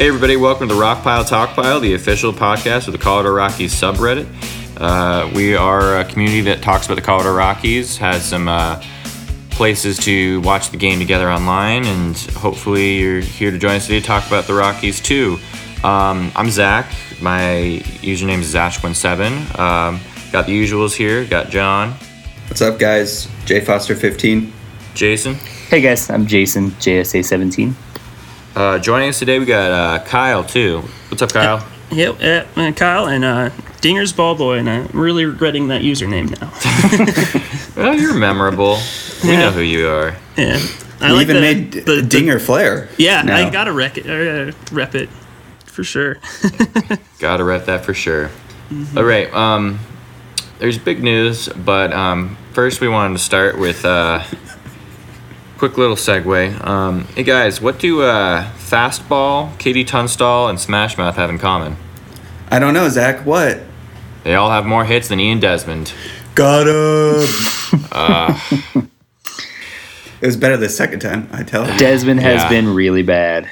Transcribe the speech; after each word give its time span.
Hey, 0.00 0.08
everybody, 0.08 0.36
welcome 0.36 0.66
to 0.66 0.74
the 0.74 0.80
Rockpile 0.80 1.28
Talk 1.28 1.50
Pile, 1.50 1.78
the 1.78 1.92
official 1.92 2.32
podcast 2.32 2.86
of 2.86 2.92
the 2.92 2.98
Colorado 2.98 3.34
Rockies 3.34 3.74
subreddit. 3.74 4.26
Uh, 4.78 5.30
we 5.34 5.54
are 5.54 6.00
a 6.00 6.06
community 6.06 6.40
that 6.40 6.62
talks 6.62 6.86
about 6.86 6.94
the 6.94 7.02
Colorado 7.02 7.34
Rockies, 7.34 7.98
has 7.98 8.24
some 8.24 8.48
uh, 8.48 8.82
places 9.50 9.98
to 9.98 10.40
watch 10.40 10.70
the 10.70 10.78
game 10.78 10.98
together 10.98 11.30
online, 11.30 11.84
and 11.84 12.16
hopefully 12.16 12.96
you're 12.96 13.20
here 13.20 13.50
to 13.50 13.58
join 13.58 13.72
us 13.72 13.88
today 13.88 14.00
to 14.00 14.06
talk 14.06 14.26
about 14.26 14.46
the 14.46 14.54
Rockies 14.54 15.02
too. 15.02 15.38
Um, 15.84 16.32
I'm 16.34 16.48
Zach. 16.48 16.90
My 17.20 17.82
username 18.00 18.38
is 18.38 18.54
Zash17. 18.54 19.58
Um, 19.58 20.00
got 20.32 20.46
the 20.46 20.58
usuals 20.58 20.96
here. 20.96 21.26
Got 21.26 21.50
John, 21.50 21.90
What's 22.48 22.62
up, 22.62 22.78
guys? 22.78 23.28
Jay 23.44 23.60
Foster 23.60 23.94
15. 23.94 24.50
Jason. 24.94 25.34
Hey 25.68 25.82
guys, 25.82 26.08
I'm 26.08 26.26
Jason, 26.26 26.70
JSA17. 26.70 27.74
Uh, 28.54 28.78
joining 28.78 29.08
us 29.08 29.18
today, 29.18 29.38
we 29.38 29.44
got 29.44 29.70
uh, 29.70 30.04
Kyle 30.04 30.44
too. 30.44 30.80
What's 31.08 31.22
up, 31.22 31.32
Kyle? 31.32 31.66
Yep, 31.92 32.22
uh, 32.22 32.60
uh, 32.60 32.70
Kyle 32.70 33.08
and 33.08 33.24
uh, 33.24 33.50
Dinger's 33.80 34.12
Ball 34.12 34.36
Boy, 34.36 34.58
and 34.58 34.70
I'm 34.70 34.86
really 34.92 35.24
regretting 35.24 35.66
that 35.68 35.82
username 35.82 36.30
now. 36.40 36.52
Well, 37.76 37.98
you're 37.98 38.14
memorable. 38.14 38.78
We 39.24 39.30
know 39.36 39.50
who 39.50 39.60
you 39.62 39.88
are. 39.88 40.14
yeah, 40.36 40.60
I 41.00 41.08
We 41.08 41.16
like 41.16 41.22
even 41.22 41.34
the, 41.36 41.40
made 41.42 41.72
the, 41.72 41.80
the- 41.80 42.02
Dinger 42.02 42.38
Flair. 42.38 42.88
Yeah, 42.96 43.22
now. 43.22 43.34
I 43.44 43.50
gotta 43.50 43.72
rec 43.72 43.98
it, 43.98 44.06
uh, 44.06 44.52
rep 44.70 44.94
it 44.94 45.08
for 45.64 45.82
sure. 45.82 46.18
Gotta 47.18 47.42
rep 47.42 47.64
that 47.64 47.84
for 47.84 47.92
sure. 47.94 48.30
All 48.96 49.02
right. 49.02 49.32
Um, 49.34 49.80
there's 50.60 50.78
big 50.78 51.02
news, 51.02 51.48
but 51.48 51.92
um, 51.92 52.36
first 52.52 52.80
we 52.80 52.86
wanted 52.88 53.14
to 53.18 53.24
start 53.24 53.58
with 53.58 53.84
uh, 53.84 54.22
quick 55.60 55.76
little 55.76 55.94
segue. 55.94 56.66
Um, 56.66 57.04
hey 57.14 57.22
guys, 57.22 57.60
what 57.60 57.78
do 57.78 58.00
uh, 58.00 58.50
fastball, 58.52 59.52
KT 59.58 59.86
Tunstall, 59.86 60.48
and 60.48 60.58
Smash 60.58 60.96
Mouth 60.96 61.16
have 61.16 61.28
in 61.28 61.36
common? 61.36 61.76
I 62.50 62.58
don't 62.58 62.72
know, 62.72 62.88
Zach. 62.88 63.26
What? 63.26 63.60
They 64.24 64.34
all 64.36 64.48
have 64.48 64.64
more 64.64 64.86
hits 64.86 65.08
than 65.08 65.20
Ian 65.20 65.38
Desmond. 65.38 65.92
Got 66.34 66.66
him. 66.66 67.26
it 70.22 70.26
was 70.26 70.38
better 70.38 70.56
the 70.56 70.70
second 70.70 71.00
time, 71.00 71.28
I 71.30 71.42
tell 71.42 71.70
you. 71.70 71.78
Desmond 71.78 72.20
has 72.20 72.40
Yeah. 72.44 72.48
been 72.48 72.74
really 72.74 73.02
bad. 73.02 73.46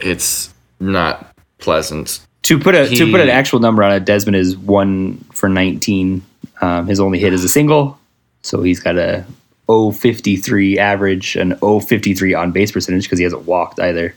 It's 0.00 0.52
not 0.80 1.34
pleasant. 1.56 2.20
To 2.42 2.58
put 2.58 2.74
a 2.74 2.86
to 2.94 3.10
put 3.10 3.22
an 3.22 3.30
actual 3.30 3.60
number 3.60 3.82
on 3.82 3.92
it, 3.92 4.04
Desmond 4.04 4.36
is 4.36 4.54
one 4.54 5.24
for 5.32 5.48
19. 5.48 6.22
Um, 6.60 6.86
his 6.88 7.00
only 7.00 7.18
hit 7.18 7.32
is 7.32 7.42
a 7.42 7.48
single, 7.48 7.98
so 8.42 8.60
he's 8.62 8.80
got 8.80 8.98
a 8.98 9.24
053 9.92 10.78
average, 10.78 11.36
and 11.36 11.58
053 11.60 12.34
on 12.34 12.52
base 12.52 12.72
percentage 12.72 13.04
because 13.04 13.18
he 13.18 13.24
hasn't 13.24 13.42
walked 13.42 13.78
either. 13.80 14.14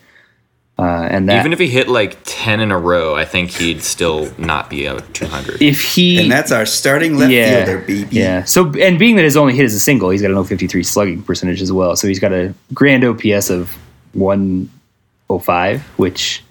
Uh, 0.79 1.07
and 1.11 1.29
that 1.29 1.39
Even 1.39 1.53
if 1.53 1.59
he 1.59 1.67
hit 1.67 1.87
like 1.87 2.17
10 2.23 2.59
in 2.59 2.71
a 2.71 2.77
row, 2.79 3.15
I 3.15 3.25
think 3.25 3.51
he'd 3.51 3.83
still 3.83 4.33
not 4.39 4.71
be 4.71 4.87
out 4.87 5.13
200. 5.13 5.61
if 5.61 5.83
he 5.93 6.19
And 6.19 6.31
that's 6.31 6.51
our 6.51 6.65
starting 6.65 7.15
left 7.15 7.31
yeah 7.31 7.63
fielder, 7.65 7.81
BB. 7.85 8.07
yeah. 8.09 8.43
So 8.43 8.73
and 8.79 8.97
being 8.97 9.15
that 9.17 9.21
his 9.23 9.37
only 9.37 9.55
hit 9.55 9.65
is 9.65 9.75
a 9.75 9.79
single, 9.79 10.09
he's 10.09 10.23
got 10.23 10.31
an 10.31 10.43
053 10.43 10.81
slugging 10.81 11.21
percentage 11.21 11.61
as 11.61 11.71
well. 11.71 11.95
So 11.95 12.07
he's 12.07 12.19
got 12.19 12.33
a 12.33 12.55
grand 12.73 13.03
OPS 13.03 13.51
of 13.51 13.77
105, 14.13 15.83
which 15.99 16.43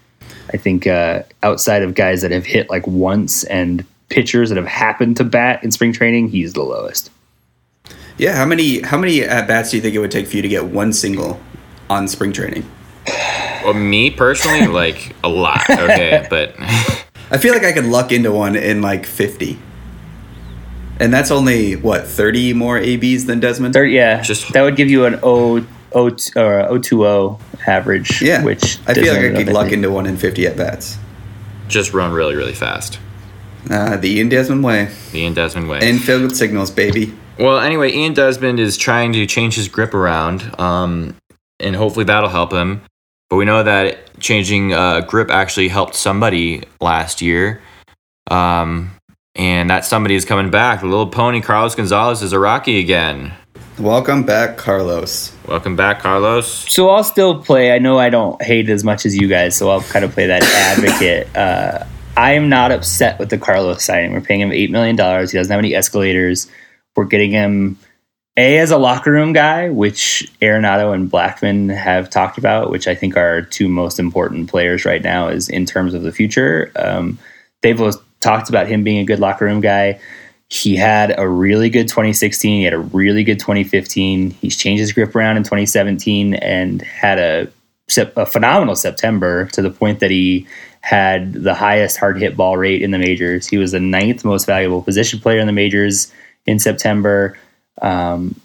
I 0.53 0.57
think 0.57 0.87
uh, 0.87 1.23
outside 1.43 1.83
of 1.83 1.95
guys 1.95 2.23
that 2.23 2.31
have 2.31 2.47
hit 2.47 2.71
like 2.71 2.87
once 2.87 3.43
and 3.45 3.85
pitchers 4.09 4.51
that 4.51 4.57
have 4.57 4.67
happened 4.67 5.17
to 5.17 5.25
bat 5.25 5.65
in 5.65 5.73
spring 5.73 5.93
training, 5.93 6.29
he's 6.29 6.53
the 6.53 6.63
lowest. 6.63 7.11
Yeah, 8.19 8.37
how 8.37 8.45
many 8.47 8.81
how 8.83 8.99
many 8.99 9.23
at 9.23 9.49
bats 9.49 9.71
do 9.71 9.77
you 9.77 9.83
think 9.83 9.95
it 9.95 9.99
would 9.99 10.11
take 10.11 10.27
for 10.27 10.37
you 10.37 10.43
to 10.43 10.49
get 10.49 10.65
one 10.67 10.93
single 10.93 11.41
on 11.91 12.09
spring 12.09 12.33
training? 12.33 12.69
Well, 13.65 13.75
me 13.75 14.11
personally, 14.11 14.67
like 14.83 15.15
a 15.25 15.29
lot. 15.29 15.69
Okay, 15.71 16.27
but 16.31 16.55
I 17.31 17.39
feel 17.39 17.53
like 17.55 17.65
I 17.65 17.73
could 17.73 17.87
luck 17.87 18.13
into 18.13 18.33
one 18.33 18.57
in 18.57 18.83
like 18.83 19.07
50. 19.07 19.59
And 21.01 21.13
that's 21.13 21.31
only 21.31 21.75
what 21.75 22.07
30 22.07 22.53
more 22.53 22.79
ABs 22.79 23.25
than 23.27 23.41
Desmond. 23.41 23.75
Third, 23.75 23.91
yeah, 23.91 24.21
Just- 24.21 24.53
that 24.53 24.63
would 24.63 24.77
give 24.77 24.89
you 24.91 25.05
an 25.05 25.15
0, 25.21 25.67
0 25.93 26.17
or 26.37 26.79
020 26.79 27.39
average. 27.67 28.23
Yeah, 28.23 28.45
which 28.45 28.79
I 28.87 28.95
feel 28.95 29.13
like 29.15 29.35
I 29.35 29.43
could 29.45 29.53
luck 29.53 29.73
into 29.73 29.91
one 29.91 30.07
in 30.07 30.17
50 30.17 30.47
at 30.47 30.57
bats. 30.57 30.99
just 31.69 31.93
run 31.93 32.13
really, 32.13 32.37
really 32.37 32.53
fast. 32.55 32.99
Uh, 33.71 33.97
the 33.97 34.11
Ian 34.11 34.29
Desmond 34.29 34.63
way. 34.63 34.91
The 35.13 35.21
Ian 35.21 35.35
Desmond 35.35 35.69
way. 35.69 35.81
Infield 35.83 36.23
with 36.23 36.37
signals, 36.37 36.71
baby. 36.71 37.15
Well, 37.39 37.59
anyway, 37.59 37.93
Ian 37.93 38.15
Desmond 38.15 38.61
is 38.61 38.77
trying 38.77 39.13
to 39.15 39.27
change 39.27 39.57
his 39.57 39.69
grip 39.69 39.95
around, 39.95 40.59
um, 40.61 41.17
and 41.61 41.77
hopefully 41.77 42.05
that'll 42.05 42.29
help 42.29 42.53
him. 42.53 42.83
But 43.31 43.37
we 43.37 43.45
know 43.45 43.63
that 43.63 44.21
changing 44.21 44.73
uh, 44.73 45.01
grip 45.01 45.31
actually 45.31 45.69
helped 45.69 45.95
somebody 45.95 46.63
last 46.81 47.23
year. 47.23 47.63
Um, 48.31 48.93
and 49.35 49.71
that 49.71 49.85
somebody 49.85 50.15
is 50.15 50.25
coming 50.25 50.51
back. 50.51 50.81
The 50.81 50.87
little 50.87 51.07
pony 51.07 51.41
Carlos 51.41 51.75
Gonzalez 51.75 52.23
is 52.23 52.33
a 52.33 52.39
Rocky 52.39 52.79
again. 52.79 53.33
Welcome 53.79 54.25
back, 54.25 54.59
Carlos. 54.59 55.35
Welcome 55.49 55.77
back, 55.77 56.01
Carlos. 56.01 56.47
So 56.47 56.91
I'll 56.91 57.05
still 57.05 57.43
play. 57.43 57.73
I 57.73 57.79
know 57.79 57.99
I 57.99 58.11
don't 58.11 58.41
hate 58.43 58.69
as 58.69 58.85
much 58.85 59.07
as 59.07 59.17
you 59.17 59.29
guys, 59.29 59.57
so 59.57 59.71
I'll 59.71 59.81
kind 59.81 60.05
of 60.05 60.13
play 60.13 60.27
that 60.27 60.43
advocate. 60.43 61.29
Uh, 61.37 61.87
I 62.15 62.33
am 62.33 62.51
not 62.51 62.71
upset 62.71 63.19
with 63.19 63.31
the 63.31 63.39
Carlos 63.39 63.83
signing. 63.83 64.13
We're 64.13 64.21
paying 64.21 64.41
him 64.41 64.53
eight 64.53 64.71
million 64.71 64.97
dollars. 64.97 65.33
He 65.33 65.39
doesn't 65.39 65.51
have 65.51 65.59
any 65.59 65.75
escalators. 65.75 66.47
We're 66.97 67.05
getting 67.05 67.31
him 67.31 67.79
a 68.37 68.59
as 68.59 68.71
a 68.71 68.79
locker 68.79 69.13
room 69.13 69.33
guy, 69.33 69.69
which 69.69 70.31
Arenado 70.41 70.95
and 70.95 71.11
Blackmon 71.11 71.75
have 71.75 72.09
talked 72.09 72.39
about, 72.39 72.71
which 72.71 72.89
I 72.89 72.95
think 72.95 73.17
are 73.17 73.43
two 73.43 73.69
most 73.69 73.99
important 73.99 74.49
players 74.49 74.85
right 74.85 75.03
now, 75.03 75.29
is 75.29 75.49
in 75.49 75.67
terms 75.67 75.95
of 75.95 76.03
the 76.03 76.13
future. 76.13 76.73
Um, 76.77 77.19
they've 77.61 77.81
talked 78.21 78.49
about 78.49 78.69
him 78.69 78.85
being 78.85 78.99
a 78.99 79.05
good 79.05 79.21
locker 79.21 79.45
room 79.45 79.61
guy. 79.61 80.01
He 80.49 80.77
had 80.77 81.19
a 81.19 81.27
really 81.27 81.71
good 81.71 81.89
2016. 81.89 82.59
He 82.59 82.65
had 82.65 82.75
a 82.75 82.79
really 82.79 83.25
good 83.25 83.39
2015. 83.39 84.31
He's 84.31 84.57
changed 84.57 84.81
his 84.81 84.93
grip 84.93 85.15
around 85.15 85.39
in 85.39 85.45
2017 85.45 86.35
and 86.35 86.83
had 86.83 87.19
a, 87.19 87.49
a 88.17 88.27
phenomenal 88.27 88.77
September 88.77 89.47
to 89.47 89.63
the 89.63 89.71
point 89.71 90.01
that 90.01 90.11
he 90.11 90.47
had 90.83 91.33
the 91.33 91.55
highest 91.55 91.97
hard 91.97 92.19
hit 92.19 92.37
ball 92.37 92.57
rate 92.57 92.83
in 92.83 92.91
the 92.91 92.99
majors. 92.99 93.47
He 93.47 93.57
was 93.57 93.73
the 93.73 93.81
ninth 93.81 94.25
most 94.25 94.47
valuable 94.47 94.83
position 94.83 95.21
player 95.21 95.39
in 95.39 95.47
the 95.47 95.53
majors 95.53 96.13
in 96.47 96.59
September. 96.59 97.39
Um, 97.81 98.41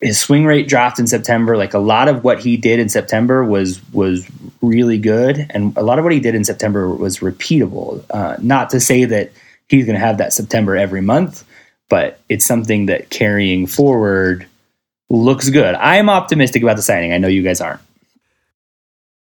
his 0.00 0.20
swing 0.20 0.44
rate 0.44 0.68
dropped 0.68 0.98
in 0.98 1.06
September. 1.06 1.56
Like 1.56 1.74
a 1.74 1.78
lot 1.78 2.08
of 2.08 2.22
what 2.22 2.38
he 2.38 2.56
did 2.56 2.78
in 2.78 2.88
September 2.88 3.44
was 3.44 3.80
was 3.92 4.28
really 4.62 4.98
good, 4.98 5.46
and 5.50 5.76
a 5.76 5.82
lot 5.82 5.98
of 5.98 6.04
what 6.04 6.12
he 6.12 6.20
did 6.20 6.34
in 6.34 6.44
September 6.44 6.88
was 6.88 7.18
repeatable. 7.18 8.04
Uh, 8.10 8.36
not 8.40 8.70
to 8.70 8.80
say 8.80 9.04
that 9.04 9.32
he's 9.68 9.86
going 9.86 9.98
to 9.98 10.04
have 10.04 10.18
that 10.18 10.32
September 10.32 10.76
every 10.76 11.00
month, 11.00 11.44
but 11.88 12.20
it's 12.28 12.46
something 12.46 12.86
that 12.86 13.10
carrying 13.10 13.66
forward 13.66 14.46
looks 15.10 15.48
good. 15.50 15.74
I 15.74 15.96
am 15.96 16.08
optimistic 16.08 16.62
about 16.62 16.76
the 16.76 16.82
signing. 16.82 17.12
I 17.12 17.18
know 17.18 17.28
you 17.28 17.42
guys 17.42 17.60
aren't. 17.60 17.80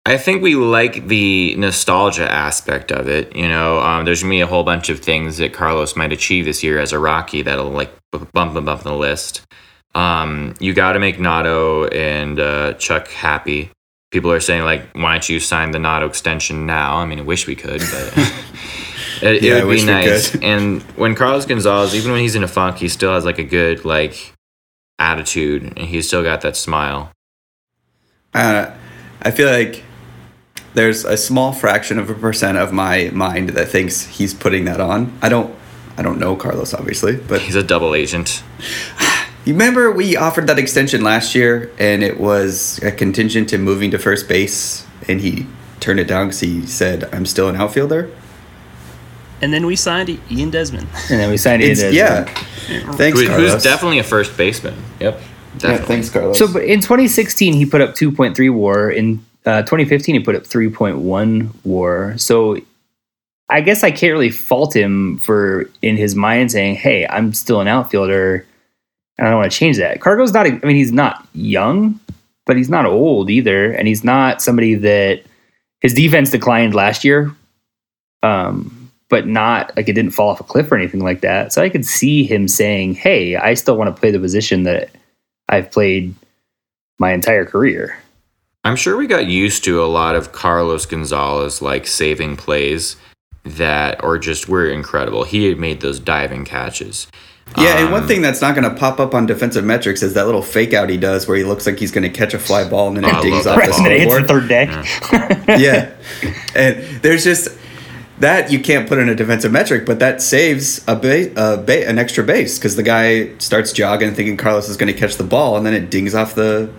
I 0.07 0.17
think 0.17 0.43
we 0.43 0.55
like 0.55 1.07
the 1.07 1.55
nostalgia 1.55 2.31
aspect 2.31 2.91
of 2.91 3.07
it. 3.07 3.35
You 3.35 3.47
know, 3.47 3.79
um, 3.79 4.05
there's 4.05 4.21
gonna 4.21 4.31
be 4.31 4.41
a 4.41 4.47
whole 4.47 4.63
bunch 4.63 4.89
of 4.89 4.99
things 4.99 5.37
that 5.37 5.51
Carlos 5.51 5.95
might 5.95 6.13
achieve 6.13 6.45
this 6.45 6.63
year 6.63 6.79
as 6.79 6.93
a 6.93 6.99
Rocky 6.99 7.41
that'll 7.41 7.71
like 7.71 7.91
b- 8.11 8.19
bump 8.31 8.55
him 8.55 8.69
up 8.69 8.83
the 8.83 8.93
list. 8.93 9.41
Um, 9.95 10.53
you 10.59 10.73
got 10.73 10.93
to 10.93 10.99
make 10.99 11.17
Nado 11.17 11.91
and 11.93 12.39
uh, 12.39 12.73
Chuck 12.73 13.07
happy. 13.07 13.71
People 14.11 14.31
are 14.31 14.41
saying 14.41 14.63
like, 14.63 14.91
why 14.93 15.13
don't 15.13 15.27
you 15.27 15.39
sign 15.39 15.71
the 15.71 15.79
Nado 15.79 16.07
extension 16.07 16.65
now? 16.65 16.97
I 16.97 17.05
mean, 17.05 17.19
I 17.19 17.23
wish 17.23 17.47
we 17.47 17.55
could, 17.55 17.79
but 17.79 18.13
it, 19.23 19.41
yeah, 19.41 19.59
it, 19.59 19.65
would 19.65 19.77
be 19.77 19.85
nice. 19.85 20.35
and 20.35 20.83
when 20.97 21.15
Carlos 21.15 21.45
Gonzalez, 21.45 21.95
even 21.95 22.11
when 22.11 22.21
he's 22.21 22.35
in 22.35 22.43
a 22.43 22.47
funk, 22.47 22.77
he 22.77 22.89
still 22.89 23.13
has 23.13 23.25
like 23.25 23.39
a 23.39 23.43
good 23.43 23.85
like 23.85 24.33
attitude, 24.99 25.63
and 25.63 25.79
he's 25.79 26.07
still 26.07 26.21
got 26.21 26.41
that 26.41 26.55
smile. 26.55 27.11
Uh, 28.33 28.71
I 29.21 29.31
feel 29.31 29.49
like 29.49 29.83
there's 30.75 31.03
a 31.05 31.17
small 31.17 31.51
fraction 31.53 31.97
of 31.97 32.09
a 32.09 32.13
percent 32.13 32.57
of 32.57 32.71
my 32.71 33.09
mind 33.13 33.49
that 33.49 33.67
thinks 33.69 34.05
he's 34.05 34.33
putting 34.33 34.65
that 34.65 34.79
on. 34.79 35.17
I 35.21 35.29
don't. 35.29 35.53
I 35.97 36.01
don't 36.01 36.19
know 36.19 36.35
Carlos, 36.35 36.73
obviously, 36.73 37.15
but 37.15 37.41
He's 37.41 37.55
a 37.55 37.63
double 37.63 37.95
agent. 37.95 38.43
you 39.45 39.53
remember 39.53 39.91
we 39.91 40.17
offered 40.17 40.47
that 40.47 40.59
extension 40.59 41.03
last 41.03 41.33
year, 41.35 41.71
and 41.79 42.03
it 42.03 42.19
was 42.19 42.79
a 42.83 42.91
contingent 42.91 43.47
to 43.49 43.57
moving 43.57 43.91
to 43.91 43.97
first 43.97 44.27
base, 44.27 44.85
and 45.07 45.21
he 45.21 45.47
turned 45.79 45.99
it 46.01 46.07
down 46.07 46.27
because 46.27 46.41
he 46.41 46.65
said, 46.67 47.07
"I'm 47.13 47.25
still 47.25 47.47
an 47.49 47.55
outfielder." 47.55 48.09
and 49.41 49.53
then 49.53 49.65
we 49.65 49.75
signed 49.75 50.09
Ian 50.31 50.49
Desmond. 50.49 50.87
And 51.09 51.19
then 51.19 51.29
we 51.29 51.37
signed 51.37 51.61
It's, 51.61 51.81
it. 51.81 51.93
yeah. 51.93 52.23
Thanks, 52.93 53.19
Who- 53.19 53.27
Carlos. 53.27 53.53
who's 53.53 53.63
definitely 53.63 53.99
a 53.99 54.03
first 54.03 54.35
baseman. 54.37 54.73
Yep, 55.01 55.21
Yeah, 55.61 55.77
thanks, 55.77 56.09
Carlos. 56.09 56.39
So, 56.39 56.51
but 56.51 56.63
in 56.63 56.79
2016, 56.79 57.53
he 57.53 57.65
put 57.65 57.81
up 57.81 57.95
2.3 57.95 58.49
WAR. 58.53 58.89
In 58.89 59.23
uh, 59.45 59.61
2015, 59.61 60.15
he 60.15 60.19
put 60.21 60.35
up 60.35 60.43
3.1 60.43 61.49
WAR. 61.63 62.17
So, 62.17 62.57
I 63.49 63.61
guess 63.61 63.83
I 63.83 63.91
can't 63.91 64.13
really 64.13 64.31
fault 64.31 64.75
him 64.75 65.19
for 65.19 65.69
in 65.81 65.97
his 65.97 66.15
mind 66.15 66.51
saying, 66.51 66.75
"Hey, 66.75 67.05
I'm 67.07 67.33
still 67.33 67.61
an 67.61 67.67
outfielder, 67.67 68.45
and 69.17 69.27
I 69.27 69.29
don't 69.29 69.39
want 69.39 69.51
to 69.51 69.57
change 69.57 69.77
that." 69.77 70.01
Cargo's 70.01 70.33
not. 70.33 70.47
I 70.47 70.51
mean, 70.51 70.75
he's 70.75 70.91
not 70.91 71.27
young, 71.33 71.99
but 72.45 72.57
he's 72.57 72.69
not 72.69 72.85
old 72.85 73.29
either, 73.29 73.71
and 73.71 73.87
he's 73.87 74.03
not 74.03 74.41
somebody 74.41 74.73
that 74.75 75.21
his 75.81 75.93
defense 75.93 76.31
declined 76.31 76.73
last 76.73 77.03
year, 77.03 77.31
um, 78.23 78.91
but 79.09 79.27
not 79.27 79.75
like 79.77 79.87
it 79.87 79.93
didn't 79.93 80.11
fall 80.11 80.29
off 80.29 80.39
a 80.39 80.43
cliff 80.43 80.71
or 80.71 80.75
anything 80.75 81.01
like 81.01 81.21
that. 81.21 81.53
So 81.53 81.61
I 81.61 81.69
could 81.69 81.85
see 81.85 82.23
him 82.23 82.47
saying, 82.47 82.95
"Hey, 82.95 83.35
I 83.35 83.53
still 83.53 83.77
want 83.77 83.95
to 83.95 83.99
play 83.99 84.09
the 84.09 84.19
position 84.19 84.63
that 84.63 84.89
I've 85.49 85.69
played 85.69 86.15
my 86.97 87.13
entire 87.13 87.45
career." 87.45 87.95
I'm 88.65 88.75
sure 88.75 88.97
we 88.97 89.07
got 89.07 89.27
used 89.27 89.63
to 89.65 89.81
a 89.81 89.85
lot 89.85 90.15
of 90.15 90.31
Carlos 90.33 90.85
Gonzalez 90.85 91.61
like 91.61 91.87
saving 91.87 92.35
plays 92.35 92.97
that 93.43 94.03
or 94.03 94.17
just 94.17 94.49
were 94.49 94.67
incredible. 94.67 95.23
He 95.23 95.47
had 95.47 95.59
made 95.59 95.81
those 95.81 95.99
diving 95.99 96.45
catches. 96.45 97.07
Yeah, 97.59 97.77
and 97.77 97.91
one 97.91 98.01
Um, 98.01 98.07
thing 98.07 98.23
that's 98.23 98.41
not 98.41 98.55
going 98.55 98.67
to 98.67 98.75
pop 98.75 98.99
up 98.99 99.13
on 99.13 99.27
defensive 99.27 99.63
metrics 99.63 100.01
is 100.01 100.15
that 100.15 100.25
little 100.25 100.41
fake 100.41 100.73
out 100.73 100.89
he 100.89 100.97
does 100.97 101.27
where 101.27 101.37
he 101.37 101.43
looks 101.43 101.67
like 101.67 101.77
he's 101.77 101.91
going 101.91 102.01
to 102.03 102.09
catch 102.09 102.33
a 102.33 102.39
fly 102.39 102.67
ball 102.67 102.87
and 102.87 102.97
then 102.97 103.05
Oh, 103.05 103.09
it 103.09 103.15
I 103.17 103.21
dings 103.21 103.45
off 103.45 103.61
the 103.63 103.69
ball. 103.69 103.85
and 103.85 103.93
it 103.93 103.99
hits 104.01 104.13
scoreboard. 104.15 104.27
third 104.27 104.49
deck. 104.49 105.47
yeah, 105.59 105.91
and 106.55 107.01
there's 107.03 107.23
just 107.23 107.49
that 108.19 108.51
you 108.51 108.59
can't 108.59 108.87
put 108.89 108.97
in 108.97 109.09
a 109.09 109.13
defensive 109.15 109.51
metric, 109.51 109.85
but 109.85 109.99
that 109.99 110.23
saves 110.23 110.83
a 110.87 110.95
ba- 110.95 111.31
a 111.35 111.57
ba- 111.57 111.87
an 111.87 111.99
extra 111.99 112.23
base 112.23 112.57
because 112.57 112.75
the 112.77 112.81
guy 112.83 113.37
starts 113.37 113.71
jogging 113.73 114.15
thinking 114.15 114.37
Carlos 114.37 114.67
is 114.67 114.75
going 114.77 114.91
to 114.91 114.99
catch 114.99 115.17
the 115.17 115.23
ball 115.23 115.55
and 115.55 115.63
then 115.67 115.75
it 115.75 115.91
dings 115.91 116.15
off 116.15 116.33
the 116.33 116.71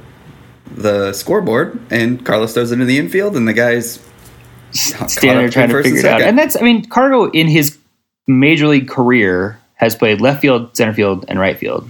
the 0.75 1.13
scoreboard 1.13 1.79
and 1.91 2.25
Carlos 2.25 2.55
throws 2.55 2.73
it 2.73 2.81
in 2.81 2.87
the 2.87 2.99
infield 2.99 3.37
and 3.37 3.47
the 3.47 3.53
guy's 3.53 3.99
caught 4.93 5.11
standing 5.11 5.39
there 5.39 5.51
trying 5.51 5.69
to 5.69 5.83
figure 5.83 5.99
it 5.99 6.05
out. 6.05 6.21
And 6.23 6.39
that's, 6.39 6.57
I 6.57 6.61
mean, 6.61 6.85
Cargo 6.87 7.31
in 7.31 7.47
his 7.47 7.79
major 8.27 8.67
league 8.67 8.89
career 8.89 9.59
has 9.75 9.95
played 9.95 10.21
left 10.21 10.41
field, 10.41 10.77
center 10.77 10.93
field, 10.93 11.25
and 11.29 11.39
right 11.39 11.57
field. 11.57 11.89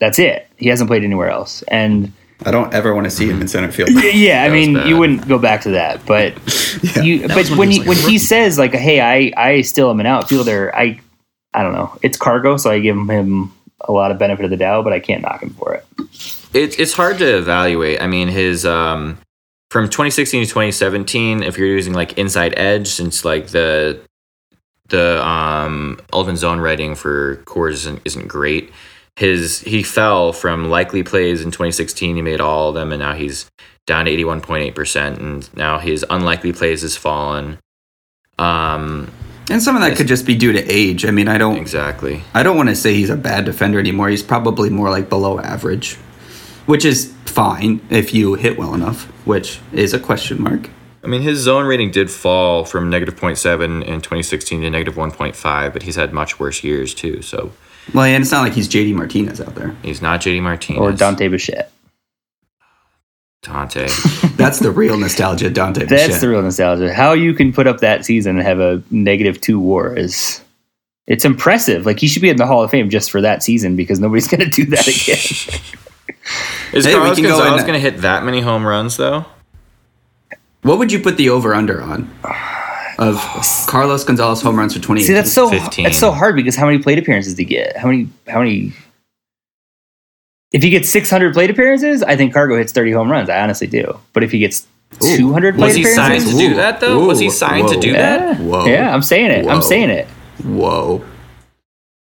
That's 0.00 0.18
it. 0.18 0.48
He 0.56 0.68
hasn't 0.68 0.88
played 0.88 1.04
anywhere 1.04 1.30
else. 1.30 1.62
And 1.62 2.12
I 2.44 2.50
don't 2.50 2.72
ever 2.72 2.94
want 2.94 3.04
to 3.04 3.10
see 3.10 3.28
him 3.28 3.40
in 3.40 3.48
center 3.48 3.70
field. 3.72 3.90
yeah, 3.90 4.44
I 4.44 4.48
mean, 4.48 4.74
bad. 4.74 4.88
you 4.88 4.96
wouldn't 4.96 5.26
go 5.26 5.38
back 5.38 5.62
to 5.62 5.70
that, 5.70 6.04
but 6.06 6.34
you, 7.02 7.26
but 7.26 7.48
when 7.50 7.58
when 7.58 7.70
he 7.70 7.74
he 7.74 7.80
like 7.80 7.88
when 7.88 8.10
he 8.10 8.18
says 8.18 8.58
like, 8.58 8.72
"Hey, 8.72 9.00
I 9.00 9.32
I 9.36 9.62
still 9.62 9.90
am 9.90 9.98
an 9.98 10.06
outfielder," 10.06 10.74
I 10.74 11.00
I 11.52 11.62
don't 11.64 11.72
know. 11.72 11.98
It's 12.02 12.16
Cargo, 12.16 12.56
so 12.56 12.70
I 12.70 12.78
give 12.78 12.96
him 12.96 13.52
a 13.80 13.90
lot 13.90 14.12
of 14.12 14.18
benefit 14.18 14.44
of 14.44 14.50
the 14.50 14.56
doubt, 14.56 14.84
but 14.84 14.92
I 14.92 15.00
can't 15.00 15.22
knock 15.22 15.42
him 15.42 15.50
for 15.50 15.74
it. 15.74 15.84
It, 16.54 16.78
it's 16.78 16.94
hard 16.94 17.18
to 17.18 17.38
evaluate. 17.38 18.00
I 18.00 18.06
mean, 18.06 18.28
his 18.28 18.64
um, 18.64 19.18
from 19.70 19.86
2016 19.86 20.44
to 20.44 20.46
2017, 20.46 21.42
if 21.42 21.58
you're 21.58 21.68
using 21.68 21.92
like 21.92 22.16
inside 22.18 22.54
edge, 22.56 22.88
since 22.88 23.24
like 23.24 23.48
the 23.48 24.00
the 24.88 25.24
um, 25.26 26.00
ultimate 26.12 26.38
zone 26.38 26.60
rating 26.60 26.94
for 26.94 27.36
cores 27.44 27.80
isn't, 27.80 28.00
isn't 28.06 28.28
great. 28.28 28.72
His 29.16 29.60
he 29.60 29.82
fell 29.82 30.32
from 30.32 30.70
likely 30.70 31.02
plays 31.02 31.42
in 31.42 31.50
2016. 31.50 32.16
He 32.16 32.22
made 32.22 32.40
all 32.40 32.70
of 32.70 32.74
them, 32.74 32.92
and 32.92 33.00
now 33.00 33.14
he's 33.14 33.50
down 33.86 34.06
to 34.06 34.10
81.8 34.10 34.74
percent. 34.74 35.18
And 35.18 35.54
now 35.54 35.78
his 35.78 36.04
unlikely 36.08 36.52
plays 36.52 36.82
has 36.82 36.96
fallen. 36.96 37.58
Um, 38.38 39.10
And 39.50 39.62
some 39.62 39.74
of 39.76 39.82
that 39.82 39.96
could 39.96 40.06
just 40.08 40.24
be 40.24 40.34
due 40.36 40.52
to 40.52 40.62
age. 40.72 41.04
I 41.04 41.10
mean, 41.10 41.26
I 41.28 41.36
don't 41.38 41.56
exactly. 41.56 42.22
I 42.32 42.42
don't 42.42 42.56
want 42.56 42.68
to 42.68 42.76
say 42.76 42.94
he's 42.94 43.10
a 43.10 43.16
bad 43.16 43.44
defender 43.44 43.78
anymore. 43.78 44.08
He's 44.08 44.22
probably 44.22 44.70
more 44.70 44.90
like 44.90 45.08
below 45.08 45.40
average, 45.40 45.96
which 46.68 46.84
is 46.84 47.14
fine 47.24 47.80
if 47.88 48.12
you 48.12 48.34
hit 48.34 48.58
well 48.58 48.74
enough, 48.74 49.04
which 49.26 49.58
is 49.72 49.94
a 49.94 49.98
question 49.98 50.42
mark. 50.42 50.68
I 51.02 51.06
mean, 51.06 51.22
his 51.22 51.38
zone 51.38 51.64
rating 51.64 51.90
did 51.92 52.10
fall 52.10 52.66
from 52.66 52.90
negative 52.90 53.16
0.7 53.16 53.64
in 53.86 54.00
2016 54.02 54.60
to 54.60 54.68
negative 54.68 54.94
1.5, 54.94 55.72
but 55.72 55.82
he's 55.82 55.96
had 55.96 56.12
much 56.12 56.38
worse 56.38 56.62
years 56.62 56.92
too. 56.92 57.22
So 57.22 57.52
Well, 57.94 58.04
and 58.04 58.20
it's 58.22 58.30
not 58.30 58.42
like 58.42 58.52
he's 58.52 58.68
JD 58.68 58.94
Martinez 58.94 59.40
out 59.40 59.54
there. 59.54 59.74
he's 59.82 60.02
not 60.02 60.20
JD 60.20 60.42
Martinez 60.42 60.80
Or 60.80 60.92
Dante 60.92 61.28
Bichette. 61.28 61.72
Dante. 63.40 63.88
That's 64.36 64.58
the 64.58 64.70
real 64.70 64.98
nostalgia, 64.98 65.48
Dante. 65.48 65.86
That's 65.86 66.08
Bichette. 66.08 66.20
the 66.20 66.28
real 66.28 66.42
nostalgia. 66.42 66.92
How 66.92 67.14
you 67.14 67.32
can 67.32 67.50
put 67.50 67.66
up 67.66 67.78
that 67.80 68.04
season 68.04 68.36
and 68.36 68.46
have 68.46 68.60
a 68.60 68.82
negative 68.90 69.40
two 69.40 69.58
WAR 69.58 69.96
is 69.96 70.42
it's 71.06 71.24
impressive. 71.24 71.86
Like 71.86 71.98
he 71.98 72.08
should 72.08 72.20
be 72.20 72.28
in 72.28 72.36
the 72.36 72.46
Hall 72.46 72.62
of 72.62 72.70
Fame 72.70 72.90
just 72.90 73.10
for 73.10 73.22
that 73.22 73.42
season 73.42 73.74
because 73.74 74.00
nobody's 74.00 74.28
going 74.28 74.40
to 74.40 74.50
do 74.50 74.66
that 74.66 74.86
again. 74.86 75.60
Is 76.72 76.84
Hey, 76.84 76.92
Carlos 76.92 77.16
can 77.16 77.24
go 77.24 77.30
Gonzalez 77.38 77.62
going 77.62 77.74
to 77.74 77.80
hit 77.80 77.98
that 78.02 78.24
many 78.24 78.40
home 78.40 78.66
runs 78.66 78.96
though? 78.96 79.24
What 80.62 80.78
would 80.78 80.92
you 80.92 80.98
put 81.00 81.16
the 81.16 81.30
over 81.30 81.54
under 81.54 81.82
on? 81.82 82.10
Of 82.98 83.16
Carlos 83.68 84.02
Gonzalez 84.04 84.42
home 84.42 84.56
runs 84.58 84.74
for 84.74 84.80
twenty. 84.80 85.02
See, 85.02 85.12
that's 85.12 85.32
so 85.32 85.48
15. 85.48 85.84
that's 85.84 85.98
so 85.98 86.10
hard 86.10 86.34
because 86.34 86.56
how 86.56 86.66
many 86.66 86.78
plate 86.78 86.98
appearances 86.98 87.34
did 87.34 87.42
he 87.42 87.54
get? 87.54 87.76
How 87.76 87.86
many? 87.86 88.08
How 88.26 88.40
many? 88.40 88.72
If 90.50 90.62
he 90.62 90.70
gets 90.70 90.88
600 90.88 91.34
plate 91.34 91.50
appearances, 91.50 92.02
I 92.02 92.16
think 92.16 92.32
Cargo 92.32 92.56
hits 92.56 92.72
30 92.72 92.92
home 92.92 93.10
runs. 93.10 93.28
I 93.28 93.38
honestly 93.40 93.66
do. 93.66 94.00
But 94.14 94.24
if 94.24 94.32
he 94.32 94.38
gets 94.38 94.66
200 95.00 95.56
plate 95.56 95.64
Was 95.66 95.74
he 95.76 95.84
signed 95.84 96.14
appearances, 96.14 96.32
to 96.32 96.38
do 96.48 96.54
that 96.56 96.80
though? 96.80 97.04
Was 97.06 97.18
he 97.18 97.28
signed 97.30 97.68
to 97.68 97.74
Whoa. 97.74 97.80
do 97.80 97.92
that? 97.92 98.20
yeah, 98.38 98.44
Whoa. 98.44 98.64
yeah, 98.64 98.94
I'm 98.94 99.02
saying 99.02 99.30
it. 99.30 99.44
Whoa. 99.44 99.52
I'm 99.52 99.62
saying 99.62 99.90
it. 99.90 100.08
Whoa. 100.44 101.04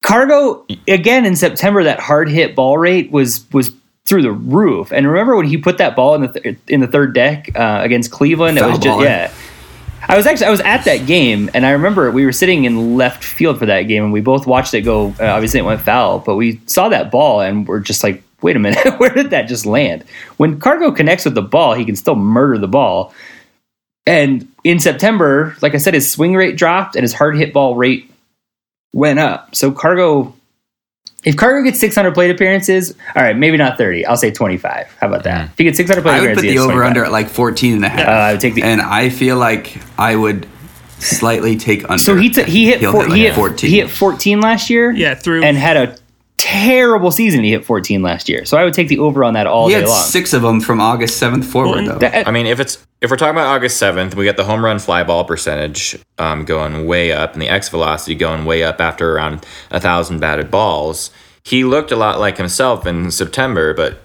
Cargo 0.04 0.66
again 0.88 1.26
in 1.26 1.36
September. 1.36 1.84
That 1.84 2.00
hard 2.00 2.30
hit 2.30 2.56
ball 2.56 2.78
rate 2.78 3.12
was 3.12 3.52
was 3.52 3.72
through 4.06 4.22
the 4.22 4.32
roof. 4.32 4.92
And 4.92 5.08
remember 5.08 5.36
when 5.36 5.48
he 5.48 5.58
put 5.58 5.78
that 5.80 5.96
ball 5.96 6.16
in 6.16 6.22
the 6.22 6.28
th- 6.28 6.58
in 6.68 6.80
the 6.80 6.88
third 6.88 7.14
deck 7.14 7.50
uh, 7.56 7.80
against 7.84 8.12
Cleveland? 8.12 8.58
it 8.58 8.66
was 8.66 8.80
just 8.80 9.02
yeah. 9.02 9.32
I 10.08 10.16
was 10.18 10.28
actually 10.28 10.48
I 10.48 10.52
was 10.52 10.62
at 10.62 10.86
that 10.86 11.08
game, 11.08 11.50
and 11.54 11.66
I 11.66 11.72
remember 11.72 12.12
we 12.12 12.26
were 12.26 12.32
sitting 12.32 12.66
in 12.66 12.96
left 12.96 13.24
field 13.24 13.58
for 13.58 13.66
that 13.66 13.84
game, 13.84 14.04
and 14.04 14.14
we 14.14 14.22
both 14.22 14.46
watched 14.46 14.74
it 14.74 14.82
go. 14.82 15.08
Uh, 15.20 15.26
obviously, 15.26 15.60
it 15.60 15.64
went 15.64 15.82
foul, 15.82 16.20
but 16.20 16.36
we 16.36 16.62
saw 16.68 16.90
that 16.90 17.10
ball, 17.12 17.42
and 17.42 17.68
we're 17.68 17.80
just 17.80 18.04
like, 18.04 18.24
"Wait 18.42 18.56
a 18.56 18.60
minute, 18.60 18.86
where 19.00 19.10
did 19.10 19.32
that 19.32 19.44
just 19.44 19.66
land?" 19.66 20.04
When 20.38 20.60
Cargo 20.60 20.92
connects 20.92 21.26
with 21.26 21.34
the 21.34 21.42
ball, 21.42 21.74
he 21.74 21.86
can 21.86 21.96
still 21.96 22.16
murder 22.16 22.60
the 22.60 22.68
ball. 22.68 23.14
And 24.06 24.48
in 24.64 24.78
September, 24.78 25.56
like 25.64 25.74
I 25.74 25.78
said, 25.78 25.96
his 25.96 26.10
swing 26.10 26.36
rate 26.36 26.56
dropped, 26.56 26.96
and 26.96 27.02
his 27.02 27.14
hard 27.14 27.38
hit 27.38 27.54
ball 27.54 27.76
rate 27.76 28.12
went 28.94 29.18
up. 29.18 29.56
So 29.56 29.72
Cargo, 29.72 30.36
if 31.26 31.36
Cargo 31.36 31.64
gets 31.64 31.80
600 31.80 32.14
plate 32.14 32.32
appearances, 32.32 32.96
all 33.16 33.24
right, 33.24 33.36
maybe 33.36 33.58
not 33.58 33.78
30. 33.78 34.06
I'll 34.06 34.16
say 34.18 34.32
25. 34.32 34.96
How 35.02 35.08
about 35.08 35.24
that? 35.24 35.50
If 35.52 35.58
he 35.58 35.64
gets 35.66 35.78
600 35.78 36.02
plate 36.02 36.12
I 36.12 36.20
would 36.22 36.32
appearances, 36.32 36.44
put 36.44 36.54
the 36.54 36.58
over 36.60 36.74
25. 36.74 36.88
under 36.90 37.04
at 37.06 37.12
like 37.12 37.30
14 37.30 37.74
and 37.74 37.86
a 37.86 37.90
half. 37.90 38.08
Uh, 38.08 38.12
I 38.12 38.32
would 38.34 38.42
take 38.42 38.54
the. 38.56 38.64
and 38.64 38.82
I 38.82 39.10
feel 39.10 39.38
like 39.38 39.78
I 40.00 40.16
would 40.16 40.48
slightly 41.00 41.58
take 41.58 41.84
under. 41.90 41.98
so 41.98 42.16
he 42.16 42.30
t- 42.30 42.44
he 42.44 42.66
hit 42.68 42.80
four, 42.82 43.02
hit 43.02 43.10
like 43.10 43.18
he, 43.18 43.24
hit 43.26 43.36
14. 43.36 43.70
he 43.70 43.78
hit 43.80 43.90
14 43.90 44.40
last 44.40 44.70
year. 44.70 44.92
Yeah, 44.92 45.16
through 45.16 45.44
and 45.44 45.58
had 45.58 45.78
a 45.78 45.98
terrible 46.56 47.12
season. 47.12 47.44
He 47.44 47.52
hit 47.52 47.66
14 47.66 48.02
last 48.02 48.28
year. 48.30 48.46
So 48.46 48.58
I 48.58 48.64
would 48.64 48.74
take 48.74 48.88
the 48.88 49.00
over 49.00 49.24
on 49.24 49.34
that 49.34 49.48
all 49.48 49.68
He 49.68 49.74
day 49.74 49.82
had 49.82 49.90
long. 49.90 50.04
six 50.04 50.34
of 50.34 50.42
them 50.42 50.62
from 50.62 50.80
August 50.80 51.22
7th 51.22 51.46
forward, 51.46 51.80
and 51.80 51.88
though. 51.88 51.98
That- 52.00 52.28
I 52.28 52.32
mean, 52.32 52.46
if 52.46 52.60
it's 52.60 52.78
if 53.02 53.12
we're 53.12 53.18
talking 53.18 53.36
about 53.36 53.48
August 53.48 53.78
seventh, 53.78 54.16
we 54.16 54.26
got 54.26 54.36
the 54.38 54.46
home 54.46 54.64
run 54.66 54.80
fly 54.80 55.04
ball 55.04 55.26
percentage 55.26 55.98
um, 56.18 56.44
going 56.46 56.88
way 56.88 57.12
up, 57.12 57.34
and 57.34 57.42
the 57.42 57.50
X 57.50 57.70
velocity 57.70 58.16
going 58.16 58.46
way 58.46 58.64
up 58.64 58.80
after 58.82 59.16
around 59.16 59.46
a 59.70 59.80
thousand 59.80 60.20
batted 60.20 60.50
balls. 60.50 61.12
He 61.44 61.64
looked 61.64 61.92
a 61.92 61.96
lot 61.96 62.20
like 62.20 62.38
himself 62.38 62.88
in 62.88 63.12
September, 63.12 63.74
but 63.76 64.00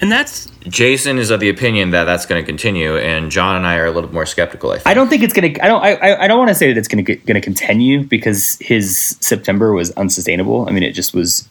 and 0.00 0.10
that's 0.12 0.46
Jason 0.68 1.18
is 1.18 1.30
of 1.30 1.40
the 1.40 1.48
opinion 1.48 1.90
that 1.90 2.04
that's 2.04 2.24
going 2.26 2.40
to 2.42 2.46
continue, 2.46 2.96
and 2.96 3.30
John 3.30 3.56
and 3.56 3.66
I 3.66 3.76
are 3.76 3.86
a 3.86 3.90
little 3.90 4.12
more 4.12 4.26
skeptical. 4.26 4.70
I 4.70 4.76
think. 4.76 4.86
I 4.86 4.94
don't 4.94 5.08
think 5.08 5.22
it's 5.22 5.32
gonna. 5.32 5.48
I 5.60 5.66
don't. 5.68 5.82
I, 5.84 5.94
I- 5.94 6.24
I 6.24 6.28
don't 6.28 6.38
want 6.38 6.48
to 6.50 6.54
say 6.54 6.72
that 6.72 6.78
it's 6.78 6.88
gonna 6.88 7.02
gonna 7.02 7.40
continue 7.40 8.02
because 8.04 8.56
his 8.60 9.16
September 9.20 9.72
was 9.72 9.90
unsustainable. 9.92 10.68
I 10.68 10.72
mean, 10.72 10.82
it 10.82 10.92
just 10.92 11.14
was 11.14 11.47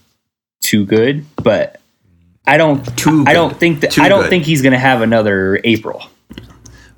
too 0.62 0.86
good. 0.86 1.26
But 1.38 1.80
I 2.46 2.58
don't. 2.58 2.84
Too 2.98 3.24
I 3.28 3.34
don't 3.34 3.58
think 3.58 3.82
that. 3.82 3.92
Too 3.92 4.02
I 4.02 4.10
don't 4.10 4.24
good. 4.24 4.30
think 4.30 4.46
he's 4.46 4.62
gonna 4.62 4.80
have 4.80 5.02
another 5.02 5.60
April. 5.64 6.04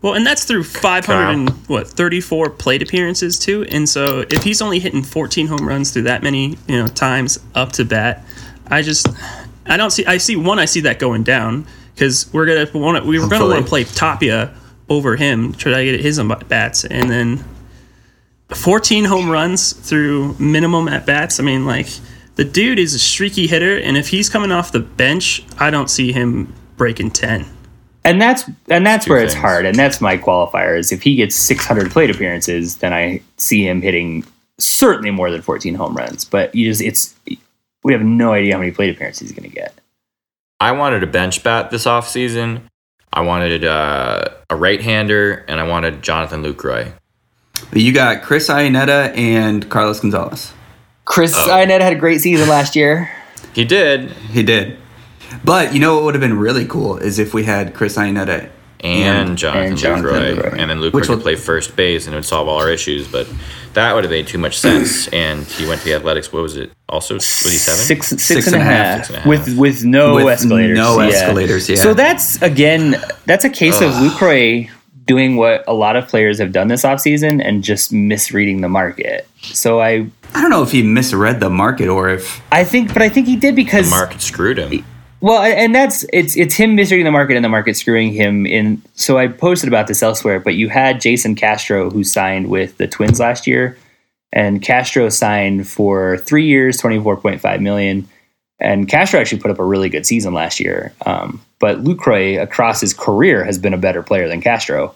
well, 0.02 0.14
and 0.14 0.26
that's 0.26 0.46
through 0.46 0.64
500 0.64 1.32
and 1.32 1.50
what 1.68 1.88
34 1.88 2.52
plate 2.52 2.82
appearances 2.82 3.40
too. 3.40 3.66
And 3.70 3.88
so 3.88 4.26
if 4.30 4.44
he's 4.44 4.62
only 4.62 4.80
hitting 4.80 5.04
14 5.04 5.48
home 5.48 5.68
runs 5.68 5.92
through 5.92 6.04
that 6.04 6.24
many 6.24 6.58
you 6.68 6.78
know 6.78 6.88
times 6.88 7.40
up 7.56 7.72
to 7.74 7.86
bat, 7.86 8.24
I 8.68 8.82
just 8.82 9.08
I 9.66 9.78
don't 9.78 9.92
see. 9.92 10.06
I 10.06 10.18
see 10.18 10.36
one. 10.36 10.60
I 10.60 10.66
see 10.66 10.82
that 10.82 11.00
going 11.00 11.24
down 11.24 11.66
because 11.94 12.32
we're 12.34 12.46
gonna 12.46 12.70
want 12.74 13.06
we 13.06 13.20
were 13.20 13.28
gonna 13.28 13.46
want 13.46 13.64
to 13.64 13.70
play 13.70 13.84
Tapia 13.84 14.54
over 14.90 15.16
him, 15.16 15.54
try 15.54 15.72
to 15.72 15.86
get 15.86 16.00
his 16.00 16.20
bats, 16.48 16.84
and 16.86 17.10
then 17.10 17.44
14 18.50 19.06
home 19.06 19.30
runs 19.30 19.74
through 19.74 20.36
minimum 20.40 20.88
at 20.88 21.06
bats. 21.06 21.40
I 21.40 21.44
mean, 21.44 21.66
like 21.66 21.88
the 22.40 22.46
dude 22.46 22.80
is 22.80 22.94
a 22.94 23.00
streaky 23.00 23.48
hitter, 23.48 23.78
and 23.80 23.98
if 23.98 24.08
he's 24.08 24.30
coming 24.30 24.50
off 24.50 24.72
the 24.72 24.80
bench, 24.80 25.44
I 25.58 25.70
don't 25.70 25.90
see 25.90 26.14
him 26.14 26.54
breaking 26.78 27.12
10. 27.12 27.46
And 28.06 28.22
that's 28.22 28.50
and 28.70 28.88
that's 28.88 29.04
Two 29.04 29.12
where 29.12 29.22
it's 29.22 29.34
hard. 29.34 29.66
And 29.66 29.78
that's 29.78 30.00
my 30.00 30.18
qualifier 30.18 30.80
is 30.80 30.94
if 30.94 31.02
he 31.02 31.16
gets 31.16 31.36
600 31.36 31.92
plate 31.92 32.10
appearances, 32.10 32.78
then 32.78 32.94
I 32.94 33.22
see 33.36 33.68
him 33.68 33.82
hitting 33.82 34.24
certainly 34.58 35.12
more 35.12 35.30
than 35.30 35.42
14 35.42 35.76
home 35.76 35.98
runs. 35.98 36.24
But 36.24 36.56
you 36.56 36.66
just 36.66 36.82
it's 36.82 37.14
we 37.84 37.92
have 37.92 38.04
no 38.04 38.32
idea 38.32 38.54
how 38.54 38.60
many 38.60 38.72
plate 38.72 38.96
appearances 38.96 39.28
he's 39.28 39.38
gonna 39.38 39.50
get. 39.50 39.74
I 40.62 40.72
wanted 40.72 41.04
a 41.04 41.08
bench 41.08 41.44
bat 41.44 41.72
this 41.72 41.84
offseason. 41.84 42.62
I 43.12 43.20
wanted 43.20 43.66
uh, 43.66 44.30
a 44.50 44.56
right 44.56 44.82
hander, 44.82 45.44
and 45.50 45.60
I 45.60 45.68
wanted 45.68 46.02
Jonathan 46.02 46.42
Lucroy. 46.42 46.94
But 47.70 47.82
you 47.82 47.92
got 47.92 48.24
Chris 48.24 48.48
Iannetta 48.48 49.14
and 49.18 49.70
Carlos 49.70 50.00
Gonzalez. 50.00 50.54
Chris 51.10 51.34
Oh. 51.36 51.48
Iannetta 51.50 51.82
had 51.82 51.92
a 51.94 51.96
great 51.98 52.22
season 52.22 52.48
last 52.48 52.76
year. 52.76 53.10
He 53.54 53.66
did. 53.66 54.12
He 54.32 54.44
did. 54.44 54.78
But 55.44 55.74
you 55.74 55.80
know 55.80 55.96
what 55.96 56.04
would 56.06 56.14
have 56.16 56.22
been 56.22 56.38
really 56.38 56.66
cool 56.66 56.98
is 56.98 57.18
if 57.20 57.34
we 57.34 57.44
had 57.44 57.74
Chris 57.74 57.98
Iannetta 57.98 58.50
and, 58.82 59.30
And- 59.30 59.38
Jonathan, 59.38 59.68
and 59.70 59.78
Jonathan 59.78 60.06
Lucroy, 60.06 60.36
Lucroy. 60.38 60.60
and 60.60 60.70
then 60.70 60.78
Lucroy 60.80 60.94
Which 60.94 61.08
could 61.08 61.16
will- 61.18 61.24
play 61.24 61.36
first 61.36 61.76
base, 61.76 62.06
and 62.06 62.14
it 62.14 62.18
would 62.18 62.26
solve 62.26 62.48
all 62.48 62.60
our 62.60 62.70
issues. 62.70 63.08
But 63.08 63.28
that 63.74 63.94
would 63.96 64.04
have 64.04 64.12
made 64.12 64.28
too 64.28 64.38
much 64.38 64.58
sense. 64.60 65.08
and 65.14 65.44
he 65.46 65.68
went 65.68 65.80
to 65.82 65.86
the 65.86 65.96
Athletics. 65.96 66.32
What 66.32 66.44
was 66.44 66.56
it? 66.58 66.72
Also, 66.88 67.16
was 67.16 67.26
he 67.44 67.58
seven? 67.58 67.80
Six, 67.80 68.08
six, 68.08 68.24
Six 68.24 68.46
and 68.48 68.56
and 68.58 68.62
a 68.62 68.66
half. 68.66 68.86
half, 68.86 68.98
Six 68.98 69.10
and 69.10 69.18
a 69.18 69.20
half. 69.22 69.28
with 69.28 69.58
with 69.58 69.84
no 69.84 70.14
With 70.16 70.28
escalators. 70.28 70.78
no 70.78 71.00
escalators, 71.00 71.68
yeah. 71.70 71.76
So 71.78 71.94
that's 71.96 72.40
again, 72.44 72.96
that's 73.26 73.44
a 73.46 73.50
case 73.50 73.82
of 73.82 73.92
Lucroy 73.94 74.70
doing 75.08 75.38
what 75.38 75.64
a 75.68 75.74
lot 75.74 75.96
of 75.96 76.08
players 76.08 76.38
have 76.38 76.52
done 76.52 76.68
this 76.68 76.84
offseason 76.84 77.44
and 77.44 77.64
just 77.64 77.92
misreading 77.92 78.62
the 78.62 78.70
market. 78.70 79.28
So 79.42 79.82
I 79.82 80.06
I 80.34 80.42
don't 80.42 80.50
know 80.50 80.64
if 80.64 80.72
he 80.72 80.84
misread 80.84 81.40
the 81.40 81.50
market 81.50 81.88
or 81.88 82.10
if 82.10 82.42
I 82.52 82.64
think, 82.64 82.94
but 82.94 83.02
I 83.02 83.10
think 83.10 83.28
he 83.28 83.36
did 83.36 83.56
because 83.56 83.90
The 83.90 83.96
market 83.96 84.22
screwed 84.22 84.58
him. 84.58 84.86
Well, 85.22 85.42
and 85.42 85.76
that's 85.76 86.06
it's 86.14 86.38
it's 86.38 86.56
him 86.56 86.76
misreading 86.76 87.04
the 87.04 87.12
market 87.12 87.36
and 87.36 87.44
the 87.44 87.50
market 87.50 87.76
screwing 87.76 88.14
him 88.14 88.46
in. 88.46 88.82
So 88.96 89.18
I 89.18 89.28
posted 89.28 89.68
about 89.68 89.88
this 89.88 90.02
elsewhere, 90.02 90.40
but 90.40 90.56
you 90.56 90.70
had 90.70 91.02
Jason 91.02 91.36
Castro 91.36 91.90
who 91.90 92.04
signed 92.04 92.50
with 92.50 92.78
the 92.78 92.88
Twins 92.88 93.20
last 93.20 93.46
year, 93.46 93.78
and 94.32 94.62
Castro 94.62 95.10
signed 95.10 95.68
for 95.68 96.18
three 96.20 96.46
years, 96.46 96.78
twenty 96.78 97.02
four 97.02 97.18
point 97.18 97.42
five 97.42 97.60
million. 97.62 98.08
And 98.62 98.88
Castro 98.88 99.20
actually 99.20 99.42
put 99.42 99.52
up 99.52 99.60
a 99.60 99.64
really 99.64 99.90
good 99.90 100.06
season 100.06 100.34
last 100.34 100.60
year. 100.60 100.94
Um, 101.06 101.42
but 101.60 101.84
Lucroy 101.84 102.42
across 102.42 102.82
his 102.82 102.94
career 102.94 103.44
has 103.46 103.58
been 103.58 103.74
a 103.74 103.78
better 103.78 104.04
player 104.04 104.28
than 104.28 104.42
Castro. 104.42 104.96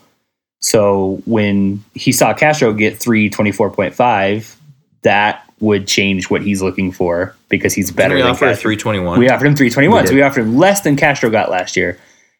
So 0.59 1.21
when 1.25 1.83
he 1.93 2.11
saw 2.13 2.33
Castro 2.33 2.71
get 2.71 2.97
three 2.97 3.29
twenty 3.29 3.51
four 3.51 3.69
point 3.69 3.93
five, 3.93 4.55
that 5.03 5.43
would 5.59 5.87
change 5.87 6.29
what 6.29 6.41
he's 6.41 6.61
looking 6.61 6.91
for 6.91 7.35
because 7.47 7.73
he's 7.73 7.91
better 7.91 8.15
we 8.15 8.21
than 8.21 8.31
offered 8.31 8.57
three 8.57 8.75
twenty 8.75 8.99
one. 8.99 9.19
We 9.19 9.29
offered 9.29 9.47
him 9.47 9.55
321. 9.55 10.07
So 10.07 10.13
we 10.13 10.21
offered 10.21 10.41
him 10.41 10.57
less 10.57 10.81
than 10.81 10.95
Castro 10.95 11.29
got 11.29 11.49
last 11.49 11.77
year. 11.77 11.97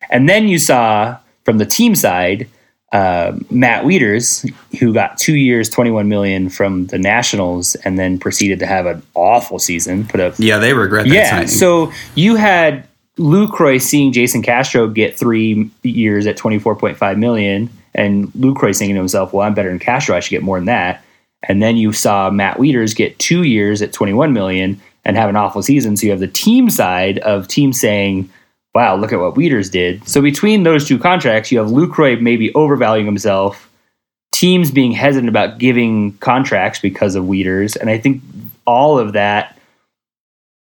And 0.10 0.28
then 0.28 0.48
you 0.48 0.60
saw 0.60 1.18
from 1.46 1.58
the 1.58 1.66
team 1.66 1.96
side, 1.96 2.50
uh, 2.92 3.38
Matt 3.50 3.86
Wieters, 3.86 4.50
who 4.80 4.94
got 4.94 5.18
two 5.18 5.36
years, 5.36 5.70
21 5.70 6.08
million 6.08 6.50
from 6.50 6.88
the 6.88 7.00
Nationals, 7.00 7.76
and 7.76 7.98
then 7.98 8.20
proceeded 8.20 8.60
to 8.60 8.66
have 8.66 8.86
an 8.86 9.02
awful 9.16 9.58
season. 9.58 10.06
Put 10.06 10.20
up, 10.20 10.36
yeah, 10.38 10.60
they 10.60 10.74
regret 10.74 11.06
that 11.08 11.14
yeah. 11.14 11.30
signing. 11.30 11.48
So 11.48 11.92
you 12.16 12.36
had 12.36 12.88
Lucroy 13.18 13.82
seeing 13.82 14.12
Jason 14.12 14.44
Castro 14.44 14.88
get 14.88 15.18
three 15.18 15.70
years 15.82 16.28
at 16.28 16.38
24.5 16.38 17.18
million, 17.18 17.70
and 17.96 18.28
Lucroy 18.34 18.78
thinking 18.78 18.96
to 18.96 19.02
himself, 19.02 19.34
"Well, 19.34 19.46
I'm 19.48 19.56
better 19.56 19.70
than 19.70 19.80
Castro. 19.80 20.16
I 20.16 20.20
should 20.20 20.32
get 20.32 20.44
more 20.44 20.58
than 20.58 20.66
that." 20.66 21.04
And 21.44 21.62
then 21.62 21.78
you 21.78 21.94
saw 21.94 22.30
Matt 22.30 22.58
Wieters 22.58 22.96
get 22.96 23.20
two 23.20 23.44
years 23.44 23.82
at 23.82 23.94
21 23.94 24.34
million 24.34 24.82
and 25.06 25.18
have 25.18 25.30
an 25.30 25.36
awful 25.36 25.62
season. 25.62 25.98
So 25.98 26.06
you 26.06 26.12
have 26.12 26.20
the 26.20 26.28
team 26.28 26.70
side 26.70 27.20
of 27.20 27.48
teams 27.48 27.80
saying, 27.80 28.30
"Wow, 28.74 28.96
look 28.96 29.12
at 29.12 29.20
what 29.20 29.36
Wieters 29.36 29.72
did." 29.72 30.08
So 30.08 30.22
between 30.22 30.64
those 30.64 30.88
two 30.88 30.98
contracts, 30.98 31.52
you 31.52 31.60
have 31.60 31.68
Lucroy 31.68 32.20
maybe 32.20 32.52
overvaluing 32.54 33.06
himself, 33.06 33.70
teams 34.32 34.72
being 34.72 34.94
hesitant 34.94 35.30
about 35.30 35.58
giving 35.58 36.14
contracts 36.20 36.80
because 36.80 37.16
of 37.16 37.26
Wieters, 37.26 37.76
and 37.76 37.90
I 37.90 37.98
think 37.98 38.22
all 38.66 38.98
of 38.98 39.14
that 39.14 39.58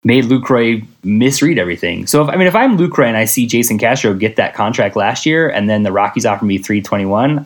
made 0.03 0.25
Lucroy 0.25 0.85
misread 1.03 1.57
everything. 1.57 2.07
So 2.07 2.23
if 2.23 2.29
I 2.29 2.35
mean 2.35 2.47
if 2.47 2.55
I'm 2.55 2.77
Lucroy 2.77 3.07
and 3.07 3.17
I 3.17 3.25
see 3.25 3.47
Jason 3.47 3.77
Castro 3.77 4.13
get 4.13 4.35
that 4.37 4.53
contract 4.53 4.95
last 4.95 5.25
year 5.25 5.49
and 5.49 5.69
then 5.69 5.83
the 5.83 5.91
Rockies 5.91 6.25
offer 6.25 6.45
me 6.45 6.57
321, 6.57 7.45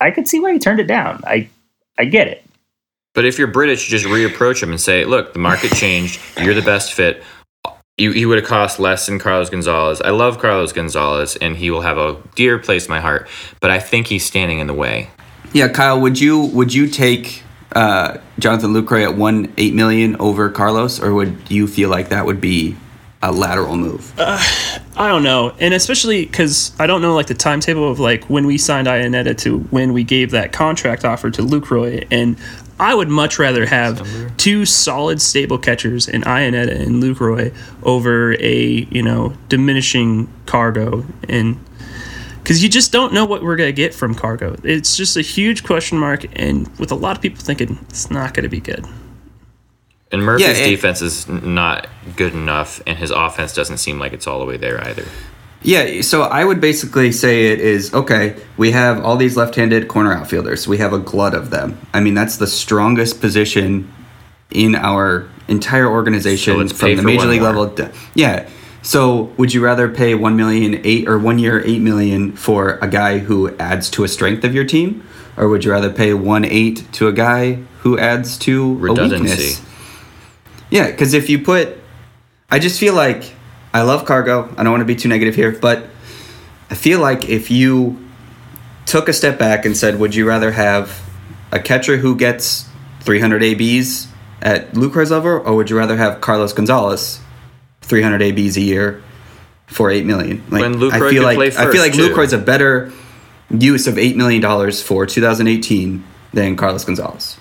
I 0.00 0.10
could 0.10 0.28
see 0.28 0.40
why 0.40 0.52
he 0.52 0.58
turned 0.58 0.80
it 0.80 0.86
down. 0.86 1.22
I 1.26 1.48
I 1.98 2.04
get 2.04 2.28
it. 2.28 2.44
But 3.14 3.24
if 3.24 3.38
you're 3.38 3.48
Bridich, 3.48 3.84
you 3.88 3.96
just 3.96 4.04
reapproach 4.06 4.62
him 4.62 4.70
and 4.70 4.80
say, 4.80 5.04
"Look, 5.04 5.32
the 5.32 5.38
market 5.38 5.72
changed. 5.72 6.20
You're 6.40 6.54
the 6.54 6.62
best 6.62 6.92
fit. 6.94 7.22
You, 7.96 8.10
he 8.10 8.26
would 8.26 8.38
have 8.38 8.48
cost 8.48 8.80
less 8.80 9.06
than 9.06 9.20
Carlos 9.20 9.50
Gonzalez. 9.50 10.00
I 10.00 10.10
love 10.10 10.40
Carlos 10.40 10.72
Gonzalez, 10.72 11.36
and 11.36 11.56
he 11.56 11.70
will 11.70 11.82
have 11.82 11.96
a 11.96 12.20
dear 12.34 12.58
place 12.58 12.86
in 12.86 12.90
my 12.90 12.98
heart. 13.00 13.28
But 13.60 13.70
I 13.70 13.78
think 13.78 14.08
he's 14.08 14.24
standing 14.26 14.58
in 14.58 14.66
the 14.66 14.74
way. 14.74 15.10
yeah, 15.52 15.68
Kyle, 15.68 16.00
would 16.00 16.20
you 16.20 16.40
would 16.46 16.74
you 16.74 16.88
take 16.88 17.44
uh, 17.76 18.18
Jonathan 18.40 18.72
Lucroy 18.72 19.04
at 19.04 19.16
one 19.16 19.52
eight 19.58 19.74
million 19.74 20.16
over 20.16 20.50
Carlos, 20.50 20.98
or 21.00 21.14
would 21.14 21.48
you 21.48 21.68
feel 21.68 21.88
like 21.88 22.08
that 22.08 22.26
would 22.26 22.40
be 22.40 22.76
a 23.24 23.32
lateral 23.32 23.76
move? 23.76 24.12
Uh, 24.18 24.38
I 24.96 25.08
don't 25.08 25.22
know, 25.22 25.54
and 25.58 25.74
especially 25.74 26.24
because 26.24 26.72
I 26.78 26.86
don't 26.86 27.02
know 27.02 27.14
like 27.14 27.26
the 27.26 27.34
timetable 27.34 27.90
of 27.90 27.98
like 27.98 28.24
when 28.24 28.46
we 28.46 28.58
signed 28.58 28.86
Iannetta 28.86 29.36
to 29.38 29.58
when 29.58 29.92
we 29.92 30.04
gave 30.04 30.30
that 30.32 30.52
contract 30.52 31.04
offer 31.04 31.30
to 31.30 31.42
Lucroy, 31.42 32.06
and 32.10 32.36
I 32.78 32.94
would 32.94 33.08
much 33.08 33.38
rather 33.38 33.66
have 33.66 34.36
two 34.36 34.66
solid, 34.66 35.20
stable 35.20 35.58
catchers 35.58 36.08
in 36.08 36.22
Iannetta 36.22 36.80
and 36.80 37.02
Lucroy 37.02 37.54
over 37.82 38.34
a 38.40 38.86
you 38.90 39.02
know 39.02 39.34
diminishing 39.48 40.32
cargo, 40.46 41.04
and 41.28 41.58
because 42.42 42.62
you 42.62 42.68
just 42.68 42.92
don't 42.92 43.14
know 43.14 43.24
what 43.24 43.42
we're 43.42 43.56
gonna 43.56 43.72
get 43.72 43.94
from 43.94 44.14
cargo. 44.14 44.56
It's 44.62 44.96
just 44.96 45.16
a 45.16 45.22
huge 45.22 45.64
question 45.64 45.98
mark, 45.98 46.26
and 46.38 46.68
with 46.78 46.92
a 46.92 46.96
lot 46.96 47.16
of 47.16 47.22
people 47.22 47.42
thinking 47.42 47.78
it's 47.88 48.10
not 48.10 48.34
gonna 48.34 48.48
be 48.48 48.60
good. 48.60 48.84
And 50.14 50.22
Murphy's 50.22 50.46
Yeah, 50.46 50.52
it- 50.64 50.70
defense 50.70 51.02
is 51.02 51.28
not 51.28 51.86
good 52.16 52.32
enough, 52.34 52.80
and 52.86 52.96
his 52.96 53.10
offense 53.10 53.52
doesn't 53.52 53.78
seem 53.78 53.98
like 53.98 54.12
it's 54.12 54.26
all 54.26 54.38
the 54.38 54.44
way 54.46 54.56
there 54.56 54.80
either. 54.86 55.04
Yeah, 55.62 56.02
so 56.02 56.22
I 56.22 56.44
would 56.44 56.60
basically 56.60 57.10
say 57.10 57.46
it 57.52 57.58
is 57.60 57.92
okay. 57.94 58.36
We 58.56 58.70
have 58.72 59.02
all 59.04 59.16
these 59.16 59.36
left-handed 59.36 59.88
corner 59.88 60.12
outfielders. 60.12 60.68
We 60.68 60.76
have 60.78 60.92
a 60.92 60.98
glut 60.98 61.34
of 61.34 61.50
them. 61.50 61.78
I 61.94 62.00
mean, 62.00 62.14
that's 62.14 62.36
the 62.36 62.46
strongest 62.46 63.20
position 63.20 63.90
in 64.50 64.74
our 64.74 65.24
entire 65.48 65.88
organization 65.88 66.58
let's 66.58 66.72
from 66.72 66.96
the 66.96 67.02
major 67.02 67.26
league 67.26 67.40
more. 67.40 67.48
level. 67.50 67.66
d- 67.66 67.84
Yeah. 68.14 68.46
So, 68.82 69.30
would 69.38 69.54
you 69.54 69.62
rather 69.64 69.88
pay 69.88 70.14
one 70.14 70.36
million 70.36 70.80
eight 70.84 71.08
or 71.08 71.18
one 71.18 71.38
year 71.38 71.62
eight 71.64 71.80
million 71.80 72.32
for 72.32 72.78
a 72.82 72.86
guy 72.86 73.18
who 73.18 73.50
adds 73.58 73.88
to 73.90 74.04
a 74.04 74.08
strength 74.08 74.44
of 74.44 74.54
your 74.54 74.64
team, 74.64 75.02
or 75.38 75.48
would 75.48 75.64
you 75.64 75.72
rather 75.72 75.88
pay 75.90 76.12
one 76.12 76.44
eight 76.44 76.84
to 76.92 77.08
a 77.08 77.12
guy 77.12 77.60
who 77.80 77.98
adds 77.98 78.36
to 78.38 78.62
a 78.72 78.74
Redundancy. 78.74 79.20
weakness? 79.22 79.62
Yeah, 80.74 80.90
because 80.90 81.14
if 81.14 81.30
you 81.30 81.38
put, 81.38 81.78
I 82.50 82.58
just 82.58 82.80
feel 82.80 82.94
like 82.94 83.32
I 83.72 83.82
love 83.82 84.06
cargo. 84.06 84.52
I 84.58 84.64
don't 84.64 84.72
want 84.72 84.80
to 84.80 84.84
be 84.84 84.96
too 84.96 85.08
negative 85.08 85.36
here, 85.36 85.52
but 85.52 85.86
I 86.68 86.74
feel 86.74 86.98
like 86.98 87.28
if 87.28 87.48
you 87.48 88.04
took 88.84 89.08
a 89.08 89.12
step 89.12 89.38
back 89.38 89.64
and 89.64 89.76
said, 89.76 90.00
would 90.00 90.16
you 90.16 90.26
rather 90.26 90.50
have 90.50 91.00
a 91.52 91.60
catcher 91.60 91.96
who 91.98 92.16
gets 92.16 92.68
300 93.02 93.44
ABs 93.44 94.08
at 94.42 94.72
Lucroy's 94.72 95.12
level, 95.12 95.42
or 95.46 95.54
would 95.54 95.70
you 95.70 95.78
rather 95.78 95.96
have 95.96 96.20
Carlos 96.20 96.52
Gonzalez 96.52 97.20
300 97.82 98.20
ABs 98.20 98.56
a 98.56 98.60
year 98.60 99.00
for 99.68 99.92
eight 99.92 100.04
million? 100.04 100.42
Like 100.50 100.60
When 100.60 100.74
Lucroy 100.74 101.06
I 101.06 101.10
feel 101.10 101.22
like 101.22 101.36
play 101.36 101.46
I 101.46 101.70
feel 101.70 101.82
like 101.82 101.94
first, 101.94 101.94
too. 101.94 102.12
Lucroy's 102.12 102.32
a 102.32 102.38
better 102.38 102.90
use 103.48 103.86
of 103.86 103.96
eight 103.96 104.16
million 104.16 104.42
dollars 104.42 104.82
for 104.82 105.06
2018 105.06 106.02
than 106.32 106.56
Carlos 106.56 106.84
Gonzalez. 106.84 107.38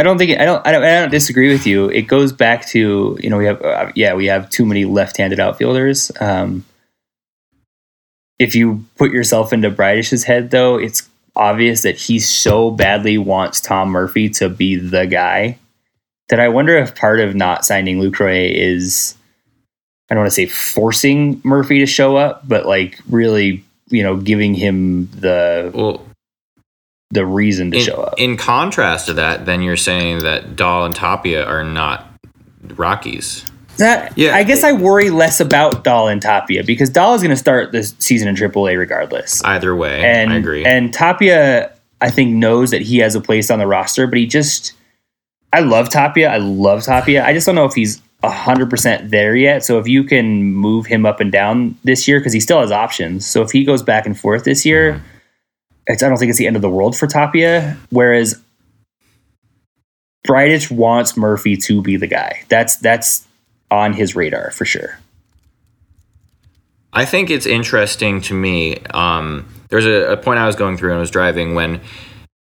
I 0.00 0.02
don't 0.02 0.16
think 0.16 0.40
I 0.40 0.46
don't, 0.46 0.66
I 0.66 0.72
don't 0.72 0.82
I 0.82 1.00
don't 1.00 1.10
disagree 1.10 1.52
with 1.52 1.66
you. 1.66 1.90
It 1.90 2.02
goes 2.02 2.32
back 2.32 2.66
to 2.68 3.18
you 3.20 3.28
know 3.28 3.36
we 3.36 3.44
have 3.44 3.60
uh, 3.60 3.92
yeah 3.94 4.14
we 4.14 4.26
have 4.26 4.48
too 4.48 4.64
many 4.64 4.86
left-handed 4.86 5.38
outfielders. 5.38 6.10
Um, 6.18 6.64
if 8.38 8.54
you 8.54 8.86
put 8.96 9.12
yourself 9.12 9.52
into 9.52 9.70
Bridich's 9.70 10.24
head 10.24 10.50
though, 10.50 10.78
it's 10.78 11.06
obvious 11.36 11.82
that 11.82 11.98
he 11.98 12.18
so 12.18 12.70
badly 12.70 13.18
wants 13.18 13.60
Tom 13.60 13.90
Murphy 13.90 14.30
to 14.30 14.48
be 14.48 14.76
the 14.76 15.06
guy 15.06 15.58
that 16.30 16.40
I 16.40 16.48
wonder 16.48 16.78
if 16.78 16.94
part 16.94 17.20
of 17.20 17.34
not 17.34 17.66
signing 17.66 18.00
Lucroy 18.00 18.50
is 18.50 19.14
I 20.10 20.14
don't 20.14 20.22
want 20.22 20.30
to 20.30 20.34
say 20.34 20.46
forcing 20.46 21.42
Murphy 21.44 21.80
to 21.80 21.86
show 21.86 22.16
up, 22.16 22.48
but 22.48 22.64
like 22.64 22.98
really 23.10 23.64
you 23.90 24.02
know 24.02 24.16
giving 24.16 24.54
him 24.54 25.10
the 25.10 25.70
Well, 25.74 26.06
the 27.10 27.26
reason 27.26 27.70
to 27.72 27.78
in, 27.78 27.84
show 27.84 28.02
up. 28.02 28.14
in 28.18 28.36
contrast 28.36 29.06
to 29.06 29.14
that, 29.14 29.46
then 29.46 29.62
you're 29.62 29.76
saying 29.76 30.20
that 30.20 30.56
Dahl 30.56 30.84
and 30.84 30.94
Tapia 30.94 31.44
are 31.44 31.64
not 31.64 32.06
Rockies. 32.76 33.44
That, 33.78 34.16
Yeah. 34.16 34.34
I 34.36 34.44
guess 34.44 34.62
I 34.62 34.72
worry 34.72 35.10
less 35.10 35.40
about 35.40 35.84
Dahl 35.84 36.08
and 36.08 36.20
Tapia 36.20 36.62
because 36.62 36.90
Dahl 36.90 37.14
is 37.14 37.22
going 37.22 37.30
to 37.30 37.36
start 37.36 37.72
this 37.72 37.94
season 37.98 38.28
in 38.28 38.36
AAA 38.36 38.78
regardless. 38.78 39.42
Either 39.42 39.74
way, 39.74 40.04
and 40.04 40.32
I 40.32 40.36
agree. 40.36 40.64
And 40.64 40.92
Tapia, 40.92 41.72
I 42.00 42.10
think, 42.10 42.34
knows 42.34 42.70
that 42.70 42.82
he 42.82 42.98
has 42.98 43.14
a 43.14 43.20
place 43.20 43.50
on 43.50 43.58
the 43.58 43.66
roster, 43.66 44.06
but 44.06 44.18
he 44.18 44.26
just. 44.26 44.72
I 45.52 45.60
love 45.60 45.88
Tapia. 45.88 46.30
I 46.30 46.36
love 46.36 46.84
Tapia. 46.84 47.24
I 47.24 47.32
just 47.32 47.44
don't 47.44 47.56
know 47.56 47.64
if 47.64 47.74
he's 47.74 48.00
100% 48.22 49.10
there 49.10 49.34
yet. 49.34 49.64
So 49.64 49.78
if 49.78 49.88
you 49.88 50.04
can 50.04 50.44
move 50.44 50.86
him 50.86 51.04
up 51.04 51.18
and 51.18 51.32
down 51.32 51.76
this 51.82 52.06
year, 52.06 52.20
because 52.20 52.32
he 52.32 52.38
still 52.38 52.60
has 52.60 52.70
options. 52.70 53.26
So 53.26 53.42
if 53.42 53.50
he 53.50 53.64
goes 53.64 53.82
back 53.82 54.06
and 54.06 54.18
forth 54.18 54.44
this 54.44 54.64
year, 54.64 54.90
it's, 54.90 55.02
I 55.90 56.08
don't 56.08 56.16
think 56.18 56.30
it's 56.30 56.38
the 56.38 56.46
end 56.46 56.56
of 56.56 56.62
the 56.62 56.70
world 56.70 56.96
for 56.96 57.06
Tapia. 57.06 57.76
Whereas 57.90 58.40
Bridich 60.26 60.70
wants 60.70 61.16
Murphy 61.16 61.56
to 61.56 61.82
be 61.82 61.96
the 61.96 62.06
guy. 62.06 62.42
That's 62.48 62.76
that's 62.76 63.26
on 63.70 63.92
his 63.94 64.14
radar 64.16 64.50
for 64.52 64.64
sure. 64.64 64.98
I 66.92 67.04
think 67.04 67.30
it's 67.30 67.46
interesting 67.46 68.20
to 68.22 68.34
me. 68.34 68.78
Um, 68.94 69.46
there's 69.68 69.86
a, 69.86 70.12
a 70.12 70.16
point 70.16 70.38
I 70.40 70.46
was 70.46 70.56
going 70.56 70.76
through 70.76 70.90
and 70.90 70.96
I 70.98 71.00
was 71.00 71.10
driving 71.10 71.54
when 71.54 71.80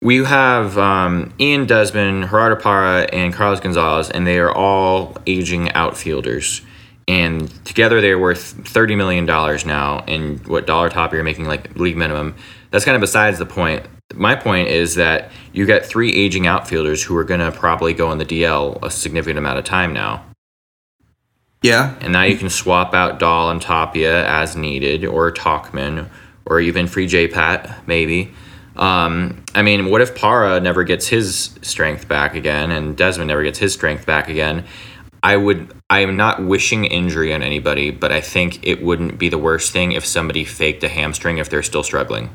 we 0.03 0.23
have 0.25 0.77
um, 0.77 1.33
Ian 1.41 1.65
Desmond, 1.67 2.29
Gerardo 2.29 2.57
Parra, 2.61 3.09
and 3.11 3.33
Carlos 3.33 3.61
Gonzalez, 3.61 4.11
and 4.11 4.27
they 4.27 4.39
are 4.39 4.53
all 4.55 5.17
aging 5.27 5.73
outfielders. 5.73 6.61
and 7.07 7.49
together 7.65 8.01
they're 8.01 8.19
worth 8.19 8.67
thirty 8.69 8.97
million 8.97 9.27
dollars 9.27 9.67
now. 9.67 10.01
And 10.07 10.47
what 10.47 10.67
dollar 10.67 10.89
top 10.89 11.13
you're 11.13 11.23
making 11.25 11.47
like 11.47 11.77
league 11.77 11.97
minimum. 11.97 12.35
That's 12.75 12.85
kind 12.85 12.97
of 12.97 13.01
besides 13.01 13.39
the 13.39 13.47
point. 13.47 13.87
My 14.15 14.35
point 14.35 14.67
is 14.67 14.97
that 14.97 15.31
you 15.53 15.65
got 15.65 15.85
three 15.85 16.13
aging 16.13 16.49
outfielders 16.49 17.05
who 17.05 17.17
are 17.17 17.23
going 17.23 17.39
to 17.39 17.53
probably 17.53 17.95
go 17.95 18.09
on 18.09 18.19
the 18.19 18.25
DL 18.25 18.83
a 18.83 18.91
significant 18.91 19.39
amount 19.39 19.61
of 19.61 19.65
time 19.65 19.93
now. 19.93 20.25
Yeah. 21.63 21.95
And 22.01 22.13
now 22.13 22.25
you 22.25 22.37
can 22.37 22.51
swap 22.51 22.93
out 22.93 23.21
Dahl 23.21 23.49
and 23.49 23.63
Tapia 23.63 24.27
as 24.27 24.57
needed, 24.57 25.05
or 25.05 25.31
Tauchman, 25.31 26.09
or 26.47 26.59
even 26.59 26.89
free 26.89 27.07
J 27.07 27.29
Pat, 27.29 27.87
maybe. 27.87 28.35
Um, 28.75 29.45
I 29.55 29.63
mean, 29.63 29.89
what 29.89 30.01
if 30.01 30.17
Parra 30.17 30.59
never 30.59 30.83
gets 30.83 31.07
his 31.07 31.57
strength 31.63 32.09
back 32.09 32.35
again 32.35 32.73
and 32.73 32.97
Desmond 32.97 33.29
never 33.29 33.45
gets 33.45 33.61
his 33.61 33.73
strength 33.73 34.05
back 34.05 34.29
again? 34.29 34.65
I 35.23 35.37
would. 35.37 35.73
I 35.89 36.01
am 36.01 36.17
not 36.17 36.43
wishing 36.43 36.87
injury 36.87 37.33
on 37.33 37.41
anybody, 37.41 37.93
but 37.93 38.11
I 38.11 38.21
think 38.21 38.67
it 38.67 38.83
wouldn't 38.83 39.17
be 39.17 39.29
the 39.29 39.39
worst 39.39 39.73
thing 39.73 39.93
if 39.93 40.05
somebody 40.05 40.45
faked 40.45 40.83
a 40.83 40.89
hamstring 40.89 41.39
if 41.39 41.49
they're 41.49 41.63
still 41.63 41.85
struggling. 41.85 42.31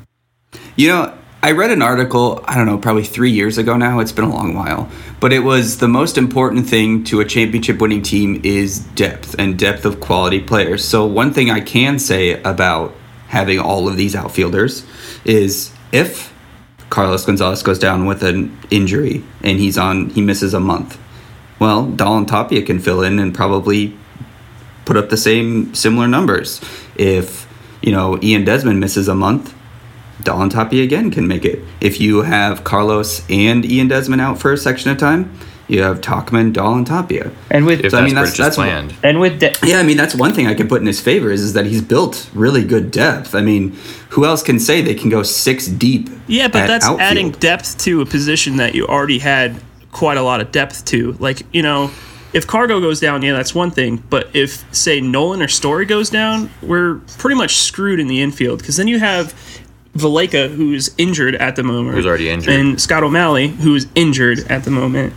You 0.76 0.88
know, 0.88 1.18
I 1.42 1.52
read 1.52 1.70
an 1.70 1.80
article, 1.80 2.44
I 2.46 2.56
don't 2.56 2.66
know, 2.66 2.76
probably 2.76 3.04
three 3.04 3.30
years 3.30 3.56
ago 3.56 3.76
now. 3.76 4.00
It's 4.00 4.12
been 4.12 4.26
a 4.26 4.34
long 4.34 4.54
while. 4.54 4.90
But 5.20 5.32
it 5.32 5.40
was 5.40 5.78
the 5.78 5.88
most 5.88 6.18
important 6.18 6.68
thing 6.68 7.02
to 7.04 7.20
a 7.20 7.24
championship 7.24 7.80
winning 7.80 8.02
team 8.02 8.40
is 8.44 8.80
depth 8.80 9.34
and 9.38 9.58
depth 9.58 9.86
of 9.86 10.00
quality 10.00 10.40
players. 10.40 10.84
So, 10.84 11.06
one 11.06 11.32
thing 11.32 11.50
I 11.50 11.60
can 11.60 11.98
say 11.98 12.42
about 12.42 12.94
having 13.28 13.58
all 13.58 13.88
of 13.88 13.96
these 13.96 14.14
outfielders 14.14 14.84
is 15.24 15.72
if 15.92 16.34
Carlos 16.90 17.24
Gonzalez 17.24 17.62
goes 17.62 17.78
down 17.78 18.04
with 18.04 18.22
an 18.22 18.58
injury 18.70 19.24
and 19.42 19.58
he's 19.58 19.78
on, 19.78 20.10
he 20.10 20.20
misses 20.20 20.52
a 20.52 20.60
month, 20.60 20.98
well, 21.58 21.86
Dahl 21.86 22.24
Tapia 22.26 22.62
can 22.62 22.80
fill 22.80 23.02
in 23.02 23.18
and 23.18 23.34
probably 23.34 23.96
put 24.84 24.96
up 24.96 25.08
the 25.08 25.16
same 25.16 25.74
similar 25.74 26.08
numbers. 26.08 26.60
If, 26.96 27.46
you 27.80 27.92
know, 27.92 28.18
Ian 28.22 28.44
Desmond 28.44 28.80
misses 28.80 29.08
a 29.08 29.14
month, 29.14 29.54
Dahl 30.24 30.48
Tapia 30.48 30.82
again 30.84 31.10
can 31.10 31.26
make 31.26 31.44
it. 31.44 31.60
If 31.80 32.00
you 32.00 32.22
have 32.22 32.64
Carlos 32.64 33.22
and 33.30 33.64
Ian 33.64 33.88
Desmond 33.88 34.20
out 34.20 34.38
for 34.38 34.52
a 34.52 34.56
section 34.56 34.90
of 34.90 34.98
time, 34.98 35.32
you 35.68 35.82
have 35.82 36.00
Tauchman, 36.00 36.52
Dahl, 36.52 36.84
Tapia. 36.84 37.30
And 37.50 37.64
with 37.64 37.84
If 37.84 37.92
So, 37.92 37.98
I 37.98 38.04
mean, 38.04 38.14
that's- 38.14 38.36
that's, 38.36 38.56
that's- 38.56 38.56
planned. 38.56 38.94
and 39.04 39.20
with 39.20 39.38
De- 39.38 39.52
Yeah, 39.64 39.78
I 39.78 39.84
mean 39.84 39.96
that's 39.96 40.14
one 40.16 40.32
thing 40.32 40.48
I 40.48 40.54
can 40.54 40.66
put 40.66 40.80
in 40.80 40.86
his 40.86 41.00
favor 41.00 41.30
is, 41.30 41.40
is 41.42 41.52
that 41.52 41.66
he's 41.66 41.80
built 41.80 42.28
really 42.34 42.64
good 42.64 42.90
depth. 42.90 43.34
I 43.36 43.40
mean, 43.40 43.76
who 44.10 44.24
else 44.24 44.42
can 44.42 44.58
say 44.58 44.82
they 44.82 44.94
can 44.94 45.10
go 45.10 45.22
six 45.22 45.68
deep? 45.68 46.08
Yeah, 46.26 46.48
but 46.48 46.62
at 46.62 46.66
that's 46.66 46.84
outfield? 46.86 47.00
adding 47.00 47.30
depth 47.32 47.78
to 47.84 48.00
a 48.00 48.06
position 48.06 48.56
that 48.56 48.74
you 48.74 48.86
already 48.86 49.20
had 49.20 49.56
quite 49.92 50.18
a 50.18 50.22
lot 50.22 50.40
of 50.40 50.50
depth 50.50 50.84
to. 50.86 51.16
Like, 51.20 51.42
you 51.52 51.62
know, 51.62 51.90
if 52.32 52.46
Cargo 52.48 52.80
goes 52.80 52.98
down, 53.00 53.22
yeah, 53.22 53.32
that's 53.32 53.54
one 53.54 53.70
thing. 53.70 54.02
But 54.10 54.28
if, 54.34 54.64
say, 54.74 55.00
Nolan 55.00 55.40
or 55.42 55.48
Story 55.48 55.84
goes 55.84 56.10
down, 56.10 56.50
we're 56.62 56.96
pretty 57.18 57.36
much 57.36 57.56
screwed 57.58 57.98
in 58.00 58.06
the 58.08 58.20
infield 58.22 58.58
because 58.60 58.76
then 58.76 58.86
you 58.88 58.98
have 58.98 59.34
Valaika, 59.96 60.48
who's 60.54 60.94
injured 60.98 61.34
at 61.34 61.56
the 61.56 61.62
moment. 61.62 61.96
Who's 61.96 62.06
already 62.06 62.30
injured. 62.30 62.54
And 62.54 62.80
Scott 62.80 63.02
O'Malley, 63.02 63.48
who's 63.48 63.86
injured 63.94 64.40
at 64.50 64.64
the 64.64 64.70
moment. 64.70 65.12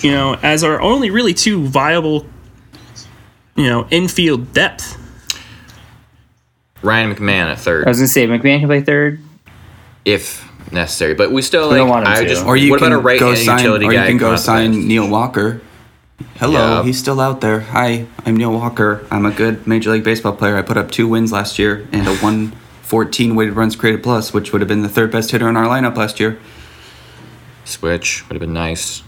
You 0.00 0.12
know, 0.12 0.34
as 0.42 0.62
our 0.64 0.80
only 0.80 1.10
really 1.10 1.34
two 1.34 1.66
viable, 1.66 2.24
you 3.56 3.64
know, 3.66 3.86
infield 3.90 4.52
depth. 4.52 4.96
Ryan 6.82 7.14
McMahon 7.14 7.50
at 7.50 7.58
third. 7.58 7.84
I 7.86 7.88
was 7.90 7.98
gonna 7.98 8.08
say 8.08 8.26
McMahon 8.26 8.60
can 8.60 8.68
play 8.68 8.80
third. 8.80 9.20
if 10.04 10.44
necessary. 10.72 11.14
But 11.14 11.32
we 11.32 11.42
still 11.42 11.62
We 11.68 11.70
like. 11.70 11.78
don't 11.78 11.88
want 11.88 12.06
him 12.06 12.12
I 12.12 12.20
to. 12.22 12.28
just. 12.28 12.44
Or 12.46 12.56
you 12.56 12.70
what 12.70 12.78
can 12.80 12.92
about 12.92 12.98
a 13.00 13.02
right 13.02 13.18
go 13.20 13.26
handed 13.28 13.44
sign, 13.44 13.58
utility 13.58 13.86
or 13.86 13.92
guy? 13.92 14.02
you 14.04 14.08
can 14.08 14.16
go 14.18 14.36
sign? 14.36 14.86
Neil 14.86 15.08
Walker. 15.08 15.60
Hello, 16.38 16.52
Yeah. 16.78 16.82
he's 16.84 16.98
still 16.98 17.20
out 17.20 17.40
there. 17.40 17.60
Hi, 17.60 18.06
I'm 18.26 18.36
Neil 18.36 18.52
Walker. 18.52 19.04
I'm 19.10 19.24
a 19.26 19.30
good 19.30 19.66
Major 19.66 19.90
League 19.90 20.04
Baseball 20.04 20.32
player. 20.32 20.56
I 20.56 20.62
put 20.62 20.76
up 20.76 20.90
two 20.90 21.06
wins 21.08 21.32
last 21.32 21.58
year 21.58 21.86
and 21.92 22.06
a 22.06 22.14
114 22.88 23.34
weighted 23.34 23.54
runs 23.54 23.76
created 23.76 24.02
plus, 24.02 24.32
which 24.32 24.50
would 24.52 24.62
have 24.62 24.68
been 24.68 24.80
the 24.80 24.88
third 24.88 25.12
best 25.12 25.30
hitter 25.30 25.46
in 25.48 25.58
our 25.58 25.66
lineup 25.66 25.96
last 25.96 26.18
year. 26.18 26.38
Switch 27.66 28.26
would 28.26 28.34
have 28.34 28.40
been 28.40 28.54
nice. 28.54 29.02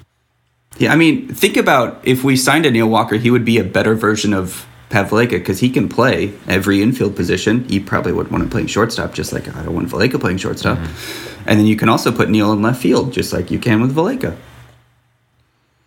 Yeah, 0.76 0.92
I 0.92 0.96
mean, 0.96 1.28
think 1.28 1.56
about 1.56 2.00
if 2.02 2.22
we 2.22 2.36
signed 2.36 2.66
a 2.66 2.70
Neil 2.70 2.88
Walker, 2.88 3.16
he 3.16 3.30
would 3.30 3.44
be 3.44 3.56
a 3.56 3.64
better 3.64 3.94
version 3.94 4.34
of 4.34 4.66
Pavleka 4.90 5.30
because 5.30 5.60
he 5.60 5.70
can 5.70 5.88
play 5.88 6.34
every 6.46 6.82
infield 6.82 7.16
position. 7.16 7.64
He 7.68 7.80
probably 7.80 8.12
would 8.12 8.30
want 8.30 8.44
to 8.44 8.50
play 8.50 8.66
shortstop, 8.66 9.14
just 9.14 9.32
like 9.32 9.48
I 9.56 9.62
don't 9.62 9.74
want 9.74 9.88
Valaika 9.88 10.20
playing 10.20 10.38
shortstop. 10.38 10.76
Mm-hmm. 10.76 11.48
And 11.48 11.58
then 11.58 11.66
you 11.66 11.76
can 11.76 11.88
also 11.88 12.12
put 12.12 12.28
Neil 12.28 12.52
in 12.52 12.60
left 12.60 12.82
field, 12.82 13.14
just 13.14 13.32
like 13.32 13.50
you 13.50 13.58
can 13.58 13.80
with 13.80 13.94
Valaika. 13.94 14.36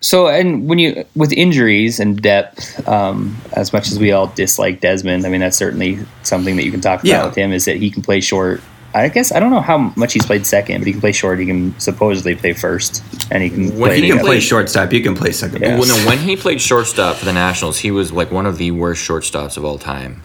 So, 0.04 0.28
and 0.28 0.68
when 0.68 0.80
you 0.80 1.06
with 1.16 1.32
injuries 1.32 1.98
and 2.00 2.22
depth, 2.22 2.86
um, 2.90 3.38
as 3.54 3.72
much 3.72 3.90
as 3.90 3.98
we 3.98 4.12
all 4.12 4.28
dislike 4.28 4.82
Desmond, 4.82 5.26
I 5.26 5.30
mean 5.30 5.40
that's 5.40 5.56
certainly 5.58 5.98
something 6.24 6.58
that 6.58 6.66
you 6.66 6.72
can 6.72 6.82
talk 6.82 7.00
about 7.00 7.08
Yeah. 7.08 7.26
with 7.26 7.36
him 7.36 7.54
is 7.54 7.64
that 7.66 7.78
he 7.78 7.90
can 7.90 8.02
play 8.04 8.20
short. 8.20 8.62
I 8.94 9.08
guess 9.08 9.32
I 9.32 9.40
don't 9.40 9.50
know 9.50 9.62
how 9.62 9.78
much 9.96 10.12
he's 10.14 10.26
played 10.26 10.46
second, 10.46 10.80
but 10.82 10.88
he 10.88 10.92
can 10.92 11.00
play 11.02 11.14
short. 11.14 11.40
He 11.40 11.46
can 11.46 11.74
supposedly 11.80 12.36
play 12.36 12.52
first, 12.54 13.02
and 13.32 13.42
he 13.42 13.50
can 13.50 13.70
When 13.70 13.90
play. 13.90 13.98
If 14.00 14.04
he 14.04 14.10
can 14.10 14.20
play 14.20 14.40
shortstop, 14.42 14.92
you 14.92 15.02
can 15.02 15.16
play 15.16 15.32
second 15.32 15.62
Yeah. 15.62 15.78
base. 15.78 15.88
Well, 15.88 15.98
no, 15.98 16.06
when 16.06 16.18
he 16.20 16.36
played 16.36 16.60
shortstop 16.62 17.16
for 17.16 17.26
the 17.26 17.34
Nationals, 17.34 17.80
he 17.80 17.90
was 17.90 18.12
like 18.12 18.30
one 18.30 18.46
of 18.46 18.58
the 18.58 18.72
worst 18.72 19.08
shortstops 19.08 19.56
of 19.58 19.64
all 19.66 19.78
time. 19.80 20.22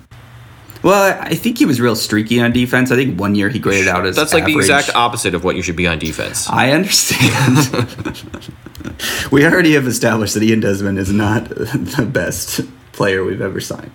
Well, 0.89 1.19
I 1.21 1.35
think 1.35 1.59
he 1.59 1.67
was 1.67 1.83
real 1.83 1.95
streaky 1.95 2.41
on 2.41 2.51
defense. 2.51 2.91
I 2.91 2.97
think 2.97 3.21
one 3.21 3.35
year 3.35 3.51
he 3.51 3.59
graded 3.59 3.89
out 3.89 4.07
as 4.07 4.17
That's 4.17 4.33
like 4.33 4.47
the 4.47 4.57
exact 4.57 4.95
opposite 4.95 5.35
of 5.35 5.45
what 5.45 5.55
you 5.55 5.61
should 5.61 5.77
be 5.77 5.87
on 5.87 5.99
defense. 5.99 6.49
I 6.49 6.71
understand. 6.71 8.25
we 9.31 9.45
already 9.45 9.75
have 9.75 9.87
established 9.87 10.33
that 10.33 10.43
Ian 10.43 10.61
Desmond 10.61 10.99
is 10.99 11.13
not 11.13 11.45
the 11.51 12.09
best 12.11 12.63
player 12.93 13.23
we've 13.23 13.43
ever 13.43 13.61
signed. 13.61 13.93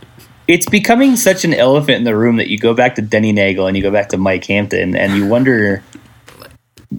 it's 0.48 0.70
becoming 0.70 1.16
such 1.16 1.44
an 1.44 1.56
elephant 1.56 1.98
in 1.98 2.04
the 2.04 2.16
room 2.16 2.36
that 2.36 2.48
you 2.48 2.60
go 2.60 2.76
back 2.76 2.94
to 2.94 3.02
Denny 3.02 3.34
Neagle 3.34 3.66
and 3.66 3.76
you 3.76 3.82
go 3.82 3.90
back 3.90 4.10
to 4.10 4.18
Mike 4.18 4.46
Hampton 4.46 4.96
and 4.96 5.16
you 5.16 5.26
wonder 5.26 5.82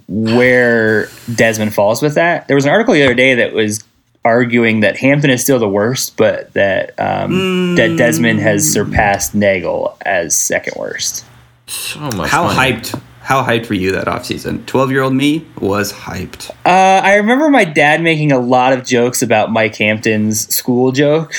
where 0.09 1.07
Desmond 1.33 1.73
falls 1.73 2.01
with 2.01 2.15
that. 2.15 2.49
There 2.49 2.55
was 2.55 2.65
an 2.65 2.71
article 2.71 2.93
the 2.93 3.03
other 3.05 3.15
day 3.15 3.35
that 3.35 3.53
was 3.53 3.81
arguing 4.25 4.81
that 4.81 4.97
Hampton 4.97 5.29
is 5.29 5.41
still 5.41 5.59
the 5.59 5.69
worst, 5.69 6.17
but 6.17 6.51
that 6.53 6.99
um, 6.99 7.75
that 7.75 7.95
Desmond 7.97 8.39
has 8.39 8.69
surpassed 8.69 9.33
Neagle 9.33 9.95
as 10.01 10.35
second 10.35 10.73
worst. 10.77 11.23
So 11.67 11.99
much. 11.99 12.29
How 12.29 12.43
money. 12.47 12.73
hyped? 12.73 13.01
How 13.21 13.43
hyped 13.43 13.69
were 13.69 13.75
you 13.75 13.91
that 13.93 14.07
offseason? 14.07 14.65
Twelve 14.65 14.91
year 14.91 15.01
old 15.01 15.13
me 15.13 15.45
was 15.59 15.93
hyped. 15.93 16.49
Uh, 16.65 17.01
I 17.03 17.15
remember 17.15 17.49
my 17.49 17.63
dad 17.63 18.01
making 18.01 18.31
a 18.31 18.39
lot 18.39 18.73
of 18.73 18.83
jokes 18.83 19.21
about 19.21 19.51
Mike 19.51 19.75
Hampton's 19.77 20.53
school 20.53 20.91
joke, 20.91 21.33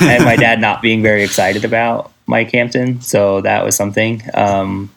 and 0.00 0.24
my 0.24 0.36
dad 0.36 0.60
not 0.60 0.82
being 0.82 1.02
very 1.02 1.22
excited 1.22 1.64
about 1.64 2.12
Mike 2.26 2.50
Hampton. 2.50 3.00
So 3.00 3.40
that 3.40 3.64
was 3.64 3.74
something. 3.76 4.22
Um, 4.34 4.90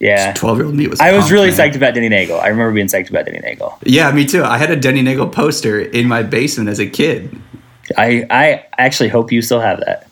yeah, 0.00 0.32
Twelve 0.34 0.58
year 0.58 0.66
old 0.66 0.74
me 0.76 0.86
was. 0.86 1.00
I 1.00 1.12
was 1.12 1.20
pumped, 1.22 1.32
really 1.32 1.48
man. 1.50 1.56
psyched 1.58 1.76
about 1.76 1.94
Denny 1.94 2.08
Neagle. 2.08 2.40
I 2.40 2.48
remember 2.48 2.72
being 2.72 2.86
psyched 2.86 3.10
about 3.10 3.26
Denny 3.26 3.40
Neagle. 3.40 3.78
Yeah, 3.84 4.10
me 4.12 4.24
too. 4.26 4.44
I 4.44 4.56
had 4.58 4.70
a 4.70 4.76
Denny 4.76 5.02
Neagle 5.02 5.28
poster 5.32 5.80
in 5.80 6.06
my 6.08 6.22
basement 6.22 6.68
as 6.68 6.78
a 6.78 6.86
kid. 6.86 7.36
I 7.96 8.26
I 8.30 8.64
actually 8.78 9.08
hope 9.08 9.32
you 9.32 9.42
still 9.42 9.60
have 9.60 9.80
that. 9.80 10.06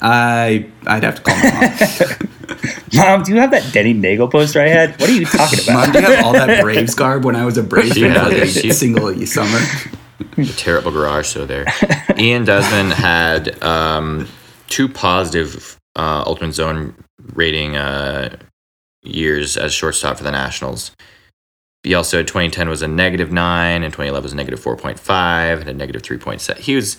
I 0.00 0.66
I'd 0.86 1.02
have 1.02 1.16
to 1.16 1.22
call 1.22 1.36
my 1.36 1.50
mom. 1.50 2.30
Mom, 2.94 3.22
do 3.22 3.32
you 3.32 3.40
have 3.40 3.50
that 3.52 3.72
Denny 3.72 3.94
Neagle 3.94 4.30
poster 4.30 4.60
I 4.60 4.68
had? 4.68 5.00
What 5.00 5.08
are 5.08 5.12
you 5.12 5.24
talking 5.24 5.58
about? 5.64 5.74
mom, 5.86 5.92
do 5.92 6.00
you 6.00 6.04
have 6.14 6.24
all 6.26 6.32
that 6.34 6.62
Braves 6.62 6.94
garb 6.94 7.24
when 7.24 7.34
I 7.34 7.44
was 7.44 7.56
a 7.56 7.62
Braves 7.62 7.94
She 7.94 8.02
fan 8.02 8.10
has 8.12 8.52
for 8.54 8.66
it. 8.66 8.70
a 8.70 8.74
single 8.74 9.26
summer? 9.26 9.58
The 10.36 10.54
terrible 10.56 10.92
garage 10.92 11.26
so 11.26 11.46
there. 11.46 11.64
Ian 12.18 12.44
Desmond 12.44 12.92
had 12.92 13.60
um, 13.62 14.28
two 14.68 14.88
positive 14.88 15.78
uh, 15.96 16.22
Ultimate 16.26 16.52
Zone 16.52 16.94
rating 17.32 17.76
uh, 17.76 18.36
years 19.04 19.56
as 19.56 19.72
shortstop 19.72 20.16
for 20.18 20.24
the 20.24 20.32
Nationals. 20.32 20.90
He 21.82 21.94
also 21.94 22.22
2010 22.22 22.68
was 22.68 22.80
a 22.82 22.88
negative 22.88 23.30
nine, 23.30 23.82
and 23.82 23.92
2011 23.92 24.22
was 24.22 24.32
a 24.32 24.36
negative 24.36 24.60
4.5, 24.60 25.60
and 25.60 25.68
a 25.68 25.74
negative 25.74 26.02
3.7. 26.02 26.56
He 26.58 26.74
was 26.76 26.96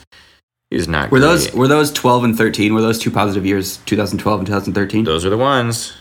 he 0.70 0.78
was 0.78 0.88
not. 0.88 1.12
Were 1.12 1.20
those 1.20 1.52
were 1.54 1.68
those 1.68 1.92
twelve 1.92 2.24
and 2.24 2.36
thirteen? 2.38 2.74
Were 2.74 2.82
those 2.82 2.98
two 3.00 3.12
positive 3.12 3.46
years? 3.46 3.78
2012 3.86 4.40
and 4.40 4.48
2013. 4.48 5.04
those 5.06 5.24
are 5.26 5.30
the 5.30 5.38
ones? 5.38 5.94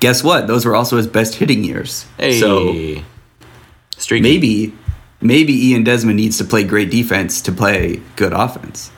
Guess 0.00 0.22
what? 0.22 0.46
Those 0.46 0.64
were 0.66 0.74
also 0.76 0.96
his 0.98 1.06
best 1.06 1.34
hitting 1.36 1.64
years. 1.64 2.04
Hey, 2.18 2.38
So 2.40 2.72
streaky. 3.96 4.22
maybe 4.22 4.74
maybe 5.20 5.68
Ian 5.68 5.82
Desmond 5.84 6.16
needs 6.16 6.36
to 6.38 6.44
play 6.44 6.62
great 6.62 6.90
defense 6.90 7.40
to 7.42 7.52
play 7.52 8.00
good 8.16 8.32
offense. 8.34 8.90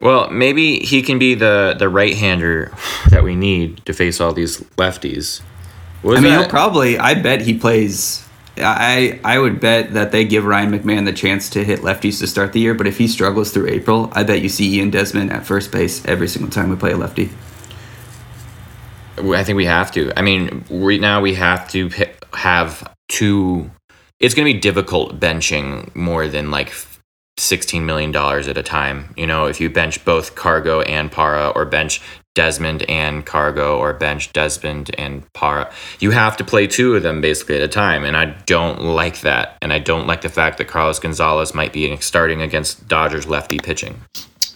Well, 0.00 0.30
maybe 0.30 0.78
he 0.80 1.02
can 1.02 1.18
be 1.18 1.34
the 1.34 1.74
the 1.78 1.88
right 1.88 2.16
hander 2.16 2.72
that 3.10 3.22
we 3.24 3.34
need 3.34 3.84
to 3.86 3.92
face 3.92 4.20
all 4.20 4.32
these 4.32 4.60
lefties. 4.78 5.42
I 6.04 6.20
mean, 6.20 6.24
that? 6.24 6.40
he'll 6.40 6.48
probably. 6.48 6.98
I 6.98 7.14
bet 7.14 7.42
he 7.42 7.56
plays. 7.56 8.26
I 8.58 9.20
I 9.24 9.38
would 9.38 9.60
bet 9.60 9.94
that 9.94 10.12
they 10.12 10.24
give 10.24 10.44
Ryan 10.44 10.72
McMahon 10.72 11.04
the 11.04 11.12
chance 11.12 11.48
to 11.50 11.64
hit 11.64 11.80
lefties 11.80 12.18
to 12.20 12.26
start 12.26 12.52
the 12.52 12.60
year. 12.60 12.74
But 12.74 12.86
if 12.86 12.98
he 12.98 13.08
struggles 13.08 13.52
through 13.52 13.68
April, 13.68 14.10
I 14.12 14.24
bet 14.24 14.42
you 14.42 14.48
see 14.48 14.78
Ian 14.78 14.90
Desmond 14.90 15.32
at 15.32 15.46
first 15.46 15.72
base 15.72 16.04
every 16.04 16.28
single 16.28 16.50
time 16.50 16.70
we 16.70 16.76
play 16.76 16.92
a 16.92 16.96
lefty. 16.96 17.30
I 19.18 19.44
think 19.44 19.56
we 19.56 19.66
have 19.66 19.92
to. 19.92 20.12
I 20.16 20.22
mean, 20.22 20.64
right 20.70 21.00
now 21.00 21.20
we 21.20 21.34
have 21.34 21.68
to 21.70 21.90
have 22.34 22.94
two. 23.08 23.70
It's 24.18 24.34
going 24.34 24.46
to 24.46 24.54
be 24.54 24.60
difficult 24.60 25.18
benching 25.20 25.94
more 25.94 26.28
than 26.28 26.50
like 26.50 26.72
16 27.38 27.84
million 27.84 28.12
dollars 28.12 28.48
at 28.48 28.56
a 28.56 28.62
time. 28.62 29.12
You 29.16 29.26
know, 29.26 29.46
if 29.46 29.60
you 29.60 29.70
bench 29.70 30.04
both 30.04 30.34
Cargo 30.34 30.80
and 30.82 31.10
Parra, 31.10 31.50
or 31.50 31.64
bench 31.64 32.00
Desmond 32.34 32.88
and 32.88 33.26
Cargo, 33.26 33.78
or 33.78 33.92
bench 33.92 34.32
Desmond 34.32 34.94
and 34.96 35.30
Parra, 35.34 35.70
you 36.00 36.10
have 36.12 36.36
to 36.38 36.44
play 36.44 36.66
two 36.66 36.94
of 36.94 37.02
them 37.02 37.20
basically 37.20 37.56
at 37.56 37.62
a 37.62 37.68
time, 37.68 38.04
and 38.04 38.16
I 38.16 38.26
don't 38.46 38.80
like 38.80 39.20
that. 39.20 39.58
And 39.60 39.72
I 39.72 39.78
don't 39.78 40.06
like 40.06 40.22
the 40.22 40.28
fact 40.28 40.58
that 40.58 40.68
Carlos 40.68 40.98
Gonzalez 40.98 41.54
might 41.54 41.72
be 41.72 41.94
starting 41.98 42.40
against 42.40 42.88
Dodgers 42.88 43.26
lefty 43.26 43.58
pitching. 43.58 44.00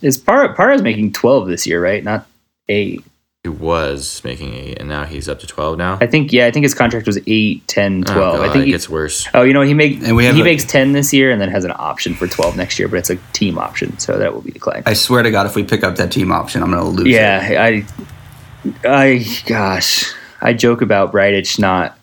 Is 0.02 0.16
Parra 0.18 0.54
Parra's 0.54 0.82
making 0.82 1.12
twelve 1.12 1.48
this 1.48 1.66
year, 1.66 1.82
right? 1.82 2.02
Not 2.02 2.26
eight. 2.68 3.04
He 3.46 3.50
was 3.50 4.22
making 4.24 4.54
eight, 4.54 4.78
and 4.80 4.88
now 4.88 5.04
he's 5.04 5.28
up 5.28 5.38
to 5.38 5.46
12 5.46 5.78
now. 5.78 5.98
I 6.00 6.08
think 6.08 6.32
yeah, 6.32 6.46
I 6.46 6.50
think 6.50 6.64
his 6.64 6.74
contract 6.74 7.06
was 7.06 7.16
8, 7.28 7.68
10, 7.68 8.02
12. 8.02 8.40
Oh, 8.40 8.42
I 8.42 8.46
think 8.48 8.62
it 8.62 8.66
he, 8.66 8.72
gets 8.72 8.88
worse. 8.88 9.28
Oh, 9.34 9.42
you 9.44 9.52
know, 9.52 9.60
he 9.62 9.72
make 9.72 10.02
And 10.02 10.16
we 10.16 10.24
have 10.24 10.34
he 10.34 10.40
a- 10.40 10.44
makes 10.44 10.64
10 10.64 10.90
this 10.90 11.12
year 11.12 11.30
and 11.30 11.40
then 11.40 11.48
has 11.48 11.64
an 11.64 11.72
option 11.76 12.14
for 12.14 12.26
12 12.26 12.56
next 12.56 12.76
year, 12.80 12.88
but 12.88 12.96
it's 12.96 13.08
a 13.10 13.14
team 13.32 13.56
option, 13.56 13.96
so 14.00 14.18
that 14.18 14.34
will 14.34 14.40
be 14.40 14.50
declined. 14.50 14.82
I 14.84 14.94
swear 14.94 15.22
to 15.22 15.30
God, 15.30 15.46
if 15.46 15.54
we 15.54 15.62
pick 15.62 15.84
up 15.84 15.94
that 15.94 16.10
team 16.10 16.32
option, 16.32 16.60
I'm 16.60 16.72
going 16.72 16.82
to 16.82 16.88
lose. 16.90 17.06
it. 17.06 17.10
yeah, 17.10 17.54
I 17.56 17.86
I 18.84 19.24
gosh, 19.46 20.12
I 20.40 20.52
joke 20.52 20.82
about 20.82 21.12
Bridich 21.12 21.60
not 21.60 21.96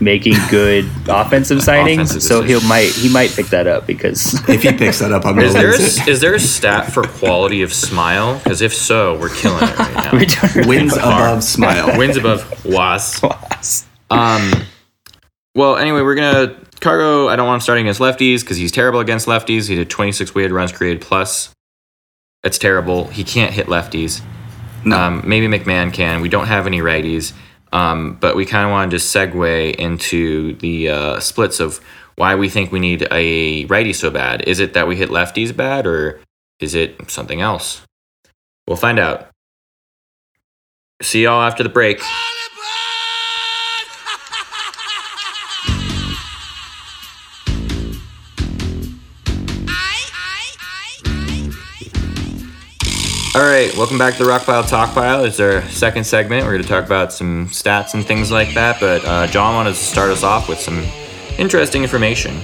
making 0.00 0.34
good 0.50 0.84
offensive 1.08 1.58
signings, 1.58 1.94
Offensive 1.94 2.22
so 2.22 2.42
he 2.42 2.54
might 2.68 2.90
he 2.92 3.08
might 3.08 3.30
pick 3.30 3.46
that 3.46 3.66
up 3.66 3.86
because 3.86 4.34
If 4.48 4.62
he 4.62 4.72
picks 4.72 4.98
that 4.98 5.12
up, 5.12 5.24
I'm 5.24 5.38
Is 5.38 5.54
to 5.54 5.58
there, 5.58 5.70
a, 5.70 6.10
is 6.10 6.20
there 6.20 6.34
a 6.34 6.40
stat 6.40 6.92
for 6.92 7.02
quality 7.04 7.62
of 7.62 7.72
smile? 7.72 8.38
Because 8.38 8.62
if 8.62 8.74
so, 8.74 9.18
we're 9.18 9.30
killing 9.30 9.62
it 9.62 9.78
right 9.78 9.94
now. 10.44 10.52
really 10.54 10.68
Wins 10.68 10.96
above 10.96 11.42
smile. 11.42 11.96
Wins 11.98 12.16
above 12.16 12.64
was. 12.64 13.20
pass. 13.20 13.86
Um. 14.10 14.52
Well, 15.54 15.76
anyway, 15.76 16.02
we're 16.02 16.14
gonna 16.14 16.54
cargo. 16.80 17.28
I 17.28 17.36
don't 17.36 17.46
want 17.46 17.56
him 17.56 17.60
starting 17.62 17.86
against 17.86 18.00
lefties 18.00 18.40
because 18.40 18.56
he's 18.58 18.72
terrible 18.72 19.00
against 19.00 19.26
lefties. 19.26 19.68
He 19.68 19.76
did 19.76 19.88
26 19.88 20.34
weighted 20.34 20.52
runs 20.52 20.72
created 20.72 21.00
plus. 21.00 21.52
It's 22.44 22.58
terrible. 22.58 23.06
He 23.06 23.24
can't 23.24 23.52
hit 23.52 23.66
lefties. 23.66 24.22
No. 24.84 24.96
Um, 24.98 25.22
maybe 25.26 25.48
McMahon 25.48 25.92
can. 25.92 26.20
We 26.20 26.28
don't 26.28 26.46
have 26.46 26.66
any 26.66 26.80
righties. 26.80 27.32
Um, 27.72 28.16
but 28.20 28.36
we 28.36 28.46
kind 28.46 28.64
of 28.64 28.70
wanted 28.70 28.92
to 28.92 28.96
segue 28.96 29.74
into 29.76 30.54
the 30.56 30.88
uh, 30.88 31.20
splits 31.20 31.60
of 31.60 31.80
why 32.14 32.34
we 32.34 32.48
think 32.48 32.72
we 32.72 32.80
need 32.80 33.06
a 33.10 33.64
righty 33.66 33.92
so 33.92 34.10
bad. 34.10 34.42
Is 34.48 34.60
it 34.60 34.72
that 34.74 34.88
we 34.88 34.96
hit 34.96 35.10
lefties 35.10 35.54
bad, 35.54 35.86
or 35.86 36.20
is 36.60 36.74
it 36.74 37.10
something 37.10 37.40
else? 37.40 37.82
We'll 38.66 38.76
find 38.76 38.98
out. 38.98 39.28
See 41.02 41.24
y'all 41.24 41.42
after 41.42 41.62
the 41.62 41.68
break. 41.68 42.00
All 53.36 53.42
right, 53.42 53.70
welcome 53.76 53.98
back 53.98 54.14
to 54.14 54.24
the 54.24 54.30
Rockpile 54.30 54.66
Talk 54.66 54.94
Pile. 54.94 55.26
It's 55.26 55.38
our 55.40 55.60
second 55.68 56.04
segment. 56.04 56.46
We're 56.46 56.52
going 56.52 56.62
to 56.62 56.68
talk 56.68 56.86
about 56.86 57.12
some 57.12 57.48
stats 57.48 57.92
and 57.92 58.02
things 58.02 58.32
like 58.32 58.54
that. 58.54 58.80
But 58.80 59.04
uh, 59.04 59.26
John 59.26 59.54
wanted 59.54 59.74
to 59.74 59.76
start 59.76 60.08
us 60.08 60.22
off 60.22 60.48
with 60.48 60.58
some 60.58 60.82
interesting 61.36 61.82
information. 61.82 62.34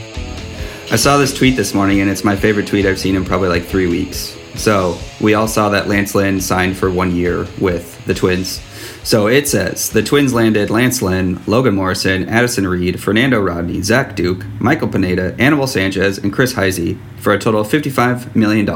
I 0.91 0.97
saw 0.97 1.17
this 1.17 1.33
tweet 1.33 1.57
this 1.57 1.73
morning, 1.73 2.03
and 2.03 2.11
it's 2.11 2.25
my 2.25 2.37
favorite 2.37 2.67
tweet 2.67 2.85
I've 2.85 3.01
seen 3.01 3.17
in 3.17 3.25
probably 3.25 3.49
like 3.49 3.65
three 3.65 3.87
weeks. 3.87 4.37
So 4.55 4.99
we 5.19 5.33
all 5.33 5.49
saw 5.49 5.71
that 5.71 5.89
Lance 5.89 6.15
Lynn 6.15 6.43
signed 6.43 6.77
for 6.77 6.91
one 6.91 7.17
year 7.17 7.47
with 7.59 8.05
the 8.05 8.13
Twins. 8.13 8.61
So 9.03 9.29
it 9.29 9.49
says 9.49 9.89
the 9.89 10.03
Twins 10.03 10.35
landed 10.35 10.69
Lance 10.69 11.01
Lynn, 11.01 11.41
Logan 11.47 11.75
Morrison, 11.75 12.29
Addison 12.29 12.69
Reed, 12.69 13.03
Fernando 13.03 13.41
Rodney, 13.41 13.81
Zach 13.81 14.15
Duke, 14.15 14.45
Michael 14.61 14.89
Pineda, 14.89 15.37
Anibal 15.39 15.67
Sanchez, 15.67 16.19
and 16.19 16.31
Chris 16.31 16.53
Heisey 16.53 16.99
for 17.17 17.33
a 17.33 17.39
total 17.39 17.63
of 17.63 17.69
$55 17.69 18.37
million. 18.37 18.69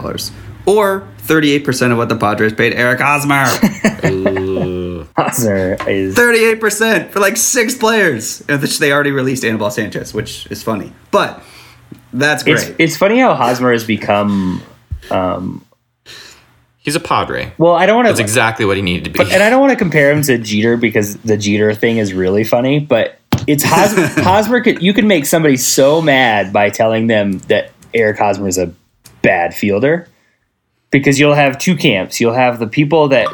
Or 0.65 1.07
38% 1.27 1.93
of 1.93 1.99
what 1.99 2.09
the 2.09 2.17
Padres 2.17 2.53
paid 2.53 2.73
Eric 2.75 3.01
Hosmer. 3.01 3.45
Hosmer 5.17 5.77
is 5.89 6.15
38% 6.15 7.11
for 7.11 7.21
like 7.21 7.37
six 7.37 7.75
players, 7.75 8.43
of 8.49 8.63
which 8.63 8.79
they 8.79 8.93
already 8.93 9.11
released 9.11 9.45
Anibal 9.45 9.71
Sanchez, 9.71 10.13
which 10.13 10.47
is 10.51 10.63
funny. 10.63 10.93
But 11.11 11.43
that's 12.13 12.43
great. 12.43 12.57
it's 12.57 12.73
it's 12.79 12.97
funny 12.97 13.19
how 13.19 13.35
Hosmer 13.35 13.73
has 13.73 13.85
become 13.85 14.63
um, 15.11 15.65
He's 16.79 16.95
a 16.95 17.01
Padre. 17.01 17.53
well, 17.59 17.75
I 17.75 17.85
don't 17.85 17.97
want 17.97 18.07
to. 18.07 18.13
That's 18.13 18.21
exactly 18.21 18.65
what 18.65 18.77
he 18.77 18.83
needed 18.83 19.05
to 19.05 19.11
be. 19.11 19.17
But, 19.17 19.33
and 19.33 19.43
I 19.43 19.51
don't 19.51 19.61
want 19.61 19.73
to 19.73 19.77
compare 19.77 20.13
him 20.13 20.23
to 20.23 20.39
Jeter 20.39 20.77
because 20.77 21.17
the 21.17 21.37
Jeter 21.37 21.75
thing 21.75 21.97
is 21.97 22.15
really 22.15 22.45
funny, 22.45 22.79
but 22.79 23.19
it's 23.49 23.65
Hosmer. 23.65 24.07
Hosmer 24.23 24.61
could, 24.61 24.81
you 24.81 24.95
can 24.95 25.09
make 25.09 25.27
somebody 25.27 25.57
so 25.57 26.01
mad 26.01 26.53
by 26.53 26.71
telling 26.71 27.09
them 27.09 27.39
that 27.49 27.73
Eric 27.93 28.19
Hosmer 28.19 28.47
is 28.47 28.57
a 28.57 28.73
bad 29.21 29.53
fielder 29.53 30.07
because 30.99 31.21
you'll 31.21 31.35
have 31.35 31.59
two 31.59 31.77
camps. 31.77 32.21
You'll 32.21 32.33
have 32.33 32.59
the 32.59 32.67
people 32.67 33.09
that 33.09 33.29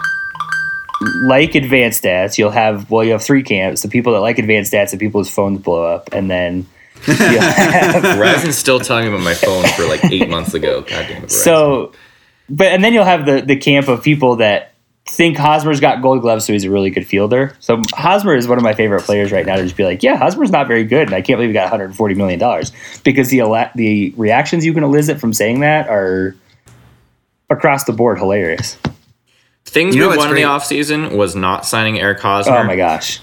like 1.25 1.55
advanced 1.55 2.03
stats. 2.03 2.37
You'll 2.37 2.51
have, 2.51 2.91
well, 2.91 3.05
you 3.05 3.13
have 3.13 3.23
three 3.23 3.43
camps 3.43 3.83
the 3.83 3.89
people 3.89 4.13
that 4.15 4.21
like 4.21 4.39
advanced 4.39 4.73
stats, 4.73 4.91
the 4.91 4.99
people 4.99 5.21
whose 5.21 5.31
phones 5.31 5.61
blow 5.61 5.85
up, 5.85 6.11
and 6.13 6.31
then 6.31 6.67
you'll 7.07 7.17
have 7.17 8.03
Verizon's 8.03 8.59
still 8.59 8.81
talking 8.81 9.09
about 9.09 9.23
my 9.23 9.35
phone 9.35 9.65
for 9.77 9.85
like 9.85 10.05
eight 10.07 10.29
months 10.29 10.55
ago. 10.55 10.81
God 10.81 11.07
damn 11.09 11.25
it, 11.25 11.29
Verizon. 11.29 11.31
So, 11.31 11.93
but 12.49 12.69
and 12.69 12.83
then 12.83 12.93
you'll 12.93 13.05
have 13.05 13.27
the 13.27 13.41
the 13.41 13.57
camp 13.57 13.89
of 13.89 14.03
people 14.03 14.37
that 14.37 14.75
think 15.09 15.37
Hosmer's 15.37 15.81
got 15.81 16.03
gold 16.03 16.21
gloves, 16.21 16.45
so 16.45 16.53
he's 16.53 16.65
a 16.65 16.71
really 16.71 16.91
good 16.91 17.07
fielder. 17.07 17.57
So 17.61 17.81
Hosmer 17.93 18.35
is 18.35 18.47
one 18.47 18.59
of 18.59 18.65
my 18.65 18.73
favorite 18.75 19.03
players 19.03 19.33
right 19.33 19.45
now 19.45 19.57
to 19.57 19.63
just 19.63 19.77
be 19.77 19.85
like, 19.85 20.03
yeah, 20.03 20.17
Hosmer's 20.17 20.51
not 20.51 20.69
very 20.69 20.85
good, 20.85 21.09
and 21.09 21.15
I 21.15 21.23
can't 21.23 21.39
believe 21.39 21.51
he 21.51 21.55
got 21.55 21.65
140 21.65 22.15
million 22.15 22.39
dollars 22.39 22.73
because 23.05 23.29
the 23.29 23.41
ele- 23.41 23.71
the 23.75 24.15
reactions 24.17 24.65
you 24.65 24.75
can 24.75 24.83
elicit 24.85 25.21
from 25.21 25.33
saying 25.33 25.61
that 25.61 25.89
are 25.89 26.37
across 27.51 27.85
the 27.85 27.93
board 27.93 28.19
hilarious. 28.19 28.77
Things 29.65 29.95
You 29.95 30.03
we 30.03 30.09
what's 30.09 30.19
won 30.19 30.29
in 30.31 30.35
the 30.35 30.43
great? 30.43 30.49
offseason 30.51 31.17
was 31.17 31.35
not 31.37 31.65
signing 31.65 31.99
Eric 32.01 32.21
Hosmer. 32.21 32.57
Oh 32.59 32.65
my 32.65 32.77
gosh. 32.77 33.21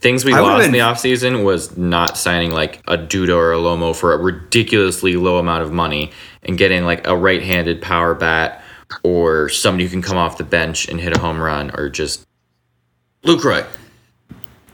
Things 0.00 0.24
we 0.24 0.32
I 0.32 0.40
would've 0.40 0.54
lost 0.58 0.66
in 0.66 0.72
been- 0.72 0.80
the 0.80 0.84
offseason 0.86 1.44
was 1.44 1.76
not 1.76 2.16
signing 2.16 2.50
like 2.52 2.82
a 2.86 2.96
Duda 2.96 3.34
or 3.34 3.52
a 3.52 3.56
Lomo 3.56 3.96
for 3.96 4.12
a 4.12 4.18
ridiculously 4.18 5.16
low 5.16 5.38
amount 5.38 5.62
of 5.64 5.72
money 5.72 6.12
and 6.44 6.56
getting 6.56 6.84
like 6.84 7.06
a 7.06 7.16
right 7.16 7.42
handed 7.42 7.82
power 7.82 8.14
bat 8.14 8.62
or 9.02 9.48
somebody 9.48 9.84
who 9.84 9.90
can 9.90 10.02
come 10.02 10.16
off 10.16 10.38
the 10.38 10.44
bench 10.44 10.88
and 10.88 11.00
hit 11.00 11.16
a 11.16 11.20
home 11.20 11.40
run 11.40 11.70
or 11.74 11.88
just 11.88 12.24
Lucroy. 13.24 13.66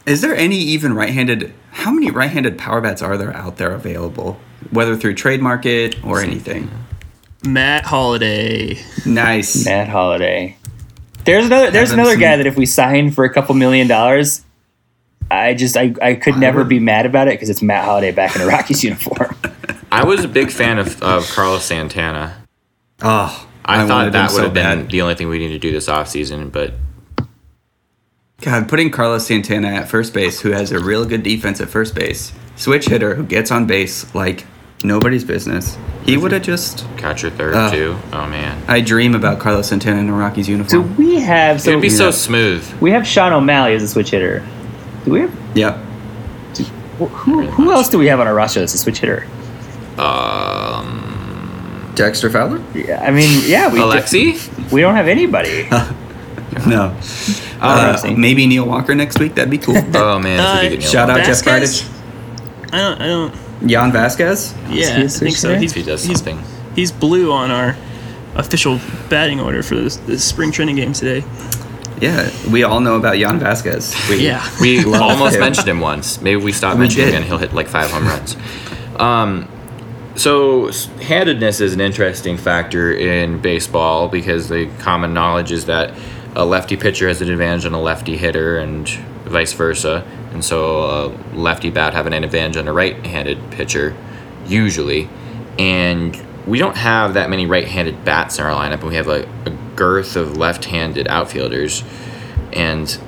Is 0.06 0.20
there 0.20 0.36
any 0.36 0.56
even 0.58 0.92
right-handed? 0.92 1.54
How 1.70 1.90
many 1.90 2.10
right-handed 2.10 2.58
power 2.58 2.82
bats 2.82 3.00
are 3.00 3.16
there 3.16 3.34
out 3.34 3.56
there 3.56 3.72
available, 3.72 4.38
whether 4.70 4.94
through 4.96 5.14
trade 5.14 5.40
market 5.40 5.96
or 6.04 6.20
anything? 6.20 6.70
Matt 7.46 7.84
Holliday. 7.84 8.78
Nice. 9.04 9.64
Matt 9.64 9.88
Holliday. 9.88 10.56
There's 11.24 11.46
another 11.46 11.70
there's 11.70 11.90
Haven't 11.90 12.04
another 12.04 12.20
guy 12.20 12.36
that 12.36 12.46
if 12.46 12.56
we 12.56 12.66
sign 12.66 13.10
for 13.10 13.24
a 13.24 13.32
couple 13.32 13.54
million 13.54 13.88
dollars, 13.88 14.44
I 15.30 15.54
just 15.54 15.76
I, 15.76 15.94
I 16.02 16.14
could 16.14 16.36
never 16.36 16.64
be 16.64 16.78
mad 16.78 17.06
about 17.06 17.28
it 17.28 17.32
because 17.32 17.48
it's 17.48 17.62
Matt 17.62 17.84
Holliday 17.84 18.12
back 18.12 18.36
in 18.36 18.42
a 18.42 18.46
Rockies 18.46 18.84
uniform. 18.84 19.36
I 19.90 20.04
was 20.04 20.24
a 20.24 20.28
big 20.28 20.50
fan 20.50 20.78
of, 20.78 21.02
of 21.02 21.26
Carlos 21.30 21.64
Santana. 21.64 22.44
Oh, 23.02 23.48
I, 23.64 23.78
wanted 23.78 23.88
thought 23.88 24.06
him 24.06 24.12
that 24.12 24.30
so 24.30 24.36
would 24.36 24.44
have 24.44 24.54
been 24.54 24.82
bad. 24.82 24.90
the 24.90 25.02
only 25.02 25.14
thing 25.14 25.28
we 25.28 25.38
need 25.38 25.48
to 25.48 25.58
do 25.58 25.70
this 25.70 25.88
offseason, 25.88 26.52
but 26.52 26.74
God, 28.40 28.68
putting 28.68 28.90
Carlos 28.90 29.26
Santana 29.26 29.68
at 29.68 29.88
first 29.88 30.12
base, 30.12 30.40
who 30.40 30.50
has 30.50 30.72
a 30.72 30.78
real 30.78 31.04
good 31.06 31.22
defense 31.22 31.60
at 31.60 31.68
first 31.68 31.94
base, 31.94 32.32
switch 32.56 32.86
hitter 32.86 33.14
who 33.14 33.24
gets 33.24 33.50
on 33.50 33.66
base 33.66 34.14
like 34.14 34.44
nobody's 34.84 35.24
business. 35.24 35.76
He 36.04 36.16
would 36.16 36.32
have 36.32 36.42
just. 36.42 36.86
catcher 36.98 37.30
third 37.30 37.54
Ugh. 37.54 37.72
too. 37.72 37.96
Oh 38.12 38.26
man. 38.26 38.62
I 38.68 38.80
dream 38.80 39.14
about 39.14 39.40
Carlos 39.40 39.68
Santana 39.68 40.00
in 40.00 40.08
a 40.08 40.12
Rockies 40.12 40.46
so 40.46 40.52
uniform. 40.52 40.96
we 40.96 41.20
have 41.20 41.60
so 41.60 41.70
It'd 41.70 41.82
be 41.82 41.88
so 41.90 42.06
yeah. 42.06 42.10
smooth. 42.12 42.80
we 42.80 42.90
have 42.90 43.06
Shawn 43.06 43.32
O'Malley 43.32 43.74
as 43.74 43.82
a 43.82 43.88
switch 43.88 44.10
hitter. 44.10 44.46
Do 45.04 45.10
we 45.12 45.20
have 45.20 45.34
yep. 45.56 45.76
who, 46.98 47.06
who 47.46 47.72
else 47.72 47.88
do 47.88 47.98
we 47.98 48.06
have 48.06 48.20
on 48.20 48.26
our 48.26 48.34
roster 48.34 48.60
that's 48.60 48.74
a 48.74 48.78
switch 48.78 48.98
hitter? 49.00 49.26
Dexter 51.94 52.28
Fowler? 52.28 52.62
Yeah, 52.74 53.00
I 53.02 53.10
mean, 53.12 53.42
yeah, 53.46 53.72
we 53.72 53.78
Alexi? 53.78 54.72
we 54.72 54.80
don't 54.80 54.94
have 54.96 55.08
anybody. 55.08 55.68
No. 56.68 56.96
Uh, 57.60 58.14
maybe 58.16 58.46
Neil 58.46 58.64
Walker 58.64 58.94
next 58.94 59.18
week. 59.18 59.34
That'd 59.34 59.50
be 59.50 59.58
cool. 59.58 59.76
Oh 59.96 60.20
man, 60.20 60.38
Uh, 60.38 60.62
Neil 60.62 60.80
Shout 60.80 61.10
out 61.10 61.16
Walker. 61.16 61.24
Jeff 61.32 61.44
Vasquez? 61.44 61.82
Bridich. 61.82 62.72
I 62.72 62.78
don't. 62.78 63.00
I 63.02 63.06
don't. 63.08 63.34
Jan 63.66 63.92
Vasquez? 63.92 64.54
Yeah, 64.68 64.68
he 64.68 65.02
a 65.02 65.04
I 65.04 65.06
switch 65.06 65.12
think 65.20 65.36
so. 65.36 65.48
hitter? 65.50 65.60
He's, 65.60 65.70
If 65.72 65.76
he 65.76 65.82
does 65.82 66.04
he's, 66.04 66.18
something. 66.18 66.42
he's 66.74 66.92
blue 66.92 67.32
on 67.32 67.50
our 67.50 67.76
official 68.36 68.80
batting 69.08 69.40
order 69.40 69.62
for 69.62 69.76
this, 69.76 69.96
this 69.98 70.24
spring 70.24 70.50
training 70.52 70.76
game 70.76 70.92
today. 70.92 71.24
Yeah, 72.00 72.28
we 72.50 72.64
all 72.64 72.80
know 72.80 72.96
about 72.96 73.16
Jan 73.16 73.38
Vasquez. 73.38 73.94
We, 74.10 74.24
Yeah. 74.26 74.46
We 74.60 74.84
almost 74.94 75.34
him. 75.36 75.40
mentioned 75.40 75.68
him 75.68 75.80
once. 75.80 76.20
Maybe 76.20 76.42
we 76.42 76.52
stop 76.52 76.74
We 76.74 76.80
mentioning 76.80 77.06
did. 77.06 77.14
him 77.14 77.22
and 77.22 77.24
he'll 77.26 77.38
hit 77.38 77.52
like 77.54 77.68
five 77.68 77.90
home 77.90 78.06
runs. 78.06 78.36
Um, 78.98 79.48
so 80.16 80.70
handedness 81.02 81.60
is 81.60 81.72
an 81.74 81.80
interesting 81.80 82.36
factor 82.36 82.92
in 82.92 83.40
baseball 83.40 84.08
because 84.08 84.48
the 84.48 84.66
common 84.80 85.14
knowledge 85.14 85.50
is 85.52 85.66
that 85.66 85.94
a 86.36 86.44
lefty 86.44 86.76
pitcher 86.76 87.08
has 87.08 87.20
an 87.22 87.30
advantage 87.30 87.64
on 87.66 87.72
a 87.74 87.80
lefty 87.80 88.16
hitter 88.16 88.58
and 88.58 88.88
vice 89.24 89.52
versa. 89.52 90.04
And 90.34 90.44
so 90.44 90.82
a 90.82 91.06
lefty 91.34 91.70
bat 91.70 91.94
having 91.94 92.12
an 92.12 92.24
advantage 92.24 92.56
on 92.56 92.68
a 92.68 92.72
right-handed 92.72 93.52
pitcher, 93.52 93.96
usually. 94.46 95.08
And 95.58 96.20
we 96.46 96.58
don't 96.58 96.76
have 96.76 97.14
that 97.14 97.30
many 97.30 97.46
right-handed 97.46 98.04
bats 98.04 98.38
in 98.38 98.44
our 98.44 98.52
lineup, 98.52 98.80
and 98.80 98.88
we 98.88 98.96
have 98.96 99.08
a, 99.08 99.22
a 99.46 99.50
girth 99.76 100.16
of 100.16 100.36
left-handed 100.36 101.08
outfielders. 101.08 101.84
And 102.52 102.98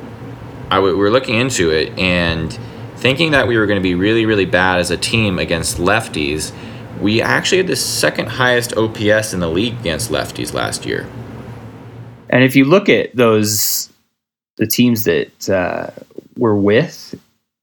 I 0.70 0.76
w- 0.76 0.94
we 0.94 1.00
were 1.00 1.10
looking 1.10 1.34
into 1.34 1.70
it 1.70 1.98
and 1.98 2.56
thinking 2.96 3.32
that 3.32 3.46
we 3.46 3.58
were 3.58 3.66
going 3.66 3.78
to 3.78 3.82
be 3.82 3.94
really, 3.94 4.24
really 4.24 4.46
bad 4.46 4.78
as 4.78 4.90
a 4.90 4.96
team 4.96 5.38
against 5.38 5.78
lefties. 5.78 6.52
We 7.00 7.20
actually 7.20 7.58
had 7.58 7.66
the 7.66 7.76
second 7.76 8.28
highest 8.28 8.76
OPS 8.76 9.34
in 9.34 9.40
the 9.40 9.50
league 9.50 9.78
against 9.80 10.10
lefties 10.10 10.54
last 10.54 10.86
year. 10.86 11.06
And 12.30 12.42
if 12.42 12.56
you 12.56 12.64
look 12.64 12.88
at 12.88 13.14
those, 13.14 13.92
the 14.56 14.66
teams 14.66 15.04
that 15.04 15.50
uh, 15.50 15.90
we're 16.36 16.54
with, 16.54 17.14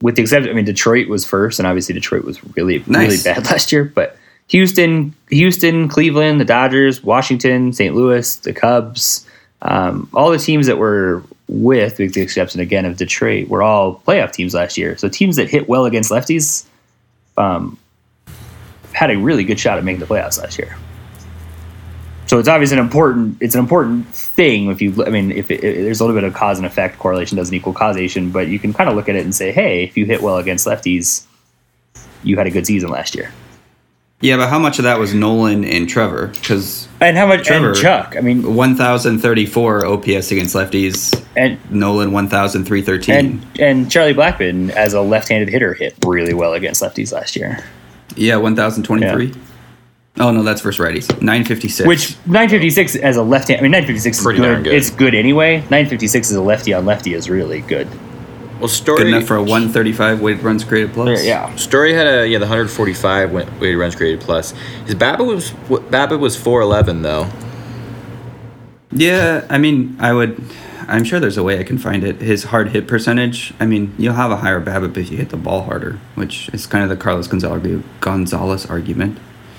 with 0.01 0.15
the 0.15 0.21
exception, 0.21 0.51
I 0.51 0.53
mean, 0.53 0.65
Detroit 0.65 1.07
was 1.07 1.25
first, 1.25 1.59
and 1.59 1.67
obviously 1.67 1.93
Detroit 1.93 2.25
was 2.25 2.43
really, 2.55 2.79
really 2.79 3.17
bad 3.23 3.45
last 3.49 3.71
year. 3.71 3.85
But 3.85 4.17
Houston, 4.47 5.15
Houston, 5.29 5.87
Cleveland, 5.87 6.41
the 6.41 6.45
Dodgers, 6.45 7.03
Washington, 7.03 7.71
St. 7.71 7.95
Louis, 7.95 8.35
the 8.37 8.53
Cubs, 8.53 9.25
um, 9.61 10.09
all 10.13 10.29
the 10.29 10.37
teams 10.37 10.67
that 10.67 10.77
were 10.77 11.23
with, 11.47 11.99
with 11.99 12.13
the 12.13 12.21
exception 12.21 12.59
again 12.59 12.85
of 12.85 12.97
Detroit, 12.97 13.47
were 13.47 13.63
all 13.63 14.01
playoff 14.05 14.33
teams 14.33 14.53
last 14.53 14.77
year. 14.77 14.97
So 14.97 15.07
teams 15.07 15.37
that 15.37 15.49
hit 15.49 15.69
well 15.69 15.85
against 15.85 16.11
lefties, 16.11 16.65
um, 17.37 17.77
had 18.91 19.09
a 19.09 19.17
really 19.17 19.43
good 19.43 19.59
shot 19.59 19.77
at 19.77 19.83
making 19.83 20.01
the 20.01 20.05
playoffs 20.05 20.39
last 20.39 20.59
year. 20.59 20.75
So 22.27 22.39
it's 22.39 22.47
obviously 22.47 22.77
an 22.77 22.83
important 22.83 23.37
it's 23.41 23.53
an 23.55 23.59
important 23.59 24.07
thing 24.07 24.69
if 24.71 24.81
you 24.81 25.03
I 25.05 25.09
mean 25.09 25.31
if 25.31 25.51
it, 25.51 25.63
it- 25.63 25.83
there's 25.83 25.99
a 25.99 26.03
little 26.05 26.19
bit 26.19 26.23
of 26.27 26.33
cause 26.33 26.57
and 26.57 26.65
effect 26.65 26.97
correlation 26.99 27.37
doesn't 27.37 27.53
equal 27.53 27.73
causation 27.73 28.31
but 28.31 28.47
you 28.47 28.57
can 28.59 28.73
kind 28.73 28.89
of 28.89 28.95
look 28.95 29.07
at 29.09 29.15
it 29.15 29.23
and 29.23 29.35
say 29.35 29.51
hey 29.51 29.83
if 29.83 29.97
you 29.97 30.05
hit 30.05 30.21
well 30.21 30.37
against 30.37 30.65
lefties 30.65 31.25
you 32.23 32.37
had 32.37 32.47
a 32.47 32.51
good 32.51 32.65
season 32.65 32.89
last 32.89 33.13
year 33.15 33.31
Yeah, 34.21 34.37
but 34.37 34.47
how 34.47 34.57
much 34.57 34.79
of 34.79 34.83
that 34.85 34.97
was 34.99 35.13
Nolan 35.13 35.65
and 35.65 35.87
Trevor? 35.89 36.27
Because 36.27 36.87
and 37.01 37.17
how 37.17 37.27
much 37.27 37.45
Trevor. 37.45 37.69
and 37.71 37.77
Chuck 37.77 38.15
I 38.17 38.21
mean 38.21 38.55
1,034 38.55 39.85
OPS 39.85 40.31
against 40.31 40.55
lefties. 40.55 41.13
and 41.35 41.59
Nolan 41.69 42.13
1,313. 42.13 43.13
and 43.15 43.45
and 43.59 43.91
Charlie 43.91 44.13
Blackmon 44.13 44.69
as 44.71 44.93
a 44.93 45.01
left-handed 45.01 45.49
hitter 45.49 45.73
hit 45.73 45.93
really 46.07 46.33
well 46.33 46.53
against 46.53 46.81
lefties 46.81 47.11
last 47.11 47.35
year 47.35 47.59
yeah, 48.15 48.35
1,023. 48.37 49.33
Oh 50.19 50.31
no, 50.31 50.43
that's 50.43 50.61
versus 50.61 50.79
righties. 50.83 51.09
956. 51.21 51.87
which 51.87 52.15
956 52.27 52.95
as 52.97 53.17
a 53.17 53.23
left 53.23 53.47
hand 53.47 53.59
I 53.59 53.63
mean 53.63 53.71
956 53.71 54.17
is 54.19 54.23
Pretty 54.23 54.39
good. 54.39 54.45
darn 54.45 54.63
good. 54.63 54.73
it's 54.73 54.89
good 54.91 55.15
anyway 55.15 55.57
956 55.61 56.29
as 56.29 56.35
a 56.35 56.41
lefty 56.41 56.73
on 56.73 56.85
lefty 56.85 57.13
is 57.15 57.29
really 57.31 57.61
good 57.61 57.87
Well, 58.59 58.67
Story 58.67 58.97
good 58.99 59.07
enough 59.07 59.23
for 59.25 59.35
a 59.37 59.41
135 59.41 60.21
weighted 60.21 60.43
runs 60.43 60.63
created 60.63 60.93
plus. 60.93 61.23
yeah 61.25 61.53
Story 61.55 61.93
had 61.93 62.05
a 62.07 62.27
yeah 62.27 62.37
the 62.37 62.45
145 62.45 63.31
went- 63.31 63.59
weighted 63.59 63.77
runs 63.79 63.95
created 63.95 64.21
plus. 64.21 64.51
His 64.85 64.93
BABIP 64.95 65.25
was 65.25 65.51
BABIP 65.89 66.19
was 66.19 66.35
411 66.37 67.01
though. 67.01 67.27
Yeah, 68.95 69.47
I 69.49 69.57
mean, 69.57 69.97
I 69.99 70.13
would. 70.13 70.39
I'm 70.87 71.03
sure 71.03 71.19
there's 71.19 71.37
a 71.37 71.41
way 71.41 71.59
I 71.59 71.63
can 71.63 71.79
find 71.79 72.03
it. 72.03 72.21
His 72.21 72.43
hard 72.45 72.69
hit 72.69 72.87
percentage. 72.87 73.51
I 73.59 73.65
mean, 73.65 73.91
you'll 73.97 74.13
have 74.13 74.29
a 74.29 74.37
higher 74.37 74.61
BABIP 74.61 74.95
if 74.97 75.09
you 75.09 75.17
hit 75.17 75.29
the 75.29 75.37
ball 75.37 75.63
harder, 75.63 75.99
which 76.13 76.47
is 76.49 76.67
kind 76.67 76.83
of 76.83 76.89
the 76.91 76.97
Carlos 76.97 77.27
Gonzalez 77.27 77.81
Gonzalez 78.01 78.65
argument. 78.67 79.17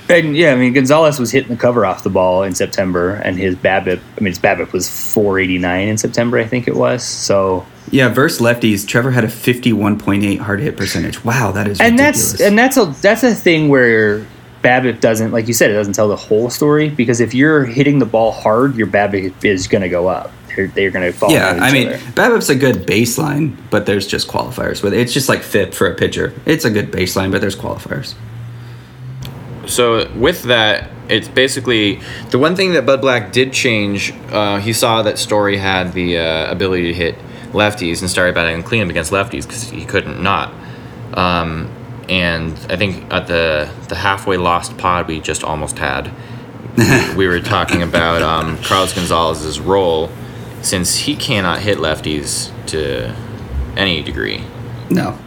And 0.08 0.36
yeah, 0.36 0.52
I 0.52 0.56
mean 0.56 0.72
Gonzalez 0.72 1.18
was 1.18 1.30
hitting 1.30 1.50
the 1.50 1.56
cover 1.56 1.86
off 1.86 2.02
the 2.02 2.10
ball 2.10 2.42
in 2.42 2.54
September, 2.54 3.14
and 3.14 3.38
his 3.38 3.56
BABIP. 3.56 4.00
I 4.00 4.20
mean, 4.20 4.32
his 4.32 4.38
BABIP 4.38 4.72
was 4.72 4.88
489 5.12 5.88
in 5.88 5.98
September, 5.98 6.38
I 6.38 6.46
think 6.46 6.68
it 6.68 6.76
was. 6.76 7.02
So, 7.02 7.64
Yeah, 7.90 8.08
versus 8.08 8.40
lefties, 8.40 8.86
Trevor 8.86 9.12
had 9.12 9.24
a 9.24 9.28
51.8 9.28 10.38
hard 10.40 10.60
hit 10.60 10.76
percentage. 10.76 11.24
Wow, 11.24 11.52
that 11.52 11.68
is 11.68 11.80
and 11.80 11.92
ridiculous. 11.98 12.32
that's 12.32 12.40
and 12.42 12.58
that's 12.58 12.76
a 12.76 12.84
that's 13.00 13.22
a 13.22 13.34
thing 13.34 13.68
where 13.68 14.26
BABIP 14.64 15.00
doesn't, 15.00 15.30
like 15.30 15.46
you 15.46 15.52
said, 15.52 15.70
it 15.70 15.74
doesn't 15.74 15.92
tell 15.92 16.08
the 16.08 16.16
whole 16.16 16.48
story 16.48 16.88
because 16.88 17.20
if 17.20 17.34
you're 17.34 17.64
hitting 17.64 17.98
the 17.98 18.06
ball 18.06 18.32
hard, 18.32 18.76
your 18.76 18.86
BABIP 18.86 19.44
is 19.44 19.68
going 19.68 19.82
to 19.82 19.90
go 19.90 20.08
up. 20.08 20.32
They're, 20.56 20.68
they're 20.68 20.90
going 20.90 21.10
to 21.10 21.16
fall. 21.16 21.30
yeah, 21.30 21.58
I 21.60 21.70
mean, 21.70 21.88
other. 21.88 21.98
BABIP's 21.98 22.48
a 22.48 22.54
good 22.54 22.86
baseline, 22.86 23.56
but 23.70 23.84
there's 23.86 24.06
just 24.06 24.28
qualifiers 24.28 24.82
with 24.82 24.94
it. 24.94 25.00
It's 25.00 25.12
just 25.12 25.28
like 25.28 25.42
FIP 25.42 25.74
for 25.74 25.86
a 25.86 25.94
pitcher. 25.94 26.32
It's 26.46 26.64
a 26.64 26.70
good 26.70 26.90
baseline, 26.90 27.30
but 27.30 27.40
there's 27.40 27.56
qualifiers. 27.56 28.14
So 29.66 30.10
with 30.12 30.44
that, 30.44 30.90
it's 31.08 31.28
basically 31.28 32.00
the 32.30 32.38
one 32.38 32.56
thing 32.56 32.72
that 32.72 32.86
Bud 32.86 33.00
Black 33.00 33.32
did 33.32 33.52
change. 33.52 34.12
Uh, 34.30 34.58
he 34.58 34.72
saw 34.72 35.02
that 35.02 35.18
Story 35.18 35.56
had 35.56 35.92
the 35.92 36.18
uh, 36.18 36.50
ability 36.50 36.88
to 36.88 36.94
hit 36.94 37.18
lefties 37.52 38.00
and 38.00 38.10
started 38.10 38.34
batting 38.34 38.62
cleanup 38.62 38.90
against 38.90 39.12
lefties 39.12 39.42
because 39.42 39.70
he 39.70 39.84
couldn't 39.84 40.22
not. 40.22 40.52
Um, 41.14 41.70
and 42.08 42.52
I 42.68 42.76
think 42.76 43.10
at 43.12 43.26
the 43.26 43.70
the 43.88 43.94
halfway 43.94 44.36
lost 44.36 44.76
pod 44.76 45.08
we 45.08 45.20
just 45.20 45.44
almost 45.44 45.78
had, 45.78 46.10
we 47.16 47.26
were 47.26 47.40
talking 47.40 47.82
about 47.82 48.22
um, 48.22 48.58
Carlos 48.58 48.92
Gonzalez's 48.92 49.60
role 49.60 50.10
since 50.62 50.96
he 50.96 51.14
cannot 51.16 51.60
hit 51.60 51.78
lefties 51.78 52.50
to 52.66 53.14
any 53.76 54.02
degree. 54.02 54.42
No. 54.90 55.18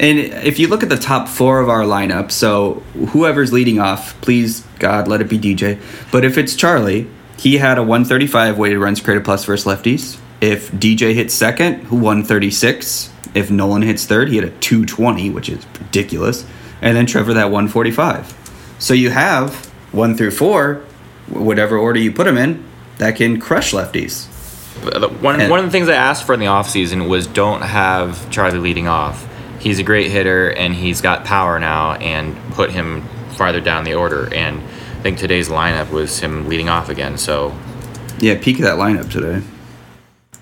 And 0.00 0.18
if 0.18 0.58
you 0.58 0.66
look 0.66 0.82
at 0.82 0.88
the 0.88 0.96
top 0.96 1.28
four 1.28 1.60
of 1.60 1.68
our 1.68 1.82
lineup, 1.82 2.30
so 2.32 2.82
whoever's 3.10 3.52
leading 3.52 3.78
off, 3.78 4.18
please 4.22 4.66
God 4.78 5.06
let 5.06 5.20
it 5.20 5.28
be 5.28 5.38
DJ. 5.38 5.78
But 6.10 6.24
if 6.24 6.38
it's 6.38 6.56
Charlie, 6.56 7.06
he 7.36 7.58
had 7.58 7.76
a 7.76 7.82
135 7.82 8.56
weighted 8.56 8.78
runs 8.78 9.00
created 9.02 9.26
plus 9.26 9.44
versus 9.44 9.66
lefties. 9.66 10.18
If 10.40 10.72
DJ 10.72 11.14
hits 11.14 11.34
second, 11.34 11.84
who 11.84 11.96
136. 11.96 13.10
If 13.34 13.50
Nolan 13.50 13.82
hits 13.82 14.06
third, 14.06 14.30
he 14.30 14.36
had 14.36 14.44
a 14.46 14.50
220, 14.50 15.28
which 15.30 15.50
is 15.50 15.64
ridiculous. 15.78 16.46
And 16.80 16.96
then 16.96 17.04
Trevor 17.04 17.34
that 17.34 17.50
145. 17.50 18.74
So 18.78 18.94
you 18.94 19.10
have 19.10 19.66
one 19.92 20.16
through 20.16 20.30
four, 20.30 20.82
whatever 21.28 21.76
order 21.76 22.00
you 22.00 22.10
put 22.10 22.24
them 22.24 22.38
in, 22.38 22.64
that 22.96 23.16
can 23.16 23.38
crush 23.38 23.72
lefties. 23.72 24.26
One, 25.20 25.42
And- 25.42 25.50
one 25.50 25.58
of 25.58 25.66
the 25.66 25.70
things 25.70 25.90
I 25.90 25.94
asked 25.94 26.24
for 26.24 26.32
in 26.32 26.40
the 26.40 26.46
offseason 26.46 27.06
was 27.06 27.26
don't 27.26 27.60
have 27.60 28.30
Charlie 28.30 28.58
leading 28.58 28.88
off. 28.88 29.26
He's 29.60 29.78
a 29.78 29.82
great 29.82 30.10
hitter 30.10 30.50
and 30.50 30.74
he's 30.74 31.00
got 31.00 31.24
power 31.24 31.60
now, 31.60 31.92
and 31.94 32.36
put 32.54 32.70
him 32.70 33.02
farther 33.36 33.60
down 33.60 33.84
the 33.84 33.94
order. 33.94 34.32
And 34.34 34.58
I 34.58 35.02
think 35.02 35.18
today's 35.18 35.48
lineup 35.48 35.90
was 35.90 36.18
him 36.18 36.48
leading 36.48 36.68
off 36.68 36.88
again. 36.88 37.16
So 37.18 37.54
Yeah, 38.18 38.38
peak 38.40 38.56
of 38.56 38.62
that 38.62 38.76
lineup 38.76 39.10
today. 39.10 39.42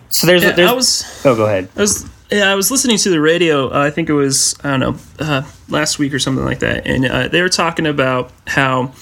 so 0.09 0.27
there's 0.27 0.43
Yeah, 0.43 0.53
there's 0.53 0.71
I 0.71 0.73
was 0.73 1.23
oh 1.25 1.37
go 1.37 1.47
ahead. 1.47 1.69
I 1.77 1.81
was 1.81 2.09
yeah, 2.31 2.51
I 2.51 2.55
was 2.55 2.71
listening 2.71 2.99
to 2.99 3.11
the 3.11 3.21
radio. 3.21 3.69
Uh, 3.69 3.81
I 3.87 3.91
think 3.91 4.09
it 4.09 4.13
was 4.15 4.55
I 4.63 4.71
don't 4.77 4.81
know 4.81 4.97
uh, 5.19 5.43
last 5.69 5.99
week 5.99 6.13
or 6.13 6.19
something 6.19 6.45
like 6.45 6.59
that, 6.61 6.87
and 6.87 7.07
uh, 7.07 7.29
they 7.29 7.41
were 7.43 7.49
talking 7.49 7.87
about 7.87 8.31
how 8.47 8.93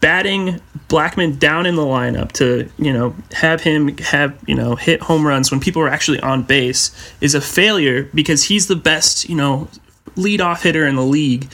batting 0.00 0.60
Blackmon 0.88 1.38
down 1.38 1.66
in 1.66 1.74
the 1.74 1.82
lineup 1.82 2.32
to 2.32 2.70
you 2.78 2.92
know 2.92 3.14
have 3.32 3.60
him 3.60 3.96
have 3.98 4.38
you 4.46 4.54
know 4.54 4.76
hit 4.76 5.02
home 5.02 5.26
runs 5.26 5.50
when 5.50 5.60
people 5.60 5.82
are 5.82 5.88
actually 5.88 6.20
on 6.20 6.42
base 6.42 6.90
is 7.20 7.34
a 7.34 7.40
failure 7.40 8.04
because 8.14 8.44
he's 8.44 8.68
the 8.68 8.76
best 8.76 9.28
you 9.28 9.34
know 9.34 9.68
leadoff 10.16 10.62
hitter 10.62 10.86
in 10.86 10.96
the 10.96 11.04
league, 11.04 11.48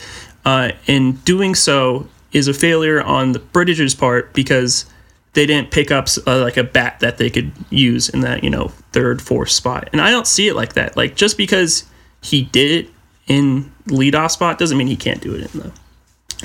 uh, 0.45 0.73
and 0.87 1.23
doing 1.25 1.55
so 1.55 2.09
is 2.33 2.49
a 2.49 2.55
failure 2.55 3.03
on 3.03 3.33
the 3.33 3.39
Britishers' 3.39 3.95
part 3.95 4.33
because 4.33 4.87
they 5.35 5.47
didn't 5.47 5.71
pick 5.71 5.91
up 5.91 6.09
uh, 6.27 6.41
like 6.41 6.57
a 6.57 6.65
bat 6.65 7.01
that 7.01 7.19
they 7.19 7.31
could 7.31 7.53
use 7.71 8.09
in 8.09 8.21
that 8.21 8.43
you 8.43 8.51
know 8.51 8.69
third 8.93 9.21
fourth 9.21 9.51
spot. 9.51 9.89
And 9.93 10.01
i 10.01 10.11
don't 10.11 10.27
see 10.27 10.49
it 10.49 10.55
like 10.55 10.75
that. 10.75 10.97
Like 10.97 11.17
just 11.17 11.37
because 11.37 11.85
he 12.23 12.43
did 12.43 12.87
it 12.87 12.93
in 13.27 13.73
leadoff 13.87 14.31
spot 14.31 14.59
doesn't 14.59 14.77
mean 14.77 14.87
he 14.87 14.97
can't 14.97 15.21
do 15.21 15.35
it 15.35 15.55
in 15.55 15.61
the 15.61 15.73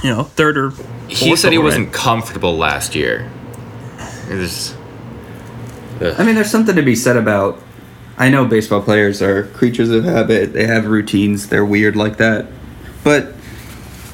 you 0.04 0.10
know 0.10 0.24
third 0.24 0.58
or 0.58 0.72
he 1.08 1.36
said 1.36 1.52
he 1.52 1.58
wasn't 1.58 1.88
right? 1.88 1.94
comfortable 1.94 2.58
last 2.58 2.96
year. 2.96 3.30
It 4.30 4.36
was, 4.36 4.76
I 6.02 6.24
mean, 6.24 6.36
there's 6.36 6.52
something 6.52 6.76
to 6.76 6.82
be 6.82 6.96
said 6.96 7.18
about. 7.18 7.62
I 8.18 8.30
know 8.30 8.46
baseball 8.46 8.82
players 8.82 9.22
are 9.22 9.44
creatures 9.48 9.90
of 9.90 10.04
habit. 10.04 10.54
They 10.54 10.66
have 10.66 10.88
routines. 10.88 11.48
They're 11.48 11.66
weird 11.66 11.96
like 11.96 12.18
that. 12.18 12.48
But, 13.04 13.34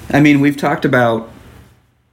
I 0.09 0.19
mean, 0.19 0.39
we've 0.39 0.57
talked 0.57 0.85
about 0.85 1.29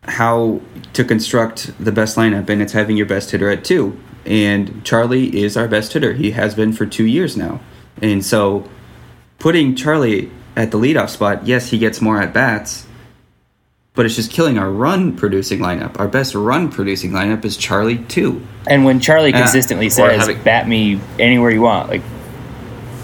how 0.04 0.60
to 0.94 1.04
construct 1.04 1.72
the 1.82 1.92
best 1.92 2.16
lineup, 2.16 2.48
and 2.48 2.62
it's 2.62 2.72
having 2.72 2.96
your 2.96 3.06
best 3.06 3.32
hitter 3.32 3.50
at 3.50 3.64
two. 3.64 4.00
And 4.24 4.84
Charlie 4.84 5.42
is 5.42 5.56
our 5.56 5.68
best 5.68 5.92
hitter. 5.92 6.14
He 6.14 6.30
has 6.30 6.54
been 6.54 6.72
for 6.72 6.86
two 6.86 7.04
years 7.04 7.36
now. 7.36 7.60
And 8.00 8.24
so, 8.24 8.68
putting 9.38 9.74
Charlie 9.74 10.30
at 10.56 10.70
the 10.70 10.78
leadoff 10.78 11.10
spot, 11.10 11.46
yes, 11.46 11.70
he 11.70 11.78
gets 11.78 12.00
more 12.00 12.20
at 12.20 12.32
bats, 12.32 12.86
but 14.00 14.06
it's 14.06 14.16
just 14.16 14.32
killing 14.32 14.56
our 14.56 14.70
run 14.70 15.12
producing 15.14 15.58
lineup. 15.60 16.00
Our 16.00 16.08
best 16.08 16.34
run 16.34 16.70
producing 16.70 17.10
lineup 17.10 17.44
is 17.44 17.54
Charlie 17.58 17.98
two. 17.98 18.40
And 18.66 18.86
when 18.86 18.98
Charlie 18.98 19.28
Yeah. 19.28 19.42
consistently 19.42 19.88
Or 19.88 19.90
says, 19.90 20.20
having- 20.20 20.38
"Bat 20.42 20.68
me 20.68 20.98
anywhere 21.18 21.50
you 21.50 21.60
want," 21.60 21.90
like 21.90 22.00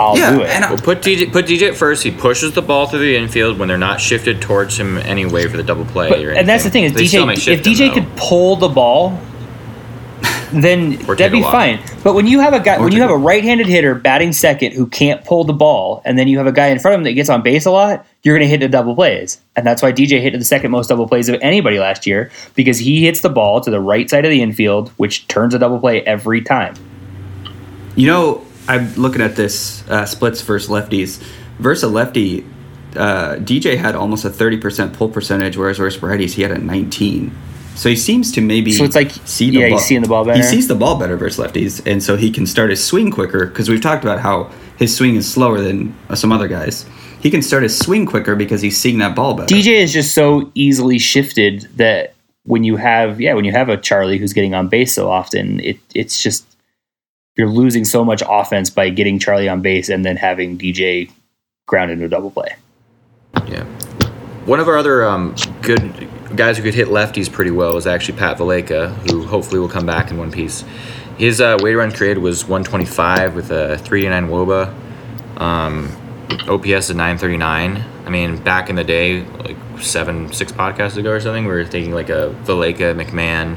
I'll 0.00 0.16
Yeah, 0.16 0.30
do 0.30 0.40
it. 0.40 0.48
and 0.48 0.64
I- 0.64 0.68
well, 0.70 0.78
put 0.78 1.02
DJ 1.02 1.26
put 1.26 1.46
DJ 1.46 1.68
at 1.68 1.76
first. 1.76 2.02
He 2.02 2.10
pushes 2.10 2.52
the 2.52 2.62
ball 2.62 2.86
through 2.86 3.00
the 3.00 3.14
infield 3.14 3.58
when 3.58 3.68
they're 3.68 3.76
not 3.76 4.00
shifted 4.00 4.40
towards 4.40 4.78
him 4.80 4.96
anyway 4.96 5.46
for 5.48 5.58
the 5.58 5.62
double 5.62 5.84
play. 5.84 6.08
But- 6.08 6.20
or 6.24 6.30
and 6.30 6.48
that's 6.48 6.64
the 6.64 6.70
thing 6.70 6.84
is 6.84 6.92
They 6.92 7.02
DJ. 7.04 7.30
If 7.30 7.42
shift 7.42 7.66
him, 7.66 7.72
DJ 7.74 7.88
though. 7.88 7.94
could 7.96 8.16
pull 8.16 8.56
the 8.56 8.68
ball, 8.68 9.18
then 10.54 10.96
that'd 11.06 11.30
be 11.30 11.42
fine. 11.42 11.78
But 12.04 12.14
when 12.14 12.26
you 12.26 12.40
have 12.40 12.54
a 12.54 12.60
guy, 12.60 12.76
Or 12.76 12.84
when 12.84 12.92
you 12.92 13.02
have 13.02 13.10
a- 13.10 13.14
a 13.14 13.18
right-handed 13.18 13.66
hitter 13.66 13.94
batting 13.94 14.32
second 14.32 14.72
who 14.72 14.86
can't 14.86 15.22
pull 15.26 15.44
the 15.44 15.52
ball, 15.52 16.00
and 16.06 16.18
then 16.18 16.26
you 16.26 16.38
have 16.38 16.46
a 16.46 16.52
guy 16.52 16.68
in 16.68 16.78
front 16.78 16.94
of 16.94 17.00
him 17.00 17.04
that 17.04 17.12
gets 17.12 17.28
on 17.28 17.42
base 17.42 17.66
a 17.66 17.70
lot, 17.70 18.06
you're 18.26 18.36
going 18.36 18.44
to 18.44 18.50
hit 18.50 18.58
the 18.58 18.68
double 18.68 18.96
plays. 18.96 19.40
And 19.54 19.64
that's 19.64 19.80
why 19.82 19.92
DJ 19.92 20.20
hit 20.20 20.32
the 20.36 20.44
second 20.44 20.72
most 20.72 20.88
double 20.88 21.06
plays 21.06 21.28
of 21.28 21.38
anybody 21.40 21.78
last 21.78 22.08
year 22.08 22.32
because 22.56 22.76
he 22.80 23.04
hits 23.04 23.20
the 23.20 23.28
ball 23.28 23.60
to 23.60 23.70
the 23.70 23.78
right 23.80 24.10
side 24.10 24.24
of 24.24 24.30
the 24.32 24.42
infield, 24.42 24.88
which 24.96 25.28
turns 25.28 25.54
a 25.54 25.60
double 25.60 25.78
play 25.78 26.02
every 26.02 26.42
time. 26.42 26.74
You 27.94 28.08
know, 28.08 28.44
I'm 28.66 28.92
looking 28.96 29.22
at 29.22 29.36
this 29.36 29.88
uh, 29.88 30.04
splits 30.06 30.42
versus 30.42 30.68
lefties. 30.68 31.22
Versus 31.60 31.84
a 31.84 31.88
lefty, 31.88 32.44
uh, 32.96 33.36
DJ 33.36 33.78
had 33.78 33.94
almost 33.94 34.24
a 34.24 34.28
30% 34.30 34.92
pull 34.92 35.08
percentage, 35.08 35.56
whereas 35.56 35.78
versus 35.78 36.02
righties, 36.02 36.32
he 36.34 36.42
had 36.42 36.50
a 36.50 36.58
19. 36.58 37.32
So 37.76 37.88
he 37.88 37.96
seems 37.96 38.32
to 38.32 38.40
maybe 38.40 38.72
So 38.72 38.82
it's 38.84 38.96
like- 38.96 39.12
see 39.24 39.50
the 39.50 39.58
yeah, 39.58 39.68
ball. 39.68 39.78
he's 39.78 39.86
seeing 39.86 40.02
the 40.02 40.08
ball 40.08 40.24
He 40.34 40.42
sees 40.42 40.66
the 40.66 40.74
ball 40.74 40.98
better 40.98 41.16
versus 41.16 41.44
lefties, 41.46 41.80
and 41.86 42.02
so 42.02 42.16
he 42.16 42.30
can 42.32 42.46
start 42.46 42.70
his 42.70 42.82
swing 42.82 43.12
quicker 43.12 43.46
because 43.46 43.68
we've 43.68 43.80
talked 43.80 44.02
about 44.02 44.18
how 44.18 44.50
his 44.78 44.94
swing 44.96 45.14
is 45.14 45.30
slower 45.30 45.60
than 45.60 45.94
some 46.14 46.32
other 46.32 46.48
guys. 46.48 46.86
He 47.26 47.30
can 47.30 47.42
start 47.42 47.64
his 47.64 47.76
swing 47.76 48.06
quicker 48.06 48.36
because 48.36 48.62
he's 48.62 48.78
seeing 48.78 48.98
that 48.98 49.16
ball 49.16 49.34
better. 49.34 49.52
DJ 49.52 49.82
is 49.82 49.92
just 49.92 50.14
so 50.14 50.48
easily 50.54 50.96
shifted 50.96 51.62
that 51.74 52.14
when 52.44 52.62
you 52.62 52.76
have 52.76 53.20
yeah 53.20 53.34
when 53.34 53.44
you 53.44 53.50
have 53.50 53.68
a 53.68 53.76
Charlie 53.76 54.16
who's 54.16 54.32
getting 54.32 54.54
on 54.54 54.68
base 54.68 54.94
so 54.94 55.10
often 55.10 55.58
it 55.58 55.76
it's 55.92 56.22
just 56.22 56.46
you're 57.36 57.48
losing 57.48 57.84
so 57.84 58.04
much 58.04 58.22
offense 58.28 58.70
by 58.70 58.90
getting 58.90 59.18
Charlie 59.18 59.48
on 59.48 59.60
base 59.60 59.88
and 59.88 60.04
then 60.04 60.16
having 60.16 60.56
DJ 60.56 61.10
ground 61.66 61.90
into 61.90 62.04
a 62.04 62.08
double 62.08 62.30
play. 62.30 62.54
Yeah. 63.48 63.64
One 64.44 64.60
of 64.60 64.68
our 64.68 64.78
other 64.78 65.04
um, 65.04 65.34
good 65.62 66.08
guys 66.36 66.58
who 66.58 66.62
could 66.62 66.74
hit 66.74 66.86
lefties 66.86 67.28
pretty 67.28 67.50
well 67.50 67.74
was 67.74 67.88
actually 67.88 68.18
Pat 68.18 68.38
Valaika, 68.38 68.94
who 69.10 69.26
hopefully 69.26 69.58
will 69.58 69.68
come 69.68 69.84
back 69.84 70.12
in 70.12 70.16
one 70.16 70.30
piece. 70.30 70.64
His 71.18 71.40
uh, 71.40 71.58
weight 71.60 71.74
run 71.74 71.90
created 71.90 72.18
was 72.20 72.44
125 72.44 73.34
with 73.34 73.50
a 73.50 73.78
389 73.78 74.30
WOBA. 74.30 75.40
Um, 75.40 76.05
OPS 76.48 76.90
is 76.90 76.90
939. 76.90 77.84
I 78.04 78.10
mean, 78.10 78.36
back 78.42 78.68
in 78.70 78.76
the 78.76 78.84
day, 78.84 79.22
like 79.22 79.56
seven, 79.80 80.32
six 80.32 80.52
podcasts 80.52 80.96
ago 80.96 81.10
or 81.10 81.20
something, 81.20 81.44
we 81.44 81.50
were 81.50 81.64
thinking 81.64 81.92
like 81.92 82.08
a 82.08 82.34
Valaika, 82.44 82.94
McMahon. 83.00 83.56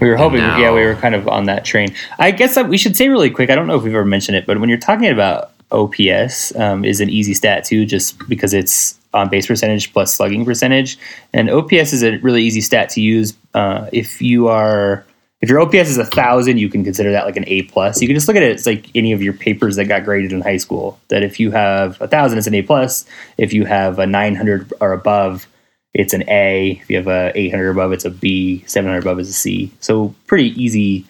We 0.00 0.08
were 0.08 0.16
hoping, 0.16 0.38
now- 0.38 0.58
yeah, 0.58 0.72
we 0.72 0.84
were 0.84 0.94
kind 0.94 1.14
of 1.14 1.26
on 1.28 1.46
that 1.46 1.64
train. 1.64 1.94
I 2.18 2.30
guess 2.30 2.54
that 2.54 2.68
we 2.68 2.78
should 2.78 2.96
say 2.96 3.08
really 3.08 3.30
quick. 3.30 3.50
I 3.50 3.54
don't 3.54 3.66
know 3.66 3.76
if 3.76 3.82
we've 3.82 3.94
ever 3.94 4.04
mentioned 4.04 4.36
it, 4.36 4.46
but 4.46 4.60
when 4.60 4.68
you're 4.68 4.78
talking 4.78 5.08
about 5.08 5.50
OPS, 5.72 6.54
um, 6.56 6.84
is 6.84 7.00
an 7.00 7.10
easy 7.10 7.34
stat 7.34 7.64
too, 7.64 7.84
just 7.84 8.16
because 8.28 8.54
it's 8.54 8.98
on 9.12 9.28
base 9.28 9.46
percentage 9.46 9.92
plus 9.92 10.14
slugging 10.14 10.44
percentage, 10.44 10.98
and 11.32 11.50
OPS 11.50 11.92
is 11.92 12.02
a 12.02 12.18
really 12.18 12.42
easy 12.42 12.60
stat 12.60 12.90
to 12.90 13.00
use 13.00 13.34
uh, 13.54 13.86
if 13.92 14.22
you 14.22 14.48
are. 14.48 15.04
If 15.40 15.48
your 15.48 15.60
OPS 15.60 15.88
is 15.88 15.98
a 15.98 16.04
thousand, 16.04 16.58
you 16.58 16.68
can 16.68 16.82
consider 16.82 17.12
that 17.12 17.24
like 17.24 17.36
an 17.36 17.44
A 17.46 17.62
plus. 17.62 18.02
You 18.02 18.08
can 18.08 18.16
just 18.16 18.26
look 18.26 18.36
at 18.36 18.42
it 18.42 18.56
as 18.56 18.66
like 18.66 18.90
any 18.94 19.12
of 19.12 19.22
your 19.22 19.32
papers 19.32 19.76
that 19.76 19.84
got 19.84 20.04
graded 20.04 20.32
in 20.32 20.40
high 20.40 20.56
school. 20.56 20.98
That 21.08 21.22
if 21.22 21.38
you 21.38 21.52
have 21.52 22.00
a 22.00 22.08
thousand, 22.08 22.38
it's 22.38 22.48
an 22.48 22.54
A 22.54 22.62
plus. 22.62 23.04
If 23.36 23.52
you 23.52 23.64
have 23.64 24.00
a 24.00 24.06
nine 24.06 24.34
hundred 24.34 24.72
or 24.80 24.92
above, 24.92 25.46
it's 25.94 26.12
an 26.12 26.28
A. 26.28 26.78
If 26.82 26.90
you 26.90 26.96
have 26.96 27.08
a 27.08 27.32
800 27.34 27.70
above, 27.70 27.92
it's 27.92 28.04
a 28.04 28.10
B. 28.10 28.64
700 28.66 29.00
above 29.00 29.20
is 29.20 29.28
a 29.28 29.32
C. 29.32 29.72
So 29.80 30.14
pretty 30.26 30.50
easy 30.62 31.06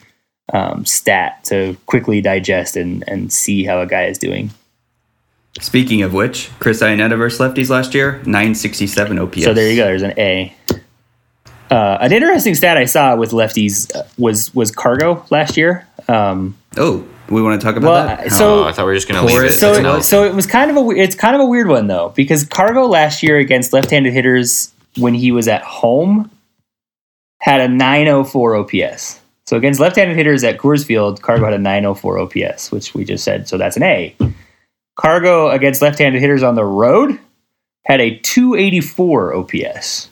um, 0.53 0.87
stat 0.87 1.45
to 1.45 1.77
quickly 1.87 2.21
digest 2.21 2.77
and, 2.77 3.05
and 3.07 3.33
see 3.33 3.65
how 3.65 3.81
a 3.81 3.87
guy 3.87 4.05
is 4.05 4.19
doing. 4.19 4.51
Speaking 5.61 6.03
of 6.03 6.15
which, 6.15 6.51
Chris 6.61 6.81
Iannetta 6.81 7.19
versus 7.19 7.41
lefties 7.41 7.69
last 7.69 7.95
year, 7.95 8.13
967 8.25 9.19
OPS. 9.19 9.45
So 9.45 9.53
there 9.53 9.71
you 9.71 9.77
go. 9.77 9.85
There's 9.87 10.03
an 10.03 10.15
A. 10.17 10.55
Uh, 11.71 11.99
an 12.01 12.13
interesting 12.13 12.55
stat 12.55 12.77
I 12.77 12.85
saw 12.87 13.17
with 13.17 13.31
lefties 13.33 13.95
uh, 13.95 14.03
was 14.17 14.55
was 14.55 14.71
cargo 14.71 15.25
last 15.31 15.57
year. 15.57 15.87
Um, 16.09 16.57
Oh, 16.77 17.05
we 17.29 17.43
want 17.43 17.61
to 17.61 17.65
talk 17.67 17.77
about 17.77 17.91
Well, 17.91 18.07
that? 18.07 18.33
so- 18.33 18.65
oh, 18.65 18.65
I 18.65 18.73
thought 18.73 18.85
we 18.87 18.93
were 18.93 18.95
just 18.95 19.09
going 19.09 19.21
to 19.21 19.27
leave 19.27 19.43
it. 19.45 19.53
So 19.53 19.73
as 19.73 20.09
so 20.09 20.25
it 20.25 20.35
was 20.35 20.47
kind 20.47 20.71
of 20.71 20.77
a 20.77 20.91
it's 20.91 21.15
kind 21.15 21.35
of 21.35 21.41
a 21.43 21.47
weird 21.47 21.69
one 21.69 21.87
though 21.87 22.13
because 22.17 22.45
Cargo 22.45 22.87
last 22.87 23.23
year 23.23 23.39
against 23.39 23.73
left-handed 23.73 24.13
hitters 24.13 24.73
when 24.97 25.15
he 25.15 25.31
was 25.33 25.47
at 25.49 25.63
home 25.63 26.31
had 27.41 27.61
a 27.61 27.69
904 27.69 28.57
OPS. 28.57 29.21
So 29.47 29.57
against 29.57 29.79
left-handed 29.81 30.17
hitters 30.17 30.43
at 30.45 30.59
Coors 30.59 30.85
Field, 30.85 31.23
Cargo 31.23 31.45
had 31.45 31.55
a 31.55 31.59
904 31.59 32.19
OPS, 32.19 32.71
which 32.73 32.95
we 32.95 33.05
just 33.05 33.25
said. 33.25 33.49
So 33.49 33.57
that's 33.57 33.77
an 33.77 33.83
A. 33.83 34.15
Cargo 34.97 35.49
against 35.51 35.81
left-handed 35.81 36.21
hitters 36.21 36.43
on 36.43 36.55
the 36.55 36.65
road 36.65 37.19
had 37.85 38.01
a 38.01 38.17
284 38.19 39.35
OPS. 39.35 40.09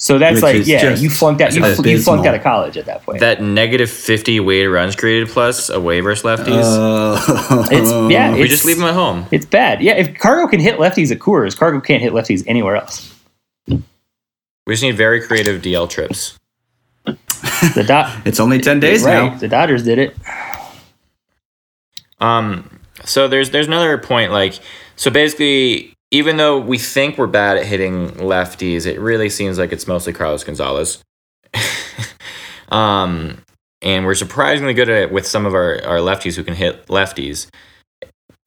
So 0.00 0.16
that's 0.16 0.36
Which 0.36 0.42
like 0.42 0.66
yeah, 0.66 0.80
just 0.80 1.02
you 1.02 1.10
flunked 1.10 1.40
out 1.40 1.52
you, 1.52 1.74
fl- 1.74 1.86
you 1.86 2.00
flunked 2.00 2.24
out 2.24 2.34
of 2.36 2.42
college 2.42 2.76
at 2.76 2.86
that 2.86 3.02
point. 3.02 3.18
that 3.18 3.42
negative 3.42 3.90
50 3.90 4.38
weighted 4.38 4.70
runs 4.70 4.94
created 4.94 5.28
plus 5.28 5.70
away 5.70 5.98
versus 5.98 6.24
lefties. 6.24 6.62
Uh, 6.62 7.66
it's 7.72 7.90
yeah, 8.12 8.32
we 8.32 8.46
just 8.46 8.64
leave 8.64 8.76
them 8.76 8.86
at 8.86 8.94
home. 8.94 9.26
It's 9.32 9.44
bad. 9.44 9.82
Yeah, 9.82 9.94
if 9.94 10.16
Cargo 10.16 10.48
can 10.48 10.60
hit 10.60 10.78
lefties 10.78 11.10
at 11.10 11.18
Coors, 11.18 11.58
Cargo 11.58 11.80
can't 11.80 12.00
hit 12.00 12.12
lefties 12.12 12.44
anywhere 12.46 12.76
else. 12.76 13.12
We 13.66 13.82
just 14.68 14.84
need 14.84 14.96
very 14.96 15.20
creative 15.20 15.62
DL 15.62 15.90
trips. 15.90 16.38
The 17.04 17.84
dot 17.84 18.14
it's 18.24 18.38
only 18.38 18.60
10 18.60 18.78
days 18.78 19.02
right. 19.02 19.32
now. 19.32 19.36
The 19.36 19.48
Dodgers 19.48 19.82
did 19.82 19.98
it. 19.98 20.16
Um, 22.20 22.78
so 23.04 23.26
there's 23.26 23.50
there's 23.50 23.66
another 23.66 23.98
point 23.98 24.30
like 24.30 24.60
so 24.94 25.10
basically 25.10 25.94
even 26.10 26.36
though 26.36 26.58
we 26.58 26.78
think 26.78 27.18
we're 27.18 27.26
bad 27.26 27.58
at 27.58 27.66
hitting 27.66 28.10
lefties, 28.12 28.86
it 28.86 28.98
really 29.00 29.28
seems 29.28 29.58
like 29.58 29.72
it's 29.72 29.86
mostly 29.86 30.12
Carlos 30.12 30.44
Gonzalez. 30.44 31.02
um, 32.70 33.42
and 33.82 34.04
we're 34.04 34.14
surprisingly 34.14 34.74
good 34.74 34.88
at 34.88 35.02
it 35.02 35.12
with 35.12 35.26
some 35.26 35.46
of 35.46 35.54
our, 35.54 35.84
our 35.84 35.98
lefties 35.98 36.36
who 36.36 36.44
can 36.44 36.54
hit 36.54 36.86
lefties. 36.86 37.48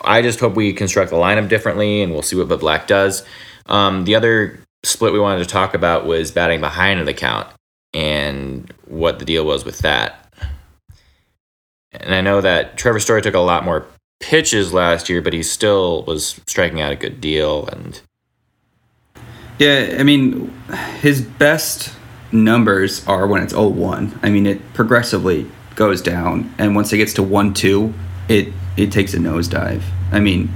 I 0.03 0.21
just 0.21 0.39
hope 0.39 0.55
we 0.55 0.73
construct 0.73 1.11
the 1.11 1.17
lineup 1.17 1.49
differently, 1.49 2.01
and 2.01 2.11
we'll 2.11 2.23
see 2.23 2.35
what 2.35 2.49
Bud 2.49 2.59
Black 2.59 2.87
does. 2.87 3.23
Um, 3.67 4.05
the 4.05 4.15
other 4.15 4.59
split 4.83 5.13
we 5.13 5.19
wanted 5.19 5.43
to 5.43 5.49
talk 5.49 5.75
about 5.75 6.05
was 6.05 6.31
batting 6.31 6.59
behind 6.59 7.07
the 7.07 7.13
count 7.13 7.47
and 7.93 8.73
what 8.85 9.19
the 9.19 9.25
deal 9.25 9.45
was 9.45 9.63
with 9.63 9.79
that. 9.79 10.17
And 11.91 12.15
I 12.15 12.21
know 12.21 12.41
that 12.41 12.77
Trevor 12.77 12.99
Story 12.99 13.21
took 13.21 13.35
a 13.35 13.39
lot 13.39 13.63
more 13.63 13.85
pitches 14.21 14.73
last 14.73 15.09
year, 15.09 15.21
but 15.21 15.33
he 15.33 15.43
still 15.43 16.03
was 16.03 16.39
striking 16.45 16.79
out 16.79 16.91
a 16.91 16.95
good 16.95 17.19
deal. 17.19 17.67
And 17.67 17.99
Yeah, 19.59 19.97
I 19.99 20.03
mean, 20.03 20.53
his 21.01 21.21
best 21.21 21.93
numbers 22.31 23.05
are 23.07 23.27
when 23.27 23.43
it's 23.43 23.53
0-1. 23.53 24.17
I 24.23 24.29
mean, 24.29 24.45
it 24.45 24.73
progressively 24.73 25.49
goes 25.75 26.01
down, 26.01 26.53
and 26.57 26.75
once 26.75 26.93
it 26.93 26.97
gets 26.97 27.13
to 27.15 27.21
1-2, 27.21 27.93
it 28.29 28.53
it 28.77 28.91
takes 28.91 29.13
a 29.13 29.17
nosedive. 29.17 29.81
I 30.11 30.19
mean, 30.19 30.49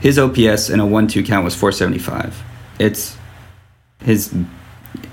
his 0.00 0.18
OPS 0.18 0.70
in 0.70 0.80
a 0.80 0.86
1-2 0.86 1.26
count 1.26 1.44
was 1.44 1.54
475. 1.54 2.42
It's 2.78 3.16
his 4.02 4.34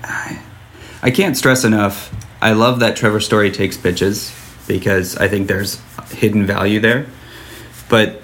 I 0.04 1.10
can't 1.10 1.36
stress 1.36 1.64
enough. 1.64 2.14
I 2.40 2.52
love 2.52 2.80
that 2.80 2.96
Trevor 2.96 3.20
Story 3.20 3.50
takes 3.50 3.76
pitches 3.76 4.32
because 4.68 5.16
I 5.16 5.28
think 5.28 5.48
there's 5.48 5.80
hidden 6.10 6.46
value 6.46 6.80
there. 6.80 7.06
But 7.92 8.22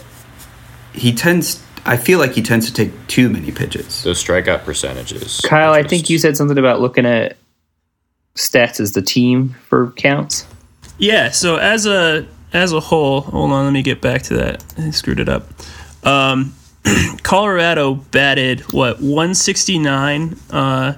he 0.95 1.13
tends 1.13 1.63
I 1.85 1.99
feel 1.99 2.19
like 2.19 2.33
he 2.33 2.41
tends 2.41 2.67
to 2.67 2.73
take 2.73 2.91
too 3.07 3.29
many 3.29 3.53
pitches. 3.53 4.03
those 4.03 4.23
strikeout 4.23 4.65
percentages. 4.65 5.43
Kyle, 5.43 5.75
I 5.75 5.83
think 5.83 6.09
you 6.09 6.19
said 6.19 6.39
something 6.39 6.57
about 6.57 6.81
looking 6.81 7.05
at 7.05 7.37
stats 8.35 8.81
as 8.81 8.93
the 8.93 9.03
team 9.03 9.51
for 9.69 9.91
counts. 9.93 10.47
Yeah, 10.97 11.31
so 11.31 11.57
as 11.57 11.85
a 11.85 12.27
as 12.55 12.73
a 12.73 12.81
whole, 12.81 13.21
hold 13.21 13.53
on, 13.53 13.67
let 13.67 13.73
me 13.75 13.83
get 13.83 14.01
back 14.01 14.23
to 14.23 14.35
that. 14.37 14.65
I 14.79 14.89
screwed 14.89 15.21
it 15.21 15.29
up. 15.29 15.49
Um, 16.03 16.55
Colorado 17.23 17.97
batted 17.97 18.61
what 18.73 19.01
169 19.01 20.35
uh, 20.51 20.95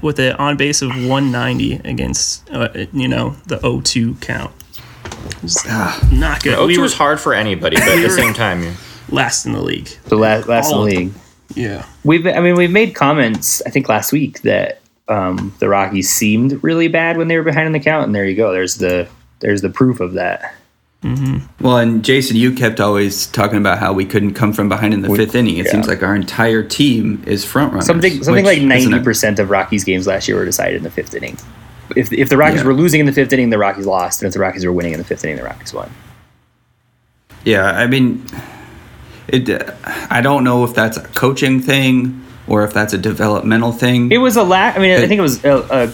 with 0.00 0.20
an 0.20 0.36
on 0.36 0.56
base 0.56 0.80
of 0.80 0.90
190 0.90 1.88
against 1.88 2.48
uh, 2.52 2.68
you 2.92 3.08
know 3.08 3.30
the 3.46 3.56
0-2 3.56 4.20
count. 4.20 4.52
It's 5.42 5.66
not 5.66 6.42
good. 6.42 6.58
O2 6.58 6.66
we 6.66 6.76
were 6.78 6.82
was 6.82 6.94
hard 6.94 7.20
for 7.20 7.34
anybody, 7.34 7.76
but 7.76 7.88
at 7.88 8.02
the 8.02 8.10
same 8.10 8.34
time, 8.34 8.62
you- 8.62 8.72
last 9.08 9.46
in 9.46 9.52
the 9.52 9.62
league. 9.62 9.88
The 10.06 10.16
last 10.16 10.48
last 10.48 10.70
in 10.72 10.78
the 10.78 10.84
league. 10.84 11.12
Yeah. 11.54 11.86
We've 12.04 12.26
I 12.26 12.40
mean 12.40 12.56
we've 12.56 12.70
made 12.70 12.94
comments 12.94 13.62
I 13.66 13.70
think 13.70 13.88
last 13.88 14.12
week 14.12 14.42
that 14.42 14.80
um, 15.08 15.54
the 15.60 15.68
Rockies 15.68 16.10
seemed 16.10 16.62
really 16.64 16.88
bad 16.88 17.16
when 17.16 17.28
they 17.28 17.36
were 17.36 17.44
behind 17.44 17.66
in 17.66 17.72
the 17.72 17.80
count, 17.80 18.06
and 18.06 18.14
there 18.14 18.24
you 18.24 18.34
go. 18.34 18.52
There's 18.52 18.76
the 18.76 19.08
there's 19.40 19.62
the 19.62 19.70
proof 19.70 20.00
of 20.00 20.14
that. 20.14 20.54
Well, 21.60 21.78
and 21.78 22.04
Jason, 22.04 22.36
you 22.36 22.52
kept 22.52 22.80
always 22.80 23.26
talking 23.28 23.58
about 23.58 23.78
how 23.78 23.92
we 23.92 24.04
couldn't 24.04 24.34
come 24.34 24.52
from 24.52 24.68
behind 24.68 24.92
in 24.92 25.02
the 25.02 25.14
fifth 25.14 25.36
inning. 25.36 25.58
It 25.58 25.66
yeah. 25.66 25.72
seems 25.72 25.86
like 25.86 26.02
our 26.02 26.16
entire 26.16 26.64
team 26.64 27.22
is 27.26 27.44
front 27.44 27.72
runners. 27.72 27.86
Something 27.86 28.24
something 28.24 28.44
like 28.44 28.60
ninety 28.60 29.00
percent 29.00 29.38
of 29.38 29.50
Rockies 29.50 29.84
games 29.84 30.06
last 30.06 30.26
year 30.26 30.36
were 30.36 30.44
decided 30.44 30.78
in 30.78 30.82
the 30.82 30.90
fifth 30.90 31.14
inning. 31.14 31.38
If 31.94 32.12
if 32.12 32.28
the 32.28 32.36
Rockies 32.36 32.60
Yeah. 32.62 32.66
were 32.66 32.74
losing 32.74 33.00
in 33.00 33.06
the 33.06 33.12
fifth 33.12 33.32
inning, 33.32 33.50
the 33.50 33.58
Rockies 33.58 33.86
lost, 33.86 34.22
and 34.22 34.26
if 34.26 34.32
the 34.34 34.40
Rockies 34.40 34.64
were 34.64 34.72
winning 34.72 34.92
in 34.92 34.98
the 34.98 35.04
fifth 35.04 35.24
inning, 35.24 35.36
the 35.36 35.44
Rockies 35.44 35.72
won. 35.72 35.90
Yeah, 37.44 37.64
I 37.66 37.86
mean, 37.86 38.24
it. 39.28 39.48
uh, 39.48 39.72
I 40.10 40.20
don't 40.20 40.42
know 40.42 40.64
if 40.64 40.74
that's 40.74 40.96
a 40.96 41.02
coaching 41.02 41.60
thing 41.60 42.22
or 42.48 42.64
if 42.64 42.72
that's 42.72 42.92
a 42.92 42.98
developmental 42.98 43.72
thing. 43.72 44.10
It 44.10 44.18
was 44.18 44.36
a 44.36 44.42
lack. 44.42 44.76
I 44.76 44.80
mean, 44.80 44.92
I 45.00 45.06
think 45.06 45.18
it 45.18 45.22
was 45.22 45.44
a, 45.44 45.58
a 45.70 45.92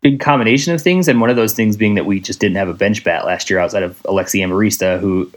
big 0.00 0.18
combination 0.20 0.74
of 0.74 0.82
things, 0.82 1.06
and 1.08 1.20
one 1.20 1.30
of 1.30 1.36
those 1.36 1.52
things 1.54 1.76
being 1.76 1.94
that 1.94 2.06
we 2.06 2.18
just 2.20 2.40
didn't 2.40 2.56
have 2.56 2.68
a 2.68 2.74
bench 2.74 3.04
bat 3.04 3.24
last 3.24 3.48
year 3.50 3.58
outside 3.60 3.82
of 3.84 4.00
Alexi 4.04 4.40
Amarista, 4.44 4.98
who 5.00 5.30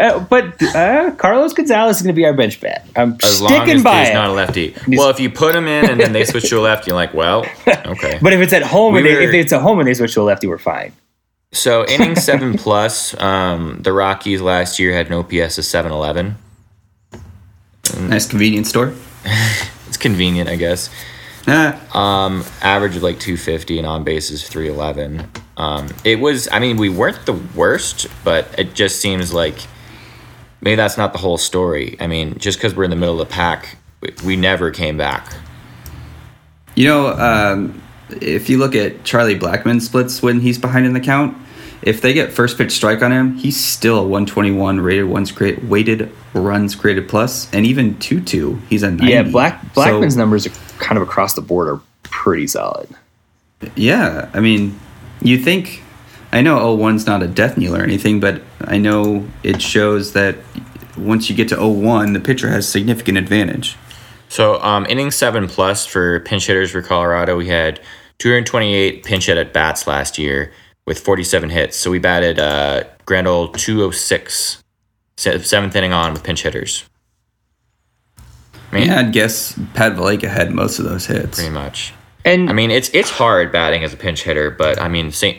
Uh, 0.00 0.20
but 0.20 0.60
uh, 0.74 1.10
Carlos 1.18 1.52
Gonzalez 1.52 1.96
is 1.96 2.02
going 2.02 2.14
to 2.14 2.18
be 2.18 2.24
our 2.24 2.32
bench 2.32 2.60
bat. 2.60 2.86
I'm 2.96 3.18
As 3.22 3.40
long 3.42 3.50
sticking 3.52 3.76
as 3.76 3.82
by 3.84 3.96
there's 3.96 4.08
it. 4.10 4.14
not 4.14 4.30
a 4.30 4.32
lefty. 4.32 4.74
Well, 4.88 5.10
if 5.10 5.20
you 5.20 5.28
put 5.28 5.54
him 5.54 5.66
in 5.68 5.90
and 5.90 6.00
then 6.00 6.12
they 6.12 6.24
switch 6.24 6.48
to 6.48 6.58
a 6.58 6.62
left, 6.62 6.86
you're 6.86 6.96
like, 6.96 7.12
well, 7.12 7.44
okay. 7.68 8.18
but 8.22 8.32
if 8.32 8.40
it's 8.40 8.54
at 8.54 8.62
home, 8.62 8.96
and 8.96 9.04
they, 9.04 9.14
were- 9.14 9.20
if 9.20 9.34
it's 9.34 9.52
at 9.52 9.60
home 9.60 9.78
and 9.80 9.86
they 9.86 9.92
switch 9.94 10.14
to 10.14 10.22
a 10.22 10.24
lefty, 10.24 10.46
we're 10.46 10.56
fine. 10.58 10.92
So 11.52 11.84
inning 11.86 12.16
seven 12.16 12.56
plus, 12.58 13.18
um, 13.20 13.80
the 13.82 13.92
Rockies 13.92 14.40
last 14.40 14.78
year 14.78 14.94
had 14.94 15.08
an 15.08 15.12
OPS 15.12 15.58
of 15.58 15.64
seven 15.66 15.92
eleven. 15.92 16.36
Nice 17.98 18.26
convenience 18.28 18.68
store. 18.68 18.94
It's 19.88 19.98
convenient, 19.98 20.48
I 20.48 20.56
guess. 20.56 20.88
Ah, 21.46 21.76
Um, 21.94 22.44
average 22.62 22.96
of 22.96 23.02
like 23.02 23.20
two 23.20 23.36
fifty 23.36 23.76
and 23.76 23.86
on 23.86 24.04
base 24.04 24.30
is 24.30 24.48
three 24.48 24.68
eleven. 24.70 25.28
Um, 25.58 25.90
it 26.02 26.18
was. 26.18 26.48
I 26.50 26.58
mean, 26.60 26.78
we 26.78 26.88
weren't 26.88 27.26
the 27.26 27.34
worst, 27.54 28.06
but 28.24 28.48
it 28.58 28.72
just 28.72 29.02
seems 29.02 29.34
like 29.34 29.56
maybe 30.62 30.76
that's 30.76 30.96
not 30.96 31.12
the 31.12 31.18
whole 31.18 31.36
story. 31.36 31.96
I 32.00 32.06
mean, 32.06 32.38
just 32.38 32.58
because 32.58 32.74
we're 32.74 32.84
in 32.84 32.90
the 32.90 32.96
middle 32.96 33.20
of 33.20 33.28
the 33.28 33.32
pack, 33.32 33.76
we, 34.00 34.14
we 34.24 34.36
never 34.36 34.70
came 34.70 34.96
back. 34.96 35.34
You 36.74 36.86
know, 36.88 37.08
um, 37.08 37.82
if 38.20 38.48
you 38.48 38.56
look 38.56 38.74
at 38.74 39.04
Charlie 39.04 39.38
Blackmon 39.38 39.82
splits 39.82 40.22
when 40.22 40.40
he's 40.40 40.58
behind 40.58 40.86
in 40.86 40.94
the 40.94 41.00
count, 41.00 41.36
if 41.82 42.00
they 42.00 42.12
get 42.12 42.32
first 42.32 42.56
pitch 42.56 42.70
strike 42.72 43.02
on 43.02 43.12
him, 43.12 43.36
he's 43.36 43.58
still 43.58 43.98
a 43.98 44.02
121 44.02 44.80
rated 44.80 45.06
ones 45.06 45.32
create 45.32 45.62
weighted 45.64 46.12
runs 46.32 46.74
created 46.74 47.08
plus, 47.08 47.52
and 47.52 47.66
even 47.66 47.96
2-2, 47.96 48.60
he's 48.68 48.84
a 48.84 48.90
90. 48.90 49.06
Yeah, 49.06 49.22
Black 49.24 49.60
Blackmon's 49.74 50.14
So, 50.14 50.20
numbers 50.20 50.46
are 50.46 50.50
kind 50.78 50.96
of 50.96 51.02
across 51.02 51.34
the 51.34 51.42
board 51.42 51.68
are 51.68 51.80
pretty 52.04 52.46
solid. 52.46 52.88
Yeah, 53.74 54.30
I 54.32 54.40
mean, 54.40 54.78
you 55.20 55.38
think 55.38 55.82
I 56.32 56.40
know 56.40 56.76
01's 56.76 57.06
not 57.06 57.22
a 57.22 57.28
death 57.28 57.58
knell 57.58 57.76
or 57.76 57.82
anything, 57.82 58.18
but 58.18 58.42
I 58.68 58.78
know 58.78 59.28
it 59.42 59.60
shows 59.62 60.12
that 60.12 60.36
once 60.96 61.28
you 61.30 61.36
get 61.36 61.48
to 61.48 61.56
0-1, 61.56 62.12
the 62.12 62.20
pitcher 62.20 62.48
has 62.50 62.68
significant 62.68 63.18
advantage. 63.18 63.76
So, 64.28 64.60
um, 64.62 64.86
inning 64.88 65.10
seven 65.10 65.46
plus 65.48 65.84
for 65.86 66.20
pinch 66.20 66.46
hitters 66.46 66.70
for 66.70 66.80
Colorado, 66.82 67.36
we 67.36 67.48
had 67.48 67.80
228 68.18 69.04
pinch 69.04 69.26
hit 69.26 69.36
at 69.36 69.52
bats 69.52 69.86
last 69.86 70.18
year 70.18 70.52
with 70.86 70.98
47 71.00 71.50
hits. 71.50 71.76
So 71.76 71.90
we 71.90 71.98
batted 71.98 72.38
uh, 72.38 72.84
grand 73.04 73.26
old 73.28 73.58
206, 73.58 74.62
se- 75.16 75.38
seventh 75.42 75.76
inning 75.76 75.92
on 75.92 76.12
with 76.12 76.22
pinch 76.22 76.42
hitters. 76.42 76.84
I 78.18 78.74
mean, 78.76 78.86
Yeah, 78.88 79.00
I'd 79.00 79.12
guess 79.12 79.58
Pat 79.74 79.92
Valaika 79.92 80.28
had 80.28 80.52
most 80.52 80.78
of 80.78 80.84
those 80.86 81.06
hits. 81.06 81.38
pretty 81.38 81.52
much. 81.52 81.92
And 82.24 82.48
I 82.48 82.52
mean, 82.52 82.70
it's 82.70 82.88
it's 82.94 83.10
hard 83.10 83.50
batting 83.50 83.82
as 83.82 83.92
a 83.92 83.96
pinch 83.96 84.22
hitter, 84.22 84.50
but 84.50 84.80
I 84.80 84.86
mean, 84.88 85.10
Saint, 85.10 85.38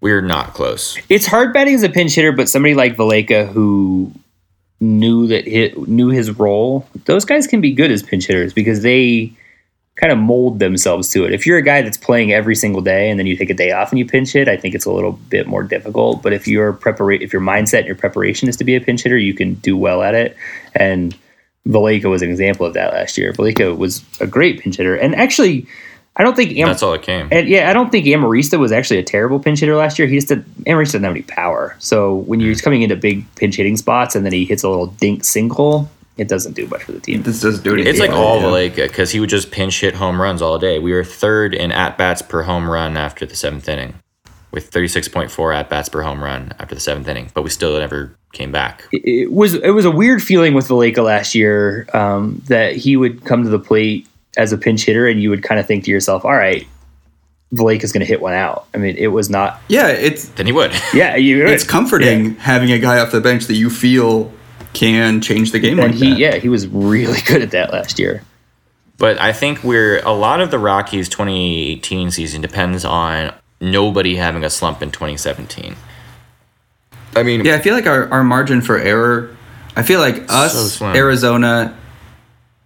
we're 0.00 0.22
not 0.22 0.54
close. 0.54 0.98
it's 1.08 1.26
hard 1.26 1.52
batting 1.52 1.74
as 1.74 1.82
a 1.82 1.88
pinch 1.88 2.14
hitter, 2.14 2.32
but 2.32 2.48
somebody 2.48 2.74
like 2.74 2.96
Valaika 2.96 3.48
who 3.48 4.12
knew 4.80 5.26
that 5.26 5.46
hit, 5.46 5.88
knew 5.88 6.08
his 6.08 6.38
role, 6.38 6.88
those 7.04 7.24
guys 7.24 7.46
can 7.46 7.60
be 7.60 7.72
good 7.72 7.90
as 7.90 8.02
pinch 8.02 8.26
hitters 8.26 8.52
because 8.52 8.82
they 8.82 9.32
kind 9.96 10.12
of 10.12 10.18
mold 10.18 10.58
themselves 10.58 11.10
to 11.10 11.24
it. 11.26 11.32
If 11.34 11.46
you're 11.46 11.58
a 11.58 11.62
guy 11.62 11.82
that's 11.82 11.98
playing 11.98 12.32
every 12.32 12.56
single 12.56 12.80
day 12.80 13.10
and 13.10 13.18
then 13.18 13.26
you 13.26 13.36
take 13.36 13.50
a 13.50 13.54
day 13.54 13.72
off 13.72 13.90
and 13.90 13.98
you 13.98 14.06
pinch 14.06 14.32
hit, 14.32 14.48
I 14.48 14.56
think 14.56 14.74
it's 14.74 14.86
a 14.86 14.92
little 14.92 15.12
bit 15.12 15.46
more 15.46 15.62
difficult. 15.62 16.22
But 16.22 16.32
if 16.32 16.48
your 16.48 16.72
prepara- 16.72 17.20
if 17.20 17.32
your 17.32 17.42
mindset 17.42 17.80
and 17.80 17.86
your 17.86 17.96
preparation 17.96 18.48
is 18.48 18.56
to 18.56 18.64
be 18.64 18.74
a 18.74 18.80
pinch 18.80 19.02
hitter, 19.02 19.18
you 19.18 19.34
can 19.34 19.54
do 19.54 19.76
well 19.76 20.02
at 20.02 20.14
it. 20.14 20.34
And 20.74 21.14
Valaika 21.68 22.08
was 22.08 22.22
an 22.22 22.30
example 22.30 22.64
of 22.64 22.72
that 22.72 22.94
last 22.94 23.18
year. 23.18 23.34
Valaika 23.34 23.76
was 23.76 24.02
a 24.20 24.26
great 24.26 24.60
pinch 24.60 24.76
hitter, 24.76 24.96
and 24.96 25.14
actually, 25.14 25.66
I 26.16 26.22
don't 26.22 26.34
think 26.36 26.56
Am- 26.58 26.66
That's 26.68 26.82
all 26.82 26.92
it 26.92 27.02
came. 27.02 27.28
and 27.30 27.48
yeah, 27.48 27.70
I 27.70 27.72
don't 27.72 27.90
think 27.90 28.04
Amarista 28.06 28.58
was 28.58 28.72
actually 28.72 28.98
a 28.98 29.02
terrible 29.04 29.38
pinch 29.38 29.60
hitter 29.60 29.76
last 29.76 29.98
year. 29.98 30.08
He 30.08 30.16
just 30.16 30.28
did, 30.28 30.44
Amarista 30.66 30.86
doesn't 30.92 31.04
have 31.04 31.12
any 31.12 31.22
power. 31.22 31.76
So 31.78 32.16
when 32.16 32.40
you're 32.40 32.54
coming 32.56 32.82
into 32.82 32.96
big 32.96 33.24
pinch 33.36 33.56
hitting 33.56 33.76
spots 33.76 34.14
and 34.14 34.24
then 34.26 34.32
he 34.32 34.44
hits 34.44 34.62
a 34.62 34.68
little 34.68 34.86
dink 34.88 35.24
single, 35.24 35.88
it 36.16 36.28
doesn't 36.28 36.52
do 36.54 36.66
much 36.66 36.82
for 36.82 36.92
the 36.92 37.00
team. 37.00 37.22
This 37.22 37.40
doesn't 37.40 37.62
do 37.64 37.72
anything. 37.72 37.90
It's 37.90 38.00
like 38.00 38.10
all 38.10 38.38
it, 38.54 38.76
yeah. 38.76 38.84
Valaika 38.84 38.88
because 38.88 39.10
he 39.12 39.20
would 39.20 39.30
just 39.30 39.50
pinch 39.50 39.80
hit 39.80 39.94
home 39.94 40.20
runs 40.20 40.42
all 40.42 40.58
day. 40.58 40.78
We 40.78 40.92
were 40.92 41.04
third 41.04 41.54
in 41.54 41.72
at 41.72 41.96
bats 41.96 42.20
per 42.22 42.42
home 42.42 42.68
run 42.68 42.96
after 42.96 43.24
the 43.24 43.36
seventh 43.36 43.68
inning, 43.68 43.94
with 44.50 44.70
36.4 44.70 45.54
at 45.54 45.70
bats 45.70 45.88
per 45.88 46.02
home 46.02 46.22
run 46.22 46.52
after 46.58 46.74
the 46.74 46.80
seventh 46.80 47.08
inning, 47.08 47.30
but 47.32 47.42
we 47.42 47.50
still 47.50 47.78
never 47.78 48.14
came 48.32 48.52
back. 48.52 48.86
It, 48.92 49.02
it 49.06 49.32
was 49.32 49.54
it 49.54 49.70
was 49.70 49.84
a 49.86 49.90
weird 49.90 50.22
feeling 50.22 50.52
with 50.54 50.68
Valaika 50.68 51.02
last 51.02 51.34
year 51.34 51.86
um, 51.94 52.42
that 52.48 52.76
he 52.76 52.96
would 52.96 53.24
come 53.24 53.44
to 53.44 53.48
the 53.48 53.58
plate 53.60 54.06
as 54.36 54.52
a 54.52 54.58
pinch 54.58 54.84
hitter 54.84 55.06
and 55.06 55.22
you 55.22 55.30
would 55.30 55.42
kind 55.42 55.58
of 55.60 55.66
think 55.66 55.84
to 55.84 55.90
yourself, 55.90 56.24
all 56.24 56.34
right, 56.34 56.66
Blake 57.52 57.82
is 57.82 57.92
going 57.92 58.00
to 58.00 58.06
hit 58.06 58.20
one 58.20 58.32
out. 58.34 58.66
I 58.74 58.78
mean, 58.78 58.96
it 58.96 59.08
was 59.08 59.28
not. 59.28 59.60
Yeah, 59.68 59.88
it's 59.88 60.28
Then 60.30 60.46
he 60.46 60.52
would. 60.52 60.72
Yeah, 60.94 61.16
you. 61.16 61.46
it's 61.46 61.64
comforting 61.64 62.36
having 62.36 62.70
a 62.70 62.78
guy 62.78 62.98
off 63.00 63.10
the 63.10 63.20
bench 63.20 63.46
that 63.46 63.54
you 63.54 63.70
feel 63.70 64.32
can 64.72 65.20
change 65.20 65.50
the 65.50 65.58
game 65.58 65.80
And 65.80 65.92
like 65.92 66.00
he, 66.00 66.10
that. 66.10 66.18
yeah, 66.18 66.36
he 66.36 66.48
was 66.48 66.68
really 66.68 67.20
good 67.26 67.42
at 67.42 67.50
that 67.50 67.72
last 67.72 67.98
year. 67.98 68.22
But 68.98 69.18
I 69.20 69.32
think 69.32 69.64
we're 69.64 69.98
a 70.04 70.12
lot 70.12 70.40
of 70.40 70.50
the 70.52 70.58
Rockies 70.58 71.08
2018 71.08 72.10
season 72.12 72.40
depends 72.40 72.84
on 72.84 73.32
nobody 73.60 74.14
having 74.16 74.44
a 74.44 74.50
slump 74.50 74.80
in 74.82 74.90
2017. 74.92 75.74
I 77.16 77.22
mean, 77.24 77.44
Yeah, 77.44 77.56
I 77.56 77.58
feel 77.58 77.74
like 77.74 77.86
our, 77.86 78.08
our 78.12 78.22
margin 78.22 78.60
for 78.60 78.78
error, 78.78 79.36
I 79.74 79.82
feel 79.82 80.00
like 80.00 80.22
us, 80.30 80.74
slim. 80.74 80.94
Arizona, 80.94 81.76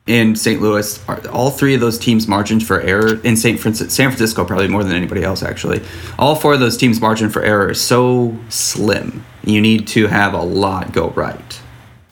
and 0.07 0.39
St. 0.39 0.61
Louis, 0.61 1.03
all 1.29 1.51
three 1.51 1.75
of 1.75 1.81
those 1.81 1.99
teams' 1.99 2.29
margin 2.29 2.61
for 2.61 2.81
error, 2.81 3.19
in 3.25 3.37
St. 3.37 3.59
Francisco, 3.59 3.89
San 3.89 4.11
Francisco 4.11 4.45
probably 4.45 4.69
more 4.69 4.85
than 4.85 4.93
anybody 4.93 5.23
else 5.23 5.43
actually, 5.43 5.81
all 6.19 6.35
four 6.35 6.55
of 6.55 6.61
those 6.61 6.77
teams' 6.77 7.01
margin 7.01 7.31
for 7.31 7.43
error 7.43 7.71
is 7.71 7.81
so 7.81 8.37
slim. 8.51 9.25
You 9.45 9.61
need 9.61 9.87
to 9.89 10.07
have 10.07 10.35
a 10.35 10.43
lot 10.43 10.93
go 10.93 11.11
right. 11.11 11.61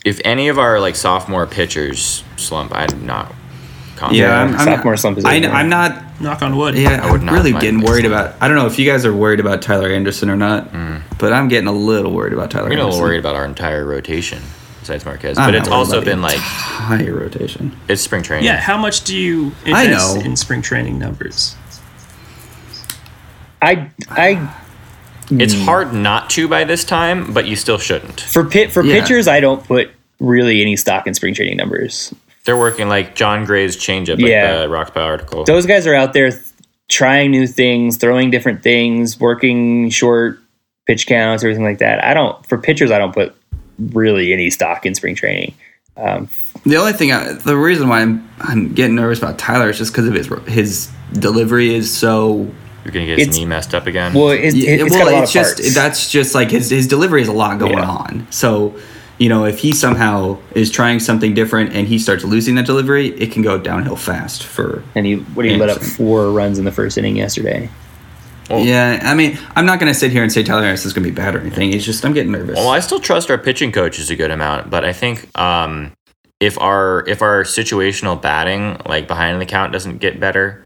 if 0.05 0.21
any 0.25 0.49
of 0.49 0.59
our 0.59 0.81
like 0.81 0.97
sophomore 0.97 1.47
pitchers 1.47 2.25
slump, 2.37 2.73
I'm 2.75 3.05
not 3.05 3.33
confident. 3.97 4.29
Yeah, 4.29 4.41
I'm, 4.41 4.55
I'm 4.55 4.65
sophomore 4.65 4.97
slump 4.97 5.19
is 5.19 5.25
I, 5.25 5.35
I'm 5.35 5.69
not. 5.69 6.21
Knock 6.21 6.41
on 6.41 6.57
wood. 6.57 6.77
Yeah, 6.77 7.05
I 7.05 7.11
would 7.11 7.21
I'm 7.21 7.27
not 7.27 7.35
really 7.35 7.53
getting 7.53 7.81
worried 7.81 8.05
slump. 8.07 8.15
about. 8.15 8.37
I 8.41 8.49
don't 8.49 8.57
know 8.57 8.67
if 8.67 8.79
you 8.79 8.87
guys 8.87 9.05
are 9.05 9.15
worried 9.15 9.41
about 9.41 9.61
Tyler 9.61 9.91
Anderson 9.91 10.31
or 10.31 10.37
not, 10.37 10.73
mm. 10.73 11.03
but 11.19 11.33
I'm 11.33 11.49
getting 11.49 11.69
a 11.69 11.73
little 11.73 12.13
worried 12.13 12.33
about 12.33 12.51
Tyler. 12.51 12.67
I'm 12.67 12.71
getting 12.71 12.85
a 12.85 12.89
little 12.89 13.03
worried 13.03 13.19
about 13.19 13.35
our 13.35 13.45
entire 13.45 13.85
rotation 13.85 14.41
besides 14.83 15.05
Marquez. 15.05 15.39
I'm 15.39 15.47
but 15.49 15.55
it's 15.55 15.69
also 15.69 16.05
been 16.05 16.21
like 16.21 16.39
high 16.39 17.07
rotation. 17.09 17.75
it's 17.89 18.03
spring 18.03 18.23
training. 18.23 18.45
Yeah, 18.45 18.59
how 18.61 18.77
much 18.77 19.05
do 19.05 19.17
you 19.17 19.53
I 19.65 19.85
invest 19.85 20.17
know. 20.17 20.23
in 20.23 20.37
spring 20.37 20.61
training 20.61 20.99
numbers? 20.99 21.57
I 23.61 23.91
I 24.11 24.53
It's 25.31 25.55
hmm. 25.55 25.61
hard 25.63 25.95
not 25.95 26.29
to 26.31 26.49
by 26.49 26.65
this 26.65 26.85
time, 26.85 27.33
but 27.33 27.47
you 27.47 27.57
still 27.57 27.79
shouldn't. 27.79 28.21
for 28.21 28.45
pit 28.45 28.73
for 28.73 28.85
Yeah. 28.85 29.01
pitchers, 29.01 29.29
I 29.29 29.41
don't 29.41 29.65
put 29.65 29.91
really 30.21 30.61
any 30.61 30.77
stock 30.77 31.07
in 31.07 31.15
spring 31.15 31.35
training 31.35 31.57
numbers. 31.57 32.15
They're 32.45 32.57
working 32.57 32.89
like 32.89 33.15
Jon 33.15 33.45
Gray's 33.45 33.77
changeup, 33.77 34.21
like 34.21 34.31
Yeah. 34.31 34.63
the 34.63 34.69
Rock 34.69 34.95
Pile 34.95 35.05
article. 35.05 35.45
Those 35.45 35.65
guys 35.65 35.87
are 35.87 35.95
out 35.95 36.13
there 36.13 36.31
th- 36.31 36.43
trying 36.91 37.31
new 37.31 37.47
things, 37.47 37.97
throwing 37.97 38.31
different 38.31 38.63
things, 38.63 39.19
working 39.21 39.91
short 39.91 40.41
pitch 40.87 41.07
counts, 41.07 41.45
everything 41.45 41.65
like 41.65 41.79
that. 41.79 42.05
I 42.05 42.15
don't 42.15 42.45
for 42.47 42.59
pitchers, 42.59 42.91
I 42.91 42.99
don't 42.99 43.15
put 43.15 43.33
really 43.93 44.33
any 44.33 44.51
stock 44.51 44.87
in 44.87 44.95
spring 44.95 45.15
training. 45.15 45.55
Um, 45.97 46.29
The 46.65 46.77
only 46.77 46.93
thing, 46.93 47.13
I, 47.13 47.33
the 47.33 47.57
reason 47.57 47.89
why 47.89 48.01
I'm 48.01 48.29
I'm 48.41 48.73
getting 48.73 48.95
nervous 48.97 49.19
about 49.19 49.39
Tyler 49.39 49.71
is 49.71 49.79
just 49.79 49.93
because 49.93 50.07
of 50.09 50.15
his 50.15 50.29
his 50.47 50.91
delivery 51.13 51.75
is 51.75 51.93
so. 51.95 52.49
You're 52.85 52.93
gonna 52.93 53.07
get 53.07 53.19
his 53.19 53.39
knee 53.39 53.45
messed 53.47 53.75
up 53.75 53.87
again. 53.87 54.13
well, 54.13 54.31
it's, 54.31 54.55
Yeah, 54.57 54.71
it's 54.71 54.91
well, 54.91 55.05
got 55.05 55.13
a 55.13 55.15
lot 55.15 55.23
it's 55.23 55.31
of 55.31 55.35
just 55.35 55.57
parts. 55.59 55.75
that's 55.75 56.11
just 56.11 56.35
like 56.35 56.51
his 56.51 56.71
his 56.71 56.87
delivery 56.89 57.23
is 57.23 57.29
a 57.29 57.33
lot 57.33 57.59
going 57.61 57.75
Yeah. 57.75 57.87
on. 57.89 58.27
So, 58.31 58.75
you 59.19 59.29
know, 59.29 59.45
if 59.45 59.59
he 59.59 59.71
somehow 59.73 60.39
is 60.55 60.69
trying 60.71 60.99
something 60.99 61.33
different 61.35 61.75
and 61.75 61.87
he 61.87 61.99
starts 61.99 62.25
losing 62.25 62.57
that 62.57 62.67
delivery, 62.67 63.09
it 63.09 63.31
can 63.31 63.43
go 63.43 63.57
downhill 63.59 63.95
fast 63.95 64.43
for. 64.43 64.83
and 64.97 65.07
he 65.07 65.17
what 65.35 65.45
he 65.47 65.55
let 65.57 65.69
up 65.69 65.81
four 65.81 66.31
runs 66.33 66.59
in 66.59 66.65
the 66.65 66.73
first 66.73 66.99
inning 66.99 67.17
yesterday. 67.17 67.69
Well- 68.53 68.65
yeah, 68.65 69.01
I 69.03 69.15
mean, 69.15 69.39
I'm 69.57 69.67
not 69.67 69.81
going 69.81 69.93
to 69.93 69.99
sit 69.99 70.13
here 70.13 70.23
and 70.23 70.31
say 70.31 70.43
Tyler 70.43 70.63
Harris 70.63 70.85
is 70.85 70.93
going 70.93 71.05
to 71.05 71.11
be 71.11 71.15
bad 71.15 71.35
or 71.35 71.41
anything. 71.41 71.73
It's 71.73 71.85
just 71.85 72.05
I'm 72.05 72.13
getting 72.13 72.33
nervous. 72.33 72.57
Well, 72.57 72.69
I 72.69 72.81
still 72.81 73.01
trust 73.01 73.31
our 73.31 73.39
pitching 73.39 73.73
coaches 73.73 74.11
a 74.11 74.17
good 74.17 74.31
amount, 74.31 74.71
but 74.71 74.85
I 74.85 74.93
think 74.93 75.27
um, 75.39 75.93
if 76.39 76.59
our 76.61 77.05
if 77.09 77.23
our 77.23 77.45
situational 77.45 78.21
batting, 78.21 78.77
like 78.87 79.09
behind 79.09 79.41
the 79.41 79.47
count, 79.47 79.73
doesn't 79.73 79.99
get 79.99 80.21
better, 80.21 80.65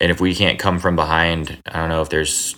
and 0.00 0.10
if 0.10 0.20
we 0.20 0.34
can't 0.34 0.58
come 0.58 0.78
from 0.78 0.96
behind, 0.96 1.60
I 1.66 1.80
don't 1.80 1.88
know 1.88 2.02
if 2.02 2.08
there's 2.08 2.54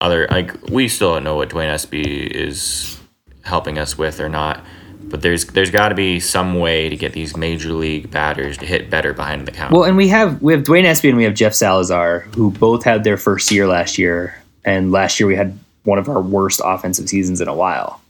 other 0.00 0.26
like 0.30 0.68
we 0.70 0.88
still 0.88 1.14
don't 1.14 1.24
know 1.24 1.36
what 1.36 1.50
Duane 1.50 1.68
Espy 1.70 2.02
is 2.26 2.98
helping 3.44 3.78
us 3.78 3.96
with 3.96 4.18
or 4.18 4.28
not. 4.28 4.64
But 5.12 5.20
there's 5.20 5.44
there's 5.44 5.70
got 5.70 5.90
to 5.90 5.94
be 5.94 6.20
some 6.20 6.58
way 6.58 6.88
to 6.88 6.96
get 6.96 7.12
these 7.12 7.36
major 7.36 7.72
league 7.72 8.10
batters 8.10 8.56
to 8.56 8.66
hit 8.66 8.88
better 8.88 9.12
behind 9.12 9.46
the 9.46 9.52
count. 9.52 9.70
Well, 9.70 9.84
and 9.84 9.94
we 9.94 10.08
have 10.08 10.40
we 10.40 10.54
have 10.54 10.64
Duane 10.64 10.86
Espy 10.86 11.10
and 11.10 11.18
we 11.18 11.24
have 11.24 11.34
Jeff 11.34 11.52
Salazar, 11.52 12.20
who 12.34 12.50
both 12.50 12.82
had 12.82 13.04
their 13.04 13.18
first 13.18 13.50
year 13.50 13.66
last 13.68 13.98
year, 13.98 14.42
and 14.64 14.90
last 14.90 15.20
year 15.20 15.26
we 15.26 15.36
had 15.36 15.58
one 15.84 15.98
of 15.98 16.08
our 16.08 16.22
worst 16.22 16.62
offensive 16.64 17.10
seasons 17.10 17.42
in 17.42 17.46
a 17.46 17.54
while. 17.54 18.00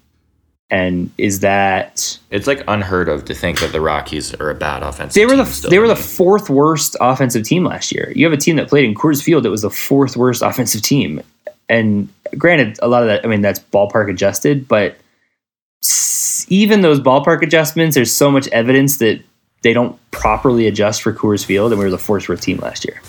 And 0.70 1.10
is 1.18 1.40
that 1.40 2.20
it's 2.30 2.46
like 2.46 2.62
unheard 2.68 3.08
of 3.08 3.24
to 3.24 3.34
think 3.34 3.58
that 3.58 3.72
the 3.72 3.80
Rockies 3.80 4.32
are 4.34 4.50
a 4.50 4.54
bad 4.54 4.84
offensive. 4.84 5.14
they 5.14 5.26
were 5.26 5.36
the 5.36 5.44
still. 5.44 5.70
they 5.70 5.80
were 5.80 5.88
the 5.88 5.96
fourth 5.96 6.48
worst 6.48 6.96
offensive 7.00 7.42
team 7.42 7.64
last 7.64 7.92
year. 7.92 8.12
You 8.14 8.24
have 8.26 8.32
a 8.32 8.40
team 8.40 8.54
that 8.56 8.68
played 8.68 8.84
in 8.84 8.94
Coors 8.94 9.20
Field 9.20 9.42
that 9.44 9.50
was 9.50 9.62
the 9.62 9.70
fourth 9.70 10.16
worst 10.16 10.40
offensive 10.40 10.82
team. 10.82 11.20
And 11.68 12.08
granted, 12.38 12.78
a 12.80 12.86
lot 12.86 13.02
of 13.02 13.08
that 13.08 13.24
I 13.24 13.28
mean 13.28 13.40
that's 13.40 13.58
ballpark 13.58 14.08
adjusted, 14.08 14.68
but 14.68 14.96
even 16.48 16.80
those 16.80 17.00
ballpark 17.00 17.42
adjustments, 17.42 17.94
there's 17.94 18.12
so 18.12 18.30
much 18.30 18.48
evidence 18.48 18.98
that 18.98 19.22
they 19.62 19.72
don't 19.72 19.98
properly 20.10 20.66
adjust 20.66 21.02
for 21.02 21.12
Coors 21.12 21.44
Field, 21.44 21.72
and 21.72 21.78
we 21.78 21.84
were 21.84 21.90
the 21.90 21.98
fourth 21.98 22.28
worst 22.28 22.42
team 22.42 22.58
last 22.58 22.84
year. 22.84 23.00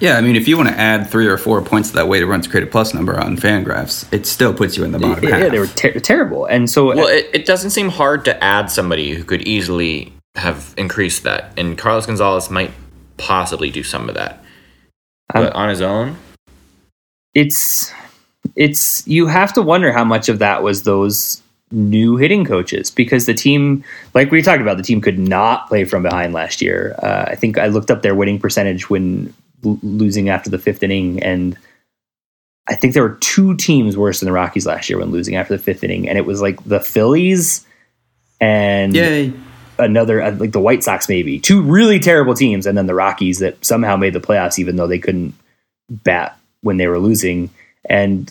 Yeah, 0.00 0.16
I 0.16 0.22
mean, 0.22 0.34
if 0.34 0.48
you 0.48 0.56
want 0.56 0.70
to 0.70 0.74
add 0.78 1.10
three 1.10 1.26
or 1.26 1.36
four 1.36 1.60
points 1.60 1.90
to 1.90 1.96
that 1.96 2.08
weighted 2.08 2.26
runs 2.28 2.48
created 2.48 2.72
plus 2.72 2.94
number 2.94 3.20
on 3.20 3.36
Fangraphs, 3.36 4.10
it 4.12 4.26
still 4.26 4.54
puts 4.54 4.76
you 4.76 4.84
in 4.84 4.92
the 4.92 4.98
bottom 4.98 5.22
Yeah, 5.22 5.36
half. 5.36 5.50
they 5.52 5.58
were 5.58 5.66
ter- 5.66 5.98
terrible, 6.00 6.46
and 6.46 6.70
so 6.70 6.86
Well, 6.86 7.06
it, 7.06 7.28
it 7.34 7.44
doesn't 7.44 7.70
seem 7.70 7.90
hard 7.90 8.24
to 8.24 8.42
add 8.42 8.70
somebody 8.70 9.14
who 9.14 9.24
could 9.24 9.42
easily 9.42 10.12
have 10.36 10.74
increased 10.78 11.22
that, 11.24 11.52
and 11.58 11.76
Carlos 11.76 12.06
Gonzalez 12.06 12.50
might 12.50 12.70
possibly 13.18 13.70
do 13.70 13.82
some 13.82 14.08
of 14.08 14.14
that, 14.14 14.42
um, 15.34 15.44
but 15.44 15.52
on 15.52 15.68
his 15.68 15.82
own, 15.82 16.16
it's 17.34 17.92
it's 18.56 19.06
you 19.06 19.26
have 19.26 19.52
to 19.52 19.62
wonder 19.62 19.92
how 19.92 20.04
much 20.04 20.28
of 20.30 20.38
that 20.38 20.62
was 20.62 20.82
those 20.84 21.42
new 21.70 22.16
hitting 22.16 22.44
coaches 22.44 22.90
because 22.90 23.26
the 23.26 23.34
team 23.34 23.84
like 24.14 24.30
we 24.30 24.42
talked 24.42 24.62
about 24.62 24.76
the 24.76 24.82
team 24.82 25.00
could 25.00 25.18
not 25.18 25.68
play 25.68 25.84
from 25.84 26.02
behind 26.02 26.32
last 26.32 26.60
year. 26.60 26.94
Uh, 27.02 27.24
i 27.28 27.34
think 27.34 27.58
i 27.58 27.66
looked 27.66 27.90
up 27.90 28.02
their 28.02 28.14
winning 28.14 28.38
percentage 28.38 28.90
when 28.90 29.32
l- 29.64 29.78
losing 29.82 30.28
after 30.28 30.50
the 30.50 30.58
fifth 30.58 30.82
inning 30.82 31.22
and 31.22 31.56
i 32.68 32.74
think 32.74 32.92
there 32.92 33.04
were 33.04 33.18
two 33.20 33.54
teams 33.56 33.96
worse 33.96 34.20
than 34.20 34.26
the 34.26 34.32
rockies 34.32 34.66
last 34.66 34.90
year 34.90 34.98
when 34.98 35.10
losing 35.10 35.36
after 35.36 35.56
the 35.56 35.62
fifth 35.62 35.84
inning 35.84 36.08
and 36.08 36.18
it 36.18 36.26
was 36.26 36.42
like 36.42 36.62
the 36.64 36.80
phillies 36.80 37.64
and 38.40 38.94
Yay. 38.94 39.32
another 39.78 40.22
uh, 40.22 40.32
like 40.32 40.52
the 40.52 40.60
White 40.60 40.82
Sox 40.82 41.08
maybe. 41.08 41.38
Two 41.38 41.62
really 41.62 41.98
terrible 41.98 42.34
teams 42.34 42.66
and 42.66 42.76
then 42.76 42.86
the 42.86 42.94
Rockies 42.94 43.38
that 43.40 43.62
somehow 43.64 43.96
made 43.96 44.14
the 44.14 44.20
playoffs 44.20 44.58
even 44.58 44.76
though 44.76 44.86
they 44.86 44.98
couldn't 44.98 45.34
bat 45.90 46.38
when 46.62 46.78
they 46.78 46.86
were 46.86 46.98
losing. 46.98 47.50
And 47.88 48.30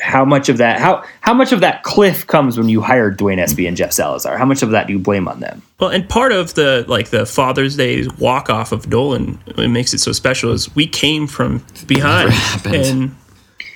how 0.00 0.24
much 0.24 0.48
of 0.48 0.56
that 0.56 0.80
how 0.80 1.04
how 1.20 1.34
much 1.34 1.52
of 1.52 1.60
that 1.60 1.82
cliff 1.82 2.26
comes 2.26 2.56
when 2.56 2.68
you 2.68 2.80
hired 2.80 3.16
Duane 3.18 3.38
Espy 3.38 3.66
and 3.66 3.76
Jeff 3.76 3.92
Salazar 3.92 4.38
how 4.38 4.46
much 4.46 4.62
of 4.62 4.70
that 4.70 4.86
do 4.86 4.94
you 4.94 4.98
blame 4.98 5.28
on 5.28 5.40
them 5.40 5.62
Well, 5.80 5.90
and 5.90 6.08
part 6.08 6.32
of 6.32 6.54
the 6.54 6.84
like 6.88 7.10
the 7.10 7.26
Father's 7.26 7.76
Day 7.76 8.06
walk 8.18 8.48
off 8.48 8.72
of 8.72 8.88
Dolan, 8.88 9.38
what 9.54 9.68
makes 9.68 9.92
it 9.92 9.98
so 9.98 10.12
special 10.12 10.52
is 10.52 10.74
we 10.74 10.86
came 10.86 11.26
from 11.26 11.64
behind, 11.86 12.30
happened. 12.30 12.74
and 12.74 13.16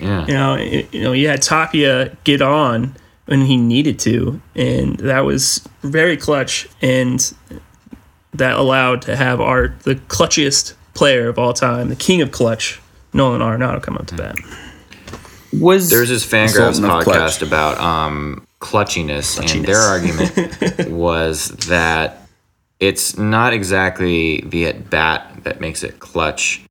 yeah. 0.01 0.27
you 0.27 0.35
know, 0.35 0.55
it, 0.55 0.95
you 0.95 1.03
know, 1.03 1.13
you 1.13 1.29
had 1.29 1.43
Tapia 1.43 2.17
get 2.25 2.43
on 2.43 2.95
when 3.27 3.43
he 3.43 3.57
needed 3.57 3.99
to, 4.01 4.41
and 4.55 4.97
that 4.99 5.21
was 5.21 5.67
very 5.83 6.17
clutch, 6.17 6.69
and 6.81 7.35
that 8.35 8.57
allowed 8.57 9.03
to 9.03 9.17
have 9.17 9.41
our 9.41 9.75
the 9.83 9.97
clutchiest 9.97 10.75
player 10.95 11.29
of 11.29 11.39
all 11.39 11.53
time, 11.53 11.89
the 11.89 11.97
king 11.97 12.23
of 12.23 12.31
clutch, 12.31 12.81
Nolan 13.13 13.41
Arenado, 13.41 13.83
come 13.83 13.97
up 13.97 14.07
to 14.07 14.15
bat. 14.15 14.37
Was 15.53 15.91
There's 15.91 16.09
this 16.09 16.25
Fangraphs 16.25 16.77
Sultan 16.77 16.85
podcast 16.85 17.05
clutch. 17.39 17.43
about 17.43 17.79
um, 17.81 18.47
clutchiness, 18.61 19.39
and 19.39 19.65
their 19.65 19.79
argument 19.81 20.91
was 20.91 21.49
that 21.69 22.29
it's 22.81 23.17
not 23.17 23.53
exactly 23.53 24.41
the 24.43 24.67
at 24.67 24.91
bat 24.91 25.45
that 25.45 25.61
makes 25.61 25.83
it 25.83 25.99
clutch, 25.99 26.63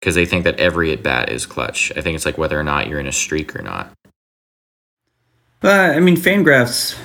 because 0.00 0.14
they 0.14 0.26
think 0.26 0.44
that 0.44 0.58
every 0.58 0.92
at 0.92 1.02
bat 1.02 1.30
is 1.30 1.46
clutch. 1.46 1.92
I 1.96 2.00
think 2.00 2.16
it's 2.16 2.26
like 2.26 2.38
whether 2.38 2.58
or 2.58 2.64
not 2.64 2.88
you're 2.88 3.00
in 3.00 3.06
a 3.06 3.12
streak 3.12 3.56
or 3.56 3.62
not. 3.62 3.90
Uh, 5.62 5.68
I 5.68 6.00
mean, 6.00 6.16
Fangraphs, 6.16 6.98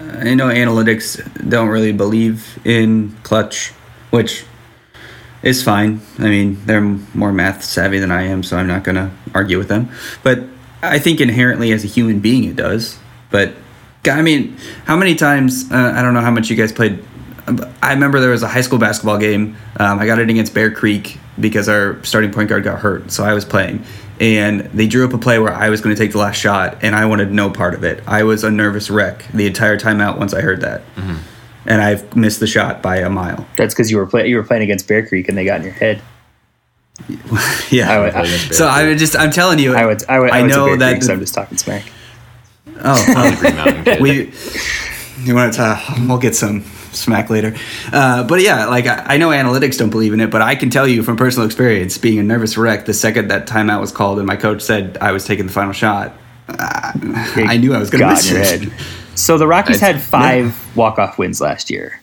I 0.00 0.34
know 0.34 0.46
analytics 0.46 1.20
don't 1.48 1.68
really 1.68 1.92
believe 1.92 2.58
in 2.64 3.14
clutch, 3.22 3.68
which 4.10 4.44
is 5.42 5.62
fine. 5.62 6.00
I 6.18 6.22
mean, 6.22 6.58
they're 6.64 6.80
more 6.80 7.32
math 7.32 7.62
savvy 7.62 7.98
than 7.98 8.10
I 8.10 8.22
am, 8.22 8.42
so 8.42 8.56
I'm 8.56 8.66
not 8.66 8.82
going 8.82 8.96
to 8.96 9.10
argue 9.34 9.58
with 9.58 9.68
them. 9.68 9.90
But 10.22 10.42
I 10.82 10.98
think 10.98 11.20
inherently 11.20 11.72
as 11.72 11.84
a 11.84 11.88
human 11.88 12.20
being, 12.20 12.44
it 12.44 12.56
does. 12.56 12.98
But 13.30 13.54
I 14.06 14.22
mean, 14.22 14.56
how 14.84 14.96
many 14.96 15.14
times, 15.14 15.70
uh, 15.70 15.92
I 15.96 16.02
don't 16.02 16.14
know 16.14 16.20
how 16.20 16.30
much 16.30 16.50
you 16.50 16.56
guys 16.56 16.72
played. 16.72 17.04
I 17.82 17.94
remember 17.94 18.20
there 18.20 18.30
was 18.30 18.42
a 18.42 18.48
high 18.48 18.60
school 18.60 18.78
basketball 18.78 19.18
game. 19.18 19.56
Um, 19.78 19.98
I 19.98 20.06
got 20.06 20.18
it 20.18 20.28
against 20.28 20.52
Bear 20.52 20.70
Creek 20.70 21.18
because 21.40 21.68
our 21.68 22.02
starting 22.04 22.30
point 22.30 22.50
guard 22.50 22.62
got 22.62 22.78
hurt, 22.78 23.10
so 23.10 23.24
I 23.24 23.32
was 23.32 23.44
playing. 23.44 23.84
And 24.20 24.60
they 24.60 24.86
drew 24.86 25.06
up 25.06 25.14
a 25.14 25.18
play 25.18 25.38
where 25.38 25.52
I 25.52 25.70
was 25.70 25.80
going 25.80 25.94
to 25.94 26.00
take 26.00 26.12
the 26.12 26.18
last 26.18 26.36
shot, 26.36 26.78
and 26.82 26.94
I 26.94 27.06
wanted 27.06 27.30
no 27.32 27.48
part 27.50 27.72
of 27.74 27.84
it. 27.84 28.02
I 28.06 28.24
was 28.24 28.44
a 28.44 28.50
nervous 28.50 28.90
wreck 28.90 29.24
the 29.32 29.46
entire 29.46 29.78
time 29.78 30.00
out 30.00 30.18
once 30.18 30.34
I 30.34 30.42
heard 30.42 30.60
that. 30.60 30.82
And 31.66 31.82
I've 31.82 32.16
missed 32.16 32.40
the 32.40 32.46
shot 32.46 32.82
by 32.82 32.98
a 32.98 33.10
mile. 33.10 33.46
that's 33.56 33.74
because 33.74 33.90
you 33.90 33.98
were 33.98 34.06
play, 34.06 34.28
you 34.28 34.36
were 34.36 34.42
playing 34.42 34.62
against 34.62 34.88
Bear 34.88 35.06
Creek 35.06 35.28
and 35.28 35.36
they 35.36 35.44
got 35.44 35.60
in 35.60 35.64
your 35.64 35.74
head 35.74 36.02
Yeah. 37.70 37.90
I 37.92 37.98
would 38.00 38.14
I, 38.14 38.24
so 38.26 38.66
I 38.66 38.84
would 38.88 38.98
just, 38.98 39.16
I'm 39.16 39.30
telling 39.30 39.58
you, 39.58 39.74
I 39.74 39.86
would 39.86 40.02
I 40.08 40.18
would 40.18 40.30
I, 40.30 40.38
I 40.38 40.40
went 40.42 40.52
know 40.52 40.66
Bear 40.66 40.76
that. 40.78 40.90
Creek, 40.92 41.02
so 41.02 41.12
I'm 41.12 41.20
just 41.20 41.34
talking 41.34 41.58
smack 41.58 41.84
oh, 42.84 43.04
oh. 43.08 43.36
Green 43.40 43.54
Mountain 43.56 43.84
Kid. 43.84 44.00
we 44.00 44.32
you 45.24 45.34
want 45.34 45.54
to 45.54 45.80
we'll 46.06 46.18
get 46.18 46.34
some 46.34 46.62
smack 46.92 47.28
later 47.30 47.54
uh, 47.92 48.24
but 48.24 48.40
yeah 48.40 48.66
like 48.66 48.86
I, 48.86 49.14
I 49.14 49.16
know 49.18 49.28
analytics 49.30 49.78
don't 49.78 49.90
believe 49.90 50.12
in 50.12 50.20
it 50.20 50.30
but 50.30 50.42
i 50.42 50.54
can 50.54 50.70
tell 50.70 50.86
you 50.88 51.02
from 51.02 51.16
personal 51.16 51.44
experience 51.46 51.98
being 51.98 52.18
a 52.18 52.22
nervous 52.22 52.56
wreck 52.56 52.86
the 52.86 52.94
second 52.94 53.28
that 53.28 53.46
timeout 53.46 53.80
was 53.80 53.92
called 53.92 54.18
and 54.18 54.26
my 54.26 54.36
coach 54.36 54.62
said 54.62 54.96
i 55.00 55.12
was 55.12 55.24
taking 55.24 55.46
the 55.46 55.52
final 55.52 55.72
shot 55.72 56.14
uh, 56.48 56.92
i 57.36 57.56
knew 57.58 57.74
i 57.74 57.78
was 57.78 57.90
going 57.90 58.00
to 58.00 58.08
miss 58.08 58.30
your 58.30 58.40
it 58.40 58.46
head. 58.62 58.72
So 59.14 59.36
the 59.36 59.48
Rockies 59.48 59.82
I- 59.82 59.86
had 59.86 60.00
five 60.00 60.76
walk 60.76 60.98
off 60.98 61.18
wins 61.18 61.40
last 61.40 61.70
year. 61.70 62.00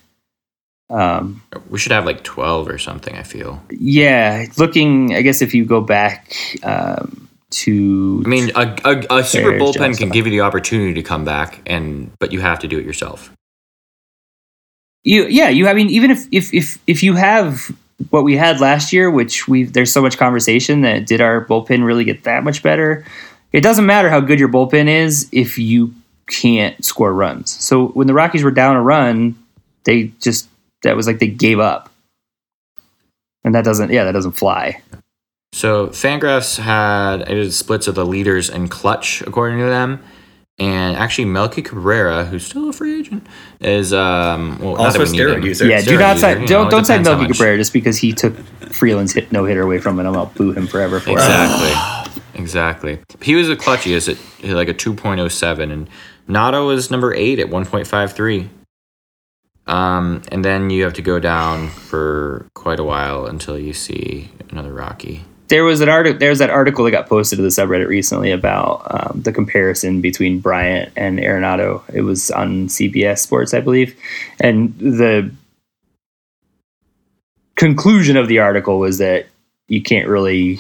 Um, 0.90 1.42
we 1.70 1.80
should 1.80 1.92
have 1.92 2.06
like 2.06 2.24
12 2.24 2.68
or 2.68 2.78
something, 2.78 3.16
I 3.16 3.24
feel. 3.24 3.62
yeah, 3.72 4.46
looking, 4.58 5.16
I 5.16 5.22
guess 5.22 5.42
if 5.42 5.54
you 5.54 5.66
go 5.66 5.82
back 5.82 6.36
um, 6.64 7.28
to, 7.52 8.22
I 8.26 8.30
mean, 8.30 8.52
a, 8.56 8.78
a, 8.86 9.18
a 9.20 9.24
super 9.24 9.54
bullpen 9.54 9.74
Johnson. 9.74 9.94
can 9.96 10.10
give 10.10 10.28
you 10.28 10.32
the 10.32 10.42
opportunity 10.42 10.94
to 10.94 11.04
come 11.04 11.26
back, 11.26 11.62
and 11.66 12.12
but 12.20 12.32
you 12.32 12.40
have 12.42 12.60
to 12.60 12.68
do 12.68 12.78
it 12.78 12.86
yourself. 12.86 13.32
you, 15.04 15.26
yeah, 15.26 15.50
you. 15.50 15.68
I 15.68 15.74
mean, 15.74 15.90
even 15.90 16.12
if 16.12 16.28
if 16.32 16.54
if 16.54 16.78
if 16.86 17.02
you 17.02 17.16
have 17.16 17.72
what 18.12 18.24
we 18.24 18.36
had 18.36 18.60
last 18.60 18.94
year, 18.94 19.10
which 19.10 19.48
we 19.48 19.64
there's 19.64 19.92
so 19.92 20.02
much 20.02 20.18
conversation 20.18 20.82
that 20.82 21.08
did 21.08 21.20
our 21.20 21.46
bullpen 21.46 21.84
really 21.84 22.04
get 22.04 22.24
that 22.26 22.44
much 22.44 22.62
better? 22.62 23.06
It 23.54 23.62
doesn't 23.62 23.86
matter 23.86 24.10
how 24.10 24.20
good 24.20 24.40
your 24.40 24.50
bullpen 24.50 24.88
is 24.88 25.30
if 25.32 25.58
you 25.58 25.94
can't 26.28 26.84
score 26.84 27.14
runs. 27.14 27.52
So 27.52 27.88
when 27.90 28.06
the 28.06 28.14
Rockies 28.14 28.44
were 28.44 28.52
down 28.52 28.76
a 28.76 28.82
run, 28.82 29.36
they 29.86 30.12
just 30.20 30.50
that 30.86 30.96
was 30.96 31.08
like 31.08 31.20
they 31.20 31.28
gave 31.28 31.60
up, 31.60 31.92
and 33.44 33.54
that 33.54 33.66
doesn't 33.66 33.92
yeah 33.92 34.04
that 34.06 34.14
doesn't 34.14 34.34
fly. 34.34 34.82
So 35.52 35.88
Fangraphs 35.88 36.60
had 36.60 37.22
it 37.22 37.38
is 37.38 37.58
splits 37.58 37.88
of 37.88 37.96
the 37.96 38.06
leaders 38.06 38.50
in 38.50 38.68
clutch 38.68 39.22
according 39.22 39.60
to 39.60 39.66
them, 39.66 40.04
and 40.58 40.96
actually 40.96 41.26
Melky 41.26 41.62
Cabrera, 41.62 42.26
who's 42.26 42.46
still 42.46 42.70
a 42.70 42.74
free 42.74 43.00
agent, 43.00 43.26
is 43.60 43.94
um 43.94 44.60
well, 44.60 44.74
not 44.74 44.86
Also 44.86 45.00
that 45.00 45.12
we 45.12 45.18
need 45.18 45.24
steroid 45.24 45.44
user. 45.44 45.68
Yeah, 45.68 45.82
do 45.82 45.98
not 45.98 46.16
user, 46.16 46.20
sign. 46.22 46.46
Don't 46.46 46.66
know, 46.66 46.70
don't 46.70 46.86
sign 46.86 47.04
Melky 47.04 47.28
Cabrera 47.28 47.58
just 47.58 47.74
because 47.74 47.98
he 47.98 48.14
took 48.14 48.38
Freeland's 48.72 49.14
hit 49.14 49.32
no 49.32 49.46
hitter 49.46 49.62
away 49.62 49.80
from 49.80 50.00
him. 50.00 50.06
I'm 50.06 50.14
gonna 50.14 50.32
boo 50.36 50.52
him 50.52 50.68
forever 50.68 51.00
for 51.00 51.12
it. 51.12 51.14
Exactly. 51.14 52.22
exactly. 52.36 53.00
He 53.22 53.36
was 53.36 53.48
the 53.48 53.56
clutchiest 53.56 54.10
at 54.10 54.50
like 54.50 54.70
a 54.70 54.74
2.07 54.74 55.72
and 55.72 55.90
Nado 56.28 56.68
was 56.68 56.90
number 56.90 57.14
8 57.14 57.40
at 57.40 57.48
1.53. 57.48 58.50
Um 59.68 60.22
and 60.32 60.44
then 60.44 60.70
you 60.70 60.84
have 60.84 60.94
to 60.94 61.02
go 61.02 61.20
down 61.20 61.70
for 61.70 62.46
quite 62.54 62.80
a 62.80 62.84
while 62.84 63.26
until 63.26 63.58
you 63.58 63.74
see 63.74 64.30
another 64.50 64.74
Rocky. 64.74 65.24
There 65.48 65.64
was 65.64 65.80
an 65.82 65.90
article. 65.90 66.18
There's 66.18 66.40
that 66.40 66.50
article 66.50 66.86
that 66.86 66.92
got 66.92 67.08
posted 67.08 67.38
to 67.38 67.44
the 67.44 67.50
subreddit 67.50 67.88
recently 67.88 68.32
about 68.32 68.82
um, 68.90 69.22
the 69.22 69.32
comparison 69.32 70.02
between 70.02 70.40
Bryant 70.40 70.92
and 70.96 71.20
Arenado. 71.20 71.84
It 71.94 72.02
was 72.02 72.32
on 72.32 72.68
CBS 72.68 73.20
Sports, 73.20 73.54
I 73.54 73.60
believe, 73.60 73.96
and 74.40 74.76
the 74.80 75.32
conclusion 77.56 78.18
of 78.18 78.28
the 78.28 78.40
article 78.40 78.80
was 78.80 78.98
that 78.98 79.28
you 79.68 79.82
can't 79.82 80.08
really 80.08 80.60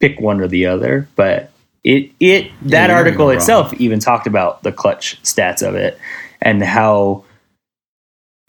pick 0.00 0.20
one 0.20 0.40
or 0.40 0.48
the 0.48 0.66
other, 0.66 1.08
but 1.16 1.50
it 1.84 2.10
it 2.20 2.50
that 2.62 2.88
you're 2.88 2.96
article 2.96 3.30
itself 3.30 3.72
even 3.74 4.00
talked 4.00 4.26
about 4.26 4.62
the 4.62 4.72
clutch 4.72 5.22
stats 5.22 5.66
of 5.66 5.74
it 5.74 5.98
and 6.42 6.62
how 6.62 7.24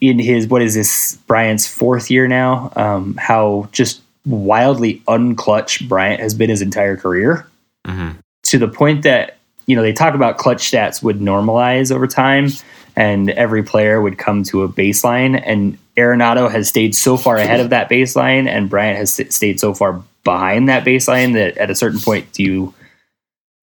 in 0.00 0.18
his 0.18 0.46
what 0.46 0.62
is 0.62 0.74
this 0.74 1.16
Bryant's 1.26 1.66
fourth 1.66 2.10
year 2.10 2.28
now, 2.28 2.72
um, 2.76 3.16
how 3.16 3.68
just 3.72 4.00
wildly 4.26 5.02
unclutch 5.08 5.88
Bryant 5.88 6.20
has 6.20 6.34
been 6.34 6.50
his 6.50 6.62
entire 6.62 6.96
career 6.96 7.46
Mhm. 7.86 8.16
to 8.44 8.58
the 8.58 8.68
point 8.68 9.02
that 9.02 9.38
you 9.66 9.74
know 9.76 9.82
they 9.82 9.92
talk 9.92 10.14
about 10.14 10.38
clutch 10.38 10.70
stats 10.70 11.02
would 11.02 11.18
normalize 11.20 11.90
over 11.90 12.06
time 12.06 12.48
and 12.96 13.30
every 13.30 13.62
player 13.62 14.00
would 14.02 14.18
come 14.18 14.42
to 14.42 14.62
a 14.62 14.68
baseline 14.68 15.40
and 15.46 15.78
Arenado 15.96 16.50
has 16.50 16.68
stayed 16.68 16.94
so 16.94 17.16
far 17.16 17.36
ahead 17.36 17.60
of 17.60 17.70
that 17.70 17.88
baseline 17.88 18.46
and 18.48 18.68
Bryant 18.70 18.98
has 18.98 19.12
stayed 19.30 19.58
so 19.58 19.72
far 19.74 20.02
behind 20.24 20.68
that 20.68 20.84
baseline 20.84 21.32
that 21.34 21.56
at 21.58 21.70
a 21.70 21.74
certain 21.74 22.00
point 22.00 22.30
do 22.32 22.42
you 22.42 22.74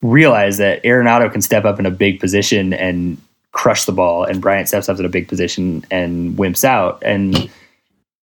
realize 0.01 0.57
that 0.57 0.83
Arenado 0.83 1.31
can 1.31 1.41
step 1.41 1.65
up 1.65 1.79
in 1.79 1.86
a 1.86 1.91
big 1.91 2.19
position 2.19 2.73
and 2.73 3.17
crush 3.56 3.86
the 3.86 3.91
ball 3.93 4.24
and 4.26 4.41
Bryant 4.41 4.68
steps 4.68 4.89
up 4.89 4.99
in 4.99 5.06
a 5.06 5.10
big 5.10 5.28
position 5.30 5.84
and 5.89 6.38
wimps 6.38 6.64
out 6.66 7.01
and 7.03 7.49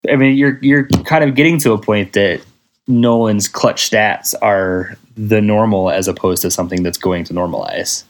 I 0.10 0.18
mean 0.18 0.36
you're 0.36 0.60
you're 0.62 0.88
kind 1.06 1.24
of 1.24 1.36
getting 1.36 1.58
to 1.60 1.72
a 1.72 1.78
point 1.78 2.14
that 2.14 2.42
Nolan's 2.88 3.48
clutch 3.48 3.90
stats 3.90 4.36
are 4.42 4.96
the 5.16 5.42
normal 5.42 5.90
as 5.90 6.08
opposed 6.10 6.42
to 6.42 6.52
something 6.52 6.84
that's 6.84 6.98
going 6.98 7.24
to 7.26 7.34
normalize. 7.34 8.04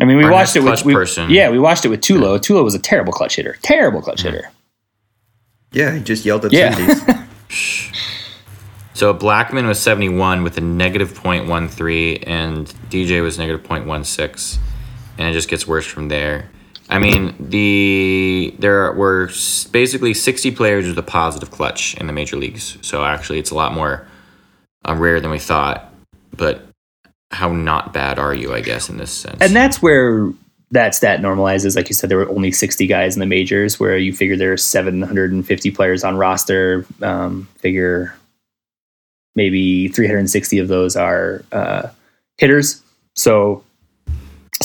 I 0.00 0.04
mean, 0.04 0.18
we 0.18 0.24
Our 0.24 0.30
watched 0.30 0.54
it 0.56 0.60
with 0.62 0.84
we, 0.84 0.92
person. 0.94 1.28
yeah, 1.30 1.50
we 1.50 1.58
watched 1.58 1.84
it 1.84 1.88
with 1.88 2.02
Tulo. 2.02 2.38
Tulo 2.38 2.62
was 2.62 2.74
a 2.74 2.78
terrible 2.78 3.12
clutch 3.12 3.36
hitter, 3.36 3.56
terrible 3.62 4.02
clutch 4.02 4.22
hitter. 4.22 4.50
Yeah, 5.72 5.94
he 5.94 6.02
just 6.02 6.24
yelled 6.24 6.44
at 6.44 6.52
Yeah. 6.52 7.26
So 8.94 9.12
Blackmon 9.12 9.66
was 9.68 9.78
71 9.78 10.42
with 10.42 10.56
a 10.56 10.62
negative 10.62 11.12
0.13, 11.12 12.24
and 12.26 12.66
DJ 12.88 13.20
was 13.20 13.36
negative 13.38 13.62
0.16, 13.62 14.56
and 15.18 15.28
it 15.28 15.32
just 15.32 15.48
gets 15.48 15.66
worse 15.66 15.86
from 15.86 16.08
there. 16.08 16.50
I 16.88 16.98
mean, 16.98 17.34
the 17.40 18.54
there 18.58 18.92
were 18.92 19.28
basically 19.72 20.14
60 20.14 20.52
players 20.52 20.86
with 20.86 20.98
a 20.98 21.02
positive 21.02 21.50
clutch 21.50 21.96
in 21.96 22.06
the 22.06 22.12
major 22.12 22.36
leagues. 22.36 22.78
So 22.82 23.04
actually, 23.04 23.38
it's 23.38 23.50
a 23.50 23.56
lot 23.56 23.74
more 23.74 24.06
uh, 24.88 24.94
rare 24.94 25.20
than 25.20 25.30
we 25.30 25.38
thought. 25.38 25.92
But 26.36 26.62
how 27.32 27.52
not 27.52 27.92
bad 27.92 28.18
are 28.18 28.34
you? 28.34 28.54
I 28.54 28.60
guess 28.60 28.88
in 28.88 28.98
this 28.98 29.10
sense. 29.10 29.38
And 29.40 29.54
that's 29.54 29.82
where 29.82 30.30
that 30.70 30.94
stat 30.94 31.20
normalizes. 31.20 31.74
Like 31.74 31.88
you 31.88 31.94
said, 31.94 32.08
there 32.08 32.18
were 32.18 32.28
only 32.28 32.52
60 32.52 32.86
guys 32.86 33.16
in 33.16 33.20
the 33.20 33.26
majors, 33.26 33.80
where 33.80 33.96
you 33.96 34.12
figure 34.12 34.36
there 34.36 34.52
are 34.52 34.56
750 34.56 35.70
players 35.72 36.04
on 36.04 36.16
roster. 36.16 36.86
Um, 37.02 37.48
figure 37.58 38.14
maybe 39.34 39.88
360 39.88 40.58
of 40.58 40.68
those 40.68 40.96
are 40.96 41.44
uh, 41.52 41.88
hitters. 42.38 42.82
So 43.14 43.64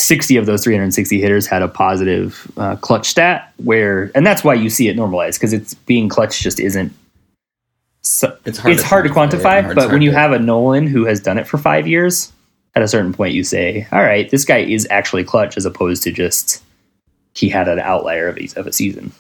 60 0.01 0.37
of 0.37 0.45
those 0.45 0.63
360 0.63 1.19
hitters 1.21 1.47
had 1.47 1.61
a 1.61 1.67
positive 1.67 2.51
uh, 2.57 2.75
clutch 2.77 3.07
stat, 3.09 3.51
where, 3.57 4.11
and 4.15 4.25
that's 4.25 4.43
why 4.43 4.53
you 4.53 4.69
see 4.69 4.87
it 4.87 4.95
normalized 4.95 5.39
because 5.39 5.53
it's 5.53 5.73
being 5.73 6.09
clutch 6.09 6.41
just 6.41 6.59
isn't. 6.59 6.91
So, 8.01 8.35
It's 8.45 8.57
hard 8.57 8.73
it's 8.73 8.81
to 8.81 8.87
hard 8.87 9.05
to 9.05 9.11
quantify 9.11 9.13
it, 9.13 9.41
quantify, 9.41 9.63
hard- 9.63 9.75
but 9.75 9.91
when 9.91 10.01
you 10.01 10.11
to- 10.11 10.17
have 10.17 10.31
a 10.31 10.39
Nolan 10.39 10.87
who 10.87 11.05
has 11.05 11.19
done 11.19 11.37
it 11.37 11.47
for 11.47 11.57
five 11.57 11.87
years, 11.87 12.31
at 12.75 12.81
a 12.81 12.87
certain 12.87 13.13
point 13.13 13.33
you 13.33 13.43
say, 13.43 13.85
all 13.91 14.01
right, 14.03 14.29
this 14.31 14.45
guy 14.45 14.59
is 14.59 14.87
actually 14.89 15.23
clutch 15.23 15.57
as 15.57 15.65
opposed 15.65 16.03
to 16.03 16.11
just 16.11 16.63
he 17.35 17.47
had 17.49 17.67
an 17.67 17.79
outlier 17.79 18.27
of 18.27 18.37
a, 18.37 18.47
of 18.59 18.65
a 18.67 18.73
season. 18.73 19.11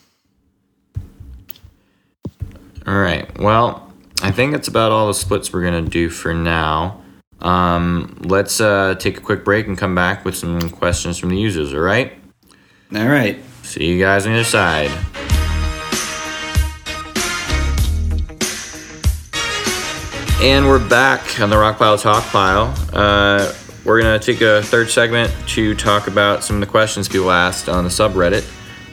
All 2.87 2.97
right. 2.97 3.29
Well, 3.39 3.91
I 4.21 4.31
think 4.31 4.51
that's 4.53 4.67
about 4.67 4.91
all 4.91 5.07
the 5.07 5.13
splits 5.13 5.53
we're 5.53 5.63
gonna 5.63 5.81
do 5.83 6.09
for 6.09 6.33
now. 6.33 7.00
Um, 7.41 8.17
let's 8.21 8.61
uh, 8.61 8.95
take 8.95 9.17
a 9.17 9.21
quick 9.21 9.43
break 9.43 9.67
and 9.67 9.77
come 9.77 9.95
back 9.95 10.25
with 10.25 10.35
some 10.35 10.69
questions 10.69 11.17
from 11.17 11.29
the 11.29 11.37
users. 11.37 11.73
All 11.73 11.79
right. 11.79 12.13
All 12.95 13.07
right. 13.07 13.39
See 13.63 13.85
you 13.85 13.99
guys 13.99 14.25
on 14.25 14.33
the 14.33 14.39
other 14.39 14.45
side. 14.45 14.91
And 20.41 20.67
we're 20.67 20.89
back 20.89 21.39
on 21.39 21.51
the 21.51 21.55
Rockpile 21.55 22.01
Talk 22.01 22.23
Pile. 22.25 22.73
Uh, 22.91 23.53
we're 23.85 24.01
going 24.01 24.19
to 24.19 24.25
take 24.25 24.41
a 24.41 24.63
third 24.63 24.89
segment 24.89 25.31
to 25.49 25.75
talk 25.75 26.07
about 26.07 26.43
some 26.43 26.55
of 26.55 26.59
the 26.61 26.65
questions 26.65 27.07
people 27.07 27.31
asked 27.31 27.69
on 27.69 27.83
the 27.83 27.89
subreddit. 27.89 28.43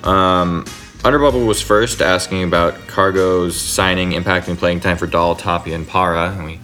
Um, 0.07 0.64
Underbubble 0.99 1.46
was 1.46 1.62
first 1.62 2.03
asking 2.03 2.42
about 2.42 2.74
Cargo's 2.86 3.59
signing 3.59 4.11
impacting 4.11 4.59
playing 4.59 4.80
time 4.80 4.96
for 4.96 5.07
Dahl, 5.07 5.36
Tapia, 5.36 5.74
and 5.74 5.86
Parra. 5.86 6.32
And 6.32 6.44
we, 6.44 6.61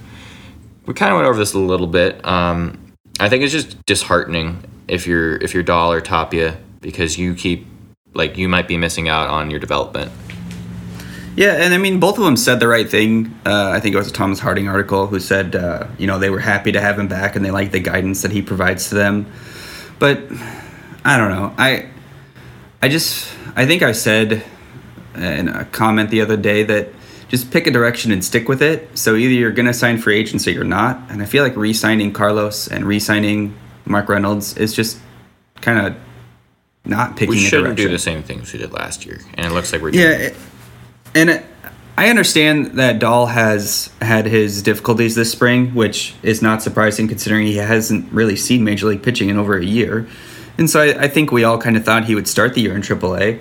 we 0.87 0.95
kind 0.95 1.13
of 1.13 1.17
went 1.17 1.29
over 1.29 1.39
this 1.39 1.55
a 1.55 1.59
little 1.59 1.87
bit. 1.87 2.25
Um, 2.27 2.93
I 3.21 3.29
think 3.29 3.43
it's 3.43 3.53
just 3.53 3.85
disheartening 3.87 4.63
if 4.89 5.07
you're 5.07 5.37
if 5.37 5.55
you're 5.55 5.63
Dahl 5.63 5.93
or 5.93 6.01
Tapia 6.01 6.59
because 6.81 7.19
you 7.19 7.35
keep 7.35 7.67
like 8.13 8.37
you 8.37 8.49
might 8.49 8.69
be 8.69 8.77
missing 8.77 9.09
out 9.09 9.29
on 9.29 9.51
your 9.51 9.61
development. 9.61 10.13
Yeah, 11.37 11.55
and 11.55 11.75
I 11.75 11.79
mean, 11.79 11.99
both 11.99 12.17
of 12.17 12.25
them 12.25 12.37
said 12.37 12.61
the 12.61 12.69
right 12.69 12.89
thing. 12.89 13.35
Uh, 13.45 13.71
I 13.71 13.81
think 13.81 13.95
it 13.95 13.99
was 13.99 14.09
a 14.09 14.13
Thomas 14.13 14.39
Harding 14.39 14.69
article 14.69 15.09
who 15.09 15.19
said, 15.19 15.57
uh, 15.57 15.89
you 15.99 16.07
know, 16.07 16.21
they 16.21 16.31
were 16.31 16.39
happy 16.39 16.71
to 16.71 16.81
have 16.81 16.97
him 16.97 17.09
back 17.09 17.35
and 17.35 17.45
they 17.45 17.51
like 17.51 17.73
the 17.73 17.81
guidance 17.81 18.23
that 18.23 18.31
he 18.31 18.41
provides 18.41 18.89
to 18.91 18.95
them. 18.95 19.27
But 19.99 20.21
I 21.05 21.17
don't 21.17 21.31
know. 21.31 21.53
I, 21.59 21.89
I 22.81 22.89
just, 22.89 23.29
I 23.57 23.67
think 23.67 23.83
I 23.83 23.91
said 23.91 24.45
in 25.17 25.49
a 25.49 25.65
comment 25.65 26.11
the 26.11 26.21
other 26.21 26.37
day 26.37 26.63
that 26.63 26.91
just 27.35 27.51
pick 27.51 27.67
a 27.67 27.71
direction 27.73 28.13
and 28.13 28.25
stick 28.25 28.49
with 28.49 28.63
it. 28.63 28.97
So 28.97 29.17
either 29.17 29.33
you're 29.35 29.51
going 29.51 29.67
to 29.67 29.75
sign 29.75 29.99
free 29.99 30.17
agents 30.17 30.47
or 30.47 30.53
you're 30.53 30.63
not. 30.63 31.01
And 31.11 31.21
I 31.21 31.25
feel 31.25 31.43
like 31.43 31.57
re-signing 31.57 32.13
Carlos 32.13 32.69
and 32.69 32.85
re-signing 32.85 33.57
Mark 33.87 34.09
Reynolds 34.09 34.57
is 34.57 34.73
just 34.73 34.99
kind 35.61 35.85
of 35.85 35.97
not 36.85 37.17
picking 37.17 37.31
We 37.35 37.45
a 37.45 37.49
shouldn't 37.49 37.77
do 37.77 37.89
the 37.89 37.99
same 37.99 38.23
things 38.23 38.53
we 38.53 38.61
did 38.61 38.73
last 38.73 39.05
year, 39.05 39.21
and 39.35 39.47
it 39.47 39.53
looks 39.53 39.73
like 39.73 39.83
we're 39.83 39.91
Yeah, 39.91 40.11
it- 40.11 40.37
and 41.15 41.31
it, 41.31 41.45
I 41.97 42.09
understand 42.09 42.79
that 42.79 42.99
Dahl 43.01 43.27
has 43.27 43.91
had 44.01 44.27
his 44.27 44.63
difficulties 44.63 45.15
this 45.17 45.33
spring, 45.33 45.75
which 45.75 46.15
is 46.23 46.41
not 46.41 46.63
surprising 46.63 47.09
considering 47.09 47.47
he 47.47 47.57
hasn't 47.57 48.13
really 48.13 48.37
seen 48.37 48.63
major 48.65 48.87
league 48.87 49.03
pitching 49.03 49.29
in 49.29 49.39
over 49.39 49.57
a 49.57 49.65
year. 49.65 50.07
And 50.59 50.69
so 50.71 50.81
I, 50.81 51.05
I 51.05 51.09
think 51.09 51.33
we 51.33 51.43
all 51.43 51.59
kind 51.59 51.77
of 51.77 51.85
thought 51.85 52.05
he 52.05 52.15
would 52.15 52.29
start 52.29 52.55
the 52.55 52.61
year 52.61 52.75
in 52.77 52.83
AAA. 52.83 53.41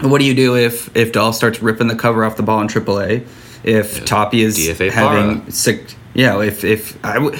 But 0.00 0.10
What 0.10 0.18
do 0.20 0.24
you 0.26 0.34
do 0.34 0.56
if 0.56 0.94
if 0.96 1.12
Dahl 1.12 1.32
starts 1.32 1.62
ripping 1.62 1.86
the 1.88 1.96
cover 1.96 2.24
off 2.24 2.36
the 2.36 2.42
ball 2.42 2.60
in 2.60 2.68
AAA? 2.68 3.26
If 3.62 4.04
Tapia 4.04 4.46
is 4.46 4.58
DFA 4.58 4.90
having 4.90 5.40
Parra. 5.40 5.52
sick, 5.52 5.94
yeah. 6.12 6.40
If 6.42 6.64
if 6.64 7.02
I 7.04 7.18
would, 7.18 7.38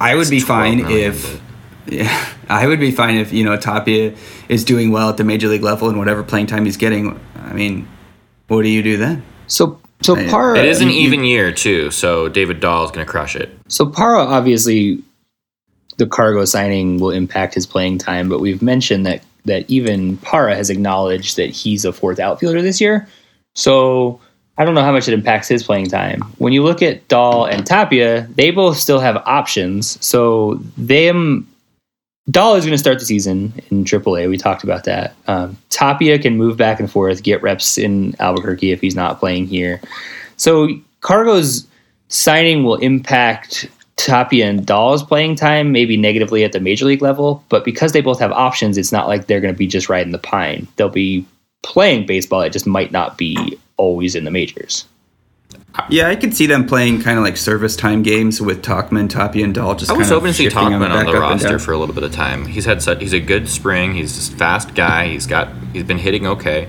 I 0.00 0.14
would 0.14 0.30
be 0.30 0.40
fine 0.40 0.78
million, 0.78 1.12
if. 1.12 1.40
Yeah, 1.86 2.24
I 2.48 2.66
would 2.68 2.78
be 2.78 2.92
fine 2.92 3.16
if 3.16 3.32
you 3.32 3.42
know 3.42 3.56
Tapia 3.56 4.14
is 4.48 4.64
doing 4.64 4.92
well 4.92 5.08
at 5.08 5.16
the 5.16 5.24
major 5.24 5.48
league 5.48 5.62
level 5.64 5.88
and 5.88 5.98
whatever 5.98 6.22
playing 6.22 6.46
time 6.46 6.64
he's 6.64 6.76
getting. 6.76 7.18
I 7.36 7.52
mean, 7.52 7.88
what 8.46 8.62
do 8.62 8.68
you 8.68 8.80
do 8.82 8.96
then? 8.96 9.24
So, 9.48 9.80
so 10.02 10.14
I- 10.14 10.28
Parra, 10.28 10.56
It 10.58 10.66
is 10.66 10.80
an 10.80 10.88
you- 10.88 10.94
you- 10.94 11.00
even 11.08 11.24
year 11.24 11.50
too, 11.50 11.90
so 11.90 12.28
David 12.28 12.60
Dahl 12.60 12.84
is 12.84 12.92
going 12.92 13.04
to 13.04 13.10
crush 13.10 13.34
it. 13.34 13.58
So 13.66 13.86
Parra 13.86 14.20
obviously 14.24 15.02
the 15.96 16.06
cargo 16.06 16.44
signing 16.44 17.00
will 17.00 17.10
impact 17.10 17.54
his 17.54 17.66
playing 17.66 17.98
time, 17.98 18.28
but 18.28 18.40
we've 18.40 18.62
mentioned 18.62 19.04
that 19.06 19.22
that 19.44 19.68
even 19.70 20.16
Parra 20.18 20.54
has 20.54 20.70
acknowledged 20.70 21.36
that 21.36 21.50
he's 21.50 21.84
a 21.84 21.92
fourth 21.92 22.18
outfielder 22.18 22.62
this 22.62 22.80
year. 22.80 23.08
So 23.54 24.20
I 24.58 24.64
don't 24.64 24.74
know 24.74 24.82
how 24.82 24.92
much 24.92 25.08
it 25.08 25.14
impacts 25.14 25.48
his 25.48 25.62
playing 25.62 25.86
time. 25.86 26.20
When 26.38 26.52
you 26.52 26.62
look 26.62 26.82
at 26.82 27.06
Dahl 27.08 27.46
and 27.46 27.66
Tapia, 27.66 28.28
they 28.34 28.50
both 28.50 28.76
still 28.76 29.00
have 29.00 29.16
options. 29.26 30.04
So 30.04 30.60
them 30.76 31.46
Dahl 32.30 32.54
is 32.54 32.64
going 32.64 32.74
to 32.74 32.78
start 32.78 32.98
the 32.98 33.06
season 33.06 33.52
in 33.70 33.84
AAA. 33.84 34.28
We 34.28 34.36
talked 34.36 34.62
about 34.62 34.84
that. 34.84 35.14
Um, 35.26 35.56
Tapia 35.70 36.18
can 36.18 36.36
move 36.36 36.56
back 36.56 36.78
and 36.78 36.90
forth, 36.90 37.22
get 37.22 37.42
reps 37.42 37.78
in 37.78 38.14
Albuquerque 38.20 38.70
if 38.70 38.80
he's 38.80 38.94
not 38.94 39.18
playing 39.18 39.46
here. 39.46 39.80
So 40.36 40.68
Cargo's 41.00 41.66
signing 42.08 42.62
will 42.62 42.76
impact 42.76 43.66
Tapia 44.06 44.46
and 44.48 44.66
Dahl's 44.66 45.02
playing 45.02 45.36
time, 45.36 45.72
maybe 45.72 45.96
negatively 45.96 46.44
at 46.44 46.52
the 46.52 46.60
major 46.60 46.84
league 46.86 47.02
level. 47.02 47.44
But 47.48 47.64
because 47.64 47.92
they 47.92 48.00
both 48.00 48.18
have 48.20 48.32
options, 48.32 48.78
it's 48.78 48.92
not 48.92 49.08
like 49.08 49.26
they're 49.26 49.40
going 49.40 49.54
to 49.54 49.58
be 49.58 49.66
just 49.66 49.88
riding 49.88 50.12
the 50.12 50.18
pine. 50.18 50.66
They'll 50.76 50.88
be 50.88 51.26
playing 51.62 52.06
baseball. 52.06 52.40
It 52.42 52.50
just 52.50 52.66
might 52.66 52.92
not 52.92 53.18
be 53.18 53.58
always 53.76 54.14
in 54.14 54.24
the 54.24 54.30
majors. 54.30 54.86
Yeah, 55.88 56.08
I 56.08 56.16
could 56.16 56.34
see 56.34 56.46
them 56.46 56.66
playing 56.66 57.00
kind 57.02 57.16
of 57.18 57.24
like 57.24 57.36
service 57.36 57.76
time 57.76 58.02
games 58.02 58.40
with 58.40 58.62
Tauchman, 58.62 59.08
Tapia, 59.08 59.44
and 59.44 59.54
Dahl. 59.54 59.74
Just 59.76 59.90
I 59.90 59.94
was 59.94 60.08
kind 60.08 60.16
of 60.16 60.22
hoping 60.22 60.32
to 60.32 60.38
see 60.38 60.48
Tauchman 60.48 60.90
on 60.90 61.06
the 61.06 61.12
roster 61.12 61.58
for 61.58 61.72
a 61.72 61.78
little 61.78 61.94
bit 61.94 62.02
of 62.04 62.12
time. 62.12 62.46
He's 62.46 62.64
had 62.64 62.82
such, 62.82 63.00
he's 63.00 63.12
a 63.12 63.20
good 63.20 63.48
spring. 63.48 63.94
He's 63.94 64.28
a 64.28 64.36
fast 64.36 64.74
guy. 64.74 65.08
He's 65.08 65.26
got 65.26 65.48
he's 65.72 65.84
been 65.84 65.98
hitting 65.98 66.26
okay, 66.26 66.68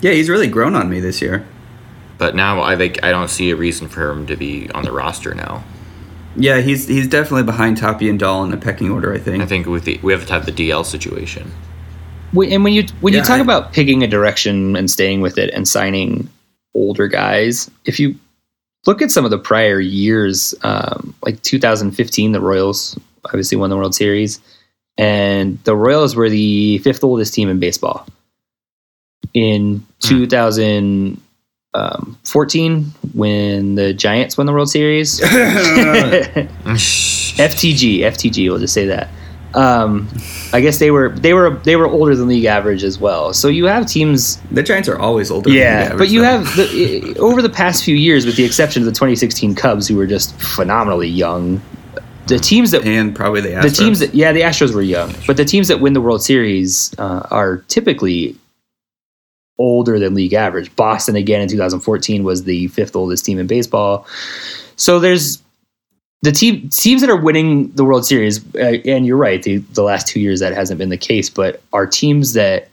Yeah, 0.00 0.12
he's 0.12 0.28
really 0.28 0.48
grown 0.48 0.74
on 0.74 0.90
me 0.90 0.98
this 1.00 1.20
year. 1.22 1.46
but 2.18 2.34
now 2.34 2.62
I 2.62 2.76
think 2.76 3.02
I 3.04 3.10
don't 3.10 3.28
see 3.30 3.50
a 3.50 3.56
reason 3.56 3.88
for 3.88 4.10
him 4.10 4.26
to 4.26 4.36
be 4.36 4.68
on 4.70 4.84
the 4.84 4.92
roster 4.92 5.34
now. 5.34 5.62
Yeah, 6.36 6.60
he's 6.60 6.86
he's 6.86 7.08
definitely 7.08 7.42
behind 7.44 7.76
Tapia 7.78 8.10
and 8.10 8.18
Dahl 8.18 8.44
in 8.44 8.50
the 8.50 8.56
pecking 8.56 8.90
order. 8.90 9.12
I 9.12 9.18
think. 9.18 9.42
I 9.42 9.46
think 9.46 9.66
with 9.66 9.84
the 9.84 9.98
we 10.02 10.12
have 10.12 10.26
to 10.26 10.32
have 10.32 10.46
the 10.46 10.52
DL 10.52 10.84
situation. 10.84 11.50
When- 12.32 12.52
And 12.52 12.62
when 12.64 12.72
you 12.72 12.84
when 13.00 13.12
you 13.14 13.22
talk 13.22 13.38
I- 13.38 13.42
about 13.42 13.72
picking 13.72 14.02
a 14.02 14.06
direction 14.06 14.76
and 14.76 14.90
staying 14.90 15.20
with 15.20 15.38
it 15.38 15.50
and 15.52 15.66
signing 15.66 16.28
older 16.74 17.08
guys, 17.08 17.68
if 17.84 17.98
you 17.98 18.14
look 18.86 19.02
at 19.02 19.10
some 19.10 19.24
of 19.24 19.30
the 19.32 19.38
prior 19.38 19.80
years, 19.80 20.54
um, 20.62 21.14
like 21.24 21.42
2015, 21.42 22.32
the 22.32 22.40
Royals 22.40 22.96
obviously 23.26 23.56
won 23.58 23.68
the 23.70 23.76
World 23.76 23.94
Series, 23.94 24.40
and 24.96 25.58
the 25.64 25.74
Royals 25.76 26.14
were 26.14 26.30
the 26.30 26.78
fifth 26.78 27.02
oldest 27.02 27.34
team 27.34 27.48
in 27.48 27.58
baseball. 27.58 28.06
In 29.34 29.84
2014, 31.74 32.84
when 33.14 33.74
the 33.76 33.92
Giants 33.94 34.36
won 34.36 34.46
the 34.46 34.52
World 34.52 34.70
Series, 34.70 35.20
FTG, 37.38 38.00
FTG. 38.00 38.48
We'll 38.50 38.58
just 38.58 38.74
say 38.74 38.86
that. 38.86 39.08
Um, 39.54 40.08
I 40.52 40.60
guess 40.60 40.78
they 40.78 40.92
were 40.92 41.10
they 41.10 41.34
were 41.34 41.50
they 41.50 41.74
were 41.74 41.86
older 41.86 42.14
than 42.14 42.28
league 42.28 42.44
average 42.44 42.84
as 42.84 42.98
well. 43.00 43.32
So 43.32 43.48
you 43.48 43.64
have 43.64 43.86
teams, 43.86 44.40
the 44.52 44.62
Giants 44.62 44.88
are 44.88 44.98
always 44.98 45.30
older. 45.30 45.50
than 45.50 45.58
yeah, 45.58 45.96
but 45.96 46.08
you 46.08 46.20
though. 46.20 46.38
have 46.38 46.56
the, 46.56 47.16
over 47.18 47.42
the 47.42 47.48
past 47.50 47.84
few 47.84 47.96
years, 47.96 48.24
with 48.26 48.36
the 48.36 48.44
exception 48.44 48.82
of 48.82 48.86
the 48.86 48.92
2016 48.92 49.56
Cubs, 49.56 49.88
who 49.88 49.96
were 49.96 50.06
just 50.06 50.40
phenomenally 50.40 51.08
young. 51.08 51.60
The 52.28 52.38
teams 52.38 52.70
that 52.70 52.86
and 52.86 53.14
probably 53.14 53.40
the 53.40 53.48
Astros. 53.48 53.62
the 53.62 53.70
teams 53.70 53.98
that 53.98 54.14
yeah 54.14 54.30
the 54.30 54.42
Astros 54.42 54.72
were 54.72 54.82
young, 54.82 55.12
but 55.26 55.36
the 55.36 55.44
teams 55.44 55.66
that 55.66 55.80
win 55.80 55.94
the 55.94 56.00
World 56.00 56.22
Series 56.22 56.94
uh, 56.98 57.26
are 57.32 57.58
typically 57.66 58.36
older 59.60 59.98
than 59.98 60.14
league 60.14 60.32
average. 60.32 60.74
Boston 60.74 61.14
again 61.14 61.42
in 61.42 61.48
2014 61.48 62.24
was 62.24 62.44
the 62.44 62.66
fifth 62.68 62.96
oldest 62.96 63.24
team 63.24 63.38
in 63.38 63.46
baseball. 63.46 64.06
So 64.76 64.98
there's 64.98 65.40
the 66.22 66.32
team 66.32 66.68
teams 66.70 67.02
that 67.02 67.10
are 67.10 67.20
winning 67.20 67.70
the 67.72 67.84
World 67.84 68.06
Series, 68.06 68.42
uh, 68.56 68.78
and 68.84 69.06
you're 69.06 69.16
right, 69.16 69.42
the 69.42 69.58
the 69.58 69.82
last 69.82 70.06
two 70.06 70.18
years 70.18 70.40
that 70.40 70.54
hasn't 70.54 70.78
been 70.78 70.88
the 70.88 70.96
case, 70.96 71.30
but 71.30 71.62
are 71.72 71.86
teams 71.86 72.32
that 72.32 72.68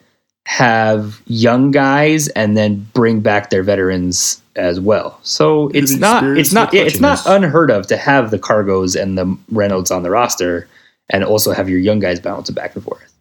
have 0.45 1.21
young 1.27 1.71
guys 1.71 2.29
and 2.29 2.55
then 2.55 2.88
bring 2.93 3.19
back 3.19 3.49
their 3.49 3.63
veterans 3.63 4.41
as 4.55 4.79
well. 4.79 5.19
So 5.23 5.69
it's 5.73 5.93
not 5.93 6.23
it's 6.23 6.53
not 6.53 6.73
yeah, 6.73 6.83
it's 6.83 7.01
not 7.01 7.21
unheard 7.25 7.69
of 7.69 7.85
to 7.88 7.97
have 7.97 8.31
the 8.31 8.39
Cargos 8.39 8.99
and 8.99 9.17
the 9.17 9.38
Reynolds 9.51 9.91
on 9.91 10.03
the 10.03 10.09
roster, 10.09 10.67
and 11.09 11.25
also 11.25 11.51
have 11.51 11.69
your 11.69 11.79
young 11.79 11.99
guys 11.99 12.21
bouncing 12.21 12.55
back 12.55 12.75
and 12.75 12.83
forth. 12.83 13.16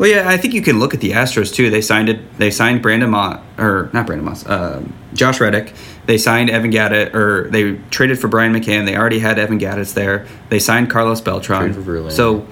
Well, 0.00 0.08
yeah, 0.08 0.30
I 0.30 0.38
think 0.38 0.54
you 0.54 0.62
can 0.62 0.78
look 0.78 0.94
at 0.94 1.00
the 1.00 1.10
Astros 1.10 1.52
too. 1.52 1.68
They 1.68 1.82
signed 1.82 2.08
it. 2.08 2.38
They 2.38 2.50
signed 2.50 2.80
Brandon 2.80 3.10
Moss, 3.10 3.38
or 3.58 3.90
not 3.92 4.06
Brandon 4.06 4.24
Moss, 4.24 4.46
uh, 4.46 4.82
Josh 5.12 5.42
Reddick. 5.42 5.74
They 6.06 6.16
signed 6.16 6.48
Evan 6.48 6.72
Gattis, 6.72 7.14
or 7.14 7.50
they 7.50 7.74
traded 7.90 8.18
for 8.18 8.26
Brian 8.26 8.54
McCann. 8.54 8.86
They 8.86 8.96
already 8.96 9.18
had 9.18 9.38
Evan 9.38 9.58
Gattis 9.58 9.92
there. 9.92 10.26
They 10.48 10.58
signed 10.58 10.88
Carlos 10.88 11.20
Beltran. 11.20 11.74
Traded 11.74 11.84
for 11.84 11.92
Verlander. 11.92 12.12
So, 12.12 12.46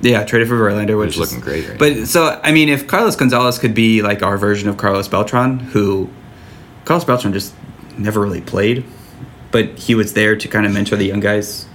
yeah, 0.00 0.24
traded 0.24 0.48
for 0.48 0.54
Verlander, 0.54 0.98
which 0.98 1.16
Who's 1.16 1.30
is 1.30 1.32
looking 1.32 1.40
great 1.40 1.68
right 1.68 1.78
But 1.78 2.06
so, 2.08 2.40
I 2.42 2.52
mean, 2.52 2.70
if 2.70 2.86
Carlos 2.86 3.16
Gonzalez 3.16 3.58
could 3.58 3.74
be 3.74 4.00
like 4.00 4.22
our 4.22 4.38
version 4.38 4.70
of 4.70 4.78
Carlos 4.78 5.08
Beltran, 5.08 5.58
who 5.58 6.08
Carlos 6.86 7.04
Beltran 7.04 7.34
just 7.34 7.52
never 7.98 8.22
really 8.22 8.40
played, 8.40 8.82
but 9.50 9.78
he 9.78 9.94
was 9.94 10.14
there 10.14 10.36
to 10.36 10.48
kind 10.48 10.64
of 10.64 10.72
mentor 10.72 10.96
the 10.96 11.04
young 11.04 11.20
guys. 11.20 11.66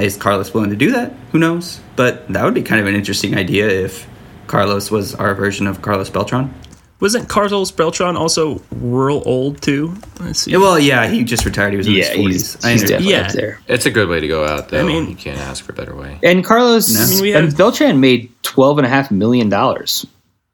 Is 0.00 0.16
Carlos 0.16 0.52
willing 0.54 0.70
to 0.70 0.76
do 0.76 0.90
that? 0.92 1.12
Who 1.32 1.38
knows? 1.38 1.80
But 1.96 2.26
that 2.32 2.44
would 2.44 2.54
be 2.54 2.62
kind 2.62 2.80
of 2.80 2.86
an 2.86 2.94
interesting 2.94 3.36
idea 3.36 3.68
if 3.68 4.06
Carlos 4.46 4.90
was 4.90 5.14
our 5.14 5.34
version 5.34 5.66
of 5.66 5.82
Carlos 5.82 6.10
Beltran. 6.10 6.52
Wasn't 7.00 7.28
Carlos 7.30 7.70
Beltran 7.70 8.16
also 8.16 8.60
real 8.72 9.22
old 9.24 9.62
too? 9.62 9.94
Let's 10.20 10.40
see. 10.40 10.54
Well, 10.56 10.78
yeah, 10.78 11.06
he 11.08 11.24
just 11.24 11.46
retired. 11.46 11.70
He 11.72 11.78
was 11.78 11.86
in 11.86 11.94
Yeah, 11.94 12.00
his 12.00 12.08
he's, 12.10 12.16
forties. 12.18 12.64
I 12.64 12.72
he's 12.72 12.82
understand. 12.82 12.88
definitely 12.88 13.12
Yeah. 13.12 13.26
up 13.26 13.32
there. 13.32 13.60
It's 13.68 13.86
a 13.86 13.90
good 13.90 14.08
way 14.10 14.20
to 14.20 14.28
go 14.28 14.44
out, 14.44 14.68
though. 14.68 14.80
I 14.80 14.82
mean- 14.82 15.08
you 15.08 15.14
can't 15.16 15.38
ask 15.38 15.64
for 15.64 15.72
a 15.72 15.74
better 15.74 15.94
way. 15.96 16.18
And 16.22 16.44
Carlos 16.44 16.92
No. 16.92 17.00
I 17.02 17.06
mean, 17.08 17.22
we 17.22 17.32
and 17.34 17.56
Beltran 17.56 18.00
made 18.00 18.30
twelve 18.42 18.76
and 18.78 18.86
a 18.86 18.90
half 18.90 19.10
million 19.10 19.48
dollars 19.48 20.06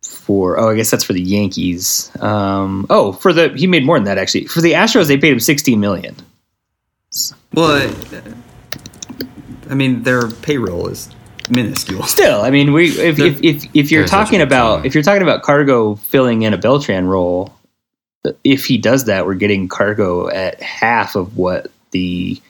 for. 0.04 0.56
Oh, 0.60 0.70
I 0.70 0.76
guess 0.76 0.88
that's 0.90 1.02
for 1.02 1.14
the 1.14 1.22
Yankees. 1.22 2.12
Um, 2.20 2.86
oh, 2.90 3.10
for 3.12 3.32
the 3.32 3.48
he 3.56 3.66
made 3.66 3.84
more 3.84 3.96
than 3.96 4.04
that 4.04 4.18
actually. 4.18 4.44
For 4.46 4.60
the 4.60 4.72
Astros, 4.74 5.08
they 5.08 5.16
paid 5.16 5.32
him 5.32 5.40
sixteen 5.40 5.80
million. 5.80 6.14
Well, 7.54 7.88
uh, 7.88 8.20
I 9.70 9.74
mean, 9.74 10.02
their 10.02 10.30
payroll 10.30 10.88
is 10.88 11.08
minuscule. 11.50 12.02
Still, 12.06 12.42
I 12.42 12.50
mean, 12.50 12.72
we 12.72 12.90
if 12.90 13.18
if 13.18 13.42
if, 13.42 13.64
if 13.74 13.90
you're 13.90 14.06
talking 14.06 14.40
about 14.40 14.86
if 14.86 14.94
you're 14.94 15.02
talking 15.02 15.22
about 15.22 15.42
Cargo 15.42 15.96
filling 15.96 16.42
in 16.42 16.54
a 16.54 16.58
Beltran 16.58 17.06
role, 17.06 17.54
if 18.44 18.66
he 18.66 18.78
does 18.78 19.04
that, 19.04 19.26
we're 19.26 19.34
getting 19.34 19.68
Cargo 19.68 20.28
at 20.28 20.60
half 20.62 21.16
of 21.16 21.36
what 21.36 21.70
the 21.90 22.40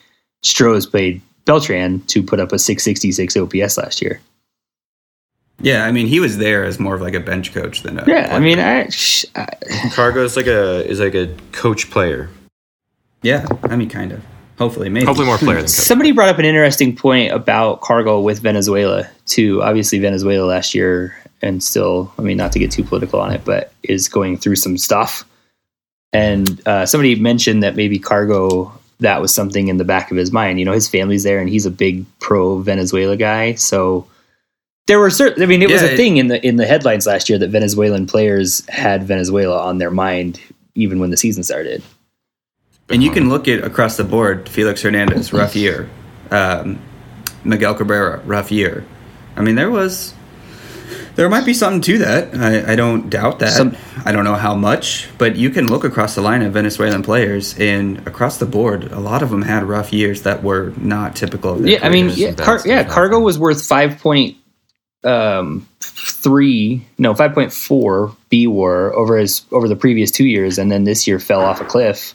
Stros 0.43 0.85
paid 0.85 1.21
Beltran 1.45 2.01
to 2.07 2.21
put 2.21 2.39
up 2.39 2.51
a 2.51 2.59
666 2.59 3.37
OPS 3.37 3.77
last 3.77 4.01
year. 4.01 4.19
Yeah, 5.59 5.85
I 5.85 5.91
mean, 5.91 6.05
he 6.05 6.19
was 6.19 6.37
there 6.37 6.63
as 6.63 6.79
more 6.79 6.93
of 6.93 7.01
like 7.01 7.15
a 7.15 7.19
bench 7.19 7.51
coach 7.51 7.81
than 7.81 7.97
a. 7.97 8.05
Yeah, 8.05 8.35
I 8.35 8.39
mean, 8.39 8.59
I, 8.59 8.89
sh- 8.89 9.25
I 9.35 9.47
Cargo 9.91 10.23
is 10.23 10.35
like 10.35 10.45
a 10.45 10.87
is 10.87 10.99
like 10.99 11.15
a 11.15 11.35
coach 11.51 11.89
player. 11.89 12.29
yeah, 13.23 13.45
I 13.63 13.75
mean, 13.75 13.89
kind 13.89 14.11
of. 14.11 14.23
Hopefully, 14.57 14.89
maybe. 14.89 15.05
Hopefully 15.05 15.27
more 15.27 15.37
players. 15.37 15.73
Somebody 15.73 16.11
brought 16.11 16.29
up 16.29 16.39
an 16.39 16.45
interesting 16.45 16.95
point 16.95 17.31
about 17.31 17.81
cargo 17.81 18.19
with 18.19 18.39
Venezuela 18.39 19.07
too. 19.25 19.61
Obviously, 19.61 19.99
Venezuela 19.99 20.45
last 20.45 20.73
year, 20.73 21.15
and 21.41 21.63
still, 21.63 22.11
I 22.17 22.23
mean, 22.23 22.37
not 22.37 22.51
to 22.53 22.59
get 22.59 22.71
too 22.71 22.83
political 22.83 23.19
on 23.19 23.31
it, 23.31 23.45
but 23.45 23.71
is 23.83 24.09
going 24.09 24.37
through 24.37 24.55
some 24.55 24.77
stuff. 24.77 25.25
And 26.11 26.67
uh, 26.67 26.85
somebody 26.87 27.15
mentioned 27.15 27.61
that 27.61 27.75
maybe 27.75 27.99
cargo 27.99 28.71
that 28.99 29.21
was 29.21 29.33
something 29.33 29.67
in 29.67 29.77
the 29.77 29.85
back 29.85 30.09
of 30.09 30.17
his 30.17 30.31
mind. 30.31 30.57
You 30.57 30.65
know, 30.65 30.71
his 30.71 30.89
family's 30.89 31.23
there, 31.23 31.39
and 31.39 31.49
he's 31.49 31.67
a 31.67 31.71
big 31.71 32.05
pro 32.19 32.59
Venezuela 32.59 33.15
guy. 33.15 33.53
So 33.53 34.07
there 34.87 34.99
were 34.99 35.11
certain. 35.11 35.43
I 35.43 35.45
mean, 35.45 35.61
it 35.61 35.69
was 35.69 35.83
a 35.83 35.93
it- 35.93 35.97
thing 35.97 36.17
in 36.17 36.29
the 36.29 36.45
in 36.45 36.55
the 36.55 36.65
headlines 36.65 37.05
last 37.05 37.29
year 37.29 37.37
that 37.37 37.49
Venezuelan 37.49 38.07
players 38.07 38.65
had 38.69 39.03
Venezuela 39.03 39.61
on 39.61 39.77
their 39.77 39.91
mind 39.91 40.39
even 40.73 40.99
when 40.99 41.11
the 41.11 41.17
season 41.17 41.43
started. 41.43 41.83
And 42.89 43.03
you 43.03 43.11
can 43.11 43.29
look 43.29 43.47
at 43.47 43.63
across 43.63 43.97
the 43.97 44.03
board: 44.03 44.47
Felix 44.49 44.81
Hernandez, 44.81 45.33
rough 45.33 45.55
year. 45.55 45.89
Um, 46.31 46.79
Miguel 47.43 47.75
Cabrera, 47.75 48.19
rough 48.25 48.51
year. 48.51 48.85
I 49.35 49.41
mean, 49.41 49.55
there 49.55 49.69
was. 49.71 50.13
There 51.15 51.27
might 51.29 51.45
be 51.45 51.53
something 51.53 51.81
to 51.81 51.97
that. 51.97 52.35
I, 52.35 52.73
I 52.73 52.75
don't 52.75 53.09
doubt 53.09 53.39
that. 53.39 53.51
Some- 53.51 53.75
I 54.05 54.11
don't 54.13 54.23
know 54.23 54.35
how 54.35 54.55
much, 54.55 55.09
but 55.17 55.35
you 55.35 55.49
can 55.49 55.67
look 55.67 55.83
across 55.83 56.15
the 56.15 56.21
line 56.21 56.43
of 56.43 56.53
Venezuelan 56.53 57.01
players, 57.03 57.57
and 57.59 58.07
across 58.07 58.37
the 58.37 58.45
board, 58.45 58.91
a 58.91 58.99
lot 58.99 59.21
of 59.23 59.31
them 59.31 59.41
had 59.41 59.63
rough 59.63 59.91
years 59.91 60.21
that 60.21 60.43
were 60.43 60.71
not 60.77 61.15
typical 61.15 61.53
of 61.53 61.63
their 61.63 61.71
Yeah, 61.71 61.79
I 61.85 61.89
mean, 61.89 62.11
yeah, 62.13 62.33
Car- 62.33 62.61
yeah, 62.65 62.83
cargo 62.83 63.19
was 63.19 63.37
worth 63.37 63.65
five 63.65 63.99
point 63.99 64.37
um, 65.03 65.67
three, 65.81 66.85
no, 66.97 67.13
five 67.15 67.33
point 67.33 67.51
four 67.51 68.15
B 68.29 68.47
war 68.47 68.93
over 68.95 69.17
his 69.17 69.41
over 69.51 69.67
the 69.67 69.75
previous 69.75 70.11
two 70.11 70.25
years, 70.25 70.57
and 70.57 70.71
then 70.71 70.83
this 70.85 71.07
year 71.07 71.19
fell 71.19 71.41
off 71.41 71.59
a 71.59 71.65
cliff, 71.65 72.13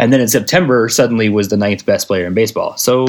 and 0.00 0.12
then 0.12 0.20
in 0.20 0.28
September 0.28 0.88
suddenly 0.88 1.28
was 1.28 1.48
the 1.48 1.56
ninth 1.56 1.84
best 1.86 2.06
player 2.08 2.26
in 2.26 2.34
baseball. 2.34 2.76
So 2.76 3.06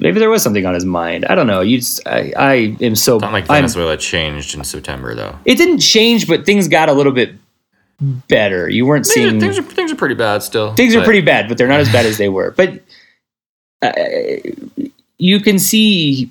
maybe 0.00 0.18
there 0.20 0.30
was 0.30 0.42
something 0.42 0.64
on 0.64 0.74
his 0.74 0.84
mind. 0.84 1.24
I 1.26 1.34
don't 1.34 1.46
know. 1.46 1.60
You, 1.60 1.78
just, 1.78 2.06
I, 2.06 2.32
I 2.36 2.54
am 2.80 2.94
so. 2.96 3.16
It's 3.16 3.22
not 3.22 3.32
like 3.32 3.50
I'm- 3.50 3.62
Venezuela 3.62 3.96
changed 3.96 4.54
in 4.54 4.64
September, 4.64 5.14
though. 5.14 5.38
it 5.44 5.56
didn't 5.56 5.80
change, 5.80 6.26
but 6.28 6.46
things 6.46 6.68
got 6.68 6.88
a 6.88 6.92
little 6.92 7.12
bit 7.12 7.34
better. 8.28 8.68
You 8.68 8.84
weren't 8.86 9.06
Things 9.06 9.14
seeing 9.14 9.36
are, 9.36 9.40
things, 9.40 9.58
are, 9.58 9.62
things 9.62 9.90
are 9.92 9.96
pretty 9.96 10.14
bad 10.14 10.42
still. 10.42 10.74
things 10.74 10.94
are 10.94 11.02
pretty 11.02 11.22
bad, 11.22 11.48
but 11.48 11.56
they're 11.58 11.68
not 11.68 11.80
as 11.80 11.90
bad 11.90 12.06
as 12.06 12.18
they 12.18 12.28
were. 12.28 12.50
But 12.52 12.80
uh, 13.82 13.92
you 15.18 15.40
can 15.40 15.58
see 15.58 16.30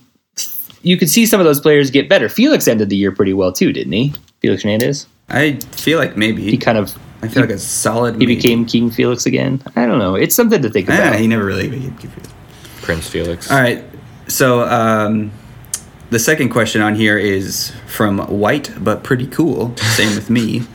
you 0.83 0.97
can 0.97 1.07
see 1.07 1.25
some 1.25 1.39
of 1.39 1.45
those 1.45 1.59
players 1.59 1.89
get 1.89 2.07
better. 2.07 2.29
Felix 2.29 2.67
ended 2.67 2.89
the 2.89 2.95
year 2.95 3.11
pretty 3.11 3.33
well 3.33 3.51
too, 3.51 3.73
didn't 3.73 3.93
he? 3.93 4.13
Felix 4.41 4.61
Hernandez. 4.61 5.07
I 5.29 5.53
feel 5.71 5.97
like 5.97 6.15
maybe 6.15 6.43
He 6.43 6.55
kind 6.57 6.77
of 6.77 6.95
I 7.25 7.27
feel 7.33 7.43
like 7.43 7.49
a 7.51 7.59
solid. 7.59 8.15
he 8.15 8.19
maybe. 8.19 8.35
became 8.35 8.65
King 8.65 8.89
Felix 8.91 9.25
again. 9.25 9.61
I 9.75 9.85
don't 9.85 9.99
know. 9.99 10.15
It's 10.15 10.35
something 10.35 10.61
to 10.61 10.69
think 10.69 10.87
Yeah, 10.87 11.09
about. 11.09 11.19
he 11.19 11.27
never 11.27 11.45
really 11.45 11.67
became. 11.67 11.95
Prince 12.81 13.09
Felix. 13.09 13.51
All 13.51 13.59
right. 13.59 13.83
So 14.27 14.61
um, 14.61 15.31
the 16.11 16.19
second 16.19 16.49
question 16.49 16.81
on 16.81 16.95
here 16.95 17.17
is 17.17 17.73
from 17.87 18.19
White 18.19 18.71
but 18.83 19.03
pretty 19.03 19.27
cool. 19.27 19.75
Same 19.77 20.15
with 20.15 20.29
me. 20.29 20.63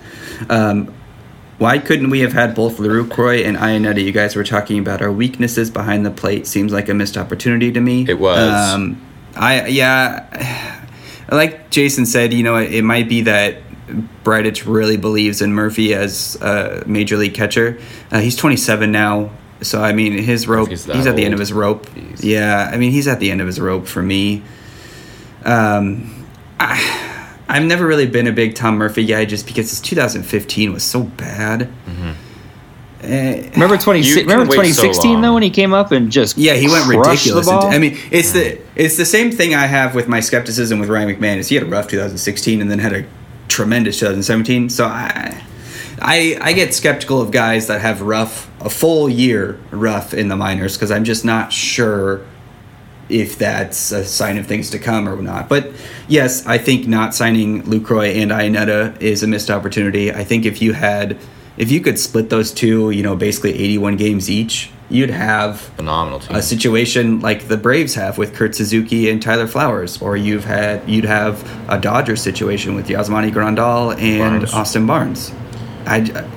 Um, 0.49 0.95
why 1.59 1.79
couldn't 1.79 2.09
we 2.09 2.21
have 2.21 2.33
had 2.33 2.55
both 2.55 2.79
LaRucroy 2.79 3.45
and 3.45 3.59
Iannetta? 3.59 4.03
You 4.03 4.11
guys 4.11 4.35
were 4.35 4.43
talking 4.45 4.79
about 4.79 5.03
our 5.03 5.13
weaknesses 5.13 5.71
behind 5.71 6.07
the 6.07 6.11
plate. 6.11 6.47
Seems 6.47 6.73
like 6.73 6.89
a 6.89 6.95
missed 6.95 7.19
opportunity 7.19 7.71
to 7.71 7.79
me. 7.79 8.07
It 8.09 8.19
was. 8.19 8.49
Um, 8.75 8.99
I 9.37 9.67
yeah. 9.67 10.79
Like 11.31 11.69
Jason 11.69 12.07
said, 12.07 12.33
you 12.33 12.43
know, 12.43 12.57
it, 12.57 12.73
it 12.75 12.83
might 12.83 13.07
be 13.09 13.21
that 13.21 13.59
Bridich 14.25 14.65
really 14.67 14.97
believes 14.97 15.43
in 15.43 15.53
Murphy 15.53 15.95
as 15.95 16.37
a 16.41 16.83
major 16.87 17.17
league 17.17 17.35
catcher. 17.35 17.79
Uh, 18.11 18.21
he's 18.21 18.37
27 18.37 18.91
now, 18.91 19.31
so 19.61 19.83
I 19.83 19.93
mean, 19.93 20.13
his 20.13 20.47
rope. 20.47 20.69
he's 20.69 20.85
He's, 20.85 21.05
that 21.05 21.07
at 21.07 21.17
the 21.17 21.25
end 21.25 21.35
of 21.35 21.41
his 21.41 21.53
rope. 21.53 21.87
Jeez. 21.87 22.23
Yeah, 22.23 22.71
I 22.73 22.77
mean, 22.77 22.93
he's 22.93 23.09
at 23.09 23.21
the 23.21 23.31
end 23.31 23.41
of 23.41 23.47
his 23.47 23.61
rope 23.61 23.87
for 23.87 24.03
me. 24.03 24.43
Um, 25.45 26.27
I, 26.59 27.37
I've 27.49 27.65
never 27.65 27.87
really 27.87 28.07
been 28.07 28.27
a 28.27 28.33
big 28.33 28.55
Tom 28.55 28.77
Murphy 28.77 29.07
guy 29.07 29.25
just 29.25 29.47
because 29.47 29.71
his 29.71 29.81
2015 29.81 30.73
was 30.73 30.85
so 30.85 31.03
bad. 31.03 31.61
Mm-hmm. 31.87 32.11
Eh, 33.03 33.51
Remember 33.55 33.77
twenty 33.79 34.01
You 34.01 34.15
can 34.15 34.27
remember 34.27 34.51
wait 34.51 34.57
twenty 34.57 34.73
so 34.73 35.21
though 35.21 35.35
when 35.35 35.43
he 35.43 35.51
came 35.51 35.73
up 35.73 35.91
and 35.91 36.13
just 36.13 36.37
Yeah, 36.37 36.55
he 36.55 36.69
went 36.69 36.87
ridiculous. 36.87 37.47
The 37.47 37.53
ball? 37.53 37.67
I 37.67 37.79
mean, 37.79 37.97
it's 38.11 38.33
the 38.33 38.61
it's 38.77 38.97
the 38.97 39.07
same 39.07 39.31
thing 39.31 39.55
I 39.55 39.67
have 39.67 39.95
with 39.95 40.09
my 40.09 40.21
skepticism 40.21 40.79
with 40.79 40.89
Ryan 40.91 41.09
McMahon. 41.17 41.39
Is 41.39 41.49
he 41.49 41.55
had 41.55 41.65
a 41.65 41.67
rough 41.67 41.89
2016 41.89 42.61
and 42.61 42.71
then 42.71 42.79
had 42.79 42.93
a 42.93 43.07
tremendous 43.51 43.99
2017. 43.99 44.71
So 44.71 44.87
I 44.87 45.43
I 46.01 46.39
I 46.41 46.53
get 46.55 46.73
skeptical 46.73 47.21
of 47.21 47.31
guys 47.31 47.67
that 47.67 47.81
have 47.81 48.01
rough 48.01 48.51
a 48.61 48.71
full 48.71 49.09
year 49.09 49.61
rough 49.71 50.15
in 50.15 50.29
the 50.29 50.37
minors 50.37 50.77
because 50.77 50.91
I'm 50.91 51.05
just 51.05 51.25
not 51.25 51.53
sure 51.53 52.25
if 53.09 53.37
that's 53.37 53.91
a 53.91 54.05
sign 54.05 54.39
of 54.39 54.47
things 54.47 54.71
to 54.71 54.79
come 54.79 55.09
or 55.09 55.21
not. 55.21 55.49
But 55.49 55.73
yes, 56.09 56.47
I 56.47 56.59
think 56.59 56.87
not 56.87 57.15
signing 57.15 57.65
Lucroy 57.65 58.23
and 58.23 58.31
Iannetta 58.31 59.01
is 59.03 59.23
a 59.23 59.27
missed 59.27 59.51
opportunity. 59.51 60.13
I 60.13 60.25
think 60.25 60.47
if 60.47 60.63
you 60.63 60.73
had 60.73 61.19
if 61.57 61.71
you 61.71 61.81
could 61.81 61.99
split 61.99 62.31
those 62.31 62.53
two, 62.53 62.91
you 62.91 63.03
know, 63.03 63.17
basically 63.17 63.53
81 63.53 63.97
games 63.97 64.31
each, 64.31 64.71
you'd 64.91 65.11
have 65.11 65.61
Phenomenal 65.61 66.19
team. 66.21 66.37
a 66.37 66.43
situation 66.43 67.21
like 67.21 67.49
the 67.49 67.57
Braves 67.57 67.95
have 67.95 68.19
with 68.19 68.35
Kurt 68.35 68.55
Suzuki 68.55 69.09
and 69.09 69.23
Tyler 69.23 69.47
Flowers, 69.47 70.01
or 70.03 70.17
you've 70.17 70.45
had 70.45 70.89
you'd 70.89 71.05
have 71.05 71.43
a 71.71 71.79
Dodgers 71.81 72.21
situation 72.21 72.75
with 72.75 72.89
Yasmani 72.89 73.31
Grandal 73.33 73.97
and 73.99 74.41
Barnes. 74.41 74.53
Austin 74.53 74.87
Barnes. 74.87 75.33
I, 75.87 76.29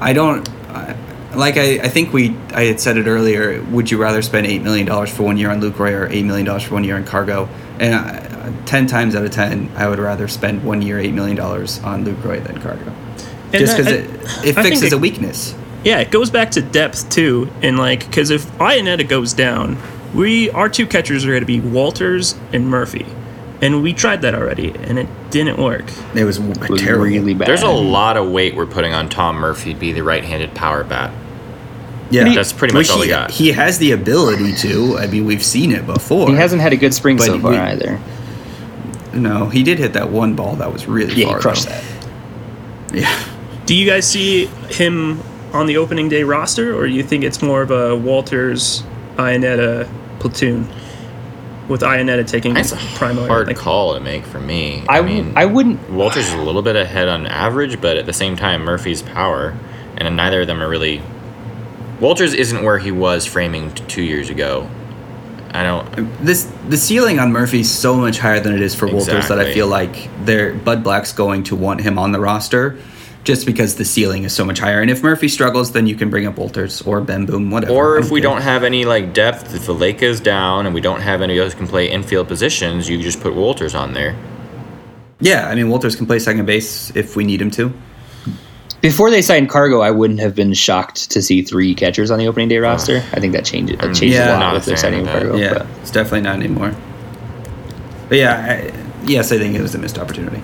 I 0.00 0.12
don't 0.12 0.46
I, 0.68 0.94
like 1.34 1.56
I, 1.56 1.78
I 1.78 1.88
think 1.88 2.12
we 2.12 2.36
I 2.52 2.64
had 2.64 2.80
said 2.80 2.96
it 2.98 3.06
earlier. 3.06 3.62
Would 3.70 3.90
you 3.90 3.98
rather 4.00 4.22
spend 4.22 4.46
eight 4.46 4.62
million 4.62 4.86
dollars 4.86 5.10
for 5.14 5.22
one 5.22 5.36
year 5.36 5.50
on 5.50 5.60
Lucroy 5.60 5.92
or 5.92 6.06
eight 6.08 6.24
million 6.24 6.44
dollars 6.46 6.64
for 6.64 6.74
one 6.74 6.84
year 6.84 6.96
on 6.96 7.04
Cargo? 7.04 7.48
And 7.78 7.94
I, 7.94 8.52
ten 8.66 8.86
times 8.86 9.14
out 9.16 9.24
of 9.24 9.30
ten, 9.30 9.70
I 9.76 9.88
would 9.88 9.98
rather 9.98 10.28
spend 10.28 10.64
one 10.64 10.82
year 10.82 10.98
eight 10.98 11.14
million 11.14 11.36
dollars 11.36 11.80
on 11.82 12.04
Lucroy 12.04 12.44
than 12.44 12.60
Cargo, 12.60 12.92
And 13.52 13.54
just 13.54 13.76
because 13.76 13.90
it, 13.92 14.04
it 14.46 14.54
fixes 14.54 14.84
it- 14.84 14.92
a 14.92 14.98
weakness. 14.98 15.54
Yeah, 15.84 15.98
it 16.00 16.10
goes 16.10 16.30
back 16.30 16.50
to 16.52 16.62
depth 16.62 17.10
too, 17.10 17.50
and 17.62 17.76
like 17.78 18.06
because 18.06 18.30
if 18.30 18.44
Iannetta 18.58 19.06
goes 19.08 19.32
down, 19.34 19.76
we 20.14 20.50
our 20.50 20.68
two 20.68 20.86
catchers 20.86 21.24
are 21.24 21.28
going 21.28 21.40
to 21.40 21.46
be 21.46 21.60
Walters 21.60 22.34
and 22.52 22.68
Murphy, 22.68 23.04
and 23.60 23.82
we 23.82 23.92
tried 23.92 24.22
that 24.22 24.34
already, 24.34 24.70
and 24.70 24.98
it 24.98 25.08
didn't 25.30 25.58
work. 25.62 25.84
It 26.14 26.24
was, 26.24 26.38
It 26.38 26.70
was 26.70 26.80
terrible. 26.80 27.04
really 27.04 27.34
bad. 27.34 27.48
There's 27.48 27.62
a 27.62 27.68
lot 27.68 28.16
of 28.16 28.30
weight 28.30 28.54
we're 28.54 28.66
putting 28.66 28.94
on 28.94 29.08
Tom 29.10 29.36
Murphy 29.36 29.74
to 29.74 29.78
be 29.78 29.92
the 29.92 30.02
right-handed 30.02 30.54
power 30.54 30.84
bat. 30.84 31.12
yeah, 32.10 32.32
That's 32.34 32.52
pretty 32.52 32.72
much 32.72 32.82
Which 32.84 32.90
all 32.90 32.96
he, 32.98 33.02
we 33.02 33.08
got. 33.08 33.30
He 33.32 33.52
has 33.52 33.78
the 33.78 33.90
ability 33.92 34.54
to. 34.56 34.96
I 34.98 35.06
mean, 35.08 35.26
we've 35.26 35.44
seen 35.44 35.70
it 35.72 35.84
before. 35.86 36.28
He 36.30 36.34
hasn't 36.36 36.62
had 36.62 36.72
a 36.72 36.76
good 36.76 36.94
spring 36.94 37.18
so 37.18 37.38
far 37.40 37.50
we- 37.50 37.56
either. 37.58 38.00
No, 39.12 39.46
he 39.48 39.62
did 39.62 39.78
hit 39.78 39.92
that 39.92 40.10
one 40.10 40.34
ball 40.34 40.56
that 40.56 40.72
was 40.72 40.86
really 40.86 41.14
Yeah, 41.14 41.26
far. 41.26 41.36
he 41.36 41.42
crushed 41.42 41.64
though. 41.66 41.70
that. 41.72 41.84
Yeah. 42.94 43.24
Do 43.66 43.74
you 43.74 43.86
guys 43.88 44.06
see 44.06 44.46
him 44.70 45.20
on 45.54 45.66
the 45.66 45.76
opening 45.76 46.08
day 46.08 46.24
roster, 46.24 46.76
or 46.76 46.86
do 46.86 46.92
you 46.92 47.02
think 47.02 47.24
it's 47.24 47.40
more 47.40 47.62
of 47.62 47.70
a 47.70 47.96
Walters 47.96 48.82
Iannetta 49.16 49.88
platoon 50.18 50.68
with 51.68 51.80
Iannetta 51.80 52.26
taking 52.26 52.52
That's 52.54 52.72
a 52.72 52.76
primary? 52.96 53.28
hard 53.28 53.46
like, 53.46 53.56
call 53.56 53.94
to 53.94 54.00
make 54.00 54.24
for 54.24 54.40
me. 54.40 54.84
I, 54.88 54.94
I 54.98 55.00
w- 55.00 55.22
mean, 55.22 55.32
I 55.36 55.46
wouldn't. 55.46 55.88
Walters 55.90 56.26
is 56.26 56.32
a 56.34 56.42
little 56.42 56.60
bit 56.62 56.76
ahead 56.76 57.08
on 57.08 57.26
average, 57.26 57.80
but 57.80 57.96
at 57.96 58.04
the 58.04 58.12
same 58.12 58.36
time, 58.36 58.62
Murphy's 58.62 59.00
power, 59.00 59.56
and 59.96 60.16
neither 60.16 60.42
of 60.42 60.46
them 60.48 60.60
are 60.60 60.68
really. 60.68 61.00
Walters 62.00 62.34
isn't 62.34 62.64
where 62.64 62.78
he 62.78 62.90
was 62.90 63.24
framing 63.24 63.72
t- 63.72 63.84
two 63.86 64.02
years 64.02 64.28
ago. 64.28 64.68
I 65.52 65.62
don't. 65.62 66.18
This 66.20 66.52
the 66.68 66.76
ceiling 66.76 67.20
on 67.20 67.30
Murphy's 67.30 67.70
so 67.70 67.94
much 67.96 68.18
higher 68.18 68.40
than 68.40 68.54
it 68.54 68.60
is 68.60 68.74
for 68.74 68.88
Walters 68.88 69.28
that 69.28 69.38
I 69.38 69.54
feel 69.54 69.68
like 69.68 70.10
they're 70.24 70.52
Bud 70.52 70.82
Black's 70.82 71.12
going 71.12 71.44
to 71.44 71.54
want 71.54 71.80
him 71.80 71.96
on 71.96 72.10
the 72.10 72.18
roster 72.18 72.76
just 73.24 73.46
because 73.46 73.76
the 73.76 73.84
ceiling 73.84 74.24
is 74.24 74.32
so 74.32 74.44
much 74.44 74.58
higher. 74.58 74.80
And 74.80 74.90
if 74.90 75.02
Murphy 75.02 75.28
struggles, 75.28 75.72
then 75.72 75.86
you 75.86 75.96
can 75.96 76.10
bring 76.10 76.26
up 76.26 76.36
Walters 76.36 76.82
or 76.82 77.00
Ben 77.00 77.26
Boom, 77.26 77.50
whatever. 77.50 77.72
Or 77.72 77.98
if 77.98 78.10
we 78.10 78.20
don't 78.20 78.42
have 78.42 78.62
any 78.62 78.84
like 78.84 79.14
depth, 79.14 79.54
if 79.54 79.66
the 79.66 79.74
lake 79.74 80.02
is 80.02 80.20
down 80.20 80.66
and 80.66 80.74
we 80.74 80.80
don't 80.80 81.00
have 81.00 81.22
any 81.22 81.38
others 81.40 81.54
who 81.54 81.60
can 81.60 81.68
play 81.68 81.90
infield 81.90 82.28
positions, 82.28 82.88
you 82.88 83.02
just 83.02 83.20
put 83.20 83.34
Walters 83.34 83.74
on 83.74 83.94
there. 83.94 84.14
Yeah, 85.20 85.48
I 85.48 85.54
mean 85.54 85.70
Walters 85.70 85.96
can 85.96 86.06
play 86.06 86.18
second 86.18 86.44
base 86.44 86.94
if 86.94 87.16
we 87.16 87.24
need 87.24 87.40
him 87.40 87.50
to. 87.52 87.72
Before 88.82 89.10
they 89.10 89.22
signed 89.22 89.48
Cargo, 89.48 89.80
I 89.80 89.90
wouldn't 89.90 90.20
have 90.20 90.34
been 90.34 90.52
shocked 90.52 91.10
to 91.12 91.22
see 91.22 91.40
three 91.40 91.74
catchers 91.74 92.10
on 92.10 92.18
the 92.18 92.26
opening 92.26 92.48
day 92.48 92.58
oh. 92.58 92.62
roster. 92.62 92.98
I 93.12 93.20
think 93.20 93.32
that 93.32 93.46
changes. 93.46 93.78
That 93.78 93.86
I'm 93.86 93.92
mm. 93.92 93.98
changes 93.98 94.18
yeah, 94.18 94.36
a 94.36 94.38
lot 94.38 94.52
a 94.52 94.54
with 94.56 94.66
their 94.66 94.76
signing 94.76 95.00
of 95.00 95.06
that. 95.06 95.22
Cargo. 95.22 95.36
yeah, 95.36 95.54
but- 95.54 95.66
it's 95.80 95.90
definitely 95.90 96.20
not 96.20 96.36
anymore. 96.36 96.76
But 98.10 98.18
yeah, 98.18 98.34
I, 98.36 99.06
yes, 99.06 99.32
I 99.32 99.38
think 99.38 99.54
it 99.54 99.62
was 99.62 99.74
a 99.74 99.78
missed 99.78 99.98
opportunity. 99.98 100.42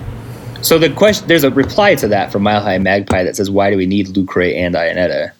So 0.61 0.77
the 0.77 0.89
question, 0.91 1.27
there's 1.27 1.43
a 1.43 1.49
reply 1.51 1.95
to 1.95 2.07
that 2.09 2.31
from 2.31 2.43
Mile 2.43 2.61
High 2.61 2.77
Magpie 2.77 3.23
that 3.23 3.35
says, 3.35 3.49
"Why 3.49 3.71
do 3.71 3.77
we 3.77 3.85
need 3.87 4.07
Lucroy 4.07 4.55
and 4.57 4.75
Iannetta?" 4.75 5.31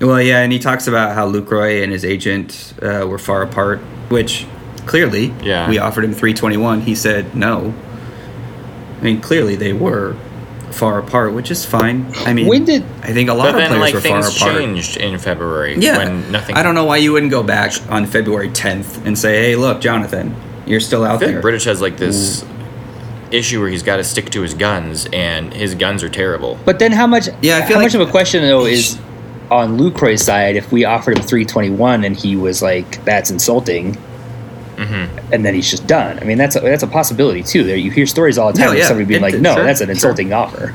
Well, 0.00 0.20
yeah, 0.20 0.40
and 0.40 0.52
he 0.52 0.58
talks 0.58 0.86
about 0.88 1.14
how 1.14 1.30
Lucroy 1.30 1.82
and 1.82 1.92
his 1.92 2.04
agent 2.04 2.74
uh, 2.82 3.06
were 3.08 3.18
far 3.18 3.42
apart, 3.42 3.78
which 4.08 4.46
clearly, 4.86 5.32
Yeah. 5.42 5.68
we 5.68 5.78
offered 5.78 6.04
him 6.04 6.12
321. 6.12 6.80
He 6.82 6.94
said 6.94 7.34
no. 7.36 7.72
I 9.00 9.04
mean, 9.04 9.20
clearly 9.20 9.54
they 9.54 9.72
were 9.72 10.16
far 10.72 10.98
apart, 10.98 11.32
which 11.32 11.50
is 11.52 11.64
fine. 11.64 12.06
I 12.26 12.32
mean, 12.32 12.48
When 12.48 12.64
did- 12.64 12.82
I 13.02 13.12
think 13.12 13.30
a 13.30 13.34
lot 13.34 13.44
But 13.44 13.54
of 13.54 13.60
then 13.60 13.68
players 13.68 13.80
like 13.82 13.94
were 13.94 14.00
far 14.00 14.18
apart. 14.18 14.60
changed 14.60 14.96
in 14.96 15.16
February 15.18 15.76
Yeah, 15.78 15.98
when 15.98 16.32
nothing. 16.32 16.56
I 16.56 16.62
don't 16.64 16.74
know 16.74 16.84
why 16.84 16.96
you 16.96 17.12
wouldn't 17.12 17.30
go 17.30 17.44
back 17.44 17.72
on 17.88 18.06
February 18.06 18.48
10th 18.48 18.98
and 19.06 19.16
say, 19.16 19.42
"Hey, 19.50 19.56
look, 19.56 19.80
Jonathan, 19.80 20.34
you're 20.66 20.80
still 20.80 21.04
I 21.04 21.10
out 21.10 21.20
feel 21.20 21.28
there." 21.28 21.36
like 21.42 21.44
Bridich 21.44 21.66
has 21.66 21.80
like 21.80 21.96
this 21.98 22.44
issue 23.34 23.60
where 23.60 23.68
he's 23.68 23.82
got 23.82 23.96
to 23.96 24.04
stick 24.04 24.30
to 24.30 24.42
his 24.42 24.54
guns, 24.54 25.06
and 25.12 25.52
his 25.52 25.74
guns 25.74 26.02
are 26.02 26.08
terrible. 26.08 26.58
But 26.64 26.78
then, 26.78 26.92
how 26.92 27.06
much? 27.06 27.28
Yeah, 27.42 27.58
I 27.58 27.62
feel 27.66 27.76
how 27.78 27.82
much 27.82 27.94
of 27.94 28.00
a 28.00 28.10
question 28.10 28.42
though 28.42 28.64
is 28.66 28.98
on 29.50 29.76
Lucroy's 29.78 30.22
side 30.24 30.56
if 30.56 30.72
we 30.72 30.84
offered 30.84 31.18
him 31.18 31.24
321 31.24 32.04
and 32.04 32.16
he 32.16 32.36
was 32.36 32.62
like, 32.62 33.04
"That's 33.04 33.30
insulting," 33.30 33.96
Mm-hmm. 34.76 35.32
and 35.32 35.44
then 35.44 35.54
he's 35.54 35.70
just 35.70 35.86
done. 35.86 36.18
I 36.18 36.24
mean, 36.24 36.36
that's 36.38 36.56
a, 36.56 36.60
that's 36.60 36.82
a 36.82 36.86
possibility 36.88 37.42
too. 37.44 37.62
There, 37.62 37.76
you 37.76 37.90
hear 37.92 38.06
stories 38.06 38.38
all 38.38 38.50
the 38.52 38.58
time 38.58 38.66
No, 38.68 38.72
of 38.72 38.78
yeah, 38.78 38.86
somebody 38.88 39.06
being 39.06 39.20
it- 39.20 39.32
like, 39.32 39.40
"No, 39.40 39.54
sure, 39.54 39.64
that's 39.64 39.80
an 39.80 39.86
sure. 39.86 39.92
insulting 39.92 40.32
offer." 40.32 40.74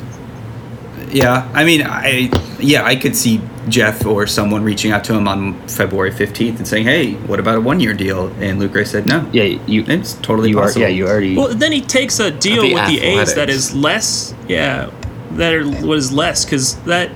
Yeah, 1.12 1.50
I 1.54 1.64
mean, 1.66 1.82
I 1.84 2.30
yeah, 2.60 2.86
I 2.86 2.96
could 2.96 3.16
see 3.16 3.42
Jeff 3.70 4.06
or 4.06 4.28
someone 4.28 4.64
reaching 4.64 4.92
out 4.92 5.04
to 5.06 5.14
him 5.14 5.28
on 5.28 5.60
February 5.68 6.12
15th 6.12 6.58
and 6.58 6.68
saying, 6.68 6.86
"Hey, 6.86 7.14
what 7.14 7.40
about 7.40 7.58
a 7.58 7.62
one-year 7.62 7.94
deal?" 7.94 8.28
And 8.40 8.62
Lucroy 8.62 8.86
said, 8.88 9.06
"No." 9.06 9.28
Yeah, 9.32 9.44
you. 9.44 9.84
It's 9.88 10.14
totally 10.16 10.50
you 10.50 10.60
are, 10.60 10.64
possible. 10.64 10.82
yeah, 10.82 10.88
you 10.90 11.08
already. 11.08 11.36
Well, 11.36 11.50
then 11.50 11.72
he 11.72 11.82
takes 11.82 12.20
a 12.20 12.32
deal 12.32 12.62
The 12.64 12.74
with 12.74 12.88
the 12.88 13.02
A's 13.02 13.36
that 13.36 13.50
is 13.50 13.76
less. 13.76 14.34
Yeah, 14.48 14.90
that 15.34 15.54
are, 15.54 15.68
was 15.86 16.12
less 16.12 16.46
because 16.46 16.76
that 16.84 17.12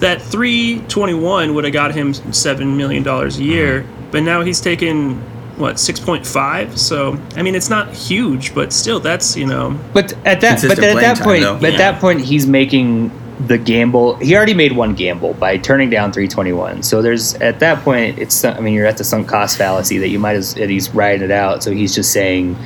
that 0.00 0.20
three 0.20 0.80
twenty 0.88 1.14
one 1.14 1.54
would 1.54 1.64
have 1.64 1.72
got 1.72 1.94
him 1.94 2.12
seven 2.32 2.76
million 2.76 3.02
dollars 3.02 3.38
a 3.38 3.44
year, 3.44 3.82
Mm-hmm. 3.82 4.10
but 4.10 4.22
now 4.22 4.42
he's 4.42 4.60
taking 4.60 5.20
what 5.56 5.78
six 5.78 6.00
point 6.00 6.26
five. 6.26 6.78
So 6.78 7.16
I 7.36 7.42
mean, 7.42 7.54
it's 7.54 7.70
not 7.70 7.92
huge, 7.94 8.54
but 8.54 8.72
still, 8.72 8.98
that's 9.00 9.36
you 9.36 9.46
know. 9.46 9.78
But 9.92 10.12
at 10.26 10.40
that, 10.40 10.60
but 10.62 10.76
Consistent 10.76 10.80
then 10.80 10.88
at 10.90 10.92
playing 10.92 10.96
that 11.06 11.16
time, 11.16 11.24
point, 11.24 11.42
though. 11.42 11.56
at 11.66 11.72
Yeah. 11.74 11.78
that 11.78 12.00
point, 12.00 12.20
he's 12.22 12.46
making 12.46 13.10
the 13.46 13.58
gamble. 13.58 14.14
He 14.16 14.36
already 14.36 14.54
made 14.54 14.72
one 14.72 14.94
gamble 14.94 15.34
by 15.34 15.56
turning 15.58 15.90
down 15.90 16.12
321. 16.12 16.82
So 16.82 17.02
there's 17.02 17.34
at 17.36 17.58
that 17.60 17.82
point, 17.84 18.18
it's. 18.18 18.44
I 18.44 18.60
mean, 18.60 18.74
you're 18.74 18.86
at 18.86 18.96
the 18.98 19.04
sunk 19.04 19.28
cost 19.28 19.56
fallacy 19.58 19.98
that 19.98 20.08
you 20.08 20.18
might 20.18 20.36
as. 20.36 20.54
And 20.56 20.70
he's 20.70 20.90
riding 20.94 21.22
it 21.24 21.30
out. 21.30 21.62
So 21.62 21.72
he's 21.72 21.94
just 21.94 22.12
saying, 22.12 22.56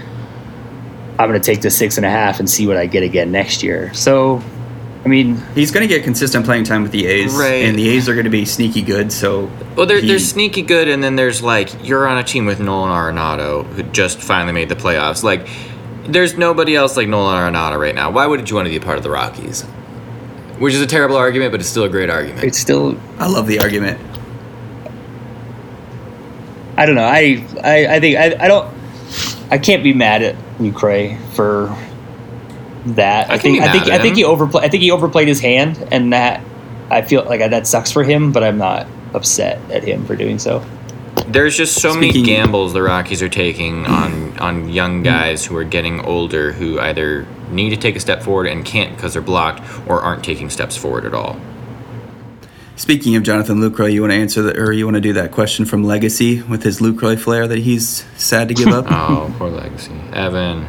"I'm 1.18 1.28
going 1.28 1.40
to 1.40 1.44
take 1.44 1.62
the 1.62 1.70
six 1.70 1.96
and 1.96 2.04
a 2.06 2.10
half 2.10 2.38
and 2.38 2.48
see 2.48 2.66
what 2.66 2.76
I 2.76 2.86
get 2.86 3.02
again 3.02 3.32
next 3.32 3.62
year." 3.62 3.92
So, 3.94 4.42
I 5.04 5.08
mean, 5.08 5.40
He's 5.54 5.70
going 5.70 5.88
to 5.88 5.92
get 5.92 6.04
consistent 6.04 6.44
playing 6.44 6.64
time 6.64 6.82
with 6.82 6.92
the 6.92 7.06
A's, 7.06 7.34
Right. 7.34 7.64
and 7.64 7.78
the 7.78 7.88
A's 7.90 8.08
are 8.08 8.14
going 8.14 8.24
to 8.24 8.30
be 8.30 8.44
sneaky 8.44 8.82
good. 8.82 9.10
So, 9.10 9.50
Well, 9.74 9.86
there, 9.86 10.00
he- 10.00 10.06
there's 10.08 10.28
sneaky 10.28 10.62
good, 10.62 10.88
and 10.88 11.02
then 11.02 11.16
there's 11.16 11.42
like 11.42 11.70
you're 11.86 12.06
on 12.06 12.18
a 12.18 12.24
team 12.24 12.44
with 12.46 12.60
Nolan 12.60 12.90
Arenado, 12.90 13.64
who 13.72 13.84
just 13.84 14.18
finally 14.20 14.52
made 14.52 14.68
the 14.68 14.76
playoffs. 14.76 15.22
Like, 15.22 15.48
there's 16.06 16.36
nobody 16.36 16.76
else 16.76 16.96
like 16.96 17.08
Nolan 17.08 17.36
Arenado 17.54 17.78
right 17.80 17.94
now. 17.94 18.10
Why 18.10 18.26
would 18.26 18.50
you 18.50 18.56
want 18.56 18.66
to 18.66 18.70
be 18.70 18.76
a 18.76 18.80
part 18.80 18.98
of 18.98 19.02
the 19.02 19.10
Rockies? 19.10 19.64
Which 20.58 20.74
is 20.74 20.80
a 20.80 20.86
terrible 20.86 21.16
argument, 21.16 21.52
but 21.52 21.60
it's 21.60 21.68
still 21.68 21.84
a 21.84 21.88
great 21.88 22.10
argument. 22.10 22.44
it's 22.44 22.58
still. 22.58 22.98
I 23.18 23.28
love 23.28 23.46
the 23.46 23.60
argument. 23.60 24.00
I 26.76 26.86
don't 26.86 26.94
know. 26.94 27.04
I 27.04 27.44
I, 27.62 27.96
I 27.96 28.00
think 28.00 28.16
I, 28.16 28.44
I 28.44 28.48
don't. 28.48 28.74
I 29.50 29.58
can't 29.58 29.82
be 29.82 29.94
mad 29.94 30.22
at 30.22 30.36
Lucroy 30.58 31.18
for 31.32 31.74
that. 32.86 33.30
I 33.30 33.34
I, 33.34 33.38
think 33.38 33.60
I 33.60 33.72
think 33.72 33.92
I 33.92 33.98
think 33.98 34.16
he 34.16 34.24
overplayed. 34.24 34.64
I 34.64 34.68
think 34.68 34.82
he 34.82 34.90
overplayed 34.90 35.28
his 35.28 35.40
hand, 35.40 35.88
and 35.90 36.12
that 36.12 36.44
I 36.90 37.02
feel 37.02 37.24
like 37.24 37.40
that 37.40 37.66
sucks 37.66 37.90
for 37.90 38.02
him. 38.02 38.32
But 38.32 38.44
I'm 38.44 38.58
not 38.58 38.86
upset 39.14 39.58
at 39.70 39.84
him 39.84 40.04
for 40.06 40.16
doing 40.16 40.38
so. 40.38 40.64
There's 41.26 41.56
just 41.56 41.80
so 41.80 41.94
many 41.94 42.22
gambles 42.22 42.72
the 42.72 42.82
Rockies 42.82 43.22
are 43.22 43.28
taking 43.28 43.86
on 43.86 44.38
on 44.38 44.68
young 44.68 45.02
guys 45.02 45.44
who 45.44 45.56
are 45.56 45.64
getting 45.64 46.00
older, 46.00 46.52
who 46.52 46.78
either 46.80 47.26
need 47.50 47.70
to 47.70 47.76
take 47.76 47.96
a 47.96 48.00
step 48.00 48.22
forward 48.22 48.46
and 48.46 48.64
can't 48.64 48.94
because 48.96 49.12
they're 49.12 49.22
blocked, 49.22 49.62
or 49.88 50.00
aren't 50.00 50.24
taking 50.24 50.50
steps 50.50 50.76
forward 50.76 51.04
at 51.04 51.14
all. 51.14 51.40
Speaking 52.76 53.16
of 53.16 53.24
Jonathan 53.24 53.58
Lucroy, 53.58 53.92
you 53.92 54.02
want 54.02 54.12
to 54.12 54.16
answer 54.16 54.42
that, 54.42 54.56
or 54.56 54.72
you 54.72 54.84
want 54.84 54.94
to 54.94 55.00
do 55.00 55.12
that 55.14 55.32
question 55.32 55.64
from 55.64 55.82
Legacy 55.82 56.42
with 56.42 56.62
his 56.62 56.78
Lucroy 56.78 57.18
flair 57.18 57.48
that 57.48 57.58
he's 57.58 58.04
sad 58.16 58.48
to 58.48 58.54
give 58.54 58.68
up? 58.68 58.86
Oh, 58.90 59.34
poor 59.36 59.50
legacy, 59.50 59.92
Evan. 60.12 60.64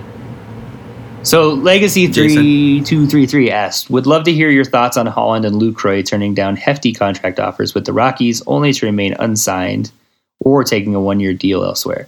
So 1.22 1.54
Legacy 1.54 2.08
Jason. 2.08 2.38
three 2.38 2.82
two 2.82 3.06
three 3.06 3.26
three 3.26 3.52
asked, 3.52 3.90
would 3.90 4.08
love 4.08 4.24
to 4.24 4.34
hear 4.34 4.50
your 4.50 4.64
thoughts 4.64 4.98
on 4.98 5.06
Holland 5.06 5.46
and 5.46 5.56
Lucroy 5.56 6.04
turning 6.06 6.34
down 6.34 6.56
hefty 6.56 6.94
contract 6.94 7.40
offers 7.40 7.76
with 7.76 7.86
the 7.86 7.94
Rockies, 7.94 8.42
only 8.48 8.74
to 8.74 8.86
remain 8.86 9.16
unsigned 9.20 9.92
or 10.40 10.64
taking 10.64 10.96
a 10.96 11.02
one 11.02 11.20
year 11.20 11.34
deal 11.34 11.64
elsewhere. 11.64 12.08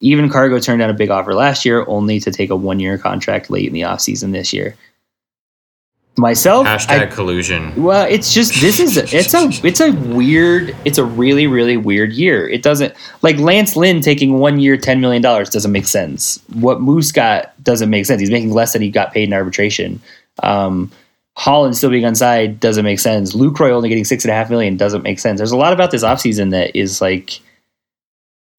Even 0.00 0.28
Cargo 0.30 0.58
turned 0.58 0.80
down 0.80 0.90
a 0.90 0.94
big 0.94 1.10
offer 1.10 1.34
last 1.34 1.64
year, 1.64 1.84
only 1.86 2.18
to 2.20 2.30
take 2.30 2.50
a 2.50 2.56
one 2.56 2.80
year 2.80 2.96
contract 2.98 3.50
late 3.50 3.66
in 3.66 3.72
the 3.74 3.82
offseason 3.82 4.32
this 4.32 4.52
year. 4.52 4.74
Myself, 6.16 6.66
I- 6.66 6.76
Hashtag 6.76 7.12
collusion. 7.12 7.82
well, 7.82 8.04
it's 8.06 8.34
just 8.34 8.60
this 8.60 8.80
is 8.80 8.96
it's 8.96 9.32
a 9.32 9.48
it's 9.66 9.80
a 9.80 9.92
weird 9.92 10.76
it's 10.84 10.98
a 10.98 11.04
really 11.04 11.46
really 11.46 11.76
weird 11.76 12.12
year. 12.12 12.48
It 12.48 12.62
doesn't 12.62 12.94
like 13.22 13.38
Lance 13.38 13.76
Lynn 13.76 14.00
taking 14.00 14.38
one 14.38 14.58
year 14.58 14.76
ten 14.76 15.00
million 15.00 15.22
dollars 15.22 15.48
doesn't 15.48 15.70
make 15.72 15.86
sense. 15.86 16.40
What 16.52 16.80
Moose 16.80 17.12
got 17.12 17.54
doesn't 17.62 17.88
make 17.88 18.06
sense. 18.06 18.20
He's 18.20 18.30
making 18.30 18.50
less 18.52 18.72
than 18.72 18.82
he 18.82 18.90
got 18.90 19.12
paid 19.12 19.24
in 19.24 19.32
arbitration. 19.32 20.00
Um, 20.42 20.90
Holland 21.36 21.76
still 21.76 21.90
being 21.90 22.04
onside 22.04 22.58
doesn't 22.60 22.84
make 22.84 22.98
sense. 23.00 23.34
Lucroy 23.34 23.70
only 23.70 23.88
getting 23.88 24.04
six 24.04 24.24
and 24.24 24.32
a 24.32 24.34
half 24.34 24.50
million 24.50 24.76
doesn't 24.76 25.02
make 25.02 25.20
sense. 25.20 25.38
There's 25.38 25.52
a 25.52 25.56
lot 25.56 25.72
about 25.72 25.90
this 25.90 26.04
offseason 26.04 26.50
that 26.50 26.76
is 26.76 27.00
like 27.00 27.40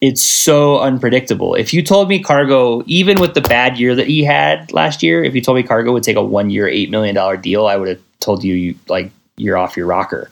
it's 0.01 0.23
so 0.23 0.79
unpredictable. 0.79 1.53
If 1.53 1.73
you 1.73 1.83
told 1.83 2.09
me 2.09 2.21
Cargo, 2.21 2.83
even 2.87 3.21
with 3.21 3.35
the 3.35 3.41
bad 3.41 3.77
year 3.77 3.95
that 3.95 4.07
he 4.07 4.23
had 4.23 4.73
last 4.73 5.03
year, 5.03 5.23
if 5.23 5.35
you 5.35 5.41
told 5.41 5.57
me 5.57 5.63
Cargo 5.63 5.93
would 5.93 6.03
take 6.03 6.17
a 6.17 6.23
one 6.23 6.49
year, 6.49 6.65
$8 6.65 6.89
million 6.89 7.41
deal, 7.41 7.67
I 7.67 7.75
would 7.77 7.87
have 7.87 8.01
told 8.19 8.43
you, 8.43 8.55
you 8.55 8.75
like, 8.89 9.11
you're 9.37 9.57
off 9.57 9.77
your 9.77 9.85
rocker. 9.85 10.31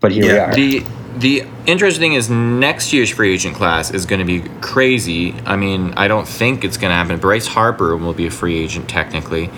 But 0.00 0.12
here 0.12 0.24
we 0.24 0.38
are. 0.38 0.54
The 0.54 0.84
the 1.16 1.44
interesting 1.64 2.00
thing 2.00 2.12
is 2.12 2.28
next 2.28 2.92
year's 2.92 3.08
free 3.08 3.32
agent 3.32 3.56
class 3.56 3.90
is 3.90 4.04
going 4.04 4.18
to 4.18 4.26
be 4.26 4.46
crazy. 4.60 5.32
I 5.46 5.56
mean, 5.56 5.94
I 5.96 6.08
don't 6.08 6.28
think 6.28 6.62
it's 6.62 6.76
going 6.76 6.90
to 6.90 6.94
happen. 6.94 7.18
Bryce 7.18 7.46
Harper 7.46 7.96
will 7.96 8.12
be 8.12 8.26
a 8.26 8.30
free 8.30 8.58
agent 8.58 8.88
technically. 8.88 9.50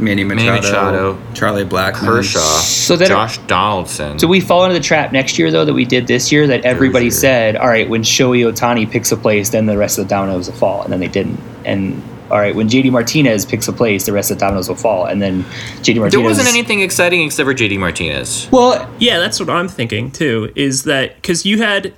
Manny 0.00 0.24
Machado, 0.24 0.56
Machado, 0.56 1.18
Charlie 1.34 1.64
Blackmon, 1.64 1.94
Kershaw, 2.06 2.38
So 2.40 2.96
then- 2.96 3.08
Josh 3.08 3.38
Donaldson. 3.46 4.18
So 4.18 4.26
we 4.26 4.40
fall 4.40 4.64
into 4.64 4.74
the 4.74 4.84
trap 4.84 5.12
next 5.12 5.38
year, 5.38 5.50
though, 5.50 5.64
that 5.64 5.74
we 5.74 5.84
did 5.84 6.06
this 6.06 6.30
year. 6.32 6.46
That 6.46 6.64
everybody 6.64 7.06
Dozier. 7.06 7.20
said, 7.20 7.56
"All 7.56 7.68
right, 7.68 7.88
when 7.88 8.02
Shohei 8.02 8.50
Otani 8.50 8.90
picks 8.90 9.10
a 9.12 9.16
place, 9.16 9.50
then 9.50 9.66
the 9.66 9.76
rest 9.76 9.98
of 9.98 10.04
the 10.04 10.08
dominoes 10.10 10.46
will 10.48 10.56
fall," 10.56 10.82
and 10.82 10.92
then 10.92 11.00
they 11.00 11.08
didn't. 11.08 11.38
And 11.64 12.02
all 12.30 12.38
right, 12.38 12.54
when 12.54 12.68
JD 12.68 12.90
Martinez 12.90 13.46
picks 13.46 13.68
a 13.68 13.72
place, 13.72 14.04
the 14.06 14.12
rest 14.12 14.30
of 14.30 14.36
the 14.38 14.40
dominoes 14.44 14.68
will 14.68 14.76
fall, 14.76 15.06
and 15.06 15.20
then 15.22 15.44
JD 15.82 15.98
Martinez. 15.98 16.12
there 16.12 16.20
wasn't 16.20 16.48
anything 16.48 16.80
exciting 16.80 17.22
except 17.24 17.46
for 17.46 17.54
JD 17.54 17.78
Martinez. 17.78 18.48
Well, 18.50 18.86
Yeah, 18.98 19.18
that's 19.18 19.40
what 19.40 19.48
I'm 19.48 19.68
thinking 19.68 20.10
too. 20.10 20.50
Is 20.54 20.82
that 20.84 21.16
because 21.16 21.46
you 21.46 21.62
had 21.62 21.92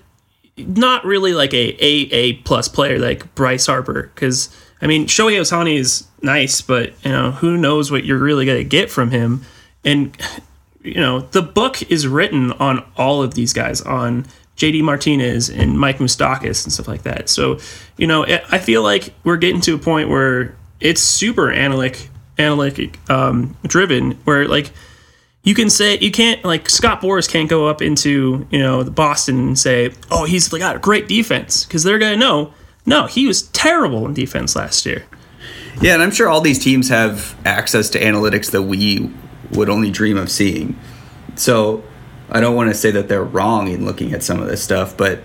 not 0.57 1.05
really 1.05 1.33
like 1.33 1.53
a 1.55 1.77
A 1.81 2.09
A 2.13 2.33
plus 2.45 2.69
player 2.69 2.99
like 2.99 3.35
Bryce 3.35 3.67
Harper? 3.67 4.11
Because 4.15 4.51
I 4.83 4.87
mean, 4.87 5.07
Shohei 5.07 5.41
Ohtani 5.41 5.79
is 5.79 6.07
nice, 6.23 6.61
but 6.61 6.93
you 7.05 7.11
know 7.11 7.33
who 7.33 7.57
knows 7.57 7.91
what 7.91 8.05
you're 8.05 8.19
really 8.19 8.47
gonna 8.47 8.65
get 8.65 8.91
from 8.91 9.11
him. 9.11 9.45
And 9.85 10.17
you 10.83 11.01
know 11.01 11.21
the 11.21 11.43
book 11.43 11.83
is 11.91 12.07
written 12.07 12.53
on 12.53 12.85
all 12.97 13.23
of 13.23 13.35
these 13.35 13.53
guys 13.53 13.81
on 13.83 14.27
JD 14.57 14.83
Martinez 14.83 15.49
and 15.49 15.79
Mike 15.79 15.99
Moustakas 15.99 16.65
and 16.65 16.73
stuff 16.73 16.89
like 16.89 17.03
that. 17.03 17.29
So 17.29 17.59
you 17.97 18.07
know 18.07 18.25
I 18.25 18.43
I 18.51 18.59
feel 18.59 18.83
like 18.83 19.13
we're 19.25 19.37
getting 19.37 19.61
to 19.63 19.75
a 19.75 19.79
point 19.79 20.09
where 20.09 20.57
it's 20.81 21.01
super 21.01 21.51
analytic 21.51 22.09
analytic 22.39 22.99
um, 23.11 23.57
driven 23.67 24.13
where 24.25 24.49
like 24.49 24.73
you 25.43 25.55
can 25.55 25.71
say 25.71 25.99
you 25.99 26.11
can't 26.11 26.45
like 26.45 26.69
Scott 26.69 27.01
Boras 27.01 27.29
can't 27.29 27.49
go 27.49 27.67
up 27.67 27.83
into 27.83 28.47
you 28.51 28.59
know 28.59 28.83
the 28.83 28.91
Boston 28.91 29.39
and 29.39 29.59
say 29.59 29.93
oh 30.11 30.25
he's 30.25 30.49
got 30.49 30.77
a 30.77 30.79
great 30.79 31.09
defense 31.09 31.65
because 31.65 31.83
they're 31.83 31.99
gonna 31.99 32.17
know 32.17 32.53
no 32.87 33.07
he 33.07 33.27
was 33.27 33.43
terrible 33.43 34.07
in 34.07 34.15
defense 34.15 34.57
last 34.57 34.87
year 34.87 35.05
Yeah, 35.81 35.95
and 35.95 36.03
I'm 36.03 36.11
sure 36.11 36.29
all 36.29 36.41
these 36.43 36.63
teams 36.63 36.89
have 36.91 37.35
access 37.45 37.89
to 37.91 38.01
analytics 38.01 38.51
that 38.51 38.63
we 38.63 39.11
would 39.53 39.71
only 39.71 39.91
dream 39.91 40.19
of 40.19 40.31
seeing. 40.31 40.79
So 41.37 41.83
I 42.31 42.41
don't 42.41 42.55
want 42.55 42.71
to 42.71 42.75
say 42.75 42.91
that 42.91 43.09
they're 43.09 43.25
wrong 43.25 43.69
in 43.69 43.85
looking 43.85 44.13
at 44.13 44.23
some 44.23 44.41
of 44.41 44.49
this 44.49 44.63
stuff, 44.63 44.97
but 44.97 45.21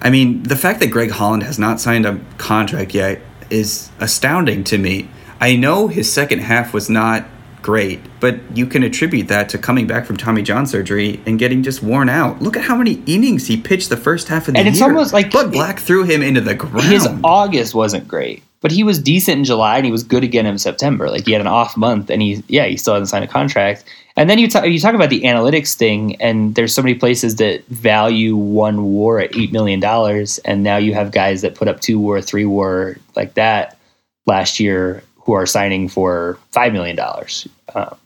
I 0.00 0.10
mean, 0.10 0.42
the 0.42 0.56
fact 0.56 0.80
that 0.80 0.88
Greg 0.88 1.10
Holland 1.10 1.42
has 1.44 1.58
not 1.58 1.80
signed 1.80 2.04
a 2.04 2.20
contract 2.36 2.92
yet 2.94 3.20
is 3.48 3.90
astounding 3.98 4.62
to 4.64 4.78
me. 4.78 5.08
I 5.40 5.56
know 5.56 5.88
his 5.88 6.12
second 6.12 6.40
half 6.40 6.74
was 6.74 6.90
not 6.90 7.26
great, 7.66 7.98
but 8.20 8.38
you 8.56 8.64
can 8.64 8.84
attribute 8.84 9.26
that 9.26 9.48
to 9.48 9.58
coming 9.58 9.88
back 9.88 10.06
from 10.06 10.16
Tommy 10.16 10.40
John 10.40 10.66
surgery 10.68 11.20
and 11.26 11.36
getting 11.36 11.64
just 11.64 11.82
worn 11.82 12.08
out. 12.08 12.40
Look 12.40 12.56
at 12.56 12.62
how 12.62 12.76
many 12.76 13.02
innings 13.06 13.48
he 13.48 13.56
pitched 13.56 13.88
the 13.88 13.96
first 13.96 14.28
half 14.28 14.46
of 14.46 14.54
the 14.54 14.60
And 14.60 14.66
year. 14.66 14.68
And 14.68 14.74
it's 14.76 14.82
almost 14.82 15.12
like- 15.12 15.32
Bud 15.32 15.50
Black 15.50 15.80
threw 15.80 16.04
him 16.04 16.22
into 16.22 16.40
the 16.40 16.54
ground. 16.54 16.86
his 16.86 17.08
August 17.24 17.74
wasn't 17.74 18.06
great, 18.06 18.44
but 18.60 18.70
he 18.70 18.84
was 18.84 19.00
decent 19.00 19.38
in 19.38 19.44
July 19.44 19.78
and 19.78 19.84
he 19.84 19.90
was 19.90 20.04
good 20.04 20.22
again 20.22 20.46
in 20.46 20.56
September. 20.58 21.10
Like 21.10 21.26
he 21.26 21.32
had 21.32 21.40
an 21.40 21.48
off 21.48 21.76
month, 21.76 22.08
and 22.08 22.22
he 22.22 22.44
yeah 22.46 22.66
he 22.66 22.76
still 22.76 22.94
hasn't 22.94 23.08
signed 23.08 23.24
a 23.24 23.28
contract. 23.28 23.82
And 24.16 24.30
then 24.30 24.38
you 24.38 24.46
talk 24.48 24.64
you 24.64 24.78
talk 24.78 24.94
about 24.94 25.10
the 25.10 25.22
analytics 25.22 25.74
thing, 25.74 26.14
and 26.22 26.54
there's 26.54 26.72
so 26.72 26.82
many 26.82 26.94
places 26.94 27.34
that 27.36 27.66
value 27.66 28.36
one 28.36 28.84
WAR 28.92 29.18
at 29.18 29.36
eight 29.36 29.50
million 29.50 29.80
dollars, 29.80 30.38
and 30.44 30.62
now 30.62 30.76
you 30.76 30.94
have 30.94 31.10
guys 31.10 31.42
that 31.42 31.56
put 31.56 31.66
up 31.66 31.80
two 31.80 31.98
WAR, 31.98 32.20
three 32.22 32.44
WAR 32.44 32.96
like 33.16 33.34
that 33.34 33.76
last 34.24 34.60
year 34.60 35.02
who 35.26 35.32
are 35.34 35.44
signing 35.44 35.88
for 35.88 36.38
five 36.52 36.72
million 36.72 36.96
dollars. 36.96 37.46
Um, 37.74 37.96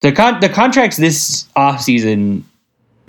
the 0.00 0.10
con- 0.12 0.40
the 0.40 0.48
contracts 0.48 0.96
this 0.96 1.46
off 1.54 1.80
season 1.82 2.44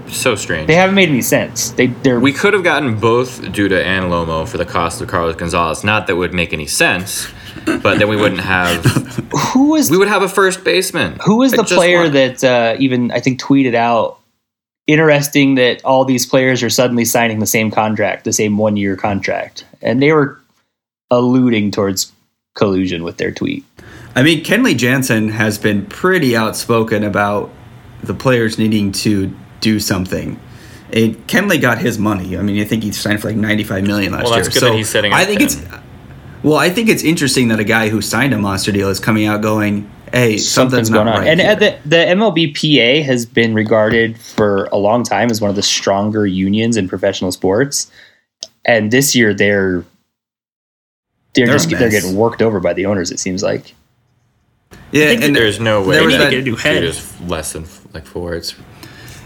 So 0.07 0.35
strange. 0.35 0.67
they 0.67 0.75
haven't 0.75 0.95
made 0.95 1.09
any 1.09 1.21
sense. 1.21 1.71
They 1.71 1.87
they're 1.87 2.19
we 2.19 2.33
could 2.33 2.53
have 2.53 2.63
gotten 2.63 2.99
both 2.99 3.41
Duda 3.41 3.83
and 3.83 4.05
Lomo 4.11 4.47
for 4.47 4.57
the 4.57 4.65
cost 4.65 5.01
of 5.01 5.07
Carlos 5.07 5.35
Gonzalez. 5.37 5.83
Not 5.83 6.07
that 6.07 6.17
would 6.17 6.33
make 6.33 6.51
any 6.53 6.67
sense, 6.67 7.27
but 7.65 7.97
then 7.99 8.09
we 8.09 8.17
wouldn't 8.17 8.41
have. 8.41 8.83
who 9.53 9.71
was 9.71 9.89
We 9.89 9.97
would 9.97 10.09
have 10.09 10.21
a 10.21 10.29
first 10.29 10.63
baseman. 10.65 11.17
Who 11.25 11.37
was 11.37 11.53
the 11.53 11.63
player 11.63 12.01
want- 12.01 12.13
that 12.13 12.43
uh, 12.43 12.75
even 12.79 13.11
I 13.11 13.19
think 13.21 13.41
tweeted 13.41 13.73
out? 13.75 14.17
Interesting 14.87 15.55
that 15.55 15.85
all 15.85 16.03
these 16.03 16.25
players 16.25 16.61
are 16.63 16.69
suddenly 16.69 17.05
signing 17.05 17.39
the 17.39 17.45
same 17.45 17.71
contract, 17.71 18.25
the 18.25 18.33
same 18.33 18.57
one 18.57 18.75
year 18.75 18.97
contract, 18.97 19.63
and 19.81 20.01
they 20.01 20.11
were 20.11 20.37
alluding 21.11 21.71
towards 21.71 22.11
collusion 22.55 23.03
with 23.03 23.17
their 23.17 23.31
tweet. 23.31 23.63
I 24.15 24.23
mean, 24.23 24.43
Kenley 24.43 24.75
Jansen 24.77 25.29
has 25.29 25.57
been 25.57 25.85
pretty 25.85 26.35
outspoken 26.35 27.03
about 27.03 27.49
the 28.03 28.13
players 28.13 28.57
needing 28.57 28.91
to 28.91 29.33
do 29.61 29.79
something. 29.79 30.39
And 30.91 31.15
Kenley 31.27 31.61
got 31.61 31.77
his 31.77 31.97
money. 31.97 32.37
I 32.37 32.41
mean, 32.41 32.61
I 32.61 32.65
think 32.65 32.83
he 32.83 32.91
signed 32.91 33.21
for 33.21 33.29
like 33.29 33.37
ninety-five 33.37 33.85
million 33.87 34.11
last 34.11 34.23
Well, 34.25 34.33
that's 34.33 34.47
year. 34.47 34.51
good 34.53 34.59
so 34.59 34.65
that 34.71 34.75
he's 34.75 34.89
setting 34.89 35.13
I 35.13 35.23
think 35.23 35.39
then. 35.39 35.47
it's 35.47 35.61
well. 36.43 36.57
I 36.57 36.69
think 36.69 36.89
it's 36.89 37.03
interesting 37.03 37.47
that 37.47 37.59
a 37.61 37.63
guy 37.63 37.87
who 37.87 38.01
signed 38.01 38.33
a 38.33 38.37
monster 38.37 38.73
deal 38.73 38.89
is 38.89 38.99
coming 38.99 39.25
out 39.25 39.41
going, 39.41 39.89
"Hey, 40.11 40.37
something's, 40.37 40.89
Something's 40.89 40.89
going 40.89 41.07
on, 41.07 41.19
right." 41.19 41.27
and 41.29 41.39
here." 41.39 41.51
uh, 41.51 41.55
the 41.55 41.77
the 41.85 41.95
MLBPA 41.95 43.05
has 43.05 43.25
been 43.25 43.53
regarded 43.53 44.19
for 44.19 44.65
a 44.73 44.77
long 44.77 45.03
time 45.03 45.31
as 45.31 45.39
one 45.39 45.49
of 45.49 45.55
the 45.55 45.61
stronger 45.63 46.27
unions 46.27 46.75
in 46.75 46.89
professional 46.89 47.31
sports, 47.31 47.89
and 48.65 48.91
this 48.91 49.15
year 49.15 49.33
they're 49.33 49.85
they're, 51.33 51.45
They're 51.47 51.55
just 51.55 51.69
they're 51.69 51.89
getting 51.89 52.15
worked 52.15 52.41
over 52.41 52.59
by 52.59 52.73
the 52.73 52.85
owners. 52.85 53.11
It 53.11 53.19
seems 53.19 53.41
like. 53.43 53.73
yeah, 54.91 55.07
think 55.07 55.23
and 55.23 55.35
There's 55.35 55.59
no 55.59 55.81
way 55.81 55.95
There 55.95 56.05
was 56.05 56.13
that 56.15 56.25
that- 56.25 56.29
Get 56.31 56.39
a 56.39 56.43
new 56.43 56.55
head. 56.55 56.81
dude 56.81 57.29
less 57.29 57.53
than 57.53 57.65
like 57.93 58.05
four. 58.05 58.35
It's 58.35 58.55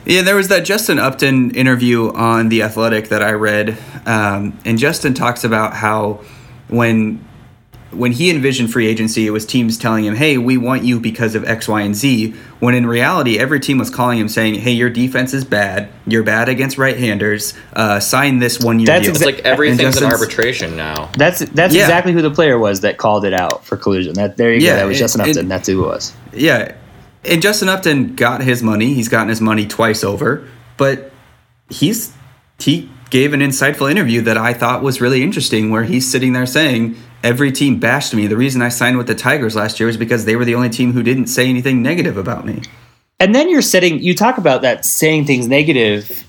Yeah, 0.06 0.22
there 0.22 0.36
was 0.36 0.48
that 0.50 0.66
Justin 0.66 1.00
Upton 1.00 1.52
interview 1.52 2.12
on 2.14 2.50
The 2.50 2.62
Athletic 2.64 3.10
that 3.10 3.24
I 3.24 3.32
read, 3.32 3.78
um, 4.06 4.58
and 4.66 4.78
Justin 4.78 5.14
talks 5.14 5.44
about 5.44 5.74
how 5.74 6.22
when 6.68 7.26
when 7.92 8.12
he 8.12 8.30
envisioned 8.30 8.72
free 8.74 8.88
agency, 8.88 9.26
it 9.26 9.30
was 9.30 9.46
teams 9.46 9.78
telling 9.78 10.04
him, 10.06 10.16
"Hey, 10.16 10.38
we 10.38 10.58
want 10.58 10.84
you 10.84 11.00
because 11.00 11.34
of 11.36 11.46
X, 11.46 11.68
Y, 11.68 11.82
and 11.82 11.96
Z." 11.96 12.34
When 12.60 12.76
in 12.76 12.86
reality, 12.86 13.38
every 13.40 13.60
team 13.60 13.78
was 13.78 13.90
calling 13.90 14.20
him 14.20 14.28
saying, 14.28 14.56
"Hey, 14.56 14.72
your 14.72 14.90
defense 14.90 15.34
is 15.34 15.46
bad. 15.46 15.88
You're 16.06 16.24
bad 16.24 16.50
against 16.50 16.78
right-handers. 16.78 17.54
Uh, 17.74 18.00
sign 18.00 18.40
this 18.40 18.60
one-year 18.60 18.86
That's 18.86 19.04
deal." 19.06 19.12
it's 19.16 19.22
exa- 19.24 19.26
like 19.26 19.40
everything's 19.40 19.96
And 19.98 20.06
an 20.08 20.12
arbitration 20.12 20.76
now. 20.76 21.10
That's 21.18 21.40
that's 21.40 21.74
Yeah. 21.74 21.84
exactly 21.84 22.12
who 22.12 22.22
the 22.22 22.32
player 22.32 22.58
was 22.58 22.82
that 22.82 22.98
called 22.98 23.24
it 23.24 23.34
out 23.34 23.66
for 23.66 23.78
collusion. 23.78 24.14
That 24.14 24.36
there 24.38 24.54
you 24.54 24.60
Yeah, 24.60 24.72
go. 24.72 24.76
That 24.78 24.88
was 24.88 24.98
it- 24.98 25.00
Justin 25.00 25.22
it- 25.22 25.30
Upton. 25.30 25.48
That's 25.48 25.68
who 25.68 25.84
it 25.84 25.88
was. 25.88 26.14
Yeah. 26.34 26.72
And 27.24 27.42
Justin 27.42 27.70
Upton 27.70 28.14
got 28.16 28.44
his 28.44 28.62
money. 28.62 28.94
He's 28.94 29.08
gotten 29.10 29.30
his 29.30 29.42
money 29.42 29.66
twice 29.66 30.04
over, 30.04 30.44
but 30.78 31.12
he's 31.70 32.12
he 32.60 32.90
gave 33.10 33.34
an 33.34 33.40
insightful 33.40 33.90
interview 33.90 34.22
that 34.22 34.38
I 34.38 34.54
thought 34.54 34.82
was 34.84 35.00
really 35.02 35.24
interesting 35.24 35.70
where 35.70 35.84
he's 35.84 36.10
sitting 36.10 36.34
there 36.34 36.46
saying, 36.46 36.96
"Every 37.26 37.52
team 37.52 37.80
bashed 37.80 38.14
me. 38.14 38.28
The 38.28 38.38
reason 38.38 38.62
I 38.62 38.70
signed 38.70 38.98
with 38.98 39.08
the 39.08 39.16
Tigers 39.16 39.56
last 39.56 39.80
year 39.80 39.90
is 39.90 39.98
because 39.98 40.24
they 40.26 40.36
were 40.38 40.46
the 40.46 40.56
only 40.56 40.70
team 40.70 40.94
who 40.94 41.04
didn't 41.04 41.28
say 41.28 41.50
anything 41.50 41.82
negative 41.82 42.16
about 42.18 42.46
me." 42.46 42.62
And 43.20 43.34
then 43.36 43.50
you're 43.50 43.62
setting. 43.62 44.00
You 44.02 44.14
talk 44.16 44.38
about 44.38 44.62
that 44.62 44.86
saying 44.86 45.26
things 45.26 45.48
negative. 45.48 46.24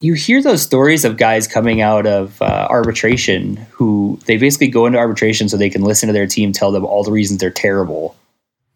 You 0.00 0.14
hear 0.14 0.42
those 0.42 0.62
stories 0.62 1.04
of 1.04 1.16
guys 1.18 1.46
coming 1.46 1.80
out 1.82 2.06
of 2.06 2.40
uh, 2.40 2.66
arbitration 2.70 3.56
who 3.70 4.18
they 4.24 4.38
basically 4.38 4.68
go 4.68 4.86
into 4.86 4.98
arbitration 4.98 5.48
so 5.48 5.56
they 5.58 5.68
can 5.68 5.82
listen 5.82 6.06
to 6.06 6.12
their 6.14 6.26
team 6.26 6.52
tell 6.52 6.72
them 6.72 6.86
all 6.86 7.04
the 7.04 7.12
reasons 7.12 7.38
they're 7.40 7.50
terrible. 7.50 8.16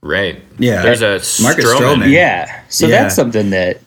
Right. 0.03 0.43
Yeah. 0.59 0.83
There's 0.83 1.01
a 1.01 1.43
Marcus 1.43 1.65
Stroman. 1.65 2.03
Stroman. 2.03 2.11
Yeah, 2.11 2.61
so 2.69 2.87
Yeah. 2.87 3.03
that's 3.05 3.15
something 3.15 3.51
that 3.51 3.81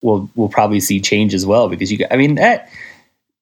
we'll 0.00 0.30
we'll 0.36 0.48
probably 0.48 0.78
see 0.78 1.00
change 1.00 1.34
as 1.34 1.44
well 1.44 1.68
because 1.68 1.90
you. 1.90 2.06
I 2.08 2.16
mean 2.16 2.36
that 2.36 2.68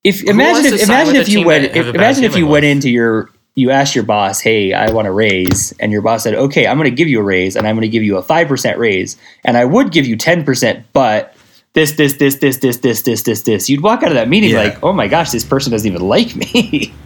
if 0.05 0.23
imagine 0.25 0.73
if 0.73 0.83
imagine 0.83 1.17
if 1.17 1.29
you 1.29 1.47
went 1.47 1.65
if, 1.65 1.95
imagine 1.95 2.25
if 2.25 2.33
you 2.33 2.39
ceiling 2.39 2.51
went 2.51 2.65
with? 2.65 2.71
into 2.73 2.91
your 2.91 3.31
you 3.55 3.71
asked 3.71 3.95
your 3.95 4.05
boss, 4.05 4.41
"Hey, 4.41 4.73
I 4.73 4.91
want 4.91 5.09
a 5.09 5.13
raise," 5.13 5.73
and 5.79 5.93
your 5.93 6.03
boss 6.03 6.23
said, 6.23 6.35
"Okay, 6.35 6.67
I'm 6.67 6.79
going 6.79 6.91
to 6.91 6.97
give 6.97 7.09
you 7.09 7.21
a 7.21 7.23
raise, 7.23 7.55
and 7.55 7.67
I'm 7.67 7.75
going 7.77 7.83
to 7.83 7.89
give 7.89 8.03
you 8.03 8.17
a 8.17 8.23
five 8.23 8.49
percent 8.49 8.79
raise, 8.79 9.17
and 9.45 9.57
I 9.57 9.65
would 9.65 9.93
give 9.93 10.07
you 10.07 10.17
ten 10.17 10.45
percent, 10.45 10.87
but." 10.93 11.35
This, 11.75 11.93
this, 11.93 12.13
this, 12.19 12.37
this, 12.37 12.59
this, 12.59 12.77
this, 12.77 13.01
this, 13.01 13.23
this, 13.23 13.41
this. 13.41 13.71
You'd 13.71 13.83
walk 13.83 14.03
out 14.03 14.11
of 14.11 14.15
that 14.17 14.29
meeting 14.29 14.51
Yeah. 14.51 14.65
like, 14.65 14.83
oh 14.83 14.93
my 14.93 15.09
gosh, 15.09 15.31
this 15.31 15.43
person 15.43 15.73
doesn't 15.73 15.91
even 15.91 16.07
like 16.07 16.37
me. 16.37 16.93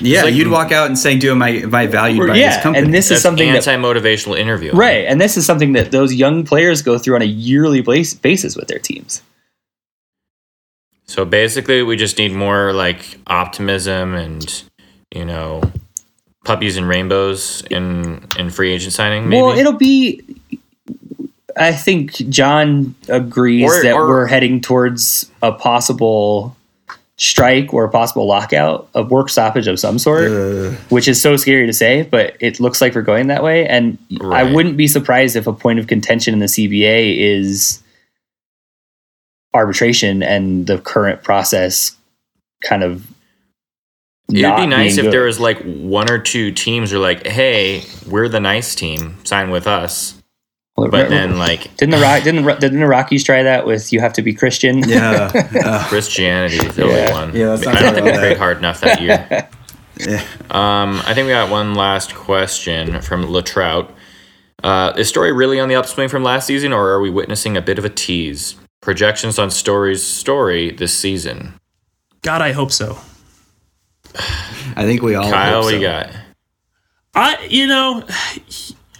Yeah, 0.00 0.22
like- 0.22 0.34
you'd 0.34 0.52
walk 0.52 0.70
out 0.70 0.86
and 0.86 0.96
saying, 0.96 1.18
"Do 1.18 1.32
am 1.32 1.42
I 1.42 1.48
am 1.48 1.74
I 1.74 1.88
valued 1.88 2.20
by 2.28 2.34
this 2.34 2.40
yeah, 2.40 2.62
company?" 2.62 2.84
and 2.84 2.94
this 2.94 3.10
is 3.10 3.20
something 3.20 3.48
anti-motivational 3.48 4.38
interview. 4.38 4.70
Right, 4.70 5.04
and 5.06 5.20
this 5.20 5.36
is 5.36 5.44
something 5.46 5.72
that 5.72 5.90
those 5.90 6.14
young 6.14 6.44
players 6.44 6.80
go 6.80 6.96
through 6.96 7.16
on 7.16 7.22
a 7.22 7.26
yearly 7.26 7.80
bas- 7.80 8.14
basis 8.14 8.54
with 8.54 8.68
their 8.68 8.78
teams. 8.78 9.20
So 11.06 11.24
basically, 11.24 11.82
we 11.82 11.96
just 11.96 12.18
need 12.18 12.32
more 12.32 12.72
like 12.72 13.18
optimism 13.26 14.14
and 14.14 14.62
you 15.14 15.24
know 15.24 15.62
puppies 16.44 16.76
and 16.76 16.88
rainbows 16.88 17.62
in 17.70 18.26
in 18.38 18.50
free 18.50 18.72
agent 18.72 18.92
signing. 18.92 19.28
Maybe. 19.28 19.42
Well, 19.42 19.56
it'll 19.58 19.72
be. 19.74 20.22
I 21.56 21.72
think 21.72 22.12
John 22.30 22.94
agrees 23.08 23.70
Or- 23.70 23.82
that 23.84 23.94
or- 23.94 24.08
we're 24.08 24.26
heading 24.26 24.60
towards 24.60 25.30
a 25.40 25.52
possible 25.52 26.56
strike 27.16 27.72
or 27.72 27.84
a 27.84 27.88
possible 27.88 28.26
lockout, 28.26 28.88
a 28.92 29.04
work 29.04 29.28
stoppage 29.30 29.68
of 29.68 29.78
some 29.78 30.00
sort, 30.00 30.32
Uh, 30.32 30.70
which 30.88 31.06
is 31.06 31.22
so 31.22 31.36
scary 31.36 31.64
to 31.64 31.72
say, 31.72 32.02
but 32.10 32.34
it 32.40 32.58
looks 32.58 32.80
like 32.80 32.92
we're 32.96 33.02
going 33.02 33.28
that 33.28 33.44
way. 33.44 33.64
And 33.68 33.98
I 34.32 34.42
wouldn't 34.42 34.76
be 34.76 34.88
surprised 34.88 35.36
if 35.36 35.46
a 35.46 35.52
point 35.52 35.78
of 35.78 35.86
contention 35.86 36.34
in 36.34 36.40
the 36.40 36.48
CBA 36.48 37.16
is 37.20 37.78
arbitration 39.54 40.22
and 40.22 40.66
the 40.66 40.78
current 40.78 41.22
process 41.22 41.96
kind 42.62 42.82
of 42.82 43.06
It'd 44.30 44.42
not 44.42 44.58
be 44.58 44.66
nice 44.66 44.96
being 44.96 45.06
if 45.06 45.12
there 45.12 45.24
was 45.24 45.38
like 45.38 45.62
one 45.62 46.10
or 46.10 46.18
two 46.18 46.50
teams 46.50 46.90
who 46.90 46.96
are 46.96 47.00
like, 47.00 47.26
"Hey, 47.26 47.84
we're 48.08 48.28
the 48.28 48.40
nice 48.40 48.74
team. 48.74 49.18
Sign 49.24 49.50
with 49.50 49.66
us." 49.66 50.14
Well, 50.76 50.88
But 50.88 51.04
re- 51.04 51.08
then 51.10 51.38
like 51.38 51.76
didn't 51.76 51.90
the 51.90 51.98
Rock 52.00 52.24
didn't 52.24 52.44
didn't 52.58 52.80
the 52.80 52.86
Rockies 52.86 53.22
try 53.22 53.42
that 53.42 53.66
with 53.66 53.92
you 53.92 54.00
have 54.00 54.12
to 54.14 54.22
be 54.22 54.32
Christian? 54.32 54.78
Yeah. 54.88 55.30
Uh, 55.64 55.86
Christianity 55.88 56.56
is 56.56 56.74
the 56.74 56.84
only 56.84 57.12
one. 57.12 57.34
Yeah, 57.34 57.50
let's 57.50 57.66
I 57.66 57.80
don't 57.80 57.94
think 57.94 58.04
we 58.04 58.10
about 58.10 58.20
prayed 58.20 58.36
hard 58.36 58.58
enough 58.58 58.80
that 58.80 59.00
year. 59.00 59.26
yeah. 60.00 60.22
Um, 60.50 61.00
I 61.06 61.14
think 61.14 61.26
we 61.26 61.32
got 61.32 61.50
one 61.50 61.74
last 61.74 62.14
question 62.14 63.00
from 63.00 63.30
Latrout. 63.30 63.94
Uh, 64.62 64.92
is 64.96 65.08
Story 65.08 65.32
really 65.32 65.60
on 65.60 65.68
the 65.68 65.74
upswing 65.76 66.08
from 66.08 66.22
last 66.22 66.46
season, 66.46 66.72
or 66.72 66.88
are 66.90 67.00
we 67.00 67.08
witnessing 67.08 67.56
a 67.56 67.62
bit 67.62 67.78
of 67.78 67.84
a 67.84 67.88
tease? 67.90 68.56
Projections 68.84 69.38
on 69.38 69.50
Story's 69.50 70.02
story 70.02 70.70
this 70.70 70.92
season. 70.96 71.54
God, 72.20 72.42
I 72.42 72.52
hope 72.52 72.70
so. 72.70 72.98
I 74.76 74.84
think 74.84 75.00
we 75.00 75.14
all. 75.14 75.30
Kyle, 75.30 75.54
hope 75.54 75.64
what 75.64 75.70
so. 75.70 75.76
you 75.76 75.82
got? 75.82 76.10
I 77.14 77.46
you 77.48 77.66
know 77.66 78.06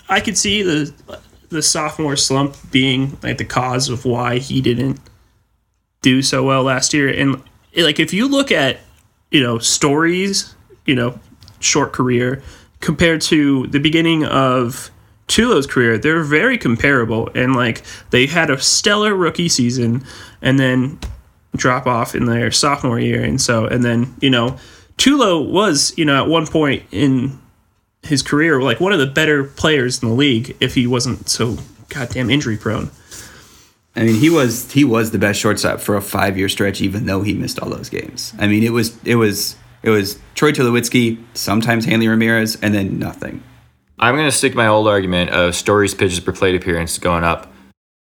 I 0.09 0.21
could 0.21 0.39
see 0.39 0.63
the 0.63 1.21
the 1.51 1.61
sophomore 1.61 2.17
slump 2.17 2.57
being 2.71 3.19
like 3.23 3.37
the 3.37 3.45
cause 3.45 3.91
of 3.91 4.07
why 4.07 4.39
he 4.39 4.63
didn't 4.63 4.99
do 6.01 6.23
so 6.23 6.43
well 6.43 6.63
last 6.63 6.95
year 6.95 7.09
and 7.09 7.43
like 7.77 8.01
if 8.01 8.15
you 8.15 8.27
look 8.27 8.51
at 8.51 8.81
you 9.31 9.43
know 9.43 9.59
stories 9.59 10.55
you 10.87 10.95
know 10.95 11.19
short 11.61 11.93
career 11.93 12.43
compared 12.81 13.21
to 13.21 13.67
the 13.67 13.79
beginning 13.79 14.25
of 14.25 14.91
Tulo's 15.29 15.67
career 15.67 15.97
they're 15.99 16.23
very 16.23 16.59
comparable 16.59 17.31
and 17.35 17.57
like 17.57 17.83
they 18.11 18.27
had 18.27 18.51
a 18.51 18.61
stellar 18.61 19.15
rookie 19.15 19.49
season 19.49 20.05
and 20.43 20.59
then 20.59 20.99
drop 21.57 21.87
off 21.87 22.15
in 22.15 22.27
their 22.27 22.51
sophomore 22.51 22.99
year 22.99 23.23
and 23.23 23.41
so 23.41 23.67
and 23.67 23.85
then 23.85 24.15
you 24.21 24.31
know 24.31 24.59
Tulo 24.99 25.49
was 25.49 25.97
you 25.97 26.05
know 26.05 26.23
at 26.23 26.29
one 26.29 26.47
point 26.47 26.83
in 26.91 27.39
his 28.03 28.23
career 28.23 28.61
like 28.61 28.81
one 28.81 28.93
of 28.93 28.99
the 28.99 29.07
better 29.07 29.45
players 29.45 30.03
in 30.03 30.09
the 30.09 30.15
league 30.15 30.57
if 30.61 30.75
he 30.75 30.87
wasn't 30.87 31.29
so 31.29 31.57
goddamn 31.89 32.31
injury 32.31 32.57
prone. 32.57 32.91
I 33.97 34.03
mean, 34.03 34.17
he 34.17 34.29
was 34.29 34.73
he 34.73 34.85
was 34.85 35.13
the 35.13 35.19
best 35.19 35.39
shortstop 35.39 35.81
for 35.81 35.97
a 35.97 36.03
five 36.03 36.37
year 36.37 36.49
stretch, 36.49 36.81
even 36.81 37.07
though 37.07 37.23
he 37.23 37.35
missed 37.35 37.61
all 37.61 37.71
those 37.71 37.89
games. 37.89 38.35
I 38.39 38.49
mean, 38.49 38.65
it 38.65 38.73
was 38.73 38.99
it 39.05 39.15
was 39.15 39.57
it 39.83 39.91
was 39.91 40.19
Troy 40.35 40.51
Tulowitzki, 40.51 41.23
sometimes 41.35 41.85
Hanley 41.85 42.09
Ramirez, 42.09 42.59
and 42.61 42.75
then 42.75 42.99
nothing. 42.99 43.43
I'm 43.99 44.15
going 44.15 44.27
to 44.27 44.37
stick 44.37 44.55
my 44.55 44.67
old 44.67 44.89
argument 44.89 45.31
of 45.31 45.55
Story's 45.55 45.95
pitches 45.95 46.21
per 46.21 46.33
plate 46.33 46.55
appearance 46.55 46.99
going 46.99 47.25
up. 47.25 47.53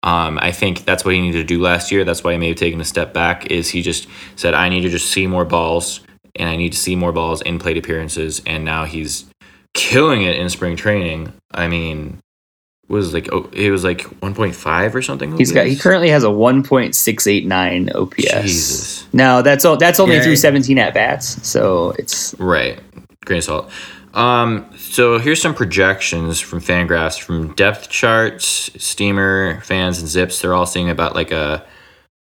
Um, 0.02 0.38
I 0.42 0.52
think 0.52 0.86
that's 0.86 1.06
what 1.06 1.14
he 1.14 1.22
needed 1.22 1.40
to 1.40 1.44
do 1.46 1.62
last 1.62 1.92
year. 1.92 2.04
That's 2.04 2.24
why 2.24 2.34
he 2.34 2.38
may 2.38 2.50
have 2.50 2.58
taken 2.58 2.82
a 2.82 2.86
step 2.86 3.14
back. 3.14 3.48
Is 3.48 3.70
he 3.70 3.82
just 3.82 4.08
said, 4.36 4.54
"I 4.54 4.68
need 4.70 4.82
to 4.82 4.90
just 4.90 5.10
see 5.12 5.28
more 5.28 5.46
balls, 5.46 6.02
and 6.36 6.50
I 6.50 6.56
need 6.58 6.74
to 6.74 6.78
see 6.78 6.96
more 6.96 7.14
balls 7.14 7.42
in 7.42 7.58
plate 7.58 7.78
appearances." 7.78 8.42
And 8.46 8.66
now 8.66 8.84
he's 8.84 9.26
killing 9.74 10.24
it 10.24 10.36
in 10.38 10.50
spring 10.50 10.76
training. 10.76 11.32
I 11.54 11.68
mean, 11.70 12.20
was 12.90 13.14
like 13.14 13.30
oh, 13.32 13.50
it 13.54 13.72
was 13.72 13.86
like 13.86 14.02
1.5 14.22 14.94
or 14.94 15.02
something. 15.02 15.38
He's 15.38 15.54
got 15.54 15.68
he 15.68 15.76
currently 15.78 16.10
has 16.10 16.24
a 16.26 16.30
1.689 16.30 17.90
OPS. 17.96 18.42
Jesus. 18.44 19.06
Now 19.14 19.42
that's 19.42 19.64
all 19.66 19.78
that's 19.78 20.00
only 20.00 20.16
Yeah. 20.16 20.24
through 20.24 20.36
17 20.36 20.78
at 20.80 20.94
bats, 20.94 21.48
so 21.48 21.94
it's 21.98 22.36
Right. 22.40 22.80
Grain 23.26 23.38
of 23.38 23.44
salt. 23.46 23.72
Um, 24.14 24.70
so 24.78 25.18
here's 25.18 25.42
some 25.42 25.56
projections 25.56 26.40
from 26.40 26.60
Fangraphs 26.60 27.20
from 27.20 27.54
depth 27.56 27.90
charts, 27.90 28.70
Steamer 28.78 29.60
fans, 29.62 30.00
and 30.00 30.08
Zips. 30.08 30.42
They're 30.42 30.54
all 30.54 30.68
seeing 30.68 30.90
about 30.90 31.16
like 31.16 31.32
a 31.32 31.66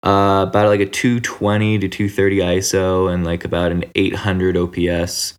uh, 0.04 0.46
about 0.48 0.68
like 0.68 0.80
a 0.80 0.86
220 0.86 1.80
to 1.80 1.90
230 1.90 2.38
ISO 2.38 3.14
and 3.14 3.26
like 3.26 3.44
about 3.44 3.72
an 3.72 3.84
800 3.96 4.56
OPS. 4.56 5.34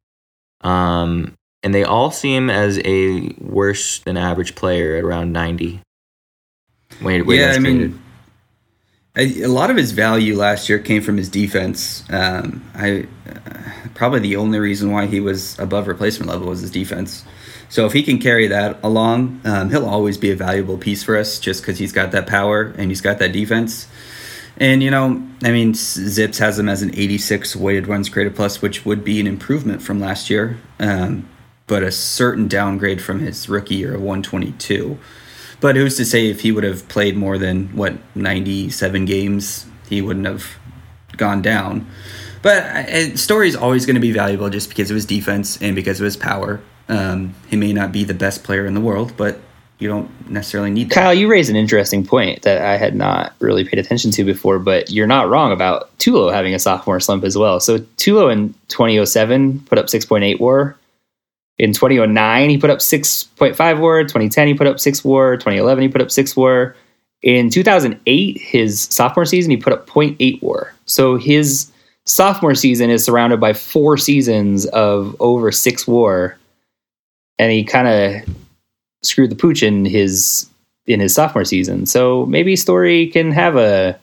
Um, 0.62 1.34
and 1.62 1.74
they 1.74 1.84
all 1.84 2.11
seem 2.11 2.51
as 2.51 2.80
a 2.84 3.34
worse 3.39 4.01
than 4.01 4.16
average 4.16 4.55
player 4.55 4.97
at 4.97 5.05
around 5.05 5.32
90. 5.32 5.80
Wait, 7.01 7.26
wait, 7.26 7.41
yeah, 7.41 7.53
I 7.53 7.59
mean, 7.59 8.01
a, 9.17 9.47
lot 9.47 9.71
of 9.71 9.77
his 9.77 9.93
value 9.93 10.37
last 10.37 10.69
year 10.69 10.79
came 10.79 11.03
from 11.03 11.17
his 11.17 11.29
defense. 11.29 12.05
Um, 12.11 12.64
I 12.75 13.07
uh, 13.29 13.61
probably 13.95 14.21
the 14.21 14.37
only 14.37 14.59
reason 14.59 14.91
why 14.91 15.07
he 15.07 15.21
was 15.21 15.59
above 15.59 15.89
replacement 15.89 16.31
level 16.31 16.49
was 16.49 16.61
his 16.61 16.71
defense. 16.71 17.25
So 17.69 17.87
if 17.87 17.93
he 17.93 18.03
can 18.03 18.19
carry 18.19 18.47
that 18.49 18.79
along, 18.83 19.41
um, 19.45 19.71
he'll 19.71 19.87
always 19.87 20.19
be 20.19 20.31
a 20.31 20.37
valuable 20.37 20.79
piece 20.79 21.03
for 21.03 21.17
us, 21.17 21.41
just 21.41 21.62
because 21.62 21.79
he's 21.79 21.93
got 21.93 22.12
that 22.12 22.27
power 22.27 22.75
and 22.77 22.91
he's 22.91 23.01
got 23.01 23.19
that 23.19 23.33
defense. 23.33 23.89
And 24.59 24.83
you 24.83 24.91
know, 24.91 25.23
I 25.43 25.51
mean, 25.51 25.75
Zips 25.75 26.39
has 26.39 26.59
him 26.59 26.69
as 26.69 26.83
an 26.83 26.95
86 26.95 27.57
weighted 27.57 27.89
runs 27.89 28.09
created 28.09 28.37
plus, 28.37 28.62
which 28.62 28.85
would 28.85 29.03
be 29.03 29.21
an 29.21 29.27
improvement 29.27 29.83
from 29.83 30.01
last 30.01 30.31
year, 30.31 30.59
um, 30.79 31.29
but 31.67 31.83
a 31.83 31.91
certain 31.91 32.49
downgrade 32.49 33.03
from 33.03 33.21
his 33.21 33.49
rookie 33.49 33.77
year 33.77 33.95
of 33.95 34.01
122. 34.01 34.99
But 35.61 35.77
who's 35.77 35.97
to 35.97 36.05
say 36.05 36.29
if 36.29 36.41
he 36.41 36.53
would 36.53 36.65
have 36.65 36.87
played 36.89 37.17
more 37.17 37.39
than 37.39 37.69
what 37.77 37.95
97 38.15 39.05
games, 39.05 39.67
he 39.89 40.03
wouldn't 40.03 40.27
have 40.27 40.47
gone 41.17 41.43
down. 41.43 41.87
But 42.43 42.65
uh, 42.65 43.17
Story's 43.17 43.57
always 43.57 43.87
going 43.87 43.95
to 43.95 44.01
be 44.01 44.13
valuable 44.13 44.51
just 44.51 44.69
because 44.69 44.91
of 44.91 44.95
his 44.95 45.07
defense 45.07 45.61
and 45.61 45.75
because 45.75 46.01
of 46.01 46.05
his 46.05 46.17
power. 46.17 46.61
Um, 46.89 47.35
he 47.49 47.57
may 47.57 47.73
not 47.73 47.91
be 47.91 48.05
the 48.05 48.15
best 48.15 48.45
player 48.45 48.67
in 48.67 48.75
the 48.75 48.81
world, 48.81 49.15
but 49.17 49.41
you 49.79 49.89
don't 49.89 50.31
necessarily 50.31 50.71
need 50.71 50.89
that. 50.89 50.95
Kyle, 50.95 51.15
you 51.15 51.29
raise 51.29 51.49
an 51.49 51.57
interesting 51.57 52.07
point 52.07 52.43
that 52.43 52.63
I 52.63 52.77
had 52.77 52.95
not 52.95 53.35
really 53.41 53.65
paid 53.65 53.79
attention 53.79 54.11
to 54.13 54.25
before, 54.25 54.59
but 54.59 54.91
you're 54.91 55.07
not 55.07 55.29
wrong 55.29 55.53
about 55.53 55.97
Tulo 55.99 56.33
having 56.33 56.55
a 56.55 56.59
sophomore 56.59 57.01
slump 57.01 57.25
as 57.25 57.37
well. 57.37 57.61
So 57.61 57.79
Tulo 57.79 58.33
in 58.33 58.55
2007 58.69 59.61
put 59.61 59.79
up 59.79 59.87
6.8 59.87 60.41
WAR. 60.41 60.77
In 61.59 61.73
2009, 61.73 62.51
he 62.51 62.59
put 62.59 62.71
up 62.71 62.79
6.5 62.79 63.79
WAR. 63.81 64.03
2010, 64.03 64.49
he 64.49 64.55
put 64.55 64.67
up 64.67 64.79
6 64.79 65.05
WAR. 65.05 65.37
2011, 65.37 65.83
he 65.83 65.89
put 65.89 66.03
up 66.03 66.11
6 66.11 66.37
WAR. 66.37 66.77
In 67.23 67.51
2008, 67.51 68.39
his 68.39 68.83
sophomore 68.83 69.25
season, 69.25 69.51
he 69.51 69.57
put 69.57 69.73
up 69.73 69.87
0.8 69.87 70.43
WAR. 70.43 70.75
So 70.85 71.17
his 71.17 71.71
sophomore 72.05 72.55
season 72.55 72.91
is 72.91 73.05
surrounded 73.05 73.41
by 73.41 73.53
four 73.53 73.97
seasons 73.97 74.67
of 74.67 75.17
over 75.19 75.51
6 75.51 75.87
WAR. 75.89 76.39
And 77.39 77.53
he 77.53 77.65
kind 77.65 77.89
of 77.89 78.37
screwed 79.03 79.31
the 79.31 79.37
pooch 79.37 79.63
in 79.63 79.85
his 79.85 80.49
in 80.87 81.01
his 81.01 81.15
sophomore 81.15 81.45
season. 81.45 81.87
So 81.87 82.27
maybe 82.27 82.55
Story 82.55 83.09
can 83.09 83.33
have 83.33 83.57
a 83.57 83.99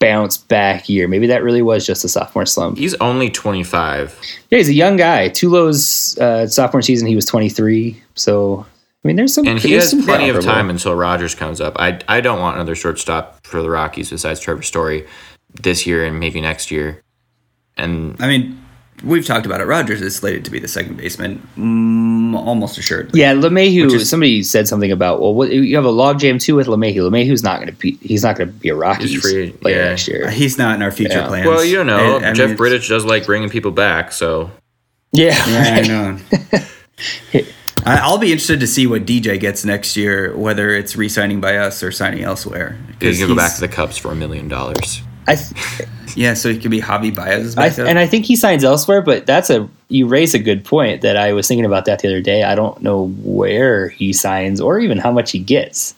bounce 0.00 0.36
back 0.38 0.88
year. 0.88 1.06
Maybe 1.06 1.28
that 1.28 1.42
really 1.44 1.62
was 1.62 1.86
just 1.86 2.04
a 2.04 2.08
sophomore 2.08 2.46
slump. 2.46 2.78
he's 2.78 2.94
only 2.94 3.30
25. 3.30 4.18
Yeah, 4.50 4.58
he's 4.58 4.68
a 4.68 4.74
young 4.74 4.96
guy. 4.96 5.28
Tulo's 5.28 6.18
uh, 6.18 6.46
sophomore 6.48 6.82
season, 6.82 7.06
he 7.06 7.14
was 7.14 7.26
23. 7.26 8.02
So 8.14 8.66
I 9.02 9.08
mean, 9.08 9.16
there's 9.16 9.32
some 9.32 9.46
And 9.46 9.58
he 9.58 9.72
has 9.72 9.90
some 9.90 10.02
plenty 10.02 10.28
of 10.28 10.42
time 10.44 10.68
until 10.68 10.94
Rogers 10.94 11.34
comes 11.34 11.60
up. 11.60 11.76
I 11.78 12.00
I 12.08 12.20
don't 12.20 12.40
want 12.40 12.56
another 12.56 12.74
shortstop 12.74 13.46
for 13.46 13.62
the 13.62 13.70
Rockies 13.70 14.10
besides 14.10 14.40
Trevor 14.40 14.62
Story 14.62 15.06
this 15.54 15.86
year 15.86 16.04
and 16.04 16.20
maybe 16.20 16.40
next 16.40 16.70
year. 16.70 17.02
And 17.76 18.16
I 18.20 18.26
mean, 18.26 18.62
we've 19.04 19.24
talked 19.26 19.46
about 19.46 19.60
it. 19.60 19.64
Rogers 19.64 20.00
is 20.02 20.16
slated 20.16 20.44
to 20.44 20.50
be 20.50 20.58
the 20.58 20.68
second 20.68 20.96
baseman, 20.96 21.46
mm, 21.56 22.34
almost 22.36 22.78
assured. 22.78 23.10
Yeah, 23.14 23.34
LeMahieu. 23.34 23.84
Which 23.86 23.94
is- 23.94 24.08
somebody 24.10 24.42
said 24.42 24.68
something 24.68 24.90
about 24.92 25.20
well, 25.20 25.34
what, 25.34 25.50
you 25.50 25.74
have 25.76 25.84
a 25.84 25.90
logjam 25.92 26.40
too 26.40 26.54
with 26.56 26.66
LeMahieu. 26.66 27.08
LeMahieu's 27.10 27.42
not 27.42 27.56
going 27.60 27.68
to 27.68 27.74
be. 27.78 27.92
He's 28.02 28.22
not 28.22 28.36
going 28.36 28.48
to 28.48 28.54
be 28.54 28.68
a 28.68 28.74
Rockies 28.74 29.10
He's 29.10 29.22
free, 29.22 29.50
player 29.52 29.76
yeah. 29.76 29.88
next 29.90 30.08
year. 30.08 30.30
He's 30.30 30.58
not 30.58 30.74
in 30.76 30.82
our 30.82 30.92
future 30.92 31.18
Yeah. 31.18 31.28
plans. 31.28 31.46
well, 31.46 31.64
you 31.64 31.76
don't 31.76 31.86
know. 31.86 32.18
I- 32.18 32.30
I 32.30 32.32
Jeff 32.32 32.50
mean, 32.50 32.58
Bridich 32.58 32.88
does 32.88 33.04
like 33.04 33.26
bringing 33.26 33.48
people 33.48 33.70
back, 33.70 34.12
so 34.12 34.50
Yeah, 35.12 35.34
Yeah, 35.48 35.74
I 35.74 35.80
know. 35.88 36.18
I- 37.86 37.96
I'll 38.02 38.18
be 38.18 38.30
interested 38.30 38.60
to 38.60 38.66
see 38.66 38.86
what 38.86 39.06
DJ 39.06 39.40
gets 39.40 39.64
next 39.64 39.96
year, 39.96 40.36
whether 40.36 40.70
it's 40.70 40.96
re-signing 40.96 41.40
by 41.40 41.56
us 41.56 41.82
or 41.82 41.90
signing 41.90 42.22
elsewhere. 42.22 42.76
he's 43.00 43.18
gonna 43.18 43.28
go 43.32 43.36
back 43.36 43.54
to 43.54 43.60
the 43.60 43.68
Cubs 43.68 43.96
for 43.96 44.12
a 44.12 44.14
million 44.14 44.48
dollars. 44.48 45.00
I 45.26 45.34
th- 45.36 45.88
yeah, 46.16 46.34
so 46.34 46.52
he 46.52 46.58
could 46.58 46.70
be 46.70 46.80
Javi 46.80 47.14
Baez's 47.14 47.56
I, 47.56 47.68
and 47.88 47.98
I 47.98 48.06
think 48.06 48.24
he 48.24 48.36
signs 48.36 48.64
elsewhere, 48.64 49.02
but 49.02 49.26
that's 49.26 49.50
a 49.50 49.68
you 49.88 50.06
raise 50.06 50.34
a 50.34 50.38
good 50.38 50.64
point 50.64 51.02
that 51.02 51.16
I 51.16 51.32
was 51.32 51.48
thinking 51.48 51.64
about 51.64 51.84
that 51.86 51.98
the 52.00 52.08
other 52.08 52.20
day. 52.20 52.42
I 52.44 52.54
don't 52.54 52.80
know 52.82 53.08
where 53.22 53.88
he 53.88 54.12
signs 54.12 54.60
or 54.60 54.78
even 54.78 54.98
how 54.98 55.10
much 55.12 55.32
he 55.32 55.38
gets. 55.38 55.94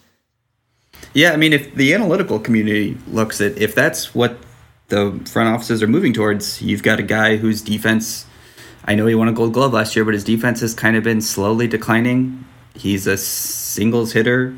yeah, 1.14 1.32
I 1.32 1.36
mean, 1.36 1.52
if 1.52 1.74
the 1.74 1.93
analytical 1.94 2.39
community 2.39 2.97
looks 3.09 3.40
at 3.40 3.59
if 3.59 3.74
that's 3.74 4.14
what 4.14 4.39
the 4.89 5.20
front 5.30 5.48
offices 5.48 5.82
are 5.82 5.86
moving 5.89 6.12
towards, 6.12 6.60
you've 6.62 6.82
got 6.82 6.98
a 6.98 7.02
guy 7.02 7.36
whose 7.36 7.62
defense. 7.62 8.26
I 8.84 8.94
know 8.97 9.06
he 9.06 9.14
won 9.14 9.28
a 9.28 9.32
Gold 9.32 9.52
Glove 9.52 9.72
last 9.72 9.94
year, 9.94 10.05
but 10.05 10.12
his 10.14 10.24
defense 10.24 10.60
has 10.60 10.74
kind 10.74 10.97
of 10.97 11.05
been 11.05 11.20
slowly 11.20 11.66
declining. 11.68 12.44
He's 12.74 13.06
a 13.06 13.16
singles 13.16 14.12
hitter. 14.12 14.55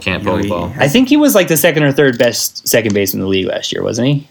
Can't 0.00 0.22
You 0.22 0.26
know, 0.28 0.32
pull 0.34 0.42
the 0.42 0.48
ball. 0.48 0.68
has- 0.68 0.82
I 0.82 0.88
think 0.88 1.08
he 1.08 1.16
was 1.16 1.34
like 1.34 1.48
the 1.48 1.56
second 1.56 1.84
or 1.84 1.92
third 1.92 2.18
best 2.18 2.66
second 2.66 2.94
baseman 2.94 3.20
in 3.20 3.24
the 3.24 3.28
league 3.28 3.46
last 3.46 3.72
year, 3.72 3.82
wasn't 3.82 4.08
he? 4.08 4.28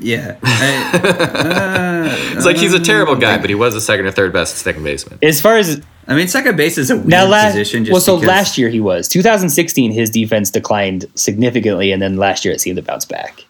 Yeah. 0.00 0.36
I- 0.42 2.08
uh, 2.12 2.36
It's 2.36 2.44
like 2.46 2.56
he's 2.56 2.74
a 2.74 2.80
terrible 2.80 3.16
guy, 3.16 3.38
but 3.38 3.48
he 3.50 3.54
was 3.54 3.74
the 3.74 3.80
second 3.80 4.06
or 4.06 4.10
third 4.12 4.32
best 4.32 4.56
second 4.58 4.82
baseman. 4.84 5.18
As 5.22 5.40
far 5.40 5.56
as 5.56 5.80
I 6.06 6.14
mean, 6.14 6.28
second 6.28 6.56
base 6.56 6.78
is 6.78 6.90
a 6.90 6.96
weird 6.96 7.08
now, 7.08 7.26
last 7.26 7.52
position. 7.52 7.84
Just 7.84 7.92
well, 7.92 8.00
so 8.00 8.16
because- 8.16 8.28
last 8.28 8.58
year 8.58 8.68
he 8.68 8.80
was 8.80 9.08
2016. 9.08 9.92
His 9.92 10.10
defense 10.10 10.50
declined 10.50 11.06
significantly, 11.14 11.92
and 11.92 12.00
then 12.02 12.16
last 12.16 12.44
year 12.44 12.54
it 12.54 12.60
seemed 12.60 12.76
to 12.76 12.82
bounce 12.82 13.04
back. 13.04 13.44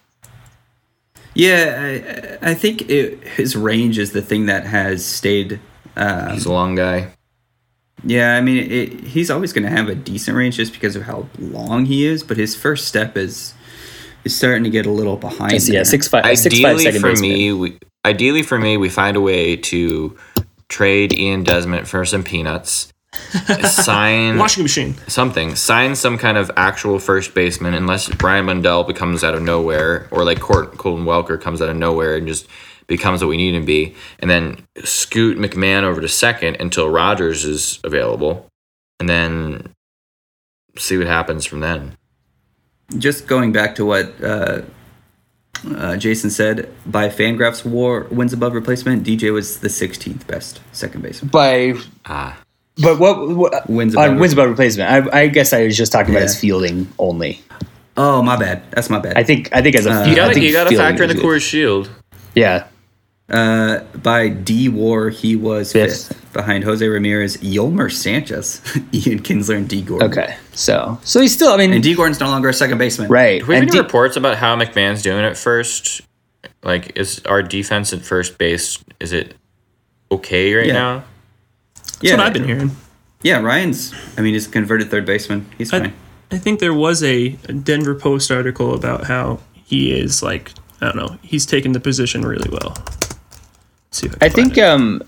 Yeah, 1.35 2.39
I, 2.43 2.51
I 2.51 2.55
think 2.55 2.89
it, 2.90 3.23
his 3.23 3.55
range 3.55 3.98
is 3.98 4.12
the 4.12 4.23
thing 4.23 4.47
that 4.47 4.66
has 4.66 5.05
stayed. 5.05 5.60
Um, 5.97 6.32
He's 6.32 6.47
a 6.47 6.52
long 6.52 6.74
guy. 6.74 7.12
yeah, 8.05 8.36
I 8.36 8.40
mean, 8.40 8.70
it, 8.70 8.93
he's 9.05 9.31
always 9.31 9.52
going 9.52 9.65
to 9.65 9.70
have 9.70 9.89
a 9.89 9.94
decent 9.94 10.36
range 10.36 10.56
just 10.56 10.73
because 10.73 10.97
of 10.97 11.02
how 11.02 11.28
long 11.39 11.86
he 11.86 12.06
is. 12.06 12.23
But 12.24 12.39
his 12.39 12.56
first 12.56 12.89
step 12.89 13.16
is 13.16 13.55
is 14.29 14.37
starting 14.37 14.65
to 14.65 14.71
get 14.71 14.87
a 14.87 14.91
little 14.91 15.17
behind. 15.17 15.53
It's- 15.53 15.69
yeah, 15.69 15.75
there. 15.79 15.85
six 15.85 16.07
five, 16.09 16.25
six 16.39 16.55
five 16.61 16.65
Ideally 16.77 16.85
second 16.85 17.01
for 17.01 17.09
baseman. 17.11 17.31
me, 17.31 17.53
we, 17.53 17.79
ideally 18.05 18.43
for 18.43 18.59
me, 18.59 18.77
we 18.77 18.89
find 18.89 19.17
a 19.17 19.21
way 19.21 19.57
to 19.57 20.17
trade 20.69 21.13
Ian 21.13 21.43
Desmond 21.45 21.89
for 21.89 22.05
some 22.05 22.23
peanuts, 22.23 22.93
sign 23.65 24.37
Washing 24.39 24.63
machine. 24.65 24.95
something, 25.09 25.57
sign 25.57 25.95
some 25.97 26.19
kind 26.19 26.37
of 26.39 26.51
actual 26.57 26.99
first 26.99 27.35
baseman, 27.35 27.75
unless 27.75 28.09
Brian 28.09 28.47
Mundell 28.47 28.87
becomes 28.87 29.25
out 29.25 29.35
of 29.35 29.43
nowhere, 29.43 30.07
or 30.11 30.25
like 30.25 30.41
Court, 30.41 30.77
Colton 30.79 31.05
Welker 31.07 31.41
comes 31.41 31.61
out 31.63 31.69
of 31.69 31.77
nowhere 31.77 32.17
and 32.17 32.27
just 32.29 32.47
becomes 32.87 33.21
what 33.23 33.29
we 33.29 33.37
need 33.37 33.55
him 33.55 33.63
to 33.63 33.67
be, 33.67 33.95
and 34.21 34.31
then 34.31 34.59
scoot 34.85 35.37
McMahon 35.39 35.83
over 35.83 36.01
to 36.01 36.09
second 36.09 36.57
until 36.61 36.89
Rogers 36.89 37.45
is 37.45 37.81
available, 37.85 38.47
and 39.01 39.09
then 39.09 39.75
see 40.79 40.97
what 40.97 41.07
happens 41.07 41.45
from 41.45 41.61
then. 41.61 41.98
Just 42.97 43.27
going 43.27 43.52
back 43.52 43.74
to 43.74 43.85
what 43.85 44.15
uh, 44.24 44.62
uh, 45.77 45.97
Jason 45.98 46.31
said, 46.31 46.70
by 46.86 47.09
Fangraphs 47.09 47.65
WAR 47.65 48.05
wins 48.05 48.32
above 48.32 48.55
replacement, 48.55 49.05
DJ 49.05 49.31
was 49.32 49.60
the 49.60 49.69
16th 49.69 50.27
best 50.27 50.60
second 50.73 51.02
baseman. 51.02 51.31
by 51.31 51.74
Ah, 52.06 52.40
but 52.81 52.98
what, 52.98 53.28
what 53.28 53.69
Wins 53.69 53.94
on 53.94 54.05
above- 54.06 54.20
wins 54.20 54.32
above 54.32 54.48
replacement? 54.48 55.12
I, 55.12 55.23
I 55.23 55.27
guess 55.28 55.52
I 55.52 55.65
was 55.65 55.77
just 55.77 55.93
talking 55.93 56.15
about 56.15 56.23
his 56.23 56.40
fielding 56.40 56.89
only. 56.98 57.43
Oh, 57.98 58.23
my 58.23 58.36
bad. 58.36 58.62
That's 58.70 58.89
my 58.89 59.01
bad. 59.01 59.19
I 59.19 59.24
think 59.24 59.51
I 59.52 59.60
think 59.60 59.74
as 59.77 59.85
a 59.85 59.90
Uh, 59.90 60.06
you 60.06 60.12
I 60.12 60.15
gotta, 60.15 60.40
you 60.40 60.52
gotta 60.52 60.77
factor 60.77 61.02
in 61.02 61.10
the 61.10 61.16
is. 61.16 61.20
Coors 61.23 61.51
Field. 61.51 61.90
Yeah, 62.35 62.69
Uh, 63.28 63.81
by 64.02 64.28
D 64.28 64.69
War, 64.70 65.10
he 65.10 65.35
was 65.36 65.73
Fifth. 65.73 66.09
fifth. 66.09 66.28
Behind 66.39 66.62
Jose 66.62 66.86
Ramirez, 66.86 67.36
Yolmer 67.39 67.90
Sanchez, 67.90 68.62
Ian 68.93 69.19
Kinsler, 69.24 69.56
and 69.56 69.69
Dee 69.69 69.82
Gordon. 69.82 70.09
okay. 70.12 70.36
So 70.52 70.97
so 71.02 71.20
he's 71.20 71.32
still. 71.35 71.51
I 71.52 71.56
mean, 71.56 71.73
And 71.73 71.82
Dee 71.82 71.97
Gordon's 71.97 72.20
no 72.20 72.28
longer 72.28 72.48
a 72.48 72.55
second 72.55 72.78
baseman. 72.78 73.09
right. 73.10 73.40
Do 73.40 73.47
we 73.47 73.55
have 73.56 73.62
and 73.65 73.70
any 73.70 73.77
D- 73.77 73.82
reports 73.85 74.16
about 74.16 74.36
how 74.36 74.55
McMahon's 74.56 75.02
doing 75.02 75.24
at 75.24 75.36
first? 75.36 76.01
Like, 76.62 76.97
is 76.97 77.20
our 77.27 77.43
defense 77.43 77.93
at 77.93 78.02
first 78.02 78.39
base 78.39 78.78
is 79.01 79.12
it 79.12 79.35
okay 80.12 80.55
right 80.55 80.66
Yeah. 80.66 80.73
now? 80.74 81.05
That's 81.74 81.98
Yeah, 82.02 82.16
what 82.19 82.27
I've 82.27 82.32
been 82.32 82.44
hearing. 82.44 82.70
Yeah, 83.24 83.40
Ryan's. 83.40 83.93
I 84.16 84.20
mean, 84.20 84.35
he's 84.35 84.47
a 84.47 84.51
converted 84.51 84.90
third 84.93 85.05
baseman. 85.06 85.44
He's 85.59 85.73
I, 85.73 85.81
fine. 85.81 85.93
I 86.31 86.39
think 86.39 86.60
there 86.60 86.73
was 86.74 87.02
a 87.02 87.31
Denver 87.65 87.97
Post 87.97 88.31
article 88.31 88.74
about 88.74 89.05
how 89.09 89.40
he 89.55 89.90
is 89.98 90.23
like 90.23 90.52
I 90.81 90.86
don't 90.86 90.97
know. 90.97 91.19
He's 91.23 91.44
taken 91.47 91.73
the 91.73 91.81
position 91.81 92.23
really 92.23 92.48
well. 92.48 92.77
See 93.90 94.09
I, 94.20 94.27
I 94.27 94.28
think 94.28 94.56
um, 94.59 95.02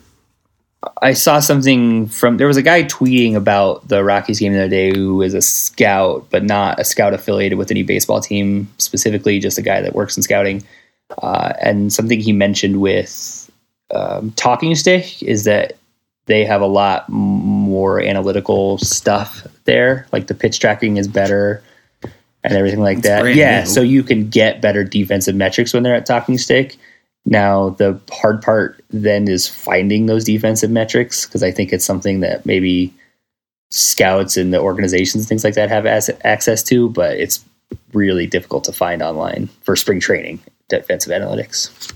I 1.03 1.13
saw 1.13 1.41
something 1.41 2.09
from 2.09 2.39
there 2.39 2.47
was 2.47 2.57
a 2.57 2.63
guy 2.63 2.85
tweeting 2.85 3.35
about 3.35 3.87
the 3.89 4.03
Rockies 4.03 4.41
game 4.41 4.55
the 4.55 4.61
other 4.61 4.69
day 4.69 4.93
who 4.95 5.17
was 5.17 5.35
a 5.35 5.43
scout, 5.43 6.27
but 6.31 6.43
not 6.43 6.81
a 6.81 6.85
scout 6.85 7.13
affiliated 7.13 7.59
with 7.59 7.71
any 7.71 7.83
baseball 7.83 8.21
team 8.21 8.67
specifically, 8.79 9.39
just 9.41 9.59
a 9.59 9.63
guy 9.63 9.83
that 9.83 9.95
works 9.95 10.17
in 10.17 10.23
scouting. 10.23 10.63
Uh, 11.23 11.53
and 11.61 11.93
something 11.93 12.19
he 12.19 12.33
mentioned 12.33 12.81
with 12.81 13.51
um, 13.91 14.31
Talking 14.33 14.75
Stick 14.75 15.23
is 15.23 15.45
that 15.45 15.77
they 16.27 16.45
have 16.45 16.63
a 16.63 16.67
lot 16.67 17.09
more 17.09 18.01
analytical 18.01 18.79
stuff 18.79 19.47
there. 19.65 20.07
Like 20.13 20.29
the 20.29 20.35
pitch 20.35 20.61
tracking 20.61 20.97
is 20.97 21.09
better 21.09 21.63
and 22.43 22.55
everything 22.55 22.81
like 22.81 23.03
that. 23.03 23.35
Yeah, 23.35 23.61
new. 23.61 23.67
so 23.67 23.81
you 23.83 24.03
can 24.03 24.31
get 24.31 24.63
better 24.63 24.85
defensive 24.85 25.35
metrics 25.35 25.75
when 25.75 25.83
they're 25.83 25.95
at 25.95 26.07
Talking 26.07 26.39
Stick. 26.39 26.79
Now, 27.27 27.71
the 27.71 28.01
hard 28.11 28.43
part 28.43 28.83
then 28.91 29.29
is 29.29 29.47
finding 29.47 30.07
those 30.07 30.25
defensive 30.25 30.71
metrics 30.71 31.27
because 31.27 31.43
I 31.43 31.51
think 31.51 31.73
it's 31.73 31.85
something 31.85 32.21
that 32.21 32.47
maybe 32.47 32.95
scouts 33.71 34.37
and 34.37 34.53
the 34.53 34.61
organizations, 34.61 35.23
and 35.23 35.29
things 35.29 35.45
like 35.45 35.55
that, 35.55 35.69
have 35.69 35.87
as- 35.87 36.11
access 36.25 36.63
to, 36.65 36.89
but 36.91 37.17
it's 37.19 37.45
really 37.93 38.27
difficult 38.27 38.65
to 38.65 38.73
find 38.73 39.03
online 39.03 39.49
for 39.63 39.77
spring 39.77 40.01
training 40.01 40.41
defensive 40.69 41.13
analytics. 41.13 41.93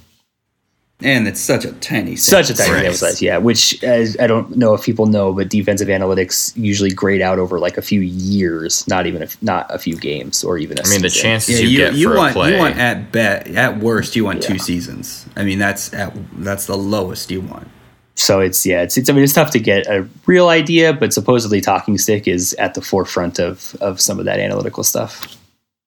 And 1.02 1.26
it's 1.26 1.40
such 1.40 1.64
a 1.64 1.72
tiny 1.72 2.14
Such 2.16 2.50
a 2.50 2.54
tiny 2.54 2.70
Right. 2.72 2.80
sample 2.82 2.96
size, 2.98 3.20
yeah. 3.20 3.36
Which 3.36 3.82
as, 3.82 4.16
I 4.20 4.26
don't 4.28 4.56
know 4.56 4.74
if 4.74 4.84
people 4.84 5.06
know, 5.06 5.32
but 5.32 5.50
defensive 5.50 5.88
analytics 5.88 6.52
usually 6.56 6.90
grade 6.90 7.20
out 7.20 7.38
over 7.38 7.58
like 7.58 7.76
a 7.76 7.82
few 7.82 8.00
years, 8.00 8.86
not 8.86 9.06
even 9.06 9.22
a, 9.22 9.28
not 9.42 9.66
a 9.74 9.78
few 9.78 9.96
games 9.96 10.44
or 10.44 10.56
even. 10.56 10.78
I 10.78 10.82
I 10.86 10.90
mean, 10.90 11.02
the 11.02 11.10
chances 11.10 11.60
Yeah, 11.60 11.66
you, 11.66 11.68
you, 11.70 11.78
get 11.78 11.94
you 11.94 12.08
for 12.10 12.16
want 12.16 12.30
a 12.30 12.32
play. 12.34 12.52
you 12.52 12.58
want 12.58 12.76
at 12.78 13.10
bet 13.12 13.48
at 13.48 13.80
worst 13.80 14.14
you 14.16 14.24
want 14.24 14.42
Yeah. 14.42 14.48
two 14.50 14.58
seasons. 14.58 15.26
I 15.36 15.42
mean 15.44 15.58
that's 15.58 15.92
at 15.92 16.14
that's 16.42 16.66
the 16.66 16.76
lowest 16.76 17.30
you 17.30 17.40
want. 17.40 17.68
So 18.14 18.38
it's 18.38 18.64
yeah, 18.64 18.82
it's, 18.82 18.96
it's 18.96 19.10
I 19.10 19.12
mean 19.12 19.24
it's 19.24 19.32
tough 19.32 19.50
to 19.50 19.58
get 19.58 19.86
a 19.88 20.08
real 20.26 20.48
idea, 20.48 20.92
but 20.92 21.12
supposedly 21.12 21.60
Talking 21.60 21.98
Stick 21.98 22.28
is 22.28 22.54
at 22.54 22.74
the 22.74 22.80
forefront 22.80 23.40
of 23.40 23.74
of 23.80 24.00
some 24.00 24.20
of 24.20 24.24
that 24.26 24.38
analytical 24.38 24.84
stuff. 24.84 25.36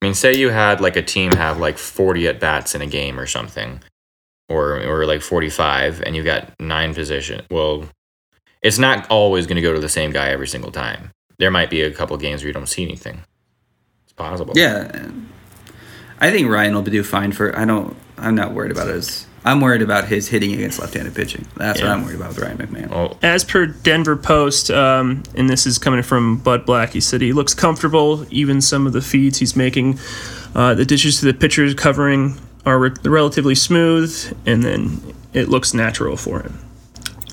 I 0.01 0.05
mean, 0.05 0.13
say 0.13 0.35
you 0.35 0.49
had 0.49 0.81
like 0.81 0.97
a 0.97 1.01
team 1.01 1.31
have 1.31 1.57
like 1.59 1.77
40 1.77 2.27
at 2.27 2.39
bats 2.41 2.75
in 2.75 2.81
a 2.81 2.85
game 2.87 3.17
or 3.19 3.25
something, 3.25 3.79
or 4.49 4.81
or 4.83 5.05
like 5.05 5.21
45, 5.21 6.01
and 6.01 6.15
you've 6.15 6.25
got 6.25 6.59
nine 6.59 6.93
position. 6.93 7.45
Well, 7.51 7.85
it's 8.61 8.77
not 8.77 9.09
always 9.09 9.45
going 9.47 9.57
to 9.57 9.61
go 9.61 9.73
to 9.73 9.79
the 9.79 9.89
same 9.89 10.11
guy 10.11 10.29
every 10.29 10.47
single 10.47 10.71
time. 10.71 11.11
There 11.37 11.51
might 11.51 11.69
be 11.69 11.81
a 11.81 11.91
couple 11.91 12.17
games 12.17 12.41
where 12.41 12.47
you 12.47 12.53
don't 12.53 12.67
see 12.67 12.83
anything. 12.83 13.21
It's 14.05 14.13
possible. 14.13 14.53
Yeah, 14.55 15.09
I 16.19 16.31
think 16.31 16.49
Ryan 16.49 16.73
will 16.73 16.81
do 16.81 17.03
fine 17.03 17.31
for. 17.31 17.57
I 17.57 17.65
don't. 17.65 17.95
I'm 18.17 18.35
not 18.35 18.53
worried 18.53 18.71
about 18.71 18.87
his. 18.87 19.27
I'm 19.45 19.61
worried 19.61 19.81
about 19.81 20.05
his 20.05 20.27
hitting 20.27 20.51
against 20.51 20.79
left-handed 20.79 21.15
pitching. 21.15 21.47
That's 21.55 21.79
what 21.79 21.89
I'm 21.89 22.03
worried 22.03 22.17
about 22.17 22.29
with 22.29 22.39
Ryan 22.39 22.57
McMahon. 22.57 22.89
Well, 22.89 23.17
As 23.21 23.45
per 23.45 23.65
Denver 23.67 24.17
Post, 24.17 24.69
um, 24.71 25.23
and 25.35 25.49
this 25.49 25.65
is 25.65 25.77
coming 25.77 26.01
from 26.03 26.37
Bud 26.39 26.65
Black, 26.65 26.89
he 26.89 26.99
said 26.99 27.21
he 27.21 27.31
looks 27.31 27.53
comfortable. 27.53 28.25
Even 28.29 28.59
some 28.59 28.85
of 28.85 28.91
the 28.91 29.01
feeds 29.01 29.37
he's 29.37 29.55
making, 29.55 29.99
uh, 30.53 30.73
the 30.73 30.83
dishes 30.83 31.19
to 31.21 31.27
the 31.27 31.33
pitchers 31.33 31.73
covering 31.75 32.37
are 32.67 32.77
re- 32.79 32.91
relatively 33.03 33.55
smooth, 33.55 34.13
and 34.45 34.61
then 34.63 35.01
it 35.33 35.49
looks 35.49 35.73
natural 35.73 36.17
for 36.17 36.41
him. 36.41 36.59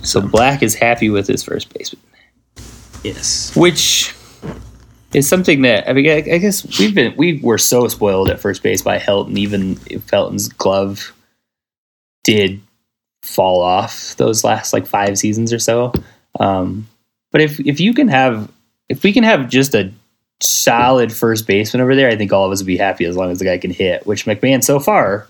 So 0.02 0.20
Black 0.20 0.62
is 0.62 0.74
happy 0.74 1.10
with 1.10 1.26
his 1.26 1.42
first 1.42 1.72
baseman, 1.74 2.02
Yes. 3.02 3.54
which 3.56 4.14
is 5.12 5.28
something 5.28 5.62
that 5.62 5.88
I 5.88 5.92
mean 5.92 6.08
I 6.08 6.16
I 6.34 6.38
guess 6.38 6.78
we've 6.78 6.94
been 6.94 7.14
we 7.16 7.40
were 7.40 7.58
so 7.58 7.88
spoiled 7.88 8.28
at 8.30 8.40
first 8.40 8.62
base 8.62 8.82
by 8.82 8.98
Helton. 8.98 9.36
Even 9.38 9.72
if 9.86 10.06
Helton's 10.06 10.48
glove 10.48 11.12
did 12.22 12.60
fall 13.22 13.62
off 13.62 14.14
those 14.16 14.44
last 14.44 14.72
like 14.72 14.86
five 14.86 15.18
seasons 15.18 15.52
or 15.52 15.58
so. 15.58 15.92
Um, 16.40 16.86
but 17.32 17.40
if 17.40 17.58
if 17.60 17.80
you 17.80 17.94
can 17.94 18.08
have 18.08 18.50
if 18.88 19.02
we 19.02 19.12
can 19.12 19.24
have 19.24 19.48
just 19.48 19.74
a 19.74 19.90
solid 20.44 21.12
first 21.12 21.46
baseman 21.46 21.80
over 21.80 21.94
there, 21.96 22.08
I 22.08 22.16
think 22.16 22.32
all 22.32 22.44
of 22.46 22.52
us 22.52 22.60
would 22.60 22.66
be 22.66 22.76
happy 22.76 23.04
as 23.04 23.16
long 23.16 23.30
as 23.30 23.38
the 23.38 23.44
guy 23.44 23.58
can 23.58 23.70
hit. 23.70 24.06
Which 24.06 24.26
McMahon 24.26 24.62
so 24.62 24.78
far 24.80 25.26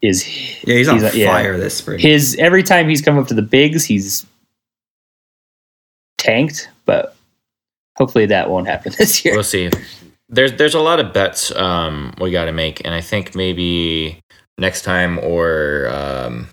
is 0.00 0.26
Yeah, 0.66 0.74
he's 0.76 0.88
on 0.88 0.96
He's 1.00 1.14
a- 1.14 1.18
yeah. 1.18 1.28
fire 1.28 1.56
this 1.58 1.74
spring. 1.76 1.98
his 2.00 2.36
every 2.38 2.62
time 2.62 2.88
he's 2.88 3.00
come 3.02 3.18
up 3.18 3.28
to 3.28 3.34
the 3.34 3.42
bigs, 3.42 3.84
he's 3.84 4.26
tanked. 6.18 6.68
But 6.84 7.16
hopefully 7.96 8.26
that 8.26 8.50
won't 8.50 8.66
happen 8.66 8.92
this 8.98 9.24
year. 9.24 9.34
we'll 9.34 9.44
see. 9.44 9.70
There's 10.28 10.54
there's 10.54 10.74
a 10.74 10.80
lot 10.80 10.98
of 10.98 11.12
bets 11.12 11.54
um, 11.54 12.14
we 12.20 12.30
got 12.30 12.46
to 12.46 12.52
make, 12.52 12.84
and 12.84 12.94
I 12.94 13.00
think 13.00 13.34
maybe 13.34 14.18
next 14.58 14.82
time 14.82 15.18
or 15.18 15.88
um, 15.92 16.48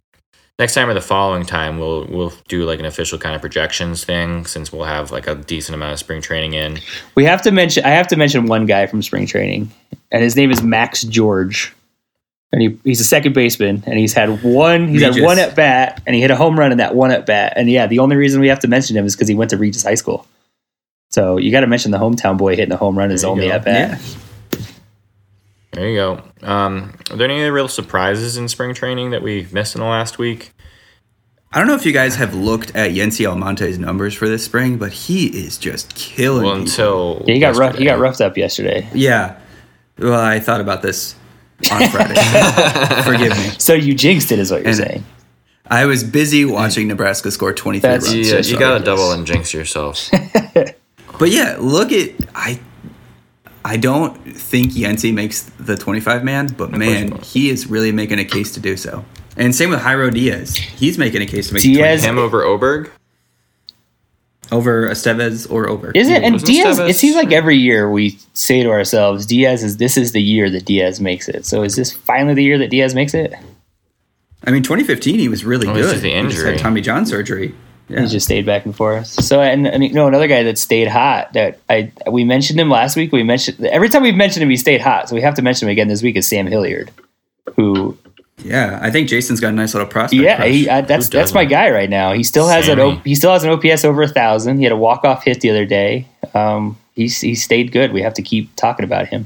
next 0.59 0.73
time 0.73 0.89
or 0.89 0.93
the 0.93 1.01
following 1.01 1.45
time 1.45 1.79
we'll 1.79 2.05
we'll 2.05 2.33
do 2.47 2.65
like 2.65 2.79
an 2.79 2.85
official 2.85 3.17
kind 3.17 3.33
of 3.33 3.41
projections 3.41 4.03
thing 4.03 4.45
since 4.45 4.71
we'll 4.71 4.83
have 4.83 5.09
like 5.11 5.25
a 5.25 5.35
decent 5.35 5.73
amount 5.73 5.93
of 5.93 5.99
spring 5.99 6.21
training 6.21 6.53
in. 6.53 6.77
We 7.15 7.25
have 7.25 7.41
to 7.43 7.51
mention. 7.51 7.85
I 7.85 7.89
have 7.89 8.07
to 8.09 8.17
mention 8.17 8.45
one 8.45 8.65
guy 8.65 8.85
from 8.85 9.01
spring 9.01 9.25
training, 9.25 9.71
and 10.11 10.21
his 10.21 10.35
name 10.35 10.51
is 10.51 10.61
Max 10.61 11.01
George. 11.03 11.73
And 12.51 12.63
he, 12.63 12.79
he's 12.83 12.99
a 12.99 13.03
second 13.03 13.33
baseman, 13.33 13.83
and 13.85 13.99
he's 13.99 14.11
had 14.11 14.41
one. 14.41 14.87
He's 14.87 15.03
Regis. 15.03 15.17
had 15.17 15.23
one 15.23 15.37
at 15.37 15.55
bat, 15.55 16.01
and 16.07 16.15
he 16.15 16.21
hit 16.21 16.31
a 16.31 16.35
home 16.35 16.57
run 16.57 16.71
in 16.71 16.79
that 16.79 16.95
one 16.95 17.11
at 17.11 17.27
bat. 17.27 17.53
And 17.55 17.69
yeah, 17.69 17.85
the 17.85 17.99
only 17.99 18.15
reason 18.15 18.41
we 18.41 18.47
have 18.47 18.61
to 18.61 18.67
mention 18.67 18.97
him 18.97 19.05
is 19.05 19.15
because 19.15 19.27
he 19.27 19.35
went 19.35 19.51
to 19.51 19.57
Regis 19.57 19.83
High 19.83 19.93
School. 19.93 20.25
So 21.11 21.37
you 21.37 21.51
got 21.51 21.59
to 21.59 21.67
mention 21.67 21.91
the 21.91 21.99
hometown 21.99 22.39
boy 22.39 22.55
hitting 22.55 22.71
a 22.71 22.77
home 22.77 22.97
run 22.97 23.11
is 23.11 23.23
only 23.23 23.49
go. 23.49 23.53
at 23.53 23.65
bat. 23.65 24.01
yeah. 24.01 24.19
There 25.71 25.87
you 25.89 25.95
go. 25.97 26.21
Um, 26.41 26.95
are 27.11 27.15
there 27.17 27.29
any 27.29 27.47
real 27.49 27.67
surprises 27.67 28.37
in 28.37 28.47
spring 28.47 28.73
training 28.73 29.11
that 29.11 29.21
we 29.21 29.47
missed 29.51 29.75
in 29.75 29.81
the 29.81 29.87
last 29.87 30.17
week? 30.17 30.51
I 31.51 31.57
don't 31.59 31.67
know 31.67 31.75
if 31.75 31.85
you 31.85 31.91
guys 31.93 32.15
have 32.15 32.33
looked 32.35 32.75
at 32.75 32.91
Yency 32.91 33.25
Almonte's 33.27 33.79
numbers 33.79 34.13
for 34.13 34.27
this 34.27 34.43
spring, 34.45 34.77
but 34.77 34.91
he 34.91 35.27
is 35.27 35.57
just 35.57 35.95
killing. 35.95 36.43
Well, 36.45 36.55
until 36.55 37.23
Yeah, 37.27 37.33
he 37.35 37.39
got 37.39 37.55
rough. 37.55 37.77
He 37.77 37.85
got 37.85 37.99
roughed 37.99 38.21
up 38.21 38.37
yesterday. 38.37 38.87
yeah. 38.93 39.37
Well, 39.97 40.19
I 40.19 40.39
thought 40.39 40.61
about 40.61 40.81
this 40.81 41.15
on 41.71 41.89
Friday. 41.89 42.13
Forgive 43.03 43.37
me. 43.37 43.49
So 43.59 43.73
you 43.73 43.93
jinxed 43.93 44.31
it, 44.31 44.39
is 44.39 44.49
what 44.51 44.59
you're 44.61 44.69
And- 44.69 44.77
saying. 44.77 45.05
I 45.71 45.85
was 45.85 46.03
busy 46.03 46.45
watching 46.45 46.87
Nebraska 46.87 47.29
score 47.29 47.53
23 47.53 47.81
That's- 47.81 48.07
runs. 48.07 48.31
Yeah, 48.31 48.41
So 48.41 48.49
you 48.53 48.57
got 48.59 48.77
to 48.79 48.83
double 48.83 49.11
and 49.11 49.25
jinx 49.27 49.53
yourself. 49.53 50.09
But 51.19 51.31
yeah, 51.31 51.57
look 51.59 51.91
at 51.91 52.11
I 52.33 52.61
I 53.65 53.77
don't 53.77 54.15
think 54.35 54.71
Yency 54.71 55.13
makes 55.13 55.43
the 55.59 55.75
25 55.75 56.23
man, 56.23 56.47
but 56.57 56.71
man, 56.71 57.19
he 57.21 57.49
is 57.49 57.67
really 57.67 57.91
making 57.91 58.19
a 58.19 58.25
case 58.25 58.51
to 58.53 58.59
do 58.59 58.77
so. 58.77 59.03
And 59.37 59.53
same 59.55 59.69
with 59.69 59.79
Jairo 59.81 60.13
Diaz. 60.13 60.55
He's 60.55 60.97
making 60.97 61.21
a 61.21 61.25
case 61.25 61.49
to 61.49 61.53
make 61.53 61.63
Diaz- 61.63 62.01
the 62.01 62.07
Him 62.09 62.17
over 62.17 62.43
Oberg. 62.43 62.85
20 62.85 62.95
over 64.51 64.89
Estevez 64.89 65.49
or 65.51 65.69
over. 65.69 65.91
Is 65.93 66.09
it? 66.09 66.23
And 66.23 66.33
Wasn't 66.33 66.47
Diaz. 66.47 66.79
Estevez- 66.79 66.89
It 66.89 66.95
seems 66.95 67.15
like 67.15 67.31
every 67.31 67.55
year 67.57 67.89
we 67.91 68.17
say 68.33 68.63
to 68.63 68.69
ourselves, 68.69 69.25
"Diaz 69.27 69.63
is 69.63 69.77
this 69.77 69.95
is 69.95 70.11
the 70.11 70.21
year 70.21 70.49
that 70.49 70.65
Diaz 70.65 70.99
makes 70.99 71.29
it." 71.29 71.45
So 71.45 71.61
is 71.61 71.75
this 71.75 71.91
finally 71.91 72.33
the 72.33 72.43
year 72.43 72.57
that 72.57 72.71
Diaz 72.71 72.95
makes 72.95 73.13
it? 73.13 73.33
I 74.43 74.51
mean, 74.51 74.63
2015 74.63 75.19
he 75.19 75.27
was 75.27 75.45
really 75.45 75.67
Oh, 75.67 75.73
good. 75.73 75.83
it's 75.83 75.91
just 75.91 76.01
the 76.03 76.09
He 76.09 76.21
just 76.23 76.37
injury. 76.37 76.51
had 76.53 76.59
Tommy 76.59 76.81
John 76.81 77.05
surgery. 77.05 77.53
Yeah. 77.89 78.01
He 78.01 78.07
just 78.07 78.25
stayed 78.27 78.45
back 78.45 78.65
and 78.65 78.75
forth. 78.75 79.07
So 79.07 79.41
and, 79.41 79.65
and 79.67 79.83
you 79.83 79.91
know 79.93 80.07
another 80.07 80.27
guy 80.27 80.43
that 80.43 80.57
stayed 80.59 80.87
hot 80.87 81.33
that 81.33 81.59
I 81.69 81.91
we 82.09 82.23
mentioned 82.23 82.59
him 82.59 82.69
last 82.69 82.95
week. 82.95 83.11
We 83.11 83.23
mentioned 83.23 83.65
every 83.65 83.89
time 83.89 84.03
we've 84.03 84.15
mentioned 84.15 84.43
him, 84.43 84.49
he 84.51 84.57
stayed 84.57 84.81
hot. 84.81 85.09
So 85.09 85.15
we 85.15 85.21
have 85.21 85.33
to 85.35 85.41
mention 85.41 85.67
him 85.67 85.71
again 85.71 85.87
this 85.87 86.03
week. 86.03 86.15
Is 86.15 86.27
Sam 86.27 86.45
Hilliard, 86.45 86.91
who 87.55 87.97
yeah, 88.43 88.79
I 88.81 88.89
think 88.91 89.09
Jason's 89.09 89.39
got 89.39 89.49
a 89.49 89.55
nice 89.55 89.73
little 89.73 89.89
prospect. 89.89 90.21
yeah, 90.21 90.45
he, 90.45 90.69
I, 90.69 90.81
that's 90.81 91.09
that's 91.09 91.33
my 91.33 91.45
guy 91.45 91.71
right 91.71 91.89
now. 91.89 92.13
He 92.13 92.23
still 92.23 92.47
has 92.47 92.67
an 92.69 92.77
Sammy. 92.77 92.91
o, 92.93 92.95
he 93.03 93.15
still 93.15 93.31
has 93.33 93.43
an 93.43 93.49
OPS 93.49 93.83
over 93.83 94.03
a 94.03 94.07
thousand. 94.07 94.59
He 94.59 94.63
had 94.63 94.71
a 94.71 94.77
walk 94.77 95.03
off 95.03 95.23
hit 95.23 95.41
the 95.41 95.49
other 95.49 95.65
day. 95.65 96.07
Um, 96.33 96.77
he's 96.95 97.19
he 97.19 97.33
stayed 97.35 97.71
good. 97.71 97.91
We 97.91 98.01
have 98.03 98.13
to 98.13 98.21
keep 98.21 98.55
talking 98.55 98.85
about 98.85 99.07
him. 99.07 99.25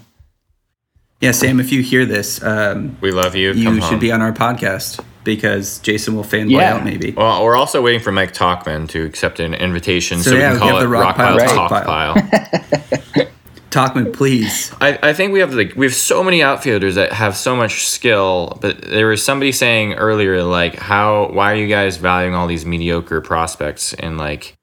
yeah, 1.20 1.32
Sam. 1.32 1.60
If 1.60 1.72
you 1.72 1.84
hear 1.84 2.06
this, 2.06 2.42
um, 2.42 2.98
We 3.02 3.12
love 3.12 3.36
you. 3.36 3.52
you 3.52 3.66
Come 3.66 3.76
should 3.76 3.84
home. 3.84 4.00
be 4.00 4.12
on 4.12 4.22
our 4.22 4.32
podcast 4.32 5.04
because 5.24 5.80
Jason 5.80 6.16
will 6.16 6.24
fanboy 6.24 6.52
Yeah. 6.60 6.76
out 6.76 6.84
maybe. 6.84 7.12
Well, 7.12 7.44
we're 7.44 7.56
also 7.56 7.82
waiting 7.82 8.02
for 8.02 8.12
Mike 8.12 8.34
Tauchman 8.34 8.88
to 8.90 9.04
accept 9.06 9.40
an 9.40 9.54
invitation, 9.54 10.20
so, 10.20 10.32
So, 10.32 10.36
we 10.36 10.42
can 10.42 10.54
we 10.54 10.60
call 10.60 10.68
have 10.70 10.78
it 10.78 10.80
the 10.82 10.88
Rock 10.88 11.04
Rock 11.06 11.16
Pile 11.18 11.38
Pile 11.38 11.48
Talk 11.48 11.70
Talk 11.70 11.86
Pile. 11.86 12.14
Pile. 12.16 13.28
Talkman, 13.72 14.14
please. 14.14 14.72
I, 14.80 15.00
I 15.02 15.14
think 15.14 15.34
we 15.34 15.40
have 15.40 15.52
like 15.56 15.74
we 15.76 15.88
have 15.88 15.96
so 15.96 16.24
many 16.24 16.44
outfielders 16.44 16.94
that 16.94 17.12
have 17.12 17.36
so 17.36 17.56
much 17.56 17.88
skill, 17.88 18.56
but 18.62 18.80
there 18.84 19.08
was 19.08 19.26
somebody 19.26 19.52
saying 19.52 19.94
earlier 19.94 20.44
like 20.44 20.76
how 20.76 21.30
why 21.34 21.52
are 21.52 21.56
you 21.56 21.68
guys 21.68 21.98
valuing 21.98 22.36
all 22.36 22.46
these 22.46 22.68
mediocre 22.68 23.20
prospects 23.20 23.94
and 23.96 24.20
like 24.20 24.54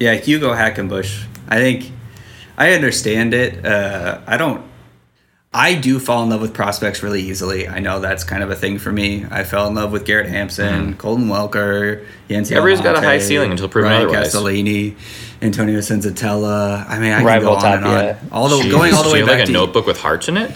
Yeah, 0.00 0.14
Hugo 0.14 0.52
Hackenbush. 0.52 1.24
I 1.48 1.58
think 1.58 1.92
I 2.58 2.72
understand 2.72 3.34
it. 3.34 3.64
Uh, 3.64 4.20
I 4.26 4.36
don't. 4.36 4.64
I 5.56 5.74
do 5.74 5.98
fall 5.98 6.22
in 6.22 6.28
love 6.28 6.42
with 6.42 6.52
prospects 6.52 7.02
really 7.02 7.22
easily. 7.22 7.66
I 7.66 7.78
know 7.78 7.98
that's 7.98 8.24
kind 8.24 8.42
of 8.42 8.50
a 8.50 8.54
thing 8.54 8.78
for 8.78 8.92
me. 8.92 9.24
I 9.30 9.42
fell 9.42 9.66
in 9.66 9.74
love 9.74 9.90
with 9.90 10.04
Garrett 10.04 10.28
Hampson, 10.28 10.94
Colton 10.98 11.28
Welker, 11.28 12.04
Yency. 12.28 12.48
Mm-hmm. 12.48 12.56
Everybody's 12.58 12.80
got 12.82 12.94
a 12.96 12.98
high 13.00 13.06
Almonte, 13.06 13.24
ceiling 13.24 13.50
until 13.52 13.68
proven 13.70 13.90
Ryan 13.90 14.02
otherwise. 14.08 14.24
Castellani, 14.24 14.96
Antonio 15.40 15.78
Senzatela. 15.78 16.86
I 16.86 16.98
mean, 16.98 17.12
I 17.12 17.16
can 17.18 17.26
Rival 17.26 17.54
go 17.54 17.66
on 17.66 17.72
and 17.78 17.86
on. 17.86 18.16
All 18.32 18.48
the 18.50 18.70
going 18.70 18.92
all 18.92 19.02
the 19.02 19.10
way 19.12 19.20
you 19.20 19.24
back 19.26 19.38
like 19.38 19.44
a 19.44 19.46
to 19.46 19.52
notebook 19.52 19.86
with 19.86 19.98
hearts 19.98 20.28
in 20.28 20.36
it? 20.36 20.50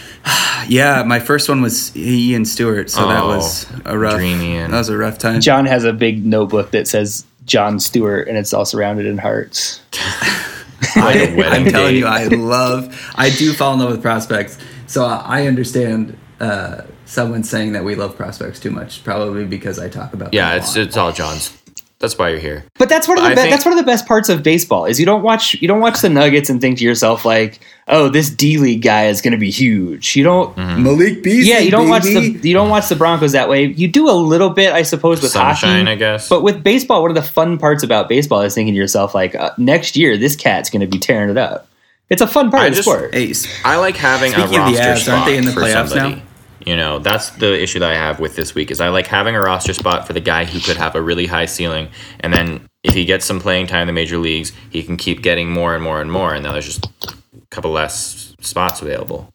yeah. 0.68 1.02
My 1.06 1.18
first 1.18 1.48
one 1.48 1.62
was 1.62 1.96
Ian 1.96 2.44
Stewart, 2.44 2.90
so 2.90 3.08
that 3.08 3.22
Oh, 3.22 3.28
was 3.28 3.66
a 3.86 3.98
rough. 3.98 4.16
dream 4.16 4.42
Ian. 4.42 4.70
That 4.70 4.78
was 4.78 4.90
a 4.90 4.98
rough 4.98 5.16
time. 5.16 5.40
John 5.40 5.64
has 5.64 5.84
a 5.84 5.94
big 5.94 6.26
notebook 6.26 6.72
that 6.72 6.86
says 6.86 7.24
John 7.46 7.80
Stewart, 7.80 8.28
and 8.28 8.36
it's 8.36 8.52
all 8.52 8.66
surrounded 8.66 9.06
in 9.06 9.16
hearts. 9.16 9.80
Like 10.96 11.16
a 11.16 11.36
wedding 11.36 11.66
I'm 11.66 11.72
telling 11.72 11.96
you, 11.96 12.06
I 12.06 12.24
love. 12.24 13.12
I 13.14 13.30
do 13.30 13.52
fall 13.52 13.74
in 13.74 13.80
love 13.80 13.90
with 13.92 14.02
prospects, 14.02 14.58
so 14.86 15.04
I 15.04 15.46
understand 15.46 16.16
uh, 16.40 16.82
someone 17.04 17.44
saying 17.44 17.72
that 17.72 17.84
we 17.84 17.94
love 17.94 18.16
prospects 18.16 18.60
too 18.60 18.70
much, 18.70 19.02
probably 19.04 19.44
because 19.44 19.78
I 19.78 19.88
talk 19.88 20.12
about. 20.12 20.34
Yeah, 20.34 20.50
them 20.50 20.60
it's 20.60 20.76
it's 20.76 20.96
all 20.96 21.12
John's. 21.12 21.55
That's 21.98 22.18
why 22.18 22.28
you're 22.28 22.38
here. 22.38 22.64
But 22.78 22.90
that's 22.90 23.08
one 23.08 23.16
of 23.16 23.24
the 23.24 23.30
I 23.30 23.34
be- 23.34 23.40
think- 23.40 23.50
that's 23.52 23.64
one 23.64 23.72
of 23.72 23.78
the 23.78 23.90
best 23.90 24.06
parts 24.06 24.28
of 24.28 24.42
baseball 24.42 24.84
is 24.84 25.00
you 25.00 25.06
don't 25.06 25.22
watch 25.22 25.54
you 25.54 25.66
don't 25.66 25.80
watch 25.80 26.02
the 26.02 26.10
Nuggets 26.10 26.50
and 26.50 26.60
think 26.60 26.76
to 26.78 26.84
yourself 26.84 27.24
like, 27.24 27.58
oh, 27.88 28.10
this 28.10 28.28
D 28.28 28.58
League 28.58 28.82
guy 28.82 29.06
is 29.06 29.22
going 29.22 29.32
to 29.32 29.38
be 29.38 29.50
huge. 29.50 30.14
You 30.14 30.22
don't. 30.22 30.54
Mm-hmm. 30.56 30.82
Malik 30.82 31.22
Beasley. 31.22 31.48
Yeah, 31.50 31.60
you 31.60 31.70
don't 31.70 31.88
watch 31.88 32.02
the 32.02 32.38
you 32.42 32.52
don't 32.52 32.68
watch 32.68 32.88
the 32.90 32.96
Broncos 32.96 33.32
that 33.32 33.48
way. 33.48 33.64
You 33.64 33.88
do 33.88 34.10
a 34.10 34.12
little 34.12 34.50
bit, 34.50 34.74
I 34.74 34.82
suppose, 34.82 35.22
with 35.22 35.30
Sunshine, 35.30 35.86
hockey. 35.86 35.92
I 35.92 35.94
guess. 35.94 36.28
But 36.28 36.42
with 36.42 36.62
baseball, 36.62 37.00
one 37.00 37.10
of 37.10 37.14
the 37.14 37.22
fun 37.22 37.56
parts 37.56 37.82
about 37.82 38.10
baseball 38.10 38.42
is 38.42 38.54
thinking 38.54 38.74
to 38.74 38.78
yourself 38.78 39.14
like, 39.14 39.34
uh, 39.34 39.52
next 39.56 39.96
year 39.96 40.18
this 40.18 40.36
cat's 40.36 40.68
going 40.68 40.82
to 40.82 40.86
be 40.86 40.98
tearing 40.98 41.30
it 41.30 41.38
up. 41.38 41.66
It's 42.10 42.20
a 42.20 42.26
fun 42.26 42.50
part 42.50 42.64
I 42.64 42.66
of 42.66 42.72
the 42.72 42.76
just- 42.76 42.88
sport. 42.88 43.14
Ace. 43.14 43.48
I 43.64 43.78
like 43.78 43.96
having 43.96 44.32
Speaking 44.32 44.42
a 44.42 44.46
of 44.46 44.52
the 44.52 44.58
roster 44.78 44.82
Avs, 44.82 44.98
spot 44.98 45.14
aren't 45.14 45.26
they 45.26 45.36
in 45.38 45.44
the 45.46 45.52
for 45.52 45.60
playoffs 45.62 45.88
somebody. 45.88 46.16
now? 46.16 46.22
You 46.66 46.76
know, 46.76 46.98
that's 46.98 47.30
the 47.30 47.62
issue 47.62 47.78
that 47.78 47.90
I 47.92 47.94
have 47.94 48.18
with 48.18 48.34
this 48.34 48.52
week 48.54 48.72
is 48.72 48.80
I 48.80 48.88
like 48.88 49.06
having 49.06 49.36
a 49.36 49.40
roster 49.40 49.72
spot 49.72 50.04
for 50.04 50.12
the 50.12 50.20
guy 50.20 50.44
who 50.44 50.58
could 50.58 50.76
have 50.76 50.96
a 50.96 51.00
really 51.00 51.26
high 51.26 51.46
ceiling, 51.46 51.88
and 52.20 52.32
then 52.32 52.68
if 52.82 52.92
he 52.92 53.04
gets 53.04 53.24
some 53.24 53.38
playing 53.40 53.68
time 53.68 53.82
in 53.82 53.86
the 53.86 53.92
major 53.92 54.18
leagues, 54.18 54.52
he 54.70 54.82
can 54.82 54.96
keep 54.96 55.22
getting 55.22 55.48
more 55.48 55.76
and 55.76 55.84
more 55.84 56.00
and 56.00 56.10
more, 56.10 56.34
and 56.34 56.42
now 56.42 56.50
there's 56.52 56.66
just 56.66 56.84
a 57.04 57.46
couple 57.50 57.70
less 57.70 58.34
spots 58.40 58.82
available. 58.82 59.32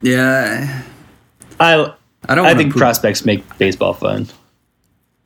Yeah, 0.00 0.82
I 1.60 1.92
I 2.28 2.34
don't. 2.34 2.46
I 2.46 2.54
think 2.54 2.72
poop- 2.72 2.80
prospects 2.80 3.24
make 3.24 3.44
baseball 3.58 3.94
fun. 3.94 4.26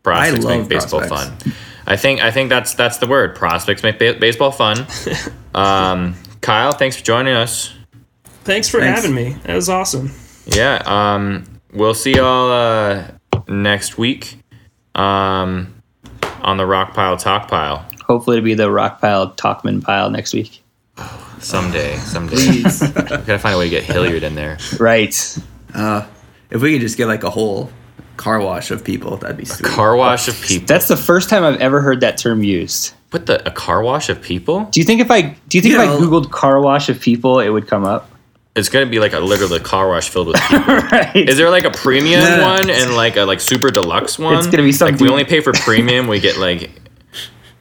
Prospects 0.02 0.44
I 0.44 0.48
love 0.48 0.60
make 0.60 0.68
baseball 0.68 1.01
prospects. 1.01 1.43
fun. 1.43 1.52
I 1.86 1.97
think 1.97 2.20
I 2.20 2.31
think 2.31 2.51
that's 2.51 2.74
that's 2.74 2.98
the 2.98 3.06
word. 3.06 3.35
Prospects 3.35 3.82
make 3.82 3.98
ba- 3.98 4.18
baseball 4.20 4.51
fun. 4.52 4.86
um, 5.55 6.14
Kyle, 6.43 6.73
thanks 6.73 6.97
for 6.97 7.05
joining 7.05 7.32
us. 7.32 7.76
Thanks 8.47 8.68
for 8.68 8.78
Thanks. 8.81 9.01
having 9.02 9.14
me. 9.14 9.32
That 9.44 9.56
was 9.56 9.68
awesome. 9.68 10.12
Yeah, 10.47 10.81
um, 10.86 11.44
we'll 11.73 11.94
see 11.94 12.14
y'all 12.14 12.51
uh, 12.52 13.10
next 13.48 13.98
week 13.98 14.39
um, 14.94 15.82
on 16.43 16.56
the 16.56 16.64
Rock 16.64 16.94
Pile 16.94 17.16
Talk 17.16 17.48
Pile. 17.48 17.85
Hopefully, 18.05 18.36
to 18.36 18.43
be 18.43 18.55
the 18.55 18.70
rock 18.70 19.01
pile 19.01 19.32
Talkman 19.32 19.82
pile 19.82 20.10
next 20.10 20.32
week. 20.32 20.62
Someday, 21.40 21.97
someday. 21.97 22.36
Please. 22.36 22.81
we 22.97 23.02
gotta 23.02 23.39
find 23.40 23.56
a 23.56 23.59
way 23.59 23.64
to 23.64 23.70
get 23.70 23.82
Hilliard 23.82 24.23
in 24.23 24.36
there. 24.36 24.59
Right. 24.78 25.39
uh, 25.74 26.06
if 26.51 26.62
we 26.62 26.73
could 26.73 26.81
just 26.82 26.97
get 26.97 27.06
like 27.06 27.24
a 27.24 27.31
whole 27.31 27.70
car 28.16 28.40
wash 28.40 28.70
of 28.70 28.85
people, 28.85 29.16
that'd 29.16 29.36
be 29.36 29.44
sweet. 29.44 29.66
Car 29.68 29.97
wash 29.97 30.28
of 30.28 30.40
people. 30.40 30.66
That's 30.66 30.86
the 30.86 30.97
first 30.97 31.28
time 31.28 31.43
I've 31.43 31.60
ever 31.60 31.81
heard 31.81 32.01
that 32.01 32.16
term 32.16 32.44
used. 32.44 32.94
What 33.10 33.27
the? 33.27 33.44
A 33.47 33.51
car 33.51 33.82
wash 33.82 34.09
of 34.09 34.23
people? 34.23 34.66
Do 34.66 34.78
you 34.78 34.86
think 34.86 35.01
if 35.01 35.10
I 35.10 35.23
do 35.48 35.59
you 35.59 35.62
think 35.62 35.74
You 35.74 35.82
if 35.82 35.89
I 35.89 35.93
googled 35.97 36.31
car 36.31 36.60
wash 36.60 36.89
of 36.89 37.01
people, 37.01 37.40
it 37.40 37.48
would 37.48 37.66
come 37.66 37.85
up? 37.85 38.09
It's 38.57 38.69
gonna 38.70 38.87
be 38.87 38.99
like 38.99 39.12
a 39.12 39.20
literally 39.20 39.61
car 39.61 39.89
wash 39.89 40.09
filled 40.09 40.28
with 40.28 40.41
people. 40.49 40.65
right. 40.77 41.15
Is 41.15 41.37
there 41.37 41.51
like 41.51 41.65
a 41.65 41.70
premium 41.70 42.20
Yeah. 42.23 42.43
one 42.57 42.70
and 42.70 42.97
like 42.97 43.16
a 43.16 43.23
like 43.24 43.41
super 43.41 43.70
deluxe 43.70 44.19
one? 44.19 44.39
It's 44.39 44.47
gonna 44.47 44.62
be 44.62 44.73
something. 44.73 44.95
Like 44.97 45.01
we 45.03 45.09
only 45.11 45.24
pay 45.24 45.41
for 45.41 45.53
premium, 45.53 46.07
we 46.09 46.19
get 46.20 46.39
like 46.39 46.70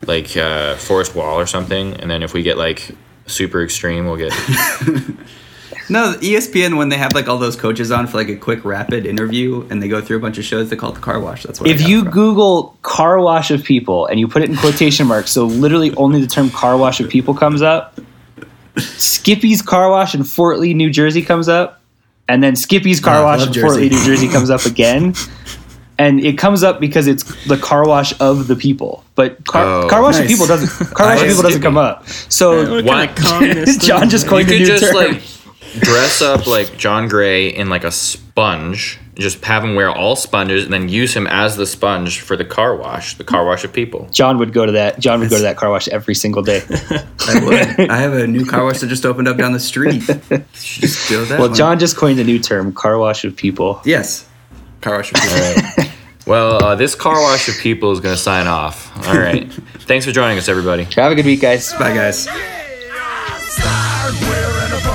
like 0.08 0.36
uh, 0.38 0.76
Forrest 0.76 1.14
Wall 1.16 1.38
or 1.40 1.46
something, 1.46 1.94
and 1.96 2.10
then 2.10 2.24
if 2.24 2.34
we 2.34 2.42
get 2.44 2.58
like 2.58 2.90
super 3.28 3.62
extreme, 3.64 4.06
we'll 4.06 4.18
get 4.18 4.32
No, 5.90 6.16
ESPN 6.20 6.78
when 6.78 6.90
they 6.90 6.98
have 6.98 7.14
like 7.14 7.28
all 7.28 7.38
those 7.38 7.56
coaches 7.56 7.92
on 7.92 8.08
for 8.08 8.18
like 8.18 8.30
a 8.30 8.36
quick 8.36 8.66
rapid 8.66 9.06
interview 9.06 9.68
and 9.70 9.84
they 9.84 9.88
go 9.88 10.02
through 10.02 10.18
a 10.18 10.20
bunch 10.20 10.40
of 10.40 10.44
shows, 10.44 10.70
they 10.72 10.76
call 10.76 10.90
it 10.92 10.96
the 10.96 11.00
car 11.02 11.20
wash. 11.20 11.44
That's 11.44 11.60
what. 11.60 11.70
If 11.70 11.82
got 11.82 11.90
you 11.90 12.02
from. 12.04 12.12
Google 12.12 12.78
car 12.82 13.20
wash 13.20 13.52
of 13.52 13.64
people 13.64 14.08
and 14.08 14.20
you 14.20 14.28
put 14.28 14.42
it 14.42 14.50
in 14.50 14.56
quotation 14.56 15.06
marks, 15.06 15.30
so 15.32 15.46
literally 15.46 15.94
only 15.96 16.20
the 16.22 16.28
term 16.28 16.50
car 16.50 16.76
wash 16.76 17.00
of 17.00 17.10
people 17.10 17.36
comes 17.36 17.62
up, 17.62 18.00
Skippy's 18.78 19.62
car 19.62 19.90
wash 19.90 20.14
in 20.16 20.24
Fort 20.24 20.60
Lee, 20.60 20.74
New 20.74 20.90
Jersey 20.90 21.22
comes 21.22 21.48
up, 21.48 21.82
and 22.28 22.44
then 22.44 22.56
Skippy's 22.56 23.00
car 23.00 23.22
Oh, 23.22 23.24
wash 23.26 23.46
in 23.48 23.54
Fort 23.54 23.76
Lee, 23.76 23.90
New 23.90 24.04
Jersey 24.06 24.28
comes 24.28 24.50
up 24.50 24.66
again. 24.66 25.14
And 25.98 26.20
it 26.20 26.38
comes 26.38 26.62
up 26.62 26.82
because 26.82 27.08
it's 27.08 27.24
the 27.48 27.56
car 27.56 27.88
wash 27.88 28.14
of 28.20 28.48
the 28.48 28.56
people, 28.58 29.06
but 29.16 29.46
car, 29.46 29.64
Oh. 29.84 29.88
car 29.88 30.02
wash 30.02 30.20
of 30.20 30.28
people 30.28 30.46
doesn't. 30.46 30.94
Car 30.94 31.08
wash 31.08 31.22
of 31.22 31.28
people 31.30 31.42
doesn't 31.44 31.62
come 31.62 31.78
up. 31.78 32.06
So 32.28 32.70
What 32.70 32.84
Why- 32.84 33.08
kind 33.08 33.18
of 33.18 33.24
communist 33.26 33.80
John 33.88 34.10
just 34.10 34.28
coined 34.28 34.50
you 34.50 34.56
a 34.56 34.58
could 34.58 34.68
new 34.68 34.78
just 34.78 34.92
term. 34.92 34.96
like 35.14 35.22
dress 35.80 36.22
up 36.22 36.48
like 36.48 36.76
Jon 36.76 37.08
Gray 37.08 37.48
in 37.48 37.70
like 37.70 37.86
a 37.86 37.92
sponge, 37.94 39.00
just 39.16 39.44
have 39.46 39.64
him 39.64 39.76
wear 39.76 39.90
all 39.90 40.16
sponges, 40.16 40.64
and 40.66 40.74
then 40.74 40.90
use 40.90 41.16
him 41.16 41.26
as 41.28 41.56
the 41.56 41.66
sponge 41.66 42.20
for 42.22 42.36
the 42.36 42.46
car 42.46 42.76
wash, 42.76 43.16
the 43.18 43.24
car 43.24 43.46
wash 43.46 43.64
of 43.64 43.72
people. 43.74 44.08
John 44.12 44.38
would 44.40 44.54
go 44.54 44.66
to 44.66 44.72
that. 44.74 45.00
John 45.00 45.20
would 45.22 45.30
go 45.30 45.38
to 45.38 45.44
that 45.44 45.58
car 45.58 45.70
wash 45.70 45.88
every 45.88 46.16
single 46.16 46.42
day. 46.42 46.62
I 46.70 47.40
would. 47.44 47.90
I 47.90 47.98
have 47.98 48.14
a 48.14 48.28
new 48.28 48.46
car 48.46 48.64
wash 48.66 48.80
that 48.80 48.88
just 48.88 49.06
opened 49.06 49.28
up 49.28 49.38
down 49.38 49.54
the 49.54 49.60
street. 49.60 50.02
Just 50.54 51.10
go 51.10 51.24
that 51.26 51.40
Well, 51.40 51.48
one. 51.50 51.56
John 51.58 51.80
just 51.80 51.96
coined 51.98 52.20
a 52.20 52.24
new 52.24 52.40
term: 52.40 52.74
car 52.74 52.98
wash 52.98 53.24
of 53.24 53.36
people. 53.36 53.82
Yes, 53.86 54.28
car 54.82 54.98
wash. 54.98 55.12
of 55.14 55.20
people. 55.22 55.92
Well, 56.28 56.64
uh, 56.64 56.76
this 56.76 56.96
car 56.96 57.22
wash 57.22 57.48
of 57.50 57.56
people 57.60 57.92
is 57.92 58.00
going 58.00 58.16
to 58.16 58.22
sign 58.22 58.48
off. 58.48 58.92
All 59.08 59.16
right. 59.18 59.52
Thanks 59.82 60.06
for 60.06 60.12
joining 60.12 60.38
us, 60.40 60.50
everybody. 60.50 60.84
Have 60.96 61.12
a 61.12 61.16
good 61.16 61.26
week, 61.26 61.42
guys. 61.42 61.72
Bye, 61.74 61.94
guys. 61.94 62.24
Stop. 63.48 64.95